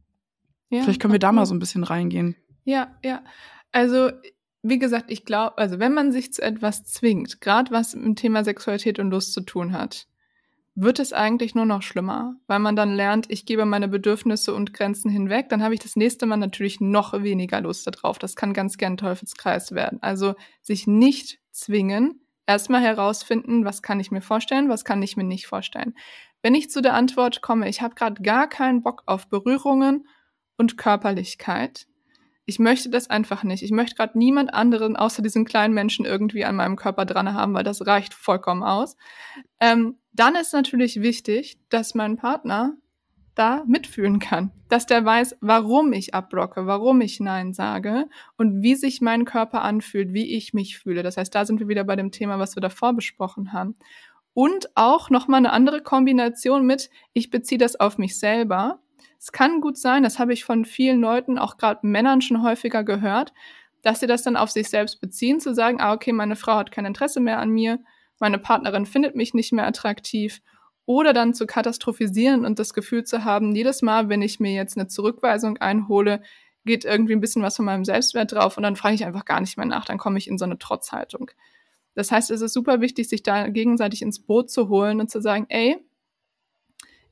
ja, 0.70 0.82
vielleicht 0.82 1.00
können 1.00 1.12
wir 1.12 1.20
da 1.20 1.30
mal 1.30 1.46
so 1.46 1.54
ein 1.54 1.60
bisschen 1.60 1.84
reingehen. 1.84 2.36
Ja, 2.64 2.96
ja. 3.04 3.22
Also 3.70 4.10
wie 4.68 4.78
gesagt, 4.78 5.10
ich 5.10 5.24
glaube, 5.24 5.58
also 5.58 5.78
wenn 5.78 5.94
man 5.94 6.12
sich 6.12 6.32
zu 6.32 6.42
etwas 6.42 6.84
zwingt, 6.84 7.40
gerade 7.40 7.70
was 7.70 7.94
mit 7.94 8.04
dem 8.04 8.16
Thema 8.16 8.44
Sexualität 8.44 8.98
und 8.98 9.10
Lust 9.10 9.32
zu 9.32 9.40
tun 9.40 9.72
hat, 9.72 10.06
wird 10.74 10.98
es 10.98 11.14
eigentlich 11.14 11.54
nur 11.54 11.64
noch 11.64 11.82
schlimmer, 11.82 12.36
weil 12.46 12.58
man 12.58 12.76
dann 12.76 12.94
lernt, 12.94 13.26
ich 13.30 13.46
gebe 13.46 13.64
meine 13.64 13.88
Bedürfnisse 13.88 14.54
und 14.54 14.74
Grenzen 14.74 15.10
hinweg, 15.10 15.48
dann 15.48 15.62
habe 15.62 15.72
ich 15.72 15.80
das 15.80 15.96
nächste 15.96 16.26
Mal 16.26 16.36
natürlich 16.36 16.80
noch 16.80 17.14
weniger 17.22 17.62
Lust 17.62 17.86
darauf. 17.86 18.18
Das 18.18 18.36
kann 18.36 18.52
ganz 18.52 18.76
gern 18.76 18.98
Teufelskreis 18.98 19.72
werden. 19.72 19.98
Also 20.02 20.34
sich 20.60 20.86
nicht 20.86 21.38
zwingen, 21.50 22.20
erstmal 22.46 22.82
herausfinden, 22.82 23.64
was 23.64 23.80
kann 23.82 24.00
ich 24.00 24.10
mir 24.10 24.20
vorstellen, 24.20 24.68
was 24.68 24.84
kann 24.84 25.02
ich 25.02 25.16
mir 25.16 25.24
nicht 25.24 25.46
vorstellen. 25.46 25.94
Wenn 26.42 26.54
ich 26.54 26.70
zu 26.70 26.82
der 26.82 26.94
Antwort 26.94 27.40
komme, 27.40 27.68
ich 27.68 27.80
habe 27.80 27.94
gerade 27.94 28.22
gar 28.22 28.46
keinen 28.46 28.82
Bock 28.82 29.02
auf 29.06 29.28
Berührungen 29.28 30.06
und 30.58 30.76
Körperlichkeit, 30.76 31.86
ich 32.46 32.60
möchte 32.60 32.88
das 32.88 33.10
einfach 33.10 33.42
nicht. 33.42 33.64
Ich 33.64 33.72
möchte 33.72 33.96
gerade 33.96 34.16
niemand 34.16 34.54
anderen 34.54 34.96
außer 34.96 35.20
diesen 35.20 35.44
kleinen 35.44 35.74
Menschen 35.74 36.06
irgendwie 36.06 36.44
an 36.44 36.54
meinem 36.54 36.76
Körper 36.76 37.04
dran 37.04 37.34
haben, 37.34 37.54
weil 37.54 37.64
das 37.64 37.86
reicht 37.86 38.14
vollkommen 38.14 38.62
aus. 38.62 38.96
Ähm, 39.60 39.98
dann 40.12 40.36
ist 40.36 40.52
natürlich 40.52 41.02
wichtig, 41.02 41.58
dass 41.68 41.94
mein 41.96 42.16
Partner 42.16 42.74
da 43.34 43.64
mitfühlen 43.66 44.20
kann, 44.20 44.52
dass 44.68 44.86
der 44.86 45.04
weiß, 45.04 45.36
warum 45.40 45.92
ich 45.92 46.14
abblocke, 46.14 46.66
warum 46.66 47.00
ich 47.00 47.20
Nein 47.20 47.52
sage 47.52 48.08
und 48.38 48.62
wie 48.62 48.76
sich 48.76 49.00
mein 49.00 49.24
Körper 49.24 49.62
anfühlt, 49.62 50.14
wie 50.14 50.36
ich 50.36 50.54
mich 50.54 50.78
fühle. 50.78 51.02
Das 51.02 51.16
heißt, 51.16 51.34
da 51.34 51.44
sind 51.44 51.60
wir 51.60 51.68
wieder 51.68 51.84
bei 51.84 51.96
dem 51.96 52.12
Thema, 52.12 52.38
was 52.38 52.56
wir 52.56 52.62
davor 52.62 52.94
besprochen 52.94 53.52
haben. 53.52 53.76
Und 54.32 54.70
auch 54.74 55.10
nochmal 55.10 55.38
eine 55.38 55.52
andere 55.52 55.82
Kombination 55.82 56.64
mit, 56.64 56.90
ich 57.12 57.30
beziehe 57.30 57.58
das 57.58 57.78
auf 57.78 57.98
mich 57.98 58.18
selber 58.18 58.80
es 59.18 59.32
kann 59.32 59.60
gut 59.60 59.76
sein, 59.76 60.02
das 60.02 60.18
habe 60.18 60.32
ich 60.32 60.44
von 60.44 60.64
vielen 60.64 61.00
Leuten, 61.00 61.38
auch 61.38 61.56
gerade 61.56 61.86
Männern 61.86 62.20
schon 62.20 62.42
häufiger 62.42 62.84
gehört, 62.84 63.32
dass 63.82 64.00
sie 64.00 64.06
das 64.06 64.22
dann 64.22 64.36
auf 64.36 64.50
sich 64.50 64.68
selbst 64.68 65.00
beziehen, 65.00 65.40
zu 65.40 65.54
sagen, 65.54 65.80
ah, 65.80 65.92
okay, 65.92 66.12
meine 66.12 66.36
Frau 66.36 66.56
hat 66.56 66.72
kein 66.72 66.86
Interesse 66.86 67.20
mehr 67.20 67.38
an 67.38 67.50
mir, 67.50 67.78
meine 68.18 68.38
Partnerin 68.38 68.86
findet 68.86 69.14
mich 69.14 69.34
nicht 69.34 69.52
mehr 69.52 69.66
attraktiv 69.66 70.40
oder 70.86 71.12
dann 71.12 71.34
zu 71.34 71.46
katastrophisieren 71.46 72.44
und 72.44 72.58
das 72.58 72.72
Gefühl 72.72 73.04
zu 73.04 73.24
haben, 73.24 73.54
jedes 73.54 73.82
Mal, 73.82 74.08
wenn 74.08 74.22
ich 74.22 74.40
mir 74.40 74.52
jetzt 74.52 74.76
eine 74.76 74.88
Zurückweisung 74.88 75.58
einhole, 75.58 76.22
geht 76.64 76.84
irgendwie 76.84 77.14
ein 77.14 77.20
bisschen 77.20 77.42
was 77.42 77.56
von 77.56 77.64
meinem 77.64 77.84
Selbstwert 77.84 78.32
drauf 78.32 78.56
und 78.56 78.62
dann 78.62 78.76
frage 78.76 78.94
ich 78.94 79.04
einfach 79.04 79.24
gar 79.24 79.40
nicht 79.40 79.56
mehr 79.56 79.66
nach, 79.66 79.84
dann 79.84 79.98
komme 79.98 80.18
ich 80.18 80.28
in 80.28 80.38
so 80.38 80.44
eine 80.44 80.58
Trotzhaltung. 80.58 81.30
Das 81.94 82.10
heißt, 82.10 82.30
es 82.30 82.42
ist 82.42 82.52
super 82.52 82.80
wichtig, 82.80 83.08
sich 83.08 83.22
da 83.22 83.48
gegenseitig 83.48 84.02
ins 84.02 84.20
Boot 84.20 84.50
zu 84.50 84.68
holen 84.68 85.00
und 85.00 85.10
zu 85.10 85.20
sagen, 85.20 85.46
ey, 85.48 85.78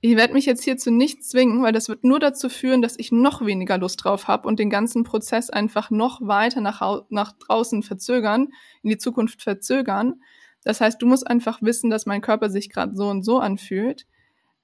ich 0.06 0.16
werde 0.16 0.34
mich 0.34 0.44
jetzt 0.44 0.62
hierzu 0.62 0.90
nicht 0.90 1.24
zwingen, 1.24 1.62
weil 1.62 1.72
das 1.72 1.88
wird 1.88 2.04
nur 2.04 2.20
dazu 2.20 2.50
führen, 2.50 2.82
dass 2.82 2.98
ich 2.98 3.10
noch 3.10 3.46
weniger 3.46 3.78
Lust 3.78 4.04
drauf 4.04 4.28
habe 4.28 4.46
und 4.46 4.58
den 4.58 4.68
ganzen 4.68 5.02
Prozess 5.02 5.48
einfach 5.48 5.88
noch 5.88 6.20
weiter 6.20 6.60
nach, 6.60 7.04
nach 7.08 7.32
draußen 7.32 7.82
verzögern, 7.82 8.48
in 8.82 8.90
die 8.90 8.98
Zukunft 8.98 9.40
verzögern. 9.40 10.20
Das 10.62 10.82
heißt, 10.82 11.00
du 11.00 11.06
musst 11.06 11.26
einfach 11.26 11.62
wissen, 11.62 11.88
dass 11.88 12.04
mein 12.04 12.20
Körper 12.20 12.50
sich 12.50 12.68
gerade 12.68 12.94
so 12.94 13.08
und 13.08 13.22
so 13.22 13.38
anfühlt. 13.38 14.04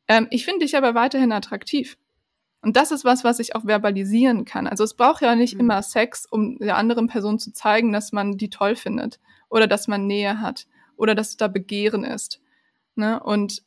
Ähm, 0.08 0.26
ich 0.30 0.44
finde 0.44 0.66
dich 0.66 0.76
aber 0.76 0.94
weiterhin 0.94 1.32
attraktiv. 1.32 1.96
Und 2.60 2.76
das 2.76 2.90
ist 2.90 3.06
was, 3.06 3.24
was 3.24 3.38
ich 3.38 3.56
auch 3.56 3.64
verbalisieren 3.64 4.44
kann. 4.44 4.66
Also 4.66 4.84
es 4.84 4.92
braucht 4.92 5.22
ja 5.22 5.34
nicht 5.36 5.54
mhm. 5.54 5.60
immer 5.60 5.82
Sex, 5.82 6.26
um 6.30 6.58
der 6.58 6.76
anderen 6.76 7.06
Person 7.06 7.38
zu 7.38 7.50
zeigen, 7.54 7.92
dass 7.92 8.12
man 8.12 8.36
die 8.36 8.50
toll 8.50 8.76
findet 8.76 9.20
oder 9.48 9.66
dass 9.66 9.88
man 9.88 10.06
Nähe 10.06 10.42
hat 10.42 10.66
oder 10.96 11.14
dass 11.14 11.38
da 11.38 11.48
Begehren 11.48 12.04
ist. 12.04 12.42
Ne? 12.94 13.22
Und 13.22 13.62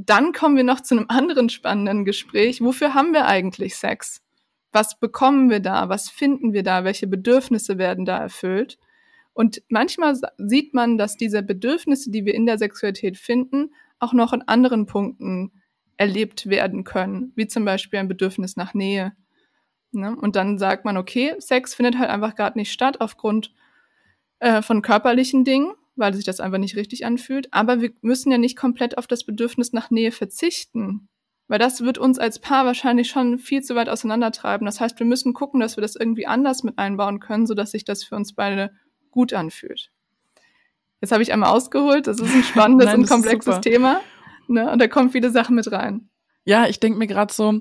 dann 0.00 0.32
kommen 0.32 0.56
wir 0.56 0.62
noch 0.62 0.80
zu 0.80 0.96
einem 0.96 1.06
anderen 1.08 1.48
spannenden 1.48 2.04
Gespräch. 2.04 2.60
Wofür 2.60 2.94
haben 2.94 3.12
wir 3.12 3.26
eigentlich 3.26 3.74
Sex? 3.74 4.22
Was 4.70 5.00
bekommen 5.00 5.50
wir 5.50 5.58
da? 5.58 5.88
Was 5.88 6.08
finden 6.08 6.52
wir 6.52 6.62
da? 6.62 6.84
Welche 6.84 7.08
Bedürfnisse 7.08 7.78
werden 7.78 8.04
da 8.04 8.16
erfüllt? 8.18 8.78
Und 9.32 9.60
manchmal 9.68 10.16
sieht 10.36 10.72
man, 10.72 10.98
dass 10.98 11.16
diese 11.16 11.42
Bedürfnisse, 11.42 12.12
die 12.12 12.24
wir 12.24 12.34
in 12.34 12.46
der 12.46 12.58
Sexualität 12.58 13.18
finden, 13.18 13.74
auch 13.98 14.12
noch 14.12 14.32
in 14.32 14.42
anderen 14.42 14.86
Punkten 14.86 15.50
erlebt 15.96 16.48
werden 16.48 16.84
können, 16.84 17.32
wie 17.34 17.48
zum 17.48 17.64
Beispiel 17.64 17.98
ein 17.98 18.08
Bedürfnis 18.08 18.56
nach 18.56 18.74
Nähe. 18.74 19.14
Ne? 19.90 20.14
Und 20.14 20.36
dann 20.36 20.58
sagt 20.58 20.84
man, 20.84 20.96
okay, 20.96 21.34
Sex 21.40 21.74
findet 21.74 21.98
halt 21.98 22.10
einfach 22.10 22.36
gerade 22.36 22.56
nicht 22.56 22.70
statt 22.70 23.00
aufgrund 23.00 23.52
äh, 24.38 24.62
von 24.62 24.80
körperlichen 24.80 25.44
Dingen 25.44 25.72
weil 25.98 26.14
sich 26.14 26.24
das 26.24 26.40
einfach 26.40 26.58
nicht 26.58 26.76
richtig 26.76 27.04
anfühlt. 27.04 27.48
Aber 27.52 27.80
wir 27.80 27.92
müssen 28.00 28.30
ja 28.30 28.38
nicht 28.38 28.56
komplett 28.56 28.98
auf 28.98 29.06
das 29.06 29.24
Bedürfnis 29.24 29.72
nach 29.72 29.90
Nähe 29.90 30.12
verzichten. 30.12 31.08
Weil 31.48 31.58
das 31.58 31.80
wird 31.80 31.98
uns 31.98 32.18
als 32.18 32.38
Paar 32.38 32.66
wahrscheinlich 32.66 33.08
schon 33.08 33.38
viel 33.38 33.62
zu 33.62 33.74
weit 33.74 33.88
auseinandertreiben. 33.88 34.66
Das 34.66 34.80
heißt, 34.80 34.98
wir 34.98 35.06
müssen 35.06 35.32
gucken, 35.32 35.60
dass 35.60 35.76
wir 35.76 35.82
das 35.82 35.96
irgendwie 35.96 36.26
anders 36.26 36.62
mit 36.62 36.78
einbauen 36.78 37.20
können, 37.20 37.46
sodass 37.46 37.70
sich 37.70 37.84
das 37.84 38.04
für 38.04 38.16
uns 38.16 38.34
beide 38.34 38.70
gut 39.10 39.32
anfühlt. 39.32 39.90
Jetzt 41.00 41.12
habe 41.12 41.22
ich 41.22 41.32
einmal 41.32 41.50
ausgeholt. 41.50 42.06
Das 42.06 42.20
ist 42.20 42.34
ein 42.34 42.42
spannendes 42.44 42.86
Nein, 42.86 43.00
und 43.00 43.08
komplexes 43.08 43.60
Thema. 43.60 44.00
Ne? 44.46 44.70
Und 44.70 44.78
da 44.80 44.88
kommen 44.88 45.10
viele 45.10 45.30
Sachen 45.30 45.54
mit 45.54 45.70
rein. 45.72 46.08
Ja, 46.44 46.66
ich 46.66 46.80
denke 46.80 46.98
mir 46.98 47.06
gerade 47.06 47.32
so, 47.32 47.60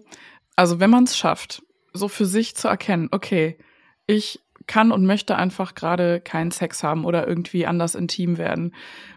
also 0.55 0.79
wenn 0.79 0.89
man 0.89 1.05
es 1.05 1.17
schafft, 1.17 1.63
so 1.93 2.07
für 2.07 2.25
sich 2.25 2.55
zu 2.55 2.67
erkennen, 2.67 3.09
okay, 3.11 3.57
ich 4.05 4.41
kann 4.67 4.91
und 4.91 5.05
möchte 5.05 5.35
einfach 5.37 5.75
gerade 5.75 6.21
keinen 6.21 6.51
Sex 6.51 6.83
haben 6.83 7.05
oder 7.05 7.27
irgendwie 7.27 7.65
anders 7.65 7.95
intim 7.95 8.37
werden. 8.37 8.75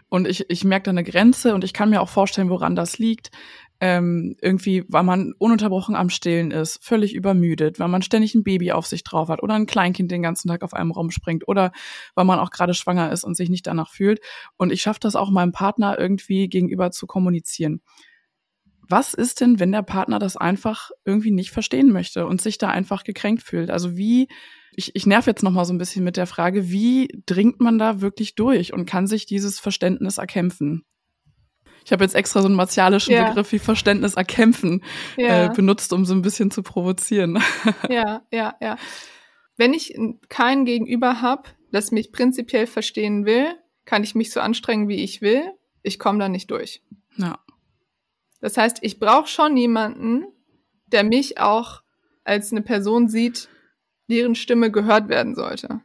Und 0.09 0.27
ich, 0.27 0.49
ich 0.49 0.63
merke 0.63 0.85
da 0.85 0.91
eine 0.91 1.03
Grenze 1.03 1.53
und 1.53 1.63
ich 1.63 1.73
kann 1.73 1.89
mir 1.89 2.01
auch 2.01 2.09
vorstellen, 2.09 2.49
woran 2.49 2.75
das 2.75 2.97
liegt. 2.97 3.31
Ähm, 3.83 4.35
irgendwie, 4.41 4.83
weil 4.89 5.01
man 5.01 5.33
ununterbrochen 5.39 5.95
am 5.95 6.09
Stillen 6.09 6.51
ist, 6.51 6.83
völlig 6.83 7.15
übermüdet, 7.15 7.79
weil 7.79 7.87
man 7.87 8.03
ständig 8.03 8.35
ein 8.35 8.43
Baby 8.43 8.73
auf 8.73 8.85
sich 8.85 9.03
drauf 9.03 9.29
hat 9.29 9.41
oder 9.41 9.55
ein 9.55 9.65
Kleinkind 9.65 10.11
den 10.11 10.21
ganzen 10.21 10.49
Tag 10.49 10.61
auf 10.61 10.75
einem 10.75 10.91
Raum 10.91 11.09
springt 11.09 11.47
oder 11.47 11.71
weil 12.13 12.25
man 12.25 12.37
auch 12.37 12.51
gerade 12.51 12.75
schwanger 12.75 13.11
ist 13.11 13.23
und 13.23 13.35
sich 13.35 13.49
nicht 13.49 13.65
danach 13.65 13.89
fühlt. 13.89 14.19
Und 14.55 14.71
ich 14.71 14.83
schaffe 14.83 14.99
das 14.99 15.15
auch 15.15 15.31
meinem 15.31 15.51
Partner 15.51 15.97
irgendwie 15.97 16.47
gegenüber 16.47 16.91
zu 16.91 17.07
kommunizieren. 17.07 17.81
Was 18.87 19.13
ist 19.15 19.41
denn, 19.41 19.59
wenn 19.59 19.71
der 19.71 19.83
Partner 19.83 20.19
das 20.19 20.37
einfach 20.37 20.91
irgendwie 21.05 21.31
nicht 21.31 21.49
verstehen 21.49 21.91
möchte 21.91 22.27
und 22.27 22.41
sich 22.41 22.57
da 22.59 22.69
einfach 22.69 23.03
gekränkt 23.03 23.41
fühlt? 23.41 23.71
Also 23.71 23.97
wie 23.97 24.27
ich, 24.75 24.95
ich 24.95 25.05
nerv 25.05 25.27
jetzt 25.27 25.43
noch 25.43 25.51
mal 25.51 25.65
so 25.65 25.73
ein 25.73 25.77
bisschen 25.77 26.03
mit 26.03 26.17
der 26.17 26.27
Frage, 26.27 26.71
wie 26.71 27.09
dringt 27.25 27.59
man 27.59 27.77
da 27.77 28.01
wirklich 28.01 28.35
durch 28.35 28.73
und 28.73 28.85
kann 28.85 29.07
sich 29.07 29.25
dieses 29.25 29.59
Verständnis 29.59 30.17
erkämpfen? 30.17 30.85
Ich 31.83 31.91
habe 31.91 32.03
jetzt 32.03 32.15
extra 32.15 32.41
so 32.41 32.47
einen 32.47 32.55
martialischen 32.55 33.13
ja. 33.13 33.27
Begriff 33.27 33.51
wie 33.51 33.59
Verständnis 33.59 34.13
erkämpfen 34.13 34.83
ja. 35.17 35.45
äh, 35.45 35.53
benutzt, 35.53 35.91
um 35.93 36.05
so 36.05 36.13
ein 36.13 36.21
bisschen 36.21 36.51
zu 36.51 36.63
provozieren. 36.63 37.41
Ja, 37.89 38.21
ja, 38.31 38.55
ja. 38.61 38.77
Wenn 39.57 39.73
ich 39.73 39.95
kein 40.29 40.65
Gegenüber 40.65 41.21
habe, 41.21 41.49
das 41.71 41.91
mich 41.91 42.11
prinzipiell 42.11 42.67
verstehen 42.67 43.25
will, 43.25 43.47
kann 43.85 44.03
ich 44.03 44.15
mich 44.15 44.31
so 44.31 44.39
anstrengen, 44.39 44.87
wie 44.87 45.03
ich 45.03 45.21
will. 45.21 45.43
Ich 45.83 45.99
komme 45.99 46.19
da 46.19 46.29
nicht 46.29 46.51
durch. 46.51 46.83
Ja. 47.17 47.39
Das 48.39 48.57
heißt, 48.57 48.79
ich 48.81 48.99
brauche 48.99 49.27
schon 49.27 49.57
jemanden, 49.57 50.25
der 50.87 51.03
mich 51.03 51.39
auch 51.39 51.81
als 52.23 52.51
eine 52.51 52.61
Person 52.61 53.07
sieht, 53.07 53.49
deren 54.11 54.35
Stimme 54.35 54.71
gehört 54.71 55.09
werden 55.09 55.35
sollte. 55.35 55.81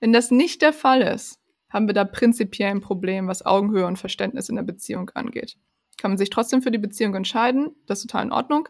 Wenn 0.00 0.12
das 0.12 0.30
nicht 0.30 0.62
der 0.62 0.72
Fall 0.72 1.02
ist, 1.02 1.40
haben 1.70 1.88
wir 1.88 1.94
da 1.94 2.04
prinzipiell 2.04 2.70
ein 2.70 2.80
Problem, 2.80 3.26
was 3.26 3.44
Augenhöhe 3.44 3.86
und 3.86 3.98
Verständnis 3.98 4.48
in 4.48 4.56
der 4.56 4.62
Beziehung 4.62 5.10
angeht. 5.14 5.56
Kann 5.98 6.12
man 6.12 6.18
sich 6.18 6.30
trotzdem 6.30 6.62
für 6.62 6.70
die 6.70 6.78
Beziehung 6.78 7.14
entscheiden, 7.14 7.74
das 7.86 8.00
ist 8.00 8.10
total 8.10 8.26
in 8.26 8.32
Ordnung. 8.32 8.68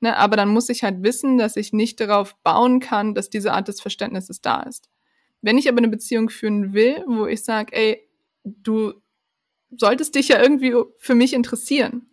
Ne, 0.00 0.16
aber 0.16 0.36
dann 0.36 0.48
muss 0.48 0.68
ich 0.68 0.82
halt 0.82 1.04
wissen, 1.04 1.38
dass 1.38 1.56
ich 1.56 1.72
nicht 1.72 2.00
darauf 2.00 2.34
bauen 2.42 2.80
kann, 2.80 3.14
dass 3.14 3.30
diese 3.30 3.52
Art 3.52 3.68
des 3.68 3.80
Verständnisses 3.80 4.40
da 4.40 4.62
ist. 4.62 4.90
Wenn 5.42 5.58
ich 5.58 5.68
aber 5.68 5.78
eine 5.78 5.88
Beziehung 5.88 6.28
führen 6.28 6.72
will, 6.74 7.04
wo 7.06 7.26
ich 7.26 7.44
sage, 7.44 7.72
ey, 7.72 8.08
du 8.42 8.94
solltest 9.70 10.16
dich 10.16 10.28
ja 10.28 10.42
irgendwie 10.42 10.74
für 10.98 11.14
mich 11.14 11.34
interessieren. 11.34 12.10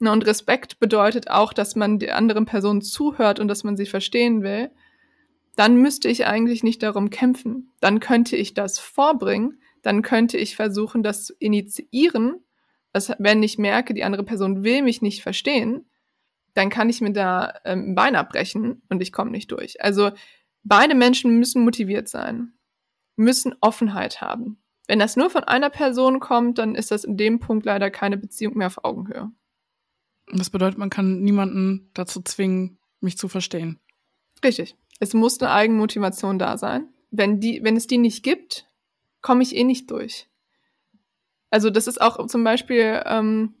Ne, 0.00 0.12
und 0.12 0.26
Respekt 0.26 0.78
bedeutet 0.80 1.30
auch, 1.30 1.54
dass 1.54 1.76
man 1.76 1.98
der 1.98 2.16
anderen 2.16 2.44
Person 2.44 2.82
zuhört 2.82 3.40
und 3.40 3.48
dass 3.48 3.64
man 3.64 3.78
sie 3.78 3.86
verstehen 3.86 4.42
will. 4.42 4.70
Dann 5.56 5.76
müsste 5.76 6.08
ich 6.08 6.26
eigentlich 6.26 6.62
nicht 6.62 6.82
darum 6.82 7.10
kämpfen. 7.10 7.72
Dann 7.80 8.00
könnte 8.00 8.36
ich 8.36 8.54
das 8.54 8.78
vorbringen. 8.78 9.60
Dann 9.82 10.02
könnte 10.02 10.36
ich 10.36 10.56
versuchen, 10.56 11.02
das 11.02 11.24
zu 11.24 11.34
initiieren. 11.38 12.44
Also 12.92 13.14
wenn 13.18 13.42
ich 13.42 13.58
merke, 13.58 13.94
die 13.94 14.04
andere 14.04 14.24
Person 14.24 14.62
will 14.62 14.82
mich 14.82 15.02
nicht 15.02 15.22
verstehen, 15.22 15.86
dann 16.54 16.70
kann 16.70 16.88
ich 16.90 17.00
mir 17.00 17.12
da 17.12 17.54
ähm, 17.64 17.90
ein 17.90 17.94
Bein 17.94 18.16
abbrechen 18.16 18.82
und 18.88 19.00
ich 19.02 19.12
komme 19.12 19.30
nicht 19.30 19.52
durch. 19.52 19.82
Also 19.82 20.10
beide 20.62 20.94
Menschen 20.94 21.38
müssen 21.38 21.64
motiviert 21.64 22.08
sein, 22.08 22.54
müssen 23.16 23.54
Offenheit 23.60 24.20
haben. 24.20 24.60
Wenn 24.88 24.98
das 24.98 25.16
nur 25.16 25.30
von 25.30 25.44
einer 25.44 25.70
Person 25.70 26.18
kommt, 26.18 26.58
dann 26.58 26.74
ist 26.74 26.90
das 26.90 27.04
in 27.04 27.16
dem 27.16 27.38
Punkt 27.38 27.64
leider 27.64 27.90
keine 27.90 28.16
Beziehung 28.16 28.56
mehr 28.56 28.66
auf 28.66 28.84
Augenhöhe. 28.84 29.30
Das 30.32 30.50
bedeutet, 30.50 30.78
man 30.78 30.90
kann 30.90 31.20
niemanden 31.20 31.90
dazu 31.94 32.20
zwingen, 32.22 32.78
mich 33.00 33.16
zu 33.16 33.28
verstehen. 33.28 33.78
Richtig. 34.44 34.76
Es 35.00 35.12
muss 35.14 35.40
eine 35.40 35.50
Eigenmotivation 35.50 36.38
da 36.38 36.56
sein. 36.56 36.88
Wenn, 37.10 37.40
die, 37.40 37.64
wenn 37.64 37.76
es 37.76 37.88
die 37.88 37.98
nicht 37.98 38.22
gibt, 38.22 38.68
komme 39.20 39.42
ich 39.42 39.56
eh 39.56 39.64
nicht 39.64 39.90
durch. 39.90 40.28
Also 41.50 41.70
das 41.70 41.88
ist 41.88 42.00
auch 42.00 42.24
zum 42.28 42.44
Beispiel, 42.44 43.02
ähm, 43.06 43.54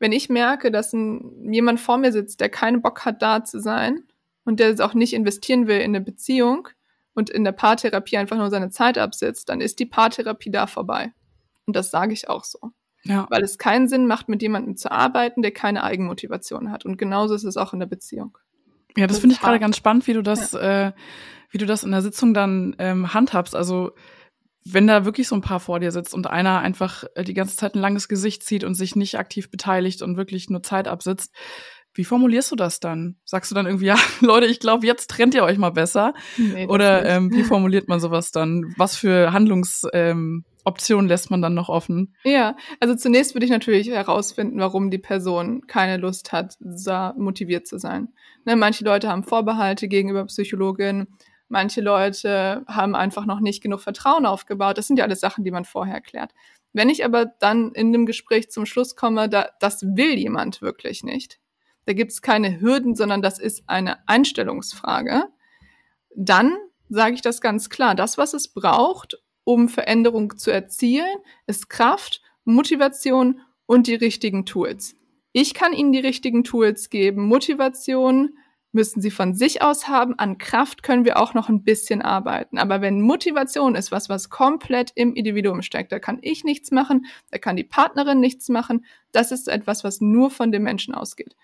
wenn 0.00 0.10
ich 0.10 0.28
merke, 0.28 0.72
dass 0.72 0.92
ein, 0.92 1.52
jemand 1.52 1.78
vor 1.78 1.98
mir 1.98 2.10
sitzt, 2.10 2.40
der 2.40 2.48
keinen 2.48 2.82
Bock 2.82 3.04
hat, 3.04 3.22
da 3.22 3.44
zu 3.44 3.60
sein 3.60 4.02
und 4.44 4.58
der 4.58 4.70
es 4.70 4.80
auch 4.80 4.94
nicht 4.94 5.12
investieren 5.12 5.68
will 5.68 5.78
in 5.78 5.94
eine 5.94 6.00
Beziehung, 6.00 6.68
und 7.16 7.30
in 7.30 7.44
der 7.44 7.52
Paartherapie 7.52 8.18
einfach 8.18 8.36
nur 8.36 8.50
seine 8.50 8.68
Zeit 8.68 8.98
absitzt, 8.98 9.48
dann 9.48 9.62
ist 9.62 9.78
die 9.78 9.86
Paartherapie 9.86 10.50
da 10.50 10.66
vorbei. 10.66 11.14
Und 11.64 11.74
das 11.74 11.90
sage 11.90 12.12
ich 12.12 12.28
auch 12.28 12.44
so. 12.44 12.58
Ja. 13.04 13.26
Weil 13.30 13.42
es 13.42 13.56
keinen 13.56 13.88
Sinn 13.88 14.06
macht, 14.06 14.28
mit 14.28 14.42
jemandem 14.42 14.76
zu 14.76 14.92
arbeiten, 14.92 15.40
der 15.40 15.52
keine 15.52 15.82
Eigenmotivation 15.82 16.70
hat. 16.70 16.84
Und 16.84 16.98
genauso 16.98 17.34
ist 17.34 17.44
es 17.44 17.56
auch 17.56 17.72
in 17.72 17.80
der 17.80 17.86
Beziehung. 17.86 18.36
Ja, 18.96 19.06
das 19.06 19.18
finde 19.18 19.34
ich 19.34 19.40
gerade 19.40 19.60
ganz 19.60 19.76
spannend, 19.76 20.06
wie 20.06 20.14
du 20.14 20.22
das, 20.22 20.52
ja. 20.52 20.88
äh, 20.88 20.92
wie 21.50 21.58
du 21.58 21.66
das 21.66 21.84
in 21.84 21.90
der 21.90 22.02
Sitzung 22.02 22.34
dann 22.34 22.74
ähm, 22.78 23.12
handhabst. 23.12 23.54
Also 23.54 23.92
wenn 24.64 24.86
da 24.86 25.04
wirklich 25.04 25.28
so 25.28 25.36
ein 25.36 25.42
Paar 25.42 25.60
vor 25.60 25.78
dir 25.78 25.92
sitzt 25.92 26.12
und 26.12 26.26
einer 26.26 26.58
einfach 26.58 27.04
äh, 27.14 27.22
die 27.22 27.34
ganze 27.34 27.56
Zeit 27.56 27.74
ein 27.74 27.80
langes 27.80 28.08
Gesicht 28.08 28.42
zieht 28.42 28.64
und 28.64 28.74
sich 28.74 28.96
nicht 28.96 29.18
aktiv 29.18 29.50
beteiligt 29.50 30.02
und 30.02 30.16
wirklich 30.16 30.50
nur 30.50 30.62
Zeit 30.62 30.88
absitzt, 30.88 31.32
wie 31.94 32.04
formulierst 32.04 32.50
du 32.50 32.56
das 32.56 32.80
dann? 32.80 33.16
Sagst 33.24 33.50
du 33.50 33.54
dann 33.54 33.66
irgendwie, 33.66 33.86
ja, 33.86 33.96
Leute, 34.20 34.46
ich 34.46 34.60
glaube, 34.60 34.86
jetzt 34.86 35.08
trennt 35.10 35.34
ihr 35.34 35.44
euch 35.44 35.58
mal 35.58 35.70
besser? 35.70 36.14
Nee, 36.36 36.66
Oder 36.66 37.04
ähm, 37.06 37.30
wie 37.32 37.44
formuliert 37.44 37.88
man 37.88 38.00
sowas 38.00 38.32
dann? 38.32 38.74
Was 38.76 38.96
für 38.96 39.32
Handlungsoptionen 39.32 40.44
ähm, 40.44 40.44
lässt 41.08 41.30
man 41.30 41.42
dann 41.42 41.54
noch 41.54 41.68
offen? 41.68 42.14
Ja, 42.24 42.56
also 42.80 42.94
zunächst 42.94 43.34
würde 43.34 43.44
ich 43.44 43.50
natürlich 43.52 43.88
herausfinden, 43.88 44.58
warum 44.58 44.90
die 44.90 44.98
Person 44.98 45.66
keine 45.66 45.96
Lust 45.96 46.32
hat, 46.32 46.56
da 46.60 47.14
motiviert 47.16 47.66
zu 47.66 47.78
sein. 47.78 48.08
Ne, 48.44 48.56
manche 48.56 48.84
Leute 48.84 49.08
haben 49.08 49.22
Vorbehalte 49.22 49.88
gegenüber 49.88 50.24
Psychologin, 50.26 51.06
manche 51.48 51.80
Leute 51.80 52.64
haben 52.66 52.94
einfach 52.94 53.26
noch 53.26 53.40
nicht 53.40 53.62
genug 53.62 53.80
Vertrauen 53.80 54.26
aufgebaut. 54.26 54.78
Das 54.78 54.86
sind 54.86 54.98
ja 54.98 55.04
alles 55.04 55.20
Sachen, 55.20 55.44
die 55.44 55.50
man 55.50 55.64
vorher 55.64 56.00
klärt. 56.00 56.32
Wenn 56.72 56.90
ich 56.90 57.04
aber 57.04 57.26
dann 57.26 57.72
in 57.72 57.92
dem 57.92 58.04
Gespräch 58.04 58.50
zum 58.50 58.66
Schluss 58.66 58.96
komme, 58.96 59.28
da, 59.28 59.48
das 59.60 59.82
will 59.82 60.18
jemand 60.18 60.60
wirklich 60.60 61.04
nicht, 61.04 61.38
da 61.86 61.92
gibt 61.92 62.10
es 62.10 62.20
keine 62.20 62.60
Hürden, 62.60 62.94
sondern 62.94 63.22
das 63.22 63.38
ist 63.38 63.64
eine 63.68 64.06
Einstellungsfrage, 64.08 65.28
dann 66.14 66.56
sage 66.88 67.14
ich 67.14 67.22
das 67.22 67.40
ganz 67.40 67.70
klar. 67.70 67.94
Das, 67.94 68.18
was 68.18 68.34
es 68.34 68.48
braucht, 68.52 69.18
um 69.46 69.68
Veränderung 69.68 70.36
zu 70.36 70.50
erzielen, 70.50 71.16
ist 71.46 71.70
Kraft, 71.70 72.20
Motivation 72.44 73.40
und 73.64 73.86
die 73.86 73.94
richtigen 73.94 74.44
Tools. 74.44 74.96
Ich 75.32 75.54
kann 75.54 75.72
Ihnen 75.72 75.92
die 75.92 76.00
richtigen 76.00 76.42
Tools 76.42 76.90
geben. 76.90 77.28
Motivation 77.28 78.36
müssen 78.72 79.00
Sie 79.00 79.12
von 79.12 79.34
sich 79.34 79.62
aus 79.62 79.86
haben. 79.86 80.18
An 80.18 80.38
Kraft 80.38 80.82
können 80.82 81.04
wir 81.04 81.18
auch 81.18 81.32
noch 81.32 81.48
ein 81.48 81.62
bisschen 81.62 82.02
arbeiten. 82.02 82.58
Aber 82.58 82.80
wenn 82.80 83.00
Motivation 83.00 83.76
ist 83.76 83.92
was, 83.92 84.08
was 84.08 84.30
komplett 84.30 84.90
im 84.96 85.14
Individuum 85.14 85.62
steckt, 85.62 85.92
da 85.92 86.00
kann 86.00 86.18
ich 86.22 86.42
nichts 86.42 86.72
machen, 86.72 87.06
da 87.30 87.38
kann 87.38 87.54
die 87.54 87.64
Partnerin 87.64 88.18
nichts 88.18 88.48
machen. 88.48 88.84
Das 89.12 89.30
ist 89.30 89.46
etwas, 89.46 89.84
was 89.84 90.00
nur 90.00 90.30
von 90.30 90.50
dem 90.50 90.64
Menschen 90.64 90.92
ausgeht. 90.92 91.36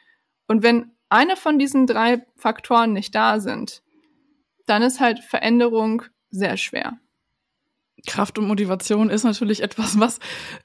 Und 0.49 0.65
wenn 0.65 0.91
eine 1.09 1.37
von 1.37 1.61
diesen 1.61 1.87
drei 1.87 2.27
Faktoren 2.35 2.93
nicht 2.95 3.15
da 3.15 3.39
sind, 3.39 3.85
dann 4.67 4.83
ist 4.83 4.99
halt 4.99 5.21
Veränderung 5.21 6.03
sehr 6.31 6.57
schwer. 6.57 6.99
Kraft 8.07 8.39
und 8.39 8.47
Motivation 8.47 9.11
ist 9.11 9.25
natürlich 9.25 9.63
etwas, 9.63 9.99
was 9.99 10.19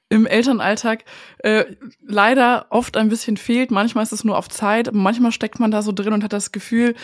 im 0.09 0.25
Elternalltag 0.25 1.03
äh, 1.39 1.65
leider 2.05 2.67
oft 2.69 2.97
ein 2.97 3.09
bisschen 3.09 3.37
fehlt. 3.37 3.71
Manchmal 3.71 4.03
ist 4.03 4.11
es 4.11 4.23
nur 4.23 4.37
auf 4.37 4.49
Zeit, 4.49 4.89
manchmal 4.93 5.31
steckt 5.31 5.59
man 5.59 5.71
da 5.71 5.81
so 5.81 5.91
drin 5.91 6.13
und 6.13 6.23
hat 6.23 6.33
das 6.33 6.51
Gefühl, 6.51 6.95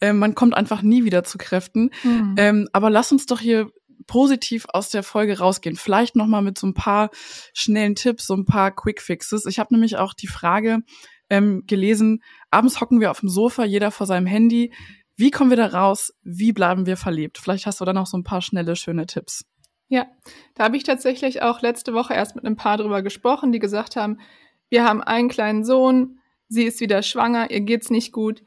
äh, 0.00 0.12
man 0.12 0.34
kommt 0.34 0.54
einfach 0.54 0.82
nie 0.82 1.04
wieder 1.04 1.24
zu 1.24 1.38
Kräften. 1.38 1.90
Mhm. 2.04 2.34
Ähm, 2.36 2.68
aber 2.72 2.90
lass 2.90 3.12
uns 3.12 3.26
doch 3.26 3.40
hier 3.40 3.70
positiv 4.06 4.66
aus 4.72 4.90
der 4.90 5.02
Folge 5.02 5.38
rausgehen. 5.38 5.76
Vielleicht 5.76 6.16
noch 6.16 6.26
mal 6.26 6.42
mit 6.42 6.58
so 6.58 6.66
ein 6.66 6.74
paar 6.74 7.10
schnellen 7.54 7.94
Tipps, 7.94 8.26
so 8.26 8.34
ein 8.34 8.44
paar 8.44 8.74
Quick 8.74 9.00
Fixes. 9.00 9.46
Ich 9.46 9.58
habe 9.58 9.74
nämlich 9.74 9.98
auch 9.98 10.14
die 10.14 10.26
Frage 10.26 10.78
ähm, 11.28 11.64
gelesen, 11.66 12.22
abends 12.50 12.80
hocken 12.80 13.00
wir 13.00 13.10
auf 13.10 13.20
dem 13.20 13.28
Sofa, 13.28 13.64
jeder 13.64 13.90
vor 13.90 14.06
seinem 14.06 14.26
Handy. 14.26 14.72
Wie 15.16 15.30
kommen 15.30 15.50
wir 15.50 15.56
da 15.56 15.66
raus? 15.66 16.12
Wie 16.22 16.52
bleiben 16.52 16.86
wir 16.86 16.96
verlebt? 16.96 17.38
Vielleicht 17.38 17.66
hast 17.66 17.80
du 17.80 17.84
da 17.84 17.92
noch 17.92 18.06
so 18.06 18.16
ein 18.16 18.24
paar 18.24 18.42
schnelle, 18.42 18.74
schöne 18.74 19.06
Tipps. 19.06 19.44
Ja, 19.90 20.06
da 20.54 20.64
habe 20.64 20.76
ich 20.76 20.84
tatsächlich 20.84 21.42
auch 21.42 21.62
letzte 21.62 21.92
Woche 21.92 22.14
erst 22.14 22.36
mit 22.36 22.44
einem 22.44 22.54
Paar 22.54 22.78
drüber 22.78 23.02
gesprochen, 23.02 23.50
die 23.50 23.58
gesagt 23.58 23.96
haben, 23.96 24.20
wir 24.68 24.84
haben 24.84 25.02
einen 25.02 25.28
kleinen 25.28 25.64
Sohn, 25.64 26.20
sie 26.48 26.62
ist 26.62 26.80
wieder 26.80 27.02
schwanger, 27.02 27.50
ihr 27.50 27.60
geht's 27.60 27.90
nicht 27.90 28.12
gut. 28.12 28.44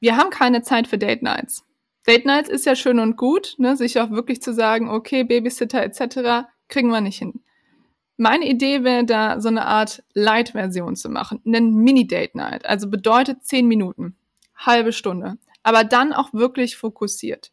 Wir 0.00 0.16
haben 0.16 0.30
keine 0.30 0.62
Zeit 0.62 0.88
für 0.88 0.96
Date 0.96 1.22
Nights. 1.22 1.64
Date 2.06 2.24
Nights 2.24 2.48
ist 2.48 2.64
ja 2.64 2.74
schön 2.74 2.98
und 2.98 3.18
gut, 3.18 3.56
ne, 3.58 3.76
sich 3.76 4.00
auch 4.00 4.10
wirklich 4.10 4.40
zu 4.40 4.54
sagen, 4.54 4.88
okay, 4.88 5.22
Babysitter 5.22 5.82
etc. 5.82 6.48
kriegen 6.68 6.88
wir 6.88 7.02
nicht 7.02 7.18
hin. 7.18 7.42
Meine 8.16 8.48
Idee 8.48 8.82
wäre 8.82 9.04
da, 9.04 9.38
so 9.38 9.48
eine 9.48 9.66
Art 9.66 10.02
Light-Version 10.14 10.96
zu 10.96 11.10
machen, 11.10 11.42
einen 11.44 11.74
Mini-Date-Night. 11.74 12.64
Also 12.64 12.88
bedeutet 12.88 13.44
zehn 13.44 13.68
Minuten, 13.68 14.16
halbe 14.56 14.94
Stunde. 14.94 15.36
Aber 15.62 15.84
dann 15.84 16.14
auch 16.14 16.32
wirklich 16.32 16.78
fokussiert. 16.78 17.52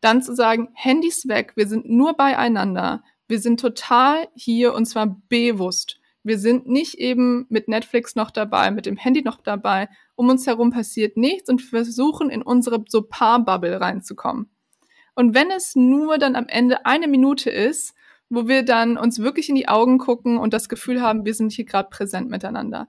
Dann 0.00 0.22
zu 0.22 0.34
sagen, 0.34 0.68
Handys 0.74 1.28
weg, 1.28 1.52
wir 1.56 1.66
sind 1.66 1.88
nur 1.88 2.14
beieinander. 2.14 3.02
Wir 3.26 3.40
sind 3.40 3.60
total 3.60 4.28
hier 4.34 4.74
und 4.74 4.86
zwar 4.86 5.20
bewusst. 5.28 6.00
Wir 6.22 6.38
sind 6.38 6.66
nicht 6.66 6.94
eben 6.94 7.46
mit 7.48 7.68
Netflix 7.68 8.14
noch 8.14 8.30
dabei, 8.30 8.70
mit 8.70 8.86
dem 8.86 8.96
Handy 8.96 9.22
noch 9.22 9.40
dabei. 9.40 9.88
Um 10.14 10.28
uns 10.28 10.46
herum 10.46 10.70
passiert 10.70 11.16
nichts 11.16 11.48
und 11.48 11.60
wir 11.60 11.84
versuchen 11.84 12.30
in 12.30 12.42
unsere 12.42 12.84
so 12.88 13.02
Paar-Bubble 13.02 13.80
reinzukommen. 13.80 14.50
Und 15.14 15.34
wenn 15.34 15.50
es 15.50 15.74
nur 15.74 16.18
dann 16.18 16.36
am 16.36 16.46
Ende 16.46 16.86
eine 16.86 17.08
Minute 17.08 17.50
ist, 17.50 17.94
wo 18.30 18.46
wir 18.46 18.62
dann 18.62 18.98
uns 18.98 19.18
wirklich 19.20 19.48
in 19.48 19.54
die 19.54 19.68
Augen 19.68 19.98
gucken 19.98 20.38
und 20.38 20.52
das 20.52 20.68
Gefühl 20.68 21.00
haben, 21.00 21.24
wir 21.24 21.34
sind 21.34 21.52
hier 21.52 21.64
gerade 21.64 21.88
präsent 21.88 22.28
miteinander. 22.28 22.88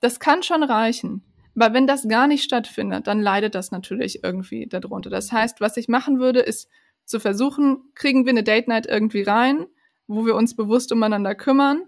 Das 0.00 0.20
kann 0.20 0.42
schon 0.42 0.62
reichen. 0.62 1.24
Aber 1.54 1.72
wenn 1.72 1.86
das 1.86 2.08
gar 2.08 2.26
nicht 2.26 2.42
stattfindet, 2.42 3.06
dann 3.06 3.20
leidet 3.20 3.54
das 3.54 3.70
natürlich 3.70 4.24
irgendwie 4.24 4.66
darunter. 4.66 5.10
Das 5.10 5.30
heißt, 5.30 5.60
was 5.60 5.76
ich 5.76 5.88
machen 5.88 6.18
würde, 6.18 6.40
ist 6.40 6.68
zu 7.04 7.20
versuchen, 7.20 7.82
kriegen 7.94 8.24
wir 8.24 8.30
eine 8.30 8.42
Date 8.42 8.68
Night 8.68 8.86
irgendwie 8.86 9.22
rein, 9.22 9.66
wo 10.06 10.26
wir 10.26 10.34
uns 10.34 10.56
bewusst 10.56 10.90
umeinander 10.90 11.34
kümmern. 11.34 11.82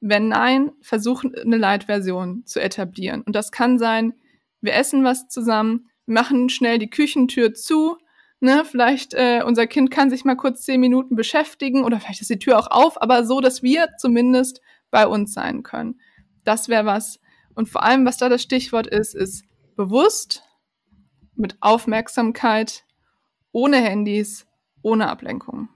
Wenn 0.00 0.28
nein, 0.28 0.72
versuchen 0.80 1.34
eine 1.34 1.56
Light-Version 1.56 2.44
zu 2.46 2.60
etablieren. 2.60 3.22
Und 3.22 3.36
das 3.36 3.52
kann 3.52 3.78
sein, 3.78 4.14
wir 4.60 4.74
essen 4.74 5.04
was 5.04 5.28
zusammen, 5.28 5.88
machen 6.06 6.48
schnell 6.48 6.78
die 6.78 6.90
Küchentür 6.90 7.54
zu, 7.54 7.98
Ne, 8.44 8.64
vielleicht 8.64 9.14
äh, 9.14 9.44
unser 9.46 9.68
Kind 9.68 9.92
kann 9.92 10.10
sich 10.10 10.24
mal 10.24 10.34
kurz 10.34 10.62
zehn 10.62 10.80
Minuten 10.80 11.14
beschäftigen 11.14 11.84
oder 11.84 12.00
vielleicht 12.00 12.22
ist 12.22 12.30
die 12.30 12.40
Tür 12.40 12.58
auch 12.58 12.66
auf, 12.72 13.00
aber 13.00 13.24
so, 13.24 13.40
dass 13.40 13.62
wir 13.62 13.90
zumindest 13.98 14.60
bei 14.90 15.06
uns 15.06 15.32
sein 15.32 15.62
können. 15.62 16.00
Das 16.42 16.68
wäre 16.68 16.84
was. 16.84 17.20
Und 17.54 17.68
vor 17.68 17.82
allem, 17.82 18.04
was 18.06 18.16
da 18.16 18.28
das 18.28 18.42
Stichwort 18.42 18.86
ist, 18.86 19.14
ist 19.14 19.44
bewusst, 19.76 20.42
mit 21.34 21.56
Aufmerksamkeit, 21.60 22.84
ohne 23.52 23.78
Handys, 23.78 24.46
ohne 24.82 25.08
Ablenkung. 25.08 25.68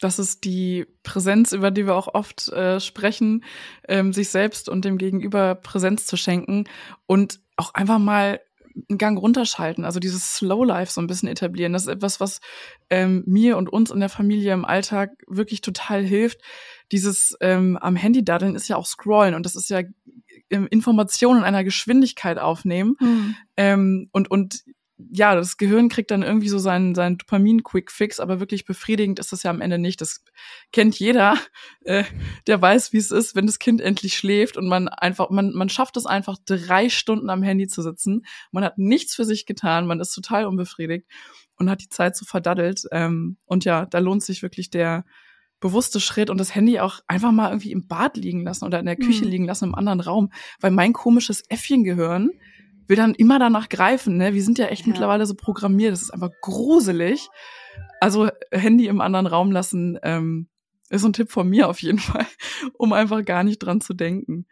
Das 0.00 0.18
ist 0.18 0.44
die 0.44 0.86
Präsenz, 1.02 1.52
über 1.52 1.70
die 1.70 1.86
wir 1.86 1.96
auch 1.96 2.14
oft 2.14 2.48
äh, 2.48 2.78
sprechen, 2.78 3.44
ähm, 3.88 4.12
sich 4.12 4.28
selbst 4.28 4.68
und 4.68 4.84
dem 4.84 4.96
Gegenüber 4.96 5.56
Präsenz 5.56 6.06
zu 6.06 6.16
schenken 6.16 6.64
und 7.06 7.40
auch 7.56 7.74
einfach 7.74 7.98
mal 7.98 8.40
einen 8.88 8.98
Gang 8.98 9.18
runterschalten, 9.18 9.84
also 9.84 9.98
dieses 9.98 10.36
Slow 10.36 10.64
Life 10.64 10.92
so 10.92 11.00
ein 11.00 11.08
bisschen 11.08 11.28
etablieren. 11.28 11.72
Das 11.72 11.82
ist 11.82 11.88
etwas, 11.88 12.20
was 12.20 12.40
ähm, 12.90 13.24
mir 13.26 13.56
und 13.56 13.68
uns 13.68 13.90
in 13.90 13.98
der 13.98 14.08
Familie 14.08 14.52
im 14.52 14.64
Alltag 14.64 15.10
wirklich 15.26 15.62
total 15.62 16.04
hilft. 16.04 16.40
Dieses 16.92 17.36
ähm, 17.40 17.76
am 17.76 17.96
Handy 17.96 18.24
daddeln 18.24 18.54
ist 18.54 18.68
ja 18.68 18.76
auch 18.76 18.86
Scrollen 18.86 19.34
und 19.34 19.44
das 19.44 19.56
ist 19.56 19.68
ja 19.68 19.82
Informationen 20.48 21.40
in 21.40 21.44
einer 21.44 21.64
Geschwindigkeit 21.64 22.38
aufnehmen. 22.38 22.96
Mhm. 23.00 23.36
Ähm, 23.56 24.08
und, 24.12 24.30
und 24.30 24.64
ja, 25.12 25.36
das 25.36 25.56
Gehirn 25.56 25.88
kriegt 25.88 26.10
dann 26.10 26.22
irgendwie 26.22 26.48
so 26.48 26.58
seinen, 26.58 26.94
seinen 26.94 27.18
Dopamin-Quick-Fix, 27.18 28.18
aber 28.18 28.40
wirklich 28.40 28.64
befriedigend 28.64 29.20
ist 29.20 29.30
das 29.30 29.44
ja 29.44 29.50
am 29.50 29.60
Ende 29.60 29.78
nicht. 29.78 30.00
Das 30.00 30.24
kennt 30.72 30.98
jeder, 30.98 31.36
äh, 31.84 32.04
der 32.46 32.60
weiß, 32.60 32.92
wie 32.92 32.98
es 32.98 33.12
ist, 33.12 33.36
wenn 33.36 33.46
das 33.46 33.60
Kind 33.60 33.80
endlich 33.80 34.16
schläft 34.16 34.56
und 34.56 34.66
man 34.66 34.88
einfach, 34.88 35.30
man, 35.30 35.52
man 35.52 35.68
schafft 35.68 35.96
es 35.96 36.06
einfach, 36.06 36.36
drei 36.44 36.88
Stunden 36.88 37.30
am 37.30 37.42
Handy 37.42 37.68
zu 37.68 37.82
sitzen. 37.82 38.26
Man 38.50 38.64
hat 38.64 38.78
nichts 38.78 39.14
für 39.14 39.24
sich 39.24 39.46
getan, 39.46 39.86
man 39.86 40.00
ist 40.00 40.12
total 40.12 40.46
unbefriedigt 40.46 41.06
und 41.56 41.70
hat 41.70 41.80
die 41.80 41.88
Zeit 41.88 42.16
so 42.16 42.24
verdaddelt. 42.24 42.82
Ähm, 42.90 43.36
und 43.46 43.64
ja, 43.64 43.86
da 43.86 43.98
lohnt 44.00 44.24
sich 44.24 44.42
wirklich 44.42 44.70
der 44.70 45.04
bewusste 45.60 46.00
Schritt 46.00 46.30
und 46.30 46.38
das 46.38 46.54
Handy 46.54 46.80
auch 46.80 47.00
einfach 47.06 47.32
mal 47.32 47.50
irgendwie 47.50 47.72
im 47.72 47.86
Bad 47.86 48.16
liegen 48.16 48.42
lassen 48.42 48.64
oder 48.64 48.78
in 48.78 48.86
der 48.86 48.96
Küche 48.96 49.24
mhm. 49.24 49.30
liegen 49.30 49.44
lassen, 49.44 49.66
im 49.66 49.74
anderen 49.74 50.00
Raum, 50.00 50.30
weil 50.60 50.70
mein 50.70 50.92
komisches 50.92 51.42
Äffchengehirn 51.48 52.30
will 52.86 52.96
dann 52.96 53.14
immer 53.14 53.38
danach 53.38 53.68
greifen. 53.68 54.16
Ne? 54.16 54.34
Wir 54.34 54.42
sind 54.42 54.58
ja 54.58 54.66
echt 54.66 54.86
ja. 54.86 54.92
mittlerweile 54.92 55.26
so 55.26 55.34
programmiert. 55.34 55.92
Das 55.92 56.02
ist 56.02 56.10
einfach 56.10 56.30
gruselig. 56.40 57.28
Also 58.00 58.28
Handy 58.50 58.86
im 58.86 59.00
anderen 59.00 59.26
Raum 59.26 59.52
lassen 59.52 59.98
ähm, 60.02 60.48
ist 60.88 61.04
ein 61.04 61.12
Tipp 61.12 61.30
von 61.30 61.48
mir 61.48 61.68
auf 61.68 61.82
jeden 61.82 61.98
Fall, 61.98 62.26
um 62.74 62.92
einfach 62.92 63.24
gar 63.24 63.44
nicht 63.44 63.58
dran 63.58 63.80
zu 63.80 63.94
denken. 63.94 64.46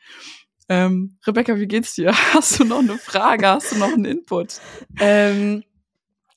Ähm, 0.69 1.19
Rebecca, 1.27 1.59
wie 1.59 1.67
geht's 1.67 1.95
dir? 1.95 2.13
Hast 2.35 2.61
du 2.61 2.65
noch 2.65 2.81
eine 2.81 2.99
Frage? 2.99 3.49
Hast 3.49 3.73
du 3.73 3.79
noch 3.79 3.93
einen 3.93 4.05
Input? 4.05 4.61
Ähm, 5.01 5.63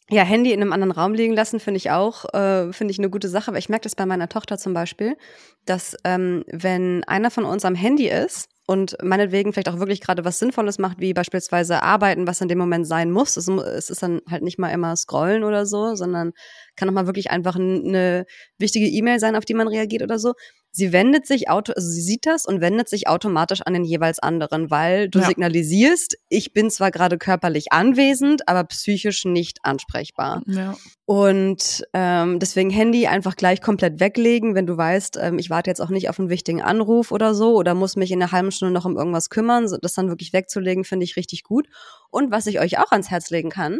ja, 0.09 0.23
Handy 0.23 0.51
in 0.51 0.61
einem 0.61 0.73
anderen 0.73 0.91
Raum 0.91 1.13
liegen 1.13 1.35
lassen 1.35 1.59
finde 1.59 1.77
ich 1.77 1.91
auch, 1.91 2.25
äh, 2.33 2.73
finde 2.73 2.91
ich 2.91 2.99
eine 2.99 3.09
gute 3.09 3.29
Sache. 3.29 3.49
Aber 3.49 3.59
ich 3.59 3.69
merke 3.69 3.83
das 3.83 3.95
bei 3.95 4.05
meiner 4.05 4.27
Tochter 4.27 4.57
zum 4.57 4.73
Beispiel, 4.73 5.17
dass 5.65 5.95
ähm, 6.03 6.43
wenn 6.47 7.03
einer 7.03 7.29
von 7.29 7.45
uns 7.45 7.63
am 7.63 7.75
Handy 7.75 8.09
ist 8.09 8.49
und 8.65 8.97
meinetwegen 9.03 9.53
vielleicht 9.53 9.69
auch 9.69 9.79
wirklich 9.79 10.01
gerade 10.01 10.25
was 10.25 10.39
Sinnvolles 10.39 10.79
macht, 10.79 10.99
wie 10.99 11.13
beispielsweise 11.13 11.83
arbeiten, 11.83 12.27
was 12.27 12.41
in 12.41 12.47
dem 12.47 12.57
Moment 12.57 12.87
sein 12.87 13.11
muss. 13.11 13.37
Es, 13.37 13.47
es 13.47 13.89
ist 13.89 14.03
dann 14.03 14.21
halt 14.29 14.43
nicht 14.43 14.59
mal 14.59 14.69
immer 14.69 14.95
scrollen 14.95 15.43
oder 15.43 15.65
so, 15.65 15.95
sondern 15.95 16.33
kann 16.79 16.89
auch 16.89 16.93
mal 16.93 17.05
wirklich 17.05 17.29
einfach 17.29 17.57
eine 17.57 18.25
wichtige 18.57 18.87
E-Mail 18.87 19.19
sein, 19.19 19.35
auf 19.35 19.45
die 19.45 19.53
man 19.53 19.67
reagiert 19.67 20.01
oder 20.01 20.17
so 20.17 20.33
sie 20.71 20.93
wendet 20.93 21.25
sich 21.25 21.49
auto, 21.49 21.73
also 21.73 21.87
sie 21.87 22.01
sieht 22.01 22.25
das 22.25 22.45
und 22.45 22.61
wendet 22.61 22.89
sich 22.89 23.07
automatisch 23.07 23.61
an 23.61 23.73
den 23.73 23.83
jeweils 23.83 24.19
anderen, 24.19 24.69
weil 24.69 25.09
du 25.09 25.19
ja. 25.19 25.25
signalisierst, 25.25 26.17
ich 26.29 26.53
bin 26.53 26.69
zwar 26.69 26.91
gerade 26.91 27.17
körperlich 27.17 27.71
anwesend, 27.71 28.47
aber 28.47 28.63
psychisch 28.65 29.25
nicht 29.25 29.59
ansprechbar. 29.63 30.41
Ja. 30.45 30.75
Und 31.05 31.83
ähm, 31.93 32.39
deswegen 32.39 32.69
Handy 32.69 33.07
einfach 33.07 33.35
gleich 33.35 33.61
komplett 33.61 33.99
weglegen, 33.99 34.53
wenn 34.53 34.67
du 34.67 34.77
weißt, 34.77 35.17
ähm, 35.19 35.39
ich 35.39 35.49
warte 35.49 35.71
jetzt 35.71 35.81
auch 35.81 35.89
nicht 35.89 36.07
auf 36.07 36.19
einen 36.19 36.29
wichtigen 36.29 36.61
Anruf 36.61 37.11
oder 37.11 37.33
so 37.33 37.55
oder 37.55 37.73
muss 37.73 37.95
mich 37.95 38.11
in 38.11 38.21
einer 38.21 38.31
halben 38.31 38.51
Stunde 38.51 38.73
noch 38.73 38.85
um 38.85 38.95
irgendwas 38.95 39.29
kümmern, 39.29 39.67
das 39.81 39.93
dann 39.93 40.09
wirklich 40.09 40.33
wegzulegen, 40.33 40.83
finde 40.83 41.05
ich 41.05 41.15
richtig 41.15 41.43
gut. 41.43 41.67
Und 42.11 42.31
was 42.31 42.45
ich 42.45 42.59
euch 42.59 42.77
auch 42.77 42.91
ans 42.91 43.09
Herz 43.09 43.31
legen 43.31 43.49
kann, 43.49 43.79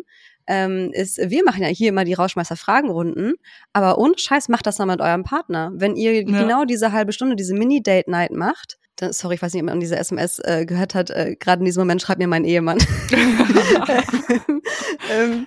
ähm, 0.50 0.90
ist, 0.92 1.18
wir 1.18 1.46
machen 1.46 1.62
ja 1.62 1.70
hier 1.70 1.90
immer 1.90 2.04
die 2.04 2.16
Rauschmeister-Fragenrunden, 2.16 3.36
aber 3.72 4.00
ohne 4.00 4.18
Scheiß 4.18 4.50
macht 4.50 4.66
das 4.66 4.80
mal 4.80 4.88
mit 4.88 5.00
eurem 5.00 5.24
Partner. 5.24 5.72
Wenn 5.76 5.96
ihr 5.96 6.16
ja. 6.16 6.24
genau 6.24 6.66
diese 6.66 6.92
halbe 6.92 7.14
Stunde, 7.14 7.36
diese 7.36 7.54
Mini-Date-Night 7.54 8.32
macht, 8.32 8.80
dann, 8.96 9.14
sorry, 9.14 9.36
ich 9.36 9.42
weiß 9.42 9.54
nicht, 9.54 9.62
ob 9.62 9.70
man 9.70 9.80
diese 9.80 9.96
SMS 9.96 10.40
äh, 10.40 10.66
gehört 10.66 10.96
hat, 10.96 11.12
äh, 11.12 11.36
gerade 11.40 11.60
in 11.60 11.66
diesem 11.66 11.82
Moment 11.82 12.02
schreibt 12.02 12.20
mir 12.20 12.28
mein 12.28 12.44
Ehemann. 12.44 12.80
ähm, 15.14 15.46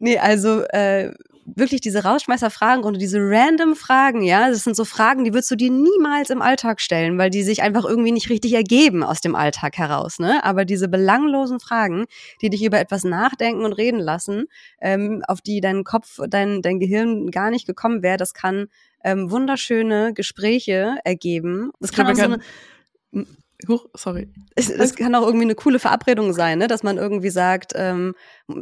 nee, 0.00 0.18
also 0.18 0.62
äh, 0.64 1.12
wirklich 1.46 1.80
diese 1.80 2.04
Rausschmeißer-Fragenrunde, 2.04 2.98
diese 2.98 3.18
random 3.20 3.76
Fragen, 3.76 4.22
ja, 4.22 4.48
das 4.48 4.64
sind 4.64 4.76
so 4.76 4.84
Fragen, 4.84 5.24
die 5.24 5.32
würdest 5.32 5.50
du 5.50 5.56
dir 5.56 5.70
niemals 5.70 6.30
im 6.30 6.42
Alltag 6.42 6.80
stellen, 6.80 7.18
weil 7.18 7.30
die 7.30 7.42
sich 7.42 7.62
einfach 7.62 7.84
irgendwie 7.84 8.12
nicht 8.12 8.30
richtig 8.30 8.54
ergeben 8.54 9.02
aus 9.02 9.20
dem 9.20 9.34
Alltag 9.34 9.76
heraus, 9.76 10.18
ne? 10.18 10.44
Aber 10.44 10.64
diese 10.64 10.88
belanglosen 10.88 11.60
Fragen, 11.60 12.06
die 12.40 12.50
dich 12.50 12.64
über 12.64 12.80
etwas 12.80 13.04
nachdenken 13.04 13.64
und 13.64 13.72
reden 13.72 14.00
lassen, 14.00 14.46
ähm, 14.80 15.22
auf 15.28 15.40
die 15.40 15.60
dein 15.60 15.84
Kopf, 15.84 16.18
dein, 16.28 16.62
dein 16.62 16.80
Gehirn 16.80 17.30
gar 17.30 17.50
nicht 17.50 17.66
gekommen 17.66 18.02
wäre, 18.02 18.16
das 18.16 18.34
kann 18.34 18.66
ähm, 19.02 19.30
wunderschöne 19.30 20.14
Gespräche 20.14 20.96
ergeben. 21.04 21.70
Das 21.80 21.92
kann 21.92 22.06
auch 22.06 22.14
so 22.14 22.22
eine, 22.22 22.38
Huch, 23.68 23.86
sorry. 23.94 24.28
Es, 24.56 24.68
es, 24.68 24.94
kann 24.94 25.14
auch 25.14 25.22
irgendwie 25.22 25.44
eine 25.44 25.54
coole 25.54 25.78
Verabredung 25.78 26.32
sein, 26.32 26.58
ne? 26.58 26.66
dass 26.66 26.82
man 26.82 26.98
irgendwie 26.98 27.30
sagt, 27.30 27.72
ähm, 27.76 28.14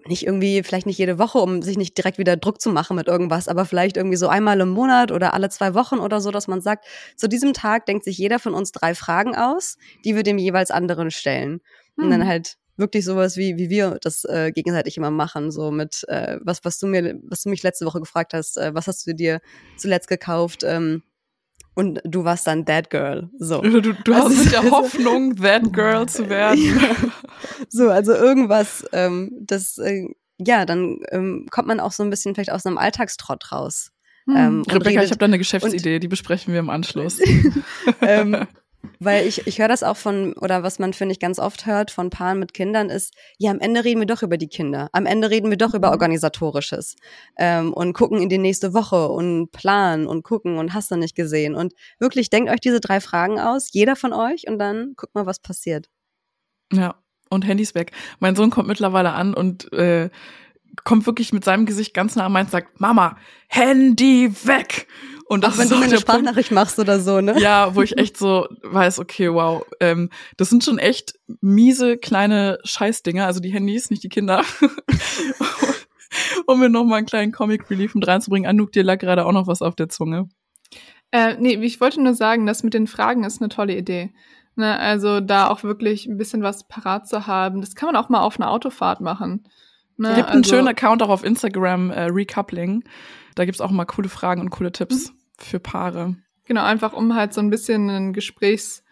nicht 0.06 0.26
irgendwie, 0.26 0.62
vielleicht 0.62 0.86
nicht 0.86 0.98
jede 0.98 1.18
Woche, 1.18 1.38
um 1.38 1.62
sich 1.62 1.76
nicht 1.76 1.96
direkt 1.96 2.18
wieder 2.18 2.36
Druck 2.36 2.60
zu 2.60 2.70
machen 2.70 2.96
mit 2.96 3.08
irgendwas, 3.08 3.48
aber 3.48 3.64
vielleicht 3.64 3.96
irgendwie 3.96 4.16
so 4.16 4.28
einmal 4.28 4.60
im 4.60 4.68
Monat 4.68 5.10
oder 5.10 5.34
alle 5.34 5.48
zwei 5.48 5.74
Wochen 5.74 5.98
oder 5.98 6.20
so, 6.20 6.30
dass 6.30 6.46
man 6.46 6.60
sagt, 6.60 6.84
zu 7.16 7.28
diesem 7.28 7.52
Tag 7.52 7.86
denkt 7.86 8.04
sich 8.04 8.18
jeder 8.18 8.38
von 8.38 8.54
uns 8.54 8.70
drei 8.70 8.94
Fragen 8.94 9.34
aus, 9.34 9.76
die 10.04 10.14
wir 10.14 10.22
dem 10.22 10.38
jeweils 10.38 10.70
anderen 10.70 11.10
stellen. 11.10 11.60
Hm. 11.96 12.04
Und 12.04 12.10
dann 12.10 12.20
hm. 12.22 12.28
halt 12.28 12.56
wirklich 12.76 13.04
sowas 13.04 13.36
wie, 13.36 13.56
wie 13.56 13.70
wir 13.70 13.98
das 14.00 14.24
äh, 14.24 14.52
gegenseitig 14.52 14.96
immer 14.96 15.10
machen, 15.10 15.50
so 15.50 15.70
mit, 15.70 16.04
äh, 16.08 16.38
was, 16.42 16.64
was 16.64 16.78
du 16.78 16.86
mir, 16.86 17.18
was 17.24 17.42
du 17.42 17.48
mich 17.48 17.62
letzte 17.62 17.86
Woche 17.86 18.00
gefragt 18.00 18.34
hast, 18.34 18.56
äh, 18.56 18.74
was 18.74 18.86
hast 18.86 19.06
du 19.06 19.14
dir 19.14 19.40
zuletzt 19.76 20.08
gekauft, 20.08 20.64
ähm, 20.64 21.02
und 21.74 22.00
du 22.04 22.24
warst 22.24 22.46
dann 22.46 22.66
That 22.66 22.90
Girl. 22.90 23.30
So. 23.38 23.60
Du, 23.60 23.80
du 23.80 24.12
also, 24.12 24.28
hast 24.28 24.44
mit 24.44 24.52
der 24.52 24.62
Hoffnung, 24.70 25.36
That 25.36 25.72
Girl 25.72 26.06
zu 26.08 26.28
werden. 26.28 26.62
Ja. 26.82 26.96
So, 27.68 27.90
also 27.90 28.12
irgendwas, 28.12 28.84
ähm, 28.92 29.30
das, 29.40 29.78
äh, 29.78 30.08
ja, 30.38 30.64
dann 30.64 30.98
ähm, 31.10 31.46
kommt 31.50 31.68
man 31.68 31.80
auch 31.80 31.92
so 31.92 32.02
ein 32.02 32.10
bisschen 32.10 32.34
vielleicht 32.34 32.52
aus 32.52 32.66
einem 32.66 32.78
Alltagstrott 32.78 33.50
raus. 33.52 33.90
Hm. 34.26 34.36
Ähm, 34.36 34.62
Rebecca, 34.70 35.02
ich 35.02 35.10
habe 35.10 35.18
da 35.18 35.26
eine 35.26 35.38
Geschäftsidee, 35.38 35.98
die 35.98 36.08
besprechen 36.08 36.52
wir 36.52 36.60
im 36.60 36.70
Anschluss. 36.70 37.18
ähm, 38.00 38.46
weil 38.98 39.26
ich, 39.26 39.46
ich 39.46 39.58
höre 39.58 39.68
das 39.68 39.82
auch 39.82 39.96
von, 39.96 40.32
oder 40.34 40.62
was 40.62 40.78
man, 40.78 40.92
finde 40.92 41.12
ich, 41.12 41.20
ganz 41.20 41.38
oft 41.38 41.66
hört 41.66 41.90
von 41.90 42.10
Paaren 42.10 42.38
mit 42.38 42.54
Kindern 42.54 42.90
ist, 42.90 43.14
ja, 43.38 43.50
am 43.50 43.60
Ende 43.60 43.84
reden 43.84 44.00
wir 44.00 44.06
doch 44.06 44.22
über 44.22 44.36
die 44.36 44.48
Kinder. 44.48 44.88
Am 44.92 45.06
Ende 45.06 45.30
reden 45.30 45.50
wir 45.50 45.56
doch 45.56 45.74
über 45.74 45.88
mhm. 45.88 45.92
Organisatorisches. 45.92 46.96
Ähm, 47.36 47.72
und 47.72 47.92
gucken 47.92 48.20
in 48.20 48.28
die 48.28 48.38
nächste 48.38 48.74
Woche 48.74 49.08
und 49.08 49.50
planen 49.52 50.06
und 50.06 50.22
gucken 50.22 50.58
und 50.58 50.74
hast 50.74 50.90
du 50.90 50.96
nicht 50.96 51.14
gesehen. 51.14 51.54
Und 51.54 51.74
wirklich, 51.98 52.30
denkt 52.30 52.50
euch 52.50 52.60
diese 52.60 52.80
drei 52.80 53.00
Fragen 53.00 53.40
aus, 53.40 53.72
jeder 53.72 53.96
von 53.96 54.12
euch, 54.12 54.48
und 54.48 54.58
dann 54.58 54.94
guckt 54.96 55.14
mal, 55.14 55.26
was 55.26 55.40
passiert. 55.40 55.88
Ja, 56.72 56.96
und 57.28 57.46
Handys 57.46 57.74
weg. 57.74 57.92
Mein 58.20 58.36
Sohn 58.36 58.50
kommt 58.50 58.68
mittlerweile 58.68 59.12
an 59.12 59.34
und 59.34 59.72
äh, 59.72 60.10
kommt 60.84 61.06
wirklich 61.06 61.32
mit 61.32 61.44
seinem 61.44 61.66
Gesicht 61.66 61.94
ganz 61.94 62.16
nah 62.16 62.26
an 62.26 62.32
meins 62.32 62.48
und 62.48 62.52
sagt, 62.52 62.80
Mama, 62.80 63.16
Handy 63.48 64.32
weg! 64.44 64.86
Und 65.32 65.44
das 65.44 65.54
Auch 65.54 65.58
wenn 65.60 65.68
du 65.70 65.76
eine 65.76 65.98
Sprachnachricht 65.98 66.50
machst 66.50 66.78
oder 66.78 67.00
so, 67.00 67.22
ne? 67.22 67.40
Ja, 67.40 67.74
wo 67.74 67.80
ich 67.80 67.96
echt 67.96 68.18
so 68.18 68.48
weiß, 68.62 68.98
okay, 68.98 69.32
wow, 69.32 69.64
ähm, 69.80 70.10
das 70.36 70.50
sind 70.50 70.62
schon 70.62 70.76
echt 70.76 71.14
miese 71.40 71.96
kleine 71.96 72.58
Scheißdinger, 72.64 73.24
also 73.24 73.40
die 73.40 73.48
Handys, 73.48 73.88
nicht 73.88 74.02
die 74.02 74.10
Kinder. 74.10 74.44
um 76.46 76.60
mir 76.60 76.68
noch 76.68 76.84
mal 76.84 76.96
einen 76.96 77.06
kleinen 77.06 77.32
Comic 77.32 77.70
Relief 77.70 77.94
mit 77.94 78.06
reinzubringen. 78.06 78.46
Anouk, 78.46 78.72
dir 78.72 78.82
lag 78.82 78.98
gerade 78.98 79.24
auch 79.24 79.32
noch 79.32 79.46
was 79.46 79.62
auf 79.62 79.74
der 79.74 79.88
Zunge. 79.88 80.28
Äh, 81.12 81.36
nee, 81.38 81.54
ich 81.54 81.80
wollte 81.80 82.02
nur 82.02 82.12
sagen, 82.12 82.44
das 82.44 82.62
mit 82.62 82.74
den 82.74 82.86
Fragen 82.86 83.24
ist 83.24 83.40
eine 83.40 83.48
tolle 83.48 83.74
Idee. 83.74 84.12
Ne, 84.54 84.78
also 84.78 85.20
da 85.20 85.48
auch 85.48 85.62
wirklich 85.62 86.04
ein 86.04 86.18
bisschen 86.18 86.42
was 86.42 86.68
parat 86.68 87.08
zu 87.08 87.26
haben. 87.26 87.62
Das 87.62 87.74
kann 87.74 87.86
man 87.86 87.96
auch 87.96 88.10
mal 88.10 88.20
auf 88.20 88.38
einer 88.38 88.50
Autofahrt 88.50 89.00
machen. 89.00 89.48
Ne? 89.96 90.10
Es 90.10 90.16
gibt 90.16 90.26
also, 90.26 90.34
einen 90.36 90.44
schönen 90.44 90.68
Account 90.68 91.02
auch 91.02 91.08
auf 91.08 91.24
Instagram, 91.24 91.90
äh, 91.90 92.02
Recoupling. 92.10 92.84
Da 93.34 93.46
gibt's 93.46 93.62
auch 93.62 93.70
mal 93.70 93.86
coole 93.86 94.10
Fragen 94.10 94.42
und 94.42 94.50
coole 94.50 94.72
Tipps. 94.72 95.10
Mhm 95.10 95.21
für 95.38 95.60
Paare. 95.60 96.16
Genau, 96.44 96.64
einfach 96.64 96.92
um 96.92 97.14
halt 97.14 97.32
so 97.32 97.40
ein 97.40 97.50
bisschen 97.50 97.88
einen 97.88 98.12
Gesprächs, 98.12 98.84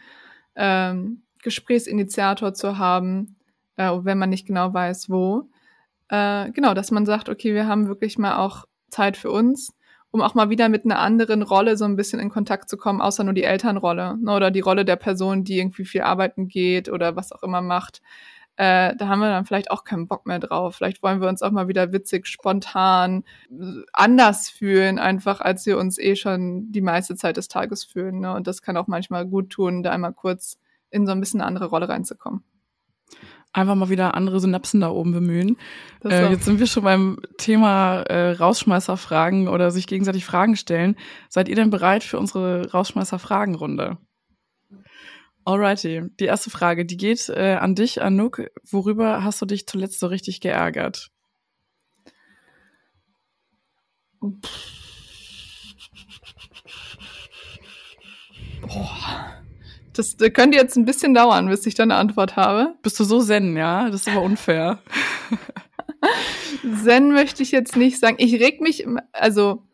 ähm, 0.57 1.23
Gesprächsinitiator 1.43 2.55
zu 2.55 2.79
haben, 2.79 3.37
äh, 3.77 3.91
wenn 3.91 4.19
man 4.19 4.31
nicht 4.31 4.47
genau 4.47 4.73
weiß, 4.73 5.11
wo. 5.11 5.49
Äh, 6.09 6.51
genau, 6.53 6.75
dass 6.75 6.91
man 6.91 7.07
sagt, 7.07 7.29
okay, 7.29 7.55
wir 7.55 7.67
haben 7.67 7.89
wirklich 7.89 8.19
mal 8.19 8.37
auch 8.37 8.67
Zeit 8.91 9.17
für 9.17 9.31
uns, 9.31 9.77
um 10.11 10.21
auch 10.21 10.35
mal 10.35 10.51
wieder 10.51 10.69
mit 10.69 10.85
einer 10.85 10.99
anderen 10.99 11.43
Rolle 11.43 11.77
so 11.77 11.85
ein 11.85 11.97
bisschen 11.97 12.21
in 12.21 12.31
Kontakt 12.31 12.69
zu 12.69 12.77
kommen, 12.77 13.01
außer 13.01 13.25
nur 13.25 13.35
die 13.35 13.45
Elternrolle 13.45 14.17
ne, 14.19 14.33
oder 14.33 14.51
die 14.51 14.61
Rolle 14.61 14.85
der 14.85 14.97
Person, 14.97 15.45
die 15.45 15.59
irgendwie 15.59 15.85
viel 15.85 16.03
arbeiten 16.03 16.49
geht 16.49 16.89
oder 16.89 17.17
was 17.17 17.33
auch 17.33 17.43
immer 17.43 17.63
macht 17.63 18.03
äh, 18.61 18.95
da 18.95 19.09
haben 19.09 19.21
wir 19.21 19.31
dann 19.31 19.47
vielleicht 19.47 19.71
auch 19.71 19.85
keinen 19.85 20.07
Bock 20.07 20.27
mehr 20.27 20.39
drauf. 20.39 20.77
Vielleicht 20.77 21.03
wollen 21.03 21.23
wir 21.23 21.31
uns 21.31 21.41
auch 21.41 21.51
mal 21.51 21.67
wieder 21.67 21.95
witzig, 21.95 22.27
spontan, 22.27 23.25
anders 23.95 24.51
fühlen, 24.51 24.99
einfach 24.99 25.41
als 25.41 25.65
wir 25.65 25.79
uns 25.79 25.99
eh 25.99 26.15
schon 26.15 26.71
die 26.71 26.83
meiste 26.83 27.17
Zeit 27.17 27.39
des 27.39 27.49
Tages 27.49 27.85
fühlen. 27.85 28.21
Ne? 28.21 28.35
Und 28.35 28.47
das 28.47 28.61
kann 28.61 28.77
auch 28.77 28.87
manchmal 28.87 29.25
gut 29.25 29.49
tun, 29.49 29.83
da 29.83 29.93
einmal 29.93 30.13
kurz 30.13 30.59
in 30.91 31.07
so 31.07 31.13
ein 31.13 31.21
bisschen 31.21 31.41
eine 31.41 31.49
andere 31.49 31.67
Rolle 31.67 31.89
reinzukommen 31.89 32.45
einfach 33.53 33.75
mal 33.75 33.89
wieder 33.89 34.15
andere 34.15 34.39
Synapsen 34.39 34.81
da 34.81 34.91
oben 34.91 35.11
bemühen. 35.11 35.57
Äh, 36.05 36.31
jetzt 36.31 36.45
sind 36.45 36.61
wir 36.61 36.69
schon 36.69 36.85
beim 36.85 37.19
Thema 37.37 38.03
äh, 38.03 38.31
Rausschmeißerfragen 38.31 39.49
oder 39.49 39.73
sich 39.73 39.89
gegenseitig 39.89 40.25
Fragen 40.25 40.55
stellen. 40.55 40.95
Seid 41.29 41.49
ihr 41.49 41.57
denn 41.57 41.71
bereit 41.71 42.05
für 42.05 42.17
unsere 42.21 42.71
Rausschmeißer-Fragenrunde? 42.71 43.99
Alrighty, 45.45 46.03
die 46.21 46.25
erste 46.25 46.51
Frage, 46.51 46.85
die 46.85 46.97
geht 46.97 47.29
äh, 47.29 47.55
an 47.55 47.75
dich, 47.75 48.03
Anouk. 48.03 48.51
Worüber 48.63 49.25
hast 49.25 49.41
du 49.41 49.47
dich 49.47 49.67
zuletzt 49.67 49.99
so 49.99 50.07
richtig 50.07 50.41
geärgert? 50.41 51.11
Boah. 58.61 59.41
Das, 59.95 60.17
das 60.17 60.33
könnte 60.33 60.57
jetzt 60.57 60.77
ein 60.77 60.85
bisschen 60.85 61.15
dauern, 61.15 61.49
bis 61.49 61.67
ich 61.67 61.75
da 61.75 61.83
eine 61.83 61.97
Antwort 61.97 62.37
habe. 62.37 62.75
Bist 62.83 63.01
du 63.01 63.05
so 63.05 63.21
zen, 63.23 63.57
ja? 63.57 63.91
Das 63.91 64.03
ist 64.03 64.09
aber 64.09 64.23
unfair. 64.23 64.79
zen 66.85 67.13
möchte 67.13 67.43
ich 67.43 67.51
jetzt 67.51 67.77
nicht 67.77 67.99
sagen. 67.99 68.17
Ich 68.19 68.35
reg 68.35 68.61
mich, 68.61 68.87
also 69.13 69.67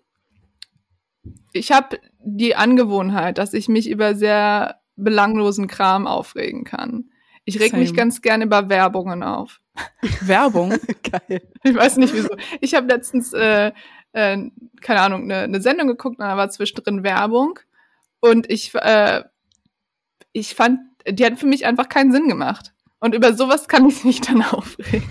ich 1.53 1.73
habe 1.73 1.99
die 2.25 2.57
Angewohnheit, 2.57 3.39
dass 3.39 3.53
ich 3.53 3.69
mich 3.69 3.89
über 3.91 4.15
sehr 4.15 4.81
belanglosen 4.97 5.67
Kram 5.67 6.07
aufregen 6.07 6.65
kann. 6.65 7.11
Ich 7.45 7.61
reg 7.61 7.71
Same. 7.71 7.83
mich 7.83 7.95
ganz 7.95 8.23
gerne 8.23 8.45
über 8.45 8.69
Werbungen 8.69 9.23
auf. 9.23 9.61
Werbung? 10.21 10.71
Geil. 11.03 11.43
Ich 11.63 11.75
weiß 11.75 11.97
nicht 11.99 12.13
wieso. 12.13 12.37
Ich 12.61 12.75
habe 12.75 12.89
letztens, 12.89 13.33
äh, 13.33 13.73
äh, 14.13 14.39
keine 14.81 15.01
Ahnung, 15.01 15.23
eine, 15.25 15.43
eine 15.43 15.61
Sendung 15.61 15.87
geguckt 15.87 16.19
und 16.19 16.25
da 16.25 16.37
war 16.37 16.51
zwischendrin 16.51 17.05
Werbung. 17.05 17.61
Und 18.21 18.51
ich, 18.51 18.75
äh, 18.75 19.23
ich 20.33 20.55
fand, 20.55 20.81
die 21.09 21.25
hat 21.25 21.39
für 21.39 21.47
mich 21.47 21.67
einfach 21.67 21.89
keinen 21.89 22.11
Sinn 22.11 22.29
gemacht. 22.29 22.73
Und 22.99 23.15
über 23.15 23.35
sowas 23.35 23.69
kann 23.69 23.87
ich 23.89 24.03
mich 24.05 24.21
dann 24.23 24.43
aufregen. 24.51 25.09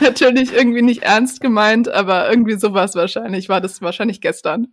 Natürlich 0.00 0.52
irgendwie 0.52 0.82
nicht 0.82 1.02
ernst 1.02 1.40
gemeint, 1.40 1.88
aber 1.88 2.30
irgendwie 2.30 2.56
sowas 2.56 2.94
wahrscheinlich. 2.94 3.48
War 3.48 3.60
das 3.60 3.82
wahrscheinlich 3.82 4.20
gestern 4.20 4.68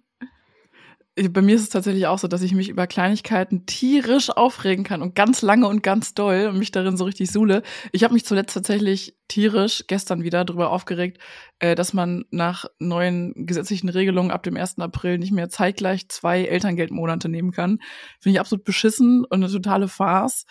bei 1.28 1.42
mir 1.42 1.56
ist 1.56 1.64
es 1.64 1.70
tatsächlich 1.70 2.08
auch 2.08 2.20
so, 2.20 2.28
dass 2.28 2.42
ich 2.42 2.54
mich 2.54 2.70
über 2.70 2.88
Kleinigkeiten 2.88 3.66
tierisch 3.66 4.30
aufregen 4.30 4.86
kann 4.86 5.02
und 5.02 5.16
ganz 5.16 5.42
lange 5.42 5.68
und 5.68 5.84
ganz 5.84 6.14
doll 6.14 6.48
und 6.50 6.58
mich 6.58 6.72
darin 6.72 6.96
so 6.96 7.04
richtig 7.04 7.32
suhle. 7.32 7.64
Ich 7.92 8.04
habe 8.04 8.14
mich 8.14 8.26
zuletzt 8.26 8.54
tatsächlich 8.54 9.18
tierisch 9.28 9.84
gestern 9.88 10.24
wieder 10.24 10.46
darüber 10.46 10.72
aufgeregt, 10.72 11.18
äh, 11.60 11.76
dass 11.76 11.94
man 11.94 12.26
nach 12.32 12.66
neuen 12.80 13.34
gesetzlichen 13.46 13.90
Regelungen 13.90 14.32
ab 14.32 14.44
dem 14.44 14.56
1. 14.56 14.80
April 14.80 15.18
nicht 15.18 15.34
mehr 15.34 15.50
zeitgleich 15.50 16.08
zwei 16.10 16.46
Elterngeldmonate 16.46 17.28
nehmen 17.28 17.52
kann. 17.52 17.80
Finde 18.20 18.36
ich 18.36 18.40
absolut 18.40 18.64
beschissen 18.64 19.26
und 19.26 19.44
eine 19.44 19.52
totale 19.52 19.88
Farce. 19.88 20.46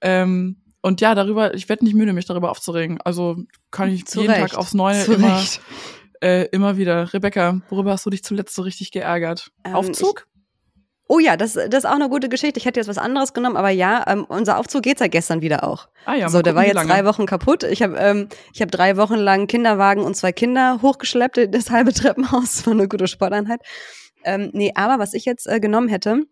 Ähm, 0.00 0.62
und 0.82 1.00
ja, 1.00 1.14
darüber, 1.14 1.54
ich 1.54 1.68
werde 1.68 1.84
nicht 1.84 1.94
müde, 1.94 2.12
mich 2.12 2.26
darüber 2.26 2.50
aufzuregen. 2.50 3.00
Also 3.00 3.38
kann 3.70 3.90
ich 3.90 4.06
Zu 4.06 4.22
jeden. 4.22 4.34
Tag 4.34 4.56
aufs 4.56 4.74
Neue 4.74 5.04
Zu 5.04 5.14
immer 5.14 5.40
äh, 6.22 6.44
immer 6.52 6.76
wieder. 6.76 7.12
Rebecca, 7.12 7.60
worüber 7.68 7.92
hast 7.92 8.06
du 8.06 8.10
dich 8.10 8.22
zuletzt 8.22 8.54
so 8.54 8.62
richtig 8.62 8.92
geärgert? 8.92 9.50
Ähm, 9.64 9.74
Aufzug? 9.74 10.26
Oh 11.08 11.18
ja, 11.18 11.36
das, 11.36 11.54
das 11.54 11.66
ist 11.66 11.84
auch 11.84 11.96
eine 11.96 12.08
gute 12.08 12.28
Geschichte. 12.30 12.58
Ich 12.58 12.64
hätte 12.64 12.80
jetzt 12.80 12.88
was 12.88 12.96
anderes 12.96 13.34
genommen, 13.34 13.56
aber 13.56 13.68
ja, 13.68 14.02
ähm, 14.06 14.24
unser 14.24 14.58
Aufzug 14.58 14.82
geht 14.82 14.98
seit 14.98 15.12
gestern 15.12 15.42
wieder 15.42 15.62
auch. 15.64 15.88
Ah 16.06 16.14
ja, 16.14 16.30
so, 16.30 16.40
der 16.40 16.54
war 16.54 16.64
jetzt 16.64 16.74
lange. 16.74 16.88
drei 16.88 17.04
Wochen 17.04 17.26
kaputt. 17.26 17.64
Ich 17.64 17.82
habe 17.82 17.96
ähm, 17.96 18.28
ich 18.54 18.62
hab 18.62 18.70
drei 18.70 18.96
Wochen 18.96 19.16
lang 19.16 19.46
Kinderwagen 19.46 20.04
und 20.04 20.16
zwei 20.16 20.32
Kinder 20.32 20.80
hochgeschleppt, 20.80 21.48
das 21.54 21.70
halbe 21.70 21.92
Treppenhaus. 21.92 22.56
Das 22.56 22.66
war 22.66 22.72
eine 22.72 22.88
gute 22.88 23.08
Sporteinheit. 23.08 23.60
Ähm, 24.24 24.50
nee, 24.54 24.72
aber 24.74 24.98
was 24.98 25.12
ich 25.12 25.24
jetzt 25.24 25.46
äh, 25.46 25.60
genommen 25.60 25.88
hätte, 25.88 26.22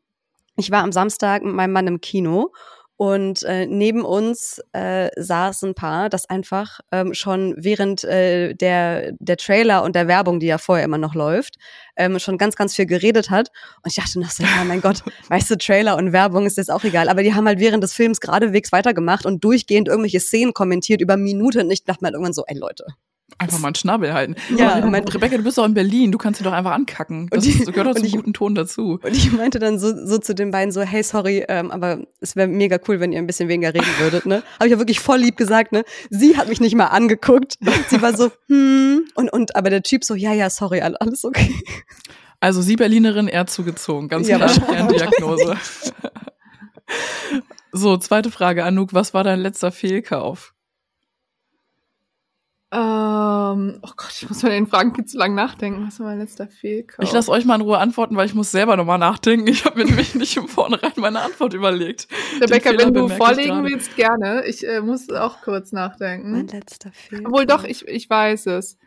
ich 0.57 0.70
war 0.70 0.82
am 0.82 0.93
Samstag 0.93 1.43
mit 1.43 1.55
meinem 1.55 1.72
Mann 1.72 1.86
im 1.86 2.01
Kino 2.01 2.53
und 3.01 3.44
äh, 3.44 3.64
neben 3.64 4.05
uns 4.05 4.61
äh, 4.74 5.09
saß 5.16 5.62
ein 5.62 5.74
Paar, 5.74 6.11
das 6.11 6.28
einfach 6.28 6.80
ähm, 6.92 7.14
schon 7.14 7.55
während 7.57 8.05
äh, 8.05 8.53
der, 8.53 9.12
der 9.18 9.38
Trailer 9.38 9.84
und 9.84 9.96
der 9.96 10.07
Werbung, 10.07 10.38
die 10.38 10.48
ja 10.48 10.59
vorher 10.59 10.84
immer 10.84 10.98
noch 10.98 11.14
läuft, 11.14 11.57
ähm, 11.96 12.18
schon 12.18 12.36
ganz, 12.36 12.57
ganz 12.57 12.76
viel 12.76 12.84
geredet 12.84 13.30
hat. 13.30 13.48
Und 13.82 13.86
ich 13.88 13.94
dachte 13.94 14.20
noch 14.20 14.28
so, 14.28 14.42
ja, 14.42 14.64
mein 14.64 14.82
Gott, 14.82 15.03
weißt 15.30 15.51
du, 15.51 15.57
Trailer 15.57 15.96
und 15.96 16.12
Werbung 16.12 16.44
ist 16.44 16.59
jetzt 16.59 16.70
auch 16.70 16.84
egal. 16.84 17.09
Aber 17.09 17.22
die 17.22 17.32
haben 17.32 17.46
halt 17.46 17.59
während 17.59 17.82
des 17.82 17.94
Films 17.94 18.20
geradewegs 18.20 18.70
weitergemacht 18.70 19.24
und 19.24 19.42
durchgehend 19.42 19.88
irgendwelche 19.88 20.20
Szenen 20.20 20.53
kommentiert 20.53 21.01
über 21.01 21.16
Minuten. 21.16 21.61
Und 21.61 21.70
ich 21.70 21.84
dachte 21.84 22.05
mir 22.05 22.11
irgendwann 22.11 22.34
so, 22.34 22.44
ey 22.48 22.59
Leute, 22.59 22.84
Einfach 23.39 23.59
mal 23.59 23.68
einen 23.68 23.74
Schnabel 23.74 24.12
halten. 24.12 24.37
Ja, 24.57 24.85
mein, 24.85 25.07
Rebecca, 25.07 25.37
du 25.37 25.43
bist 25.43 25.59
doch 25.59 25.64
in 25.64 25.74
Berlin, 25.74 26.12
du 26.12 26.18
kannst 26.18 26.39
sie 26.39 26.45
doch 26.45 26.53
einfach 26.53 26.72
ankacken. 26.72 27.28
Das 27.31 27.45
und 27.45 27.51
ich, 27.51 27.66
gehört 27.66 27.87
doch 27.87 27.95
zum 27.95 28.05
ich, 28.05 28.12
guten 28.12 28.33
Ton 28.33 28.55
dazu. 28.55 28.99
Und 29.03 29.16
ich 29.16 29.33
meinte 29.33 29.59
dann 29.59 29.78
so, 29.78 29.95
so 30.07 30.18
zu 30.18 30.35
den 30.35 30.51
beiden 30.51 30.72
so, 30.72 30.83
hey, 30.83 31.03
sorry, 31.03 31.45
ähm, 31.49 31.70
aber 31.70 32.01
es 32.20 32.37
wäre 32.37 32.49
mega 32.49 32.78
cool, 32.89 33.01
wenn 33.01 33.12
ihr 33.12 33.18
ein 33.18 33.26
bisschen 33.26 33.49
weniger 33.49 33.74
reden 33.74 33.89
würdet, 33.99 34.26
ne? 34.26 34.43
Habe 34.55 34.66
ich 34.66 34.72
ja 34.72 34.78
wirklich 34.78 35.01
voll 35.01 35.18
lieb 35.18 35.37
gesagt, 35.37 35.72
ne? 35.72 35.85
Sie 36.11 36.37
hat 36.37 36.49
mich 36.49 36.61
nicht 36.61 36.74
mal 36.74 36.87
angeguckt. 36.87 37.59
Sie 37.89 38.03
war 38.03 38.16
so, 38.16 38.31
hm, 38.49 39.05
und, 39.14 39.33
und, 39.33 39.57
aber 39.57 39.70
der 39.70 39.83
Typ 39.83 40.05
so, 40.05 40.14
ja, 40.14 40.33
ja, 40.33 40.51
sorry, 40.51 40.81
alles 40.81 41.24
okay. 41.24 41.55
Also 42.41 42.62
sie 42.62 42.76
Berlinerin, 42.76 43.28
er 43.28 43.47
zugezogen. 43.47 44.09
Ganz 44.09 44.26
ja, 44.26 44.39
klar 44.39 44.89
Diagnose. 44.89 45.57
so, 47.72 47.99
zweite 47.99 48.31
Frage, 48.31 48.64
Anouk, 48.64 48.95
was 48.95 49.12
war 49.12 49.24
dein 49.24 49.41
letzter 49.41 49.70
Fehlkauf? 49.70 50.55
Ähm, 52.73 53.81
oh 53.83 53.91
Gott, 53.97 54.12
ich 54.12 54.29
muss 54.29 54.45
mal 54.45 54.51
den 54.51 54.68
Fragen 54.68 54.95
viel 54.95 55.05
zu 55.05 55.18
lang 55.18 55.35
nachdenken. 55.35 55.85
Was 55.89 55.99
war 55.99 56.07
mein 56.07 56.21
letzter 56.21 56.47
Fehlkauf? 56.47 57.05
Ich 57.05 57.11
lasse 57.11 57.29
euch 57.33 57.45
mal 57.45 57.57
in 57.57 57.62
Ruhe 57.62 57.79
antworten, 57.79 58.16
weil 58.16 58.27
ich 58.27 58.35
muss 58.35 58.53
selber 58.53 58.77
nochmal 58.77 58.99
nachdenken. 58.99 59.49
Ich 59.49 59.64
habe 59.64 59.79
mir 59.81 59.87
nämlich 59.87 60.14
nicht 60.14 60.37
im 60.37 60.47
Vornherein 60.47 60.93
meine 60.97 61.21
Antwort 61.21 61.53
überlegt. 61.53 62.07
Rebecca, 62.41 62.71
wenn 62.79 62.95
du 62.95 63.09
vorlegen 63.09 63.64
willst, 63.64 63.97
gerne. 63.97 64.45
Ich 64.47 64.64
äh, 64.64 64.81
muss 64.81 65.11
auch 65.11 65.41
kurz 65.43 65.73
nachdenken. 65.73 66.31
Mein 66.31 66.47
letzter 66.47 66.93
Fehlkauf. 66.93 67.27
Obwohl 67.27 67.47
doch, 67.47 67.64
ich, 67.64 67.89
ich 67.89 68.09
weiß 68.09 68.47
es. 68.47 68.79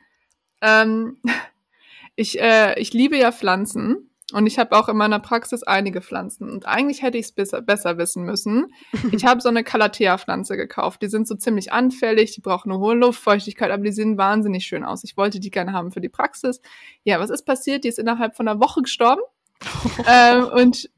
Ähm, 0.62 1.18
ich, 2.16 2.40
äh, 2.40 2.80
ich 2.80 2.94
liebe 2.94 3.18
ja 3.18 3.34
Pflanzen. 3.34 4.10
Und 4.32 4.48
ich 4.48 4.58
habe 4.58 4.76
auch 4.76 4.88
in 4.88 4.96
meiner 4.96 5.20
Praxis 5.20 5.64
einige 5.64 6.02
Pflanzen. 6.02 6.50
Und 6.50 6.66
eigentlich 6.66 7.02
hätte 7.02 7.18
ich 7.18 7.26
es 7.26 7.32
besser, 7.34 7.62
besser 7.62 7.98
wissen 7.98 8.24
müssen. 8.24 8.68
Ich 9.12 9.26
habe 9.26 9.42
so 9.42 9.50
eine 9.50 9.64
Calathea-Pflanze 9.64 10.58
gekauft. 10.58 11.02
Die 11.02 11.08
sind 11.08 11.28
so 11.28 11.36
ziemlich 11.36 11.72
anfällig, 11.72 12.34
die 12.34 12.42
brauchen 12.42 12.72
eine 12.72 12.80
hohe 12.80 12.96
Luftfeuchtigkeit, 12.96 13.70
aber 13.70 13.84
die 13.84 13.92
sehen 13.92 14.18
wahnsinnig 14.18 14.66
schön 14.66 14.84
aus. 14.84 15.04
Ich 15.04 15.18
wollte 15.18 15.40
die 15.40 15.52
gerne 15.52 15.74
haben 15.74 15.92
für 15.92 16.02
die 16.02 16.10
Praxis. 16.10 16.62
Ja, 17.04 17.20
was 17.20 17.30
ist 17.30 17.44
passiert? 17.44 17.84
Die 17.84 17.90
ist 17.90 18.00
innerhalb 18.00 18.36
von 18.36 18.48
einer 18.48 18.60
Woche 18.60 18.82
gestorben. 18.82 19.22
ähm, 20.08 20.46
und 20.46 20.90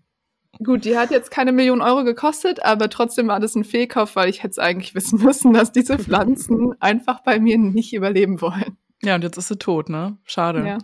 gut, 0.64 0.86
die 0.86 0.98
hat 0.98 1.12
jetzt 1.12 1.32
keine 1.32 1.52
Million 1.52 1.82
Euro 1.82 2.04
gekostet, 2.04 2.64
aber 2.64 2.90
trotzdem 2.90 3.28
war 3.28 3.40
das 3.40 3.56
ein 3.56 3.64
Fehlkauf, 3.64 4.16
weil 4.16 4.30
ich 4.30 4.44
hätte 4.44 4.52
es 4.52 4.60
eigentlich 4.60 4.96
wissen 4.96 5.22
müssen, 5.22 5.54
dass 5.54 5.72
diese 5.72 5.98
Pflanzen 5.98 6.74
einfach 6.80 7.22
bei 7.22 7.40
mir 7.40 7.58
nicht 7.58 7.94
überleben 7.94 8.40
wollen. 8.40 8.78
Ja, 9.04 9.16
und 9.16 9.24
jetzt 9.24 9.38
ist 9.38 9.50
sie 9.50 9.58
tot, 9.58 9.90
ne? 9.90 10.18
Schade. 10.24 10.66
Ja. 10.66 10.78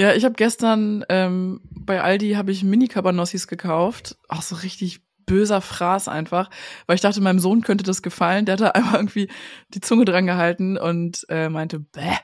Ja, 0.00 0.14
ich 0.14 0.24
habe 0.24 0.34
gestern 0.34 1.04
ähm, 1.08 1.60
bei 1.72 2.00
Aldi 2.00 2.32
habe 2.32 2.52
ich 2.52 2.62
Mini-Cabanossis 2.62 3.48
gekauft. 3.48 4.16
Auch 4.28 4.42
so 4.42 4.54
richtig 4.56 5.00
böser 5.26 5.60
Fraß 5.60 6.08
einfach, 6.08 6.50
weil 6.86 6.94
ich 6.96 7.02
dachte, 7.02 7.20
meinem 7.20 7.38
Sohn 7.40 7.62
könnte 7.62 7.84
das 7.84 8.02
gefallen. 8.02 8.46
Der 8.46 8.54
hat 8.54 8.60
da 8.60 8.68
einmal 8.70 8.94
irgendwie 8.94 9.28
die 9.74 9.80
Zunge 9.80 10.04
dran 10.04 10.26
gehalten 10.26 10.78
und 10.78 11.26
äh, 11.28 11.48
meinte, 11.48 11.80
bäh. 11.80 12.16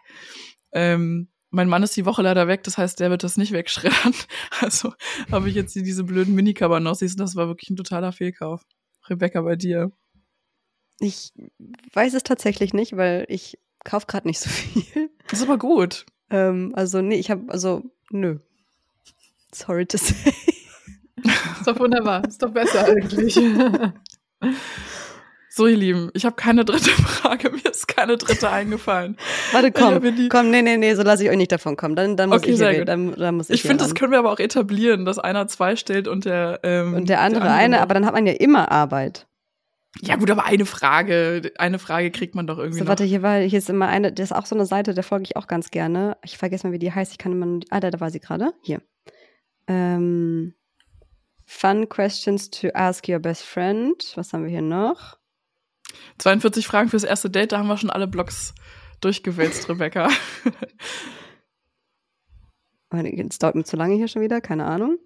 Ähm, 0.72 1.28
mein 1.50 1.68
Mann 1.68 1.84
ist 1.84 1.96
die 1.96 2.04
Woche 2.04 2.22
leider 2.22 2.48
weg, 2.48 2.64
das 2.64 2.78
heißt, 2.78 2.98
der 2.98 3.10
wird 3.10 3.22
das 3.22 3.36
nicht 3.36 3.52
wegschreddern. 3.52 4.14
Also 4.60 4.94
habe 5.30 5.48
ich 5.48 5.54
jetzt 5.54 5.74
diese 5.76 6.04
blöden 6.04 6.34
Mini-Cabanossis 6.34 7.12
und 7.12 7.20
das 7.20 7.36
war 7.36 7.46
wirklich 7.46 7.70
ein 7.70 7.76
totaler 7.76 8.12
Fehlkauf. 8.12 8.62
Rebecca, 9.08 9.42
bei 9.42 9.54
dir? 9.54 9.92
Ich 10.98 11.32
weiß 11.92 12.14
es 12.14 12.22
tatsächlich 12.22 12.72
nicht, 12.72 12.96
weil 12.96 13.26
ich 13.28 13.58
kauf 13.84 14.06
gerade 14.06 14.26
nicht 14.26 14.40
so 14.40 14.48
viel. 14.48 15.10
Das 15.28 15.40
ist 15.40 15.44
aber 15.44 15.58
gut. 15.58 16.06
Ähm, 16.30 16.72
also, 16.74 17.02
nee, 17.02 17.16
ich 17.16 17.30
habe, 17.30 17.44
also, 17.48 17.82
nö. 18.10 18.38
Sorry 19.52 19.86
to 19.86 19.98
say. 19.98 20.14
ist 21.22 21.66
doch 21.66 21.78
wunderbar. 21.78 22.26
Ist 22.26 22.42
doch 22.42 22.50
besser 22.50 22.86
eigentlich. 22.86 23.38
So, 25.56 25.68
ihr 25.68 25.76
Lieben, 25.76 26.10
ich 26.14 26.24
habe 26.24 26.34
keine 26.34 26.64
dritte 26.64 26.90
Frage. 26.90 27.48
Mir 27.48 27.70
ist 27.70 27.86
keine 27.86 28.16
dritte 28.16 28.51
eingefallen. 28.51 29.16
Warte, 29.52 29.70
komm, 29.70 30.02
komm, 30.28 30.51
nee, 30.51 30.62
nee, 30.62 30.76
nee, 30.76 30.94
so 30.96 31.05
lasse 31.05 31.22
ich 31.22 31.30
euch 31.30 31.36
nicht 31.36 31.52
davon 31.52 31.76
kommen. 31.76 31.94
Dann, 31.94 32.16
dann 32.16 32.28
muss 32.28 32.38
okay, 32.38 32.51
ich 32.51 32.59
hier, 32.59 32.84
dann, 32.84 33.14
dann 33.14 33.36
muss 33.36 33.51
ich. 33.51 33.55
Ich 33.55 33.62
finde, 33.62 33.84
das 33.84 33.94
können 33.94 34.10
wir 34.10 34.18
aber 34.18 34.32
auch 34.32 34.40
etablieren, 34.40 35.05
dass 35.05 35.20
einer 35.20 35.46
zwei 35.46 35.76
stellt 35.76 36.09
und 36.09 36.24
der 36.24 36.59
ähm, 36.64 36.94
und 36.94 37.09
der 37.09 37.20
andere, 37.20 37.42
der 37.42 37.52
andere 37.52 37.64
eine. 37.64 37.80
Aber 37.82 37.94
dann 37.94 38.05
hat 38.05 38.14
man 38.14 38.26
ja 38.26 38.32
immer 38.32 38.72
Arbeit. 38.72 39.28
Ja 40.02 40.16
gut, 40.16 40.30
aber 40.30 40.44
eine 40.44 40.66
Frage, 40.66 41.52
eine 41.56 41.78
Frage 41.78 42.10
kriegt 42.10 42.34
man 42.34 42.46
doch 42.46 42.58
irgendwie. 42.58 42.80
So, 42.80 42.88
warte, 42.88 43.04
hier 43.04 43.22
war, 43.22 43.38
hier 43.38 43.58
ist 43.58 43.70
immer 43.70 43.86
eine, 43.86 44.12
das 44.12 44.30
ist 44.30 44.36
auch 44.36 44.46
so 44.46 44.54
eine 44.54 44.66
Seite, 44.66 44.92
der 44.92 45.04
folge 45.04 45.24
ich 45.24 45.36
auch 45.36 45.46
ganz 45.46 45.70
gerne. 45.70 46.16
Ich 46.24 46.36
vergesse 46.36 46.66
mal, 46.66 46.72
wie 46.72 46.78
die 46.78 46.92
heißt. 46.92 47.12
Ich 47.12 47.18
kann 47.18 47.32
immer 47.32 47.46
nur, 47.46 47.60
ah, 47.70 47.80
da, 47.80 47.90
da 47.90 48.00
war 48.00 48.10
sie 48.10 48.20
gerade. 48.20 48.52
Hier. 48.62 48.82
Ähm, 49.66 50.54
fun 51.46 51.88
questions 51.88 52.50
to 52.50 52.68
ask 52.74 53.08
your 53.08 53.20
best 53.20 53.44
friend. 53.44 54.12
Was 54.16 54.32
haben 54.32 54.42
wir 54.42 54.50
hier 54.50 54.62
noch? 54.62 55.18
42 56.18 56.66
Fragen 56.66 56.88
fürs 56.88 57.04
erste 57.04 57.30
Date, 57.30 57.52
da 57.52 57.58
haben 57.58 57.68
wir 57.68 57.76
schon 57.76 57.90
alle 57.90 58.08
Blogs 58.08 58.54
durchgewälzt, 59.00 59.68
Rebecca. 59.68 60.08
Es 62.90 63.38
dauert 63.38 63.54
mir 63.56 63.64
zu 63.64 63.76
lange 63.76 63.94
hier 63.94 64.08
schon 64.08 64.22
wieder, 64.22 64.40
keine 64.40 64.64
Ahnung. 64.64 64.98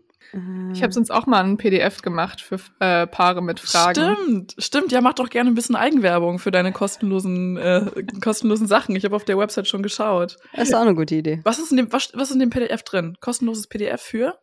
Ich 0.73 0.83
habe 0.83 0.93
sonst 0.93 1.11
auch 1.11 1.27
mal 1.27 1.43
ein 1.43 1.57
PDF 1.57 2.03
gemacht 2.03 2.43
für 2.43 2.57
äh, 2.81 3.07
Paare 3.07 3.43
mit 3.43 3.61
Fragen. 3.61 4.17
Stimmt, 4.17 4.55
stimmt. 4.59 4.93
Ja, 4.93 5.01
mach 5.01 5.15
doch 5.15 5.31
gerne 5.31 5.51
ein 5.51 5.55
bisschen 5.55 5.77
Eigenwerbung 5.77 6.39
für 6.39 6.51
deine 6.51 6.73
kostenlosen, 6.73 7.57
äh, 7.57 7.87
kostenlosen 8.23 8.67
Sachen. 8.67 8.95
Ich 8.95 9.05
habe 9.05 9.17
auf 9.17 9.25
der 9.25 9.39
Website 9.39 9.69
schon 9.69 9.83
geschaut. 9.83 10.37
Das 10.53 10.69
ist 10.69 10.75
auch 10.75 10.83
eine 10.83 10.95
gute 10.95 11.15
Idee. 11.15 11.41
Was 11.45 11.59
ist 11.59 11.71
in 11.71 11.79
dem, 11.79 11.93
was, 11.93 12.11
was 12.15 12.29
ist 12.29 12.35
in 12.35 12.41
dem 12.41 12.51
PDF 12.51 12.83
drin? 12.83 13.17
Kostenloses 13.21 13.69
PDF 13.69 14.03
für? 14.03 14.39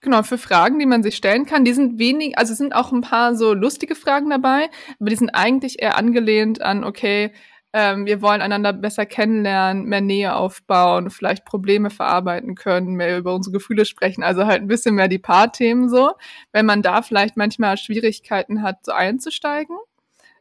Genau, 0.00 0.22
für 0.22 0.38
Fragen, 0.38 0.78
die 0.78 0.86
man 0.86 1.02
sich 1.02 1.16
stellen 1.16 1.44
kann. 1.44 1.64
Die 1.64 1.72
sind 1.72 1.98
wenig, 1.98 2.38
also 2.38 2.52
es 2.52 2.58
sind 2.58 2.74
auch 2.74 2.92
ein 2.92 3.00
paar 3.00 3.34
so 3.34 3.52
lustige 3.52 3.94
Fragen 3.96 4.30
dabei, 4.30 4.70
aber 5.00 5.10
die 5.10 5.16
sind 5.16 5.30
eigentlich 5.30 5.82
eher 5.82 5.96
angelehnt 5.96 6.62
an, 6.62 6.84
okay, 6.84 7.32
ähm, 7.72 8.06
wir 8.06 8.22
wollen 8.22 8.40
einander 8.40 8.72
besser 8.72 9.04
kennenlernen, 9.06 9.84
mehr 9.84 10.00
Nähe 10.00 10.34
aufbauen, 10.34 11.10
vielleicht 11.10 11.44
Probleme 11.44 11.90
verarbeiten 11.90 12.54
können, 12.54 12.94
mehr 12.94 13.18
über 13.18 13.34
unsere 13.34 13.52
Gefühle 13.52 13.84
sprechen, 13.84 14.22
also 14.22 14.46
halt 14.46 14.62
ein 14.62 14.68
bisschen 14.68 14.94
mehr 14.94 15.08
die 15.08 15.18
Paarthemen 15.18 15.88
so. 15.88 16.12
Wenn 16.52 16.66
man 16.66 16.82
da 16.82 17.02
vielleicht 17.02 17.36
manchmal 17.36 17.76
Schwierigkeiten 17.76 18.62
hat, 18.62 18.84
so 18.84 18.92
einzusteigen. 18.92 19.76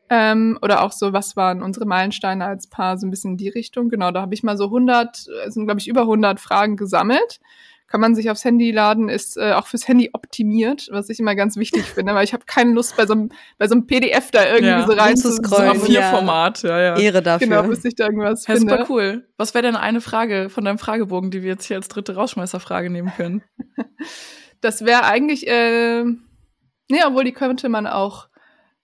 Ähm, 0.09 0.57
oder 0.61 0.83
auch 0.83 0.93
so, 0.93 1.11
was 1.11 1.35
waren 1.35 1.61
unsere 1.61 1.85
Meilensteine 1.85 2.45
als 2.45 2.67
Paar, 2.67 2.97
so 2.97 3.05
ein 3.05 3.09
bisschen 3.11 3.31
in 3.31 3.37
die 3.37 3.49
Richtung. 3.49 3.89
Genau, 3.89 4.11
da 4.11 4.21
habe 4.21 4.33
ich 4.33 4.43
mal 4.43 4.55
so 4.57 4.65
100, 4.65 5.27
es 5.45 5.53
sind 5.53 5.65
glaube 5.65 5.81
ich 5.81 5.87
über 5.89 6.01
100 6.01 6.39
Fragen 6.39 6.77
gesammelt 6.77 7.41
kann 7.87 8.01
man 8.01 8.15
sich 8.15 8.29
aufs 8.29 8.43
Handy 8.43 8.71
laden, 8.71 9.07
ist 9.07 9.37
äh, 9.37 9.53
auch 9.53 9.67
fürs 9.67 9.87
Handy 9.87 10.09
optimiert, 10.13 10.89
was 10.91 11.09
ich 11.09 11.19
immer 11.19 11.35
ganz 11.35 11.55
wichtig 11.55 11.83
finde, 11.95 12.13
weil 12.13 12.25
ich 12.25 12.33
habe 12.33 12.43
keine 12.45 12.73
Lust 12.73 12.97
bei 12.97 13.05
so 13.05 13.13
einem 13.13 13.29
bei 13.57 13.67
so 13.67 13.75
einem 13.75 13.87
PDF 13.87 14.31
da 14.31 14.45
irgendwie 14.45 14.65
ja, 14.65 14.85
so 14.85 14.93
rein 14.93 15.15
zu 15.15 15.31
scrollen. 15.31 15.79
So 15.79 15.91
ja. 15.91 16.11
Format, 16.11 16.63
ja, 16.63 16.79
ja. 16.79 16.97
Ehre 16.97 17.21
dafür. 17.21 17.47
Genau, 17.47 17.63
bis 17.63 17.85
ich 17.85 17.95
da 17.95 18.05
irgendwas 18.05 18.45
ja, 18.45 18.55
finde. 18.55 18.77
Super 18.77 18.85
cool. 18.89 19.27
Was 19.37 19.53
wäre 19.53 19.63
denn 19.63 19.75
eine 19.75 20.01
Frage 20.01 20.49
von 20.49 20.65
deinem 20.65 20.77
Fragebogen, 20.77 21.31
die 21.31 21.43
wir 21.43 21.51
jetzt 21.51 21.65
hier 21.65 21.77
als 21.77 21.87
dritte 21.87 22.15
Rausschmeißerfrage 22.15 22.89
nehmen 22.89 23.11
können? 23.15 23.43
das 24.61 24.83
wäre 24.83 25.05
eigentlich, 25.05 25.47
äh, 25.47 26.03
nee, 26.03 27.03
obwohl 27.05 27.23
die 27.23 27.33
könnte 27.33 27.69
man 27.69 27.87
auch 27.87 28.27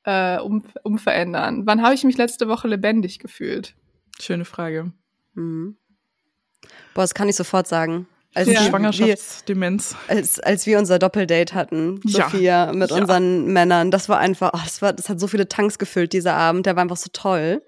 äh, 0.06 0.38
um, 0.40 0.64
umverändern. 0.84 1.66
Wann 1.66 1.82
habe 1.82 1.94
ich 1.94 2.04
mich 2.04 2.18
letzte 2.18 2.48
Woche 2.48 2.68
lebendig 2.68 3.20
gefühlt? 3.20 3.76
Schöne 4.20 4.46
Frage. 4.46 4.94
Mhm. 5.34 5.78
Boah, 6.94 7.02
das 7.02 7.14
kann 7.14 7.28
ich 7.28 7.36
sofort 7.36 7.68
sagen. 7.68 8.08
Also 8.34 8.52
ja. 8.52 8.62
Schwangerschaftsdemenz. 8.62 9.96
Als, 10.08 10.40
als 10.40 10.66
wir 10.66 10.80
unser 10.80 11.00
Doppeldate 11.00 11.54
hatten, 11.54 12.02
Sophia, 12.04 12.68
ja. 12.68 12.74
mit 12.74 12.90
ja. 12.90 12.98
unseren 12.98 13.46
Männern, 13.54 13.92
das 13.92 14.10
war 14.10 14.18
einfach, 14.20 14.52
oh, 14.54 14.60
das, 14.64 14.82
war, 14.82 14.94
das 14.94 15.10
hat 15.10 15.20
so 15.20 15.28
viele 15.28 15.48
Tanks 15.48 15.78
gefüllt, 15.78 16.14
dieser 16.14 16.34
Abend, 16.34 16.66
der 16.66 16.76
war 16.76 16.82
einfach 16.82 16.98
so 16.98 17.10
toll. 17.14 17.62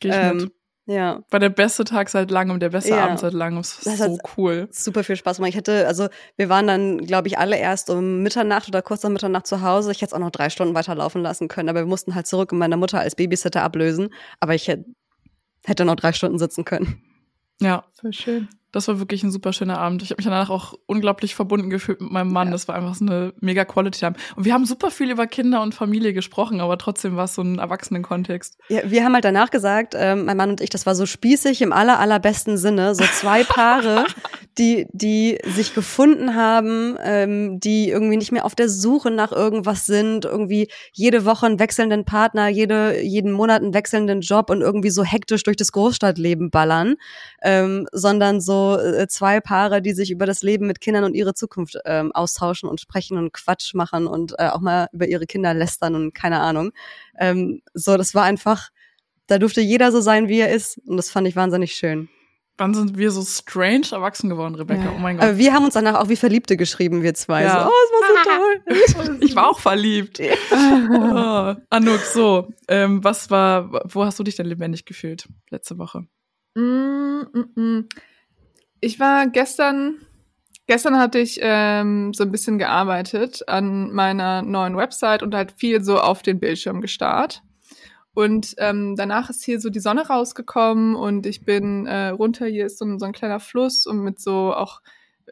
Geh 0.00 0.08
ich 0.08 0.14
ähm, 0.14 0.36
mit. 0.36 0.52
Ja. 0.86 1.22
War 1.30 1.38
der 1.38 1.50
beste 1.50 1.84
Tag 1.84 2.08
seit 2.08 2.32
langem, 2.32 2.58
der 2.58 2.70
beste 2.70 2.90
ja. 2.90 3.04
Abend 3.04 3.20
seit 3.20 3.32
langem. 3.32 3.58
Das, 3.58 3.80
das 3.84 3.98
so 3.98 4.18
cool. 4.36 4.66
Super 4.72 5.04
viel 5.04 5.14
Spaß 5.14 5.36
gemacht. 5.36 5.50
Ich 5.50 5.56
hatte, 5.56 5.86
also 5.86 6.08
wir 6.36 6.48
waren 6.48 6.66
dann, 6.66 6.98
glaube 7.06 7.28
ich, 7.28 7.38
alle 7.38 7.56
erst 7.56 7.90
um 7.90 8.22
Mitternacht 8.22 8.66
oder 8.66 8.82
kurz 8.82 9.04
nach 9.04 9.10
Mitternacht 9.10 9.46
zu 9.46 9.62
Hause. 9.62 9.92
Ich 9.92 9.98
hätte 9.98 10.06
es 10.06 10.12
auch 10.14 10.18
noch 10.18 10.32
drei 10.32 10.50
Stunden 10.50 10.74
weiterlaufen 10.74 11.22
lassen 11.22 11.46
können, 11.46 11.68
aber 11.68 11.80
wir 11.80 11.86
mussten 11.86 12.16
halt 12.16 12.26
zurück 12.26 12.50
und 12.50 12.58
meine 12.58 12.76
Mutter 12.76 12.98
als 12.98 13.14
Babysitter 13.14 13.62
ablösen. 13.62 14.08
Aber 14.40 14.56
ich 14.56 14.66
hätte, 14.66 14.86
hätte 15.64 15.84
noch 15.84 15.94
drei 15.94 16.12
Stunden 16.12 16.40
sitzen 16.40 16.64
können. 16.64 17.04
Ja. 17.60 17.84
Voll 18.00 18.12
schön. 18.12 18.48
Das 18.72 18.86
war 18.86 19.00
wirklich 19.00 19.22
ein 19.24 19.32
super 19.32 19.52
schöner 19.52 19.78
Abend. 19.78 20.02
Ich 20.02 20.10
habe 20.10 20.18
mich 20.18 20.26
danach 20.26 20.48
auch 20.48 20.74
unglaublich 20.86 21.34
verbunden 21.34 21.70
gefühlt 21.70 22.00
mit 22.00 22.12
meinem 22.12 22.32
Mann. 22.32 22.48
Ja. 22.48 22.52
Das 22.52 22.68
war 22.68 22.76
einfach 22.76 22.94
so 22.94 23.04
eine 23.04 23.32
mega 23.40 23.64
Quality 23.64 23.98
Time. 23.98 24.14
Und 24.36 24.44
wir 24.44 24.54
haben 24.54 24.64
super 24.64 24.90
viel 24.92 25.10
über 25.10 25.26
Kinder 25.26 25.60
und 25.62 25.74
Familie 25.74 26.12
gesprochen, 26.12 26.60
aber 26.60 26.78
trotzdem 26.78 27.16
war 27.16 27.24
es 27.24 27.34
so 27.34 27.42
ein 27.42 27.58
Erwachsenen-Kontext. 27.58 28.58
Ja, 28.68 28.82
wir 28.84 29.04
haben 29.04 29.14
halt 29.14 29.24
danach 29.24 29.50
gesagt, 29.50 29.94
äh, 29.94 30.14
mein 30.14 30.36
Mann 30.36 30.50
und 30.50 30.60
ich, 30.60 30.70
das 30.70 30.86
war 30.86 30.94
so 30.94 31.04
spießig 31.04 31.62
im 31.62 31.72
aller, 31.72 31.98
allerbesten 31.98 32.56
Sinne. 32.56 32.94
So 32.94 33.04
zwei 33.04 33.42
Paare, 33.42 34.04
die, 34.58 34.86
die 34.92 35.38
sich 35.44 35.74
gefunden 35.74 36.36
haben, 36.36 36.96
ähm, 37.02 37.58
die 37.58 37.90
irgendwie 37.90 38.18
nicht 38.18 38.30
mehr 38.30 38.44
auf 38.44 38.54
der 38.54 38.68
Suche 38.68 39.10
nach 39.10 39.32
irgendwas 39.32 39.86
sind, 39.86 40.24
irgendwie 40.24 40.68
jede 40.92 41.24
Woche 41.24 41.46
einen 41.46 41.58
wechselnden 41.58 42.04
Partner, 42.04 42.48
jede, 42.48 43.00
jeden 43.02 43.32
Monat 43.32 43.62
einen 43.62 43.74
wechselnden 43.74 44.20
Job 44.20 44.48
und 44.50 44.60
irgendwie 44.60 44.90
so 44.90 45.02
hektisch 45.02 45.42
durch 45.42 45.56
das 45.56 45.72
Großstadtleben 45.72 46.50
ballern, 46.50 46.94
ähm, 47.42 47.88
sondern 47.92 48.40
so 48.40 48.59
äh, 48.76 49.08
zwei 49.08 49.40
Paare, 49.40 49.82
die 49.82 49.92
sich 49.92 50.10
über 50.10 50.26
das 50.26 50.42
Leben 50.42 50.66
mit 50.66 50.80
Kindern 50.80 51.04
und 51.04 51.14
ihre 51.14 51.34
Zukunft 51.34 51.78
ähm, 51.84 52.12
austauschen 52.12 52.68
und 52.68 52.80
sprechen 52.80 53.18
und 53.18 53.32
Quatsch 53.32 53.74
machen 53.74 54.06
und 54.06 54.34
äh, 54.38 54.48
auch 54.48 54.60
mal 54.60 54.88
über 54.92 55.06
ihre 55.06 55.26
Kinder 55.26 55.54
lästern 55.54 55.94
und 55.94 56.14
keine 56.14 56.40
Ahnung. 56.40 56.72
Ähm, 57.18 57.62
so, 57.74 57.96
das 57.96 58.14
war 58.14 58.24
einfach, 58.24 58.70
da 59.26 59.38
durfte 59.38 59.60
jeder 59.60 59.92
so 59.92 60.00
sein, 60.00 60.28
wie 60.28 60.40
er 60.40 60.50
ist 60.50 60.78
und 60.86 60.96
das 60.96 61.10
fand 61.10 61.26
ich 61.28 61.36
wahnsinnig 61.36 61.74
schön. 61.74 62.08
Dann 62.60 62.74
sind 62.74 62.98
wir 62.98 63.10
so 63.10 63.22
strange 63.22 63.86
erwachsen 63.90 64.28
geworden, 64.28 64.54
Rebecca. 64.54 64.84
Ja. 64.84 64.92
Oh 64.94 64.98
mein 64.98 65.16
Gott. 65.16 65.24
Aber 65.24 65.38
wir 65.38 65.54
haben 65.54 65.64
uns 65.64 65.72
danach 65.72 65.94
auch 65.94 66.10
wie 66.10 66.16
Verliebte 66.16 66.58
geschrieben, 66.58 67.02
wir 67.02 67.14
zwei. 67.14 67.42
Ja. 67.42 67.62
So, 67.62 67.70
oh, 67.70 67.72
es 67.84 67.90
war 67.90 68.24
so 68.24 69.06
toll. 69.06 69.18
ich 69.22 69.34
war 69.34 69.48
auch 69.48 69.58
verliebt. 69.58 70.20
oh. 70.20 71.54
Anouk, 71.70 72.00
so, 72.00 72.50
ähm, 72.68 73.02
was 73.02 73.30
war, 73.30 73.72
wo 73.84 74.04
hast 74.04 74.18
du 74.18 74.24
dich 74.24 74.36
denn 74.36 74.44
lebendig 74.44 74.84
gefühlt 74.84 75.26
letzte 75.48 75.78
Woche? 75.78 76.06
Mm, 76.54 77.22
mm, 77.32 77.60
mm. 77.60 77.88
Ich 78.80 78.98
war 78.98 79.26
gestern, 79.26 79.96
gestern 80.66 80.98
hatte 80.98 81.18
ich 81.18 81.38
ähm, 81.42 82.14
so 82.14 82.24
ein 82.24 82.30
bisschen 82.30 82.58
gearbeitet 82.58 83.46
an 83.46 83.92
meiner 83.92 84.42
neuen 84.42 84.76
Website 84.76 85.22
und 85.22 85.34
halt 85.34 85.52
viel 85.52 85.84
so 85.84 85.98
auf 86.00 86.22
den 86.22 86.40
Bildschirm 86.40 86.80
gestarrt. 86.80 87.42
Und 88.14 88.54
ähm, 88.58 88.96
danach 88.96 89.30
ist 89.30 89.44
hier 89.44 89.60
so 89.60 89.70
die 89.70 89.80
Sonne 89.80 90.06
rausgekommen 90.06 90.96
und 90.96 91.26
ich 91.26 91.44
bin 91.44 91.86
äh, 91.86 92.08
runter, 92.08 92.46
hier 92.46 92.66
ist 92.66 92.78
so, 92.78 92.98
so 92.98 93.04
ein 93.04 93.12
kleiner 93.12 93.38
Fluss 93.38 93.86
und 93.86 94.00
mit 94.00 94.20
so 94.20 94.54
auch 94.54 94.80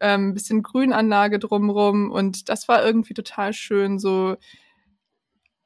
ähm, 0.00 0.34
bisschen 0.34 0.62
Grünanlage 0.62 1.38
drumrum. 1.38 2.10
Und 2.10 2.48
das 2.48 2.68
war 2.68 2.84
irgendwie 2.84 3.14
total 3.14 3.52
schön, 3.52 3.98
so 3.98 4.36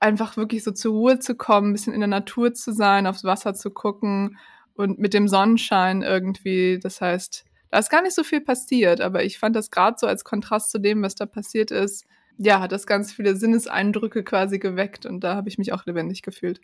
einfach 0.00 0.36
wirklich 0.36 0.64
so 0.64 0.72
zur 0.72 0.92
Ruhe 0.92 1.18
zu 1.18 1.34
kommen, 1.34 1.70
ein 1.70 1.72
bisschen 1.72 1.92
in 1.92 2.00
der 2.00 2.08
Natur 2.08 2.54
zu 2.54 2.72
sein, 2.72 3.06
aufs 3.06 3.24
Wasser 3.24 3.54
zu 3.54 3.70
gucken 3.70 4.38
und 4.74 4.98
mit 4.98 5.14
dem 5.14 5.28
Sonnenschein 5.28 6.02
irgendwie, 6.02 6.78
das 6.82 7.00
heißt, 7.00 7.44
da 7.72 7.78
ist 7.78 7.88
gar 7.88 8.02
nicht 8.02 8.14
so 8.14 8.22
viel 8.22 8.42
passiert, 8.42 9.00
aber 9.00 9.24
ich 9.24 9.38
fand 9.38 9.56
das 9.56 9.70
gerade 9.70 9.96
so 9.98 10.06
als 10.06 10.24
Kontrast 10.24 10.70
zu 10.70 10.78
dem, 10.78 11.02
was 11.02 11.14
da 11.14 11.24
passiert 11.24 11.70
ist, 11.70 12.04
ja, 12.36 12.60
hat 12.60 12.70
das 12.70 12.86
ganz 12.86 13.12
viele 13.12 13.34
Sinneseindrücke 13.34 14.24
quasi 14.24 14.58
geweckt 14.58 15.06
und 15.06 15.24
da 15.24 15.36
habe 15.36 15.48
ich 15.48 15.56
mich 15.56 15.72
auch 15.72 15.86
lebendig 15.86 16.20
gefühlt. 16.20 16.60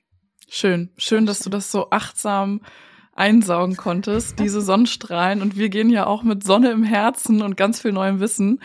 Schön, 0.50 0.90
schön, 0.98 1.24
dass 1.24 1.38
du 1.38 1.48
das 1.48 1.72
so 1.72 1.88
achtsam 1.90 2.60
einsaugen 3.14 3.78
konntest, 3.78 4.38
diese 4.38 4.60
Sonnenstrahlen. 4.60 5.40
Und 5.40 5.56
wir 5.56 5.70
gehen 5.70 5.88
ja 5.88 6.06
auch 6.06 6.22
mit 6.22 6.44
Sonne 6.44 6.70
im 6.72 6.84
Herzen 6.84 7.40
und 7.40 7.56
ganz 7.56 7.80
viel 7.80 7.92
neuem 7.92 8.20
Wissen 8.20 8.60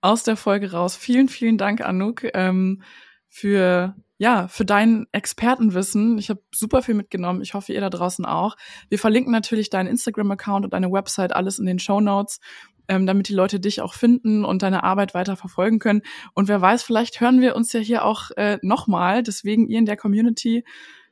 aus 0.00 0.22
der 0.22 0.36
Folge 0.36 0.70
raus. 0.70 0.96
Vielen, 0.96 1.28
vielen 1.28 1.58
Dank, 1.58 1.80
Anouk, 1.80 2.22
ähm, 2.32 2.82
für 3.28 3.94
ja, 4.18 4.48
für 4.48 4.64
dein 4.64 5.06
Expertenwissen. 5.12 6.18
Ich 6.18 6.28
habe 6.28 6.42
super 6.52 6.82
viel 6.82 6.94
mitgenommen. 6.94 7.40
Ich 7.40 7.54
hoffe, 7.54 7.72
ihr 7.72 7.80
da 7.80 7.88
draußen 7.88 8.24
auch. 8.24 8.56
Wir 8.88 8.98
verlinken 8.98 9.32
natürlich 9.32 9.70
deinen 9.70 9.86
Instagram-Account 9.86 10.64
und 10.64 10.72
deine 10.72 10.90
Website, 10.90 11.32
alles 11.32 11.60
in 11.60 11.66
den 11.66 11.78
Show 11.78 12.00
Notes, 12.00 12.40
ähm, 12.88 13.06
damit 13.06 13.28
die 13.28 13.34
Leute 13.34 13.60
dich 13.60 13.80
auch 13.80 13.94
finden 13.94 14.44
und 14.44 14.62
deine 14.62 14.82
Arbeit 14.82 15.14
weiter 15.14 15.36
verfolgen 15.36 15.78
können. 15.78 16.02
Und 16.34 16.48
wer 16.48 16.60
weiß, 16.60 16.82
vielleicht 16.82 17.20
hören 17.20 17.40
wir 17.40 17.54
uns 17.54 17.72
ja 17.72 17.78
hier 17.78 18.04
auch 18.04 18.32
äh, 18.36 18.58
nochmal. 18.60 19.22
Deswegen 19.22 19.68
ihr 19.68 19.78
in 19.78 19.86
der 19.86 19.96
Community, 19.96 20.64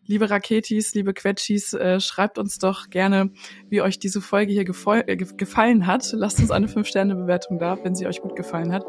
liebe 0.05 0.29
Raketis, 0.29 0.93
liebe 0.95 1.15
Quetschis, 1.15 1.75
äh, 1.75 2.01
schreibt 2.01 2.39
uns 2.39 2.59
doch 2.59 2.91
gerne, 2.91 3.31
wie 3.69 3.83
euch 3.83 4.01
diese 4.01 4.21
Folge 4.21 4.53
hier 4.53 4.63
äh, 4.63 5.17
gefallen 5.17 5.87
hat. 5.87 6.13
Lasst 6.13 6.41
uns 6.41 6.51
eine 6.51 6.67
5-Sterne-Bewertung 6.67 7.61
da, 7.61 7.79
wenn 7.85 7.95
sie 7.95 8.09
euch 8.09 8.21
gut 8.21 8.35
gefallen 8.35 8.73
hat. 8.73 8.85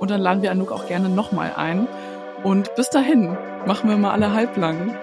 Und 0.00 0.10
dann 0.10 0.20
laden 0.20 0.42
wir 0.42 0.50
Anouk 0.50 0.72
auch 0.72 0.88
gerne 0.88 1.08
nochmal 1.08 1.52
ein. 1.54 1.86
Und 2.42 2.74
bis 2.74 2.88
dahin 2.88 3.36
machen 3.66 3.90
wir 3.90 3.96
mal 3.96 4.12
alle 4.12 4.32
halblang. 4.32 4.96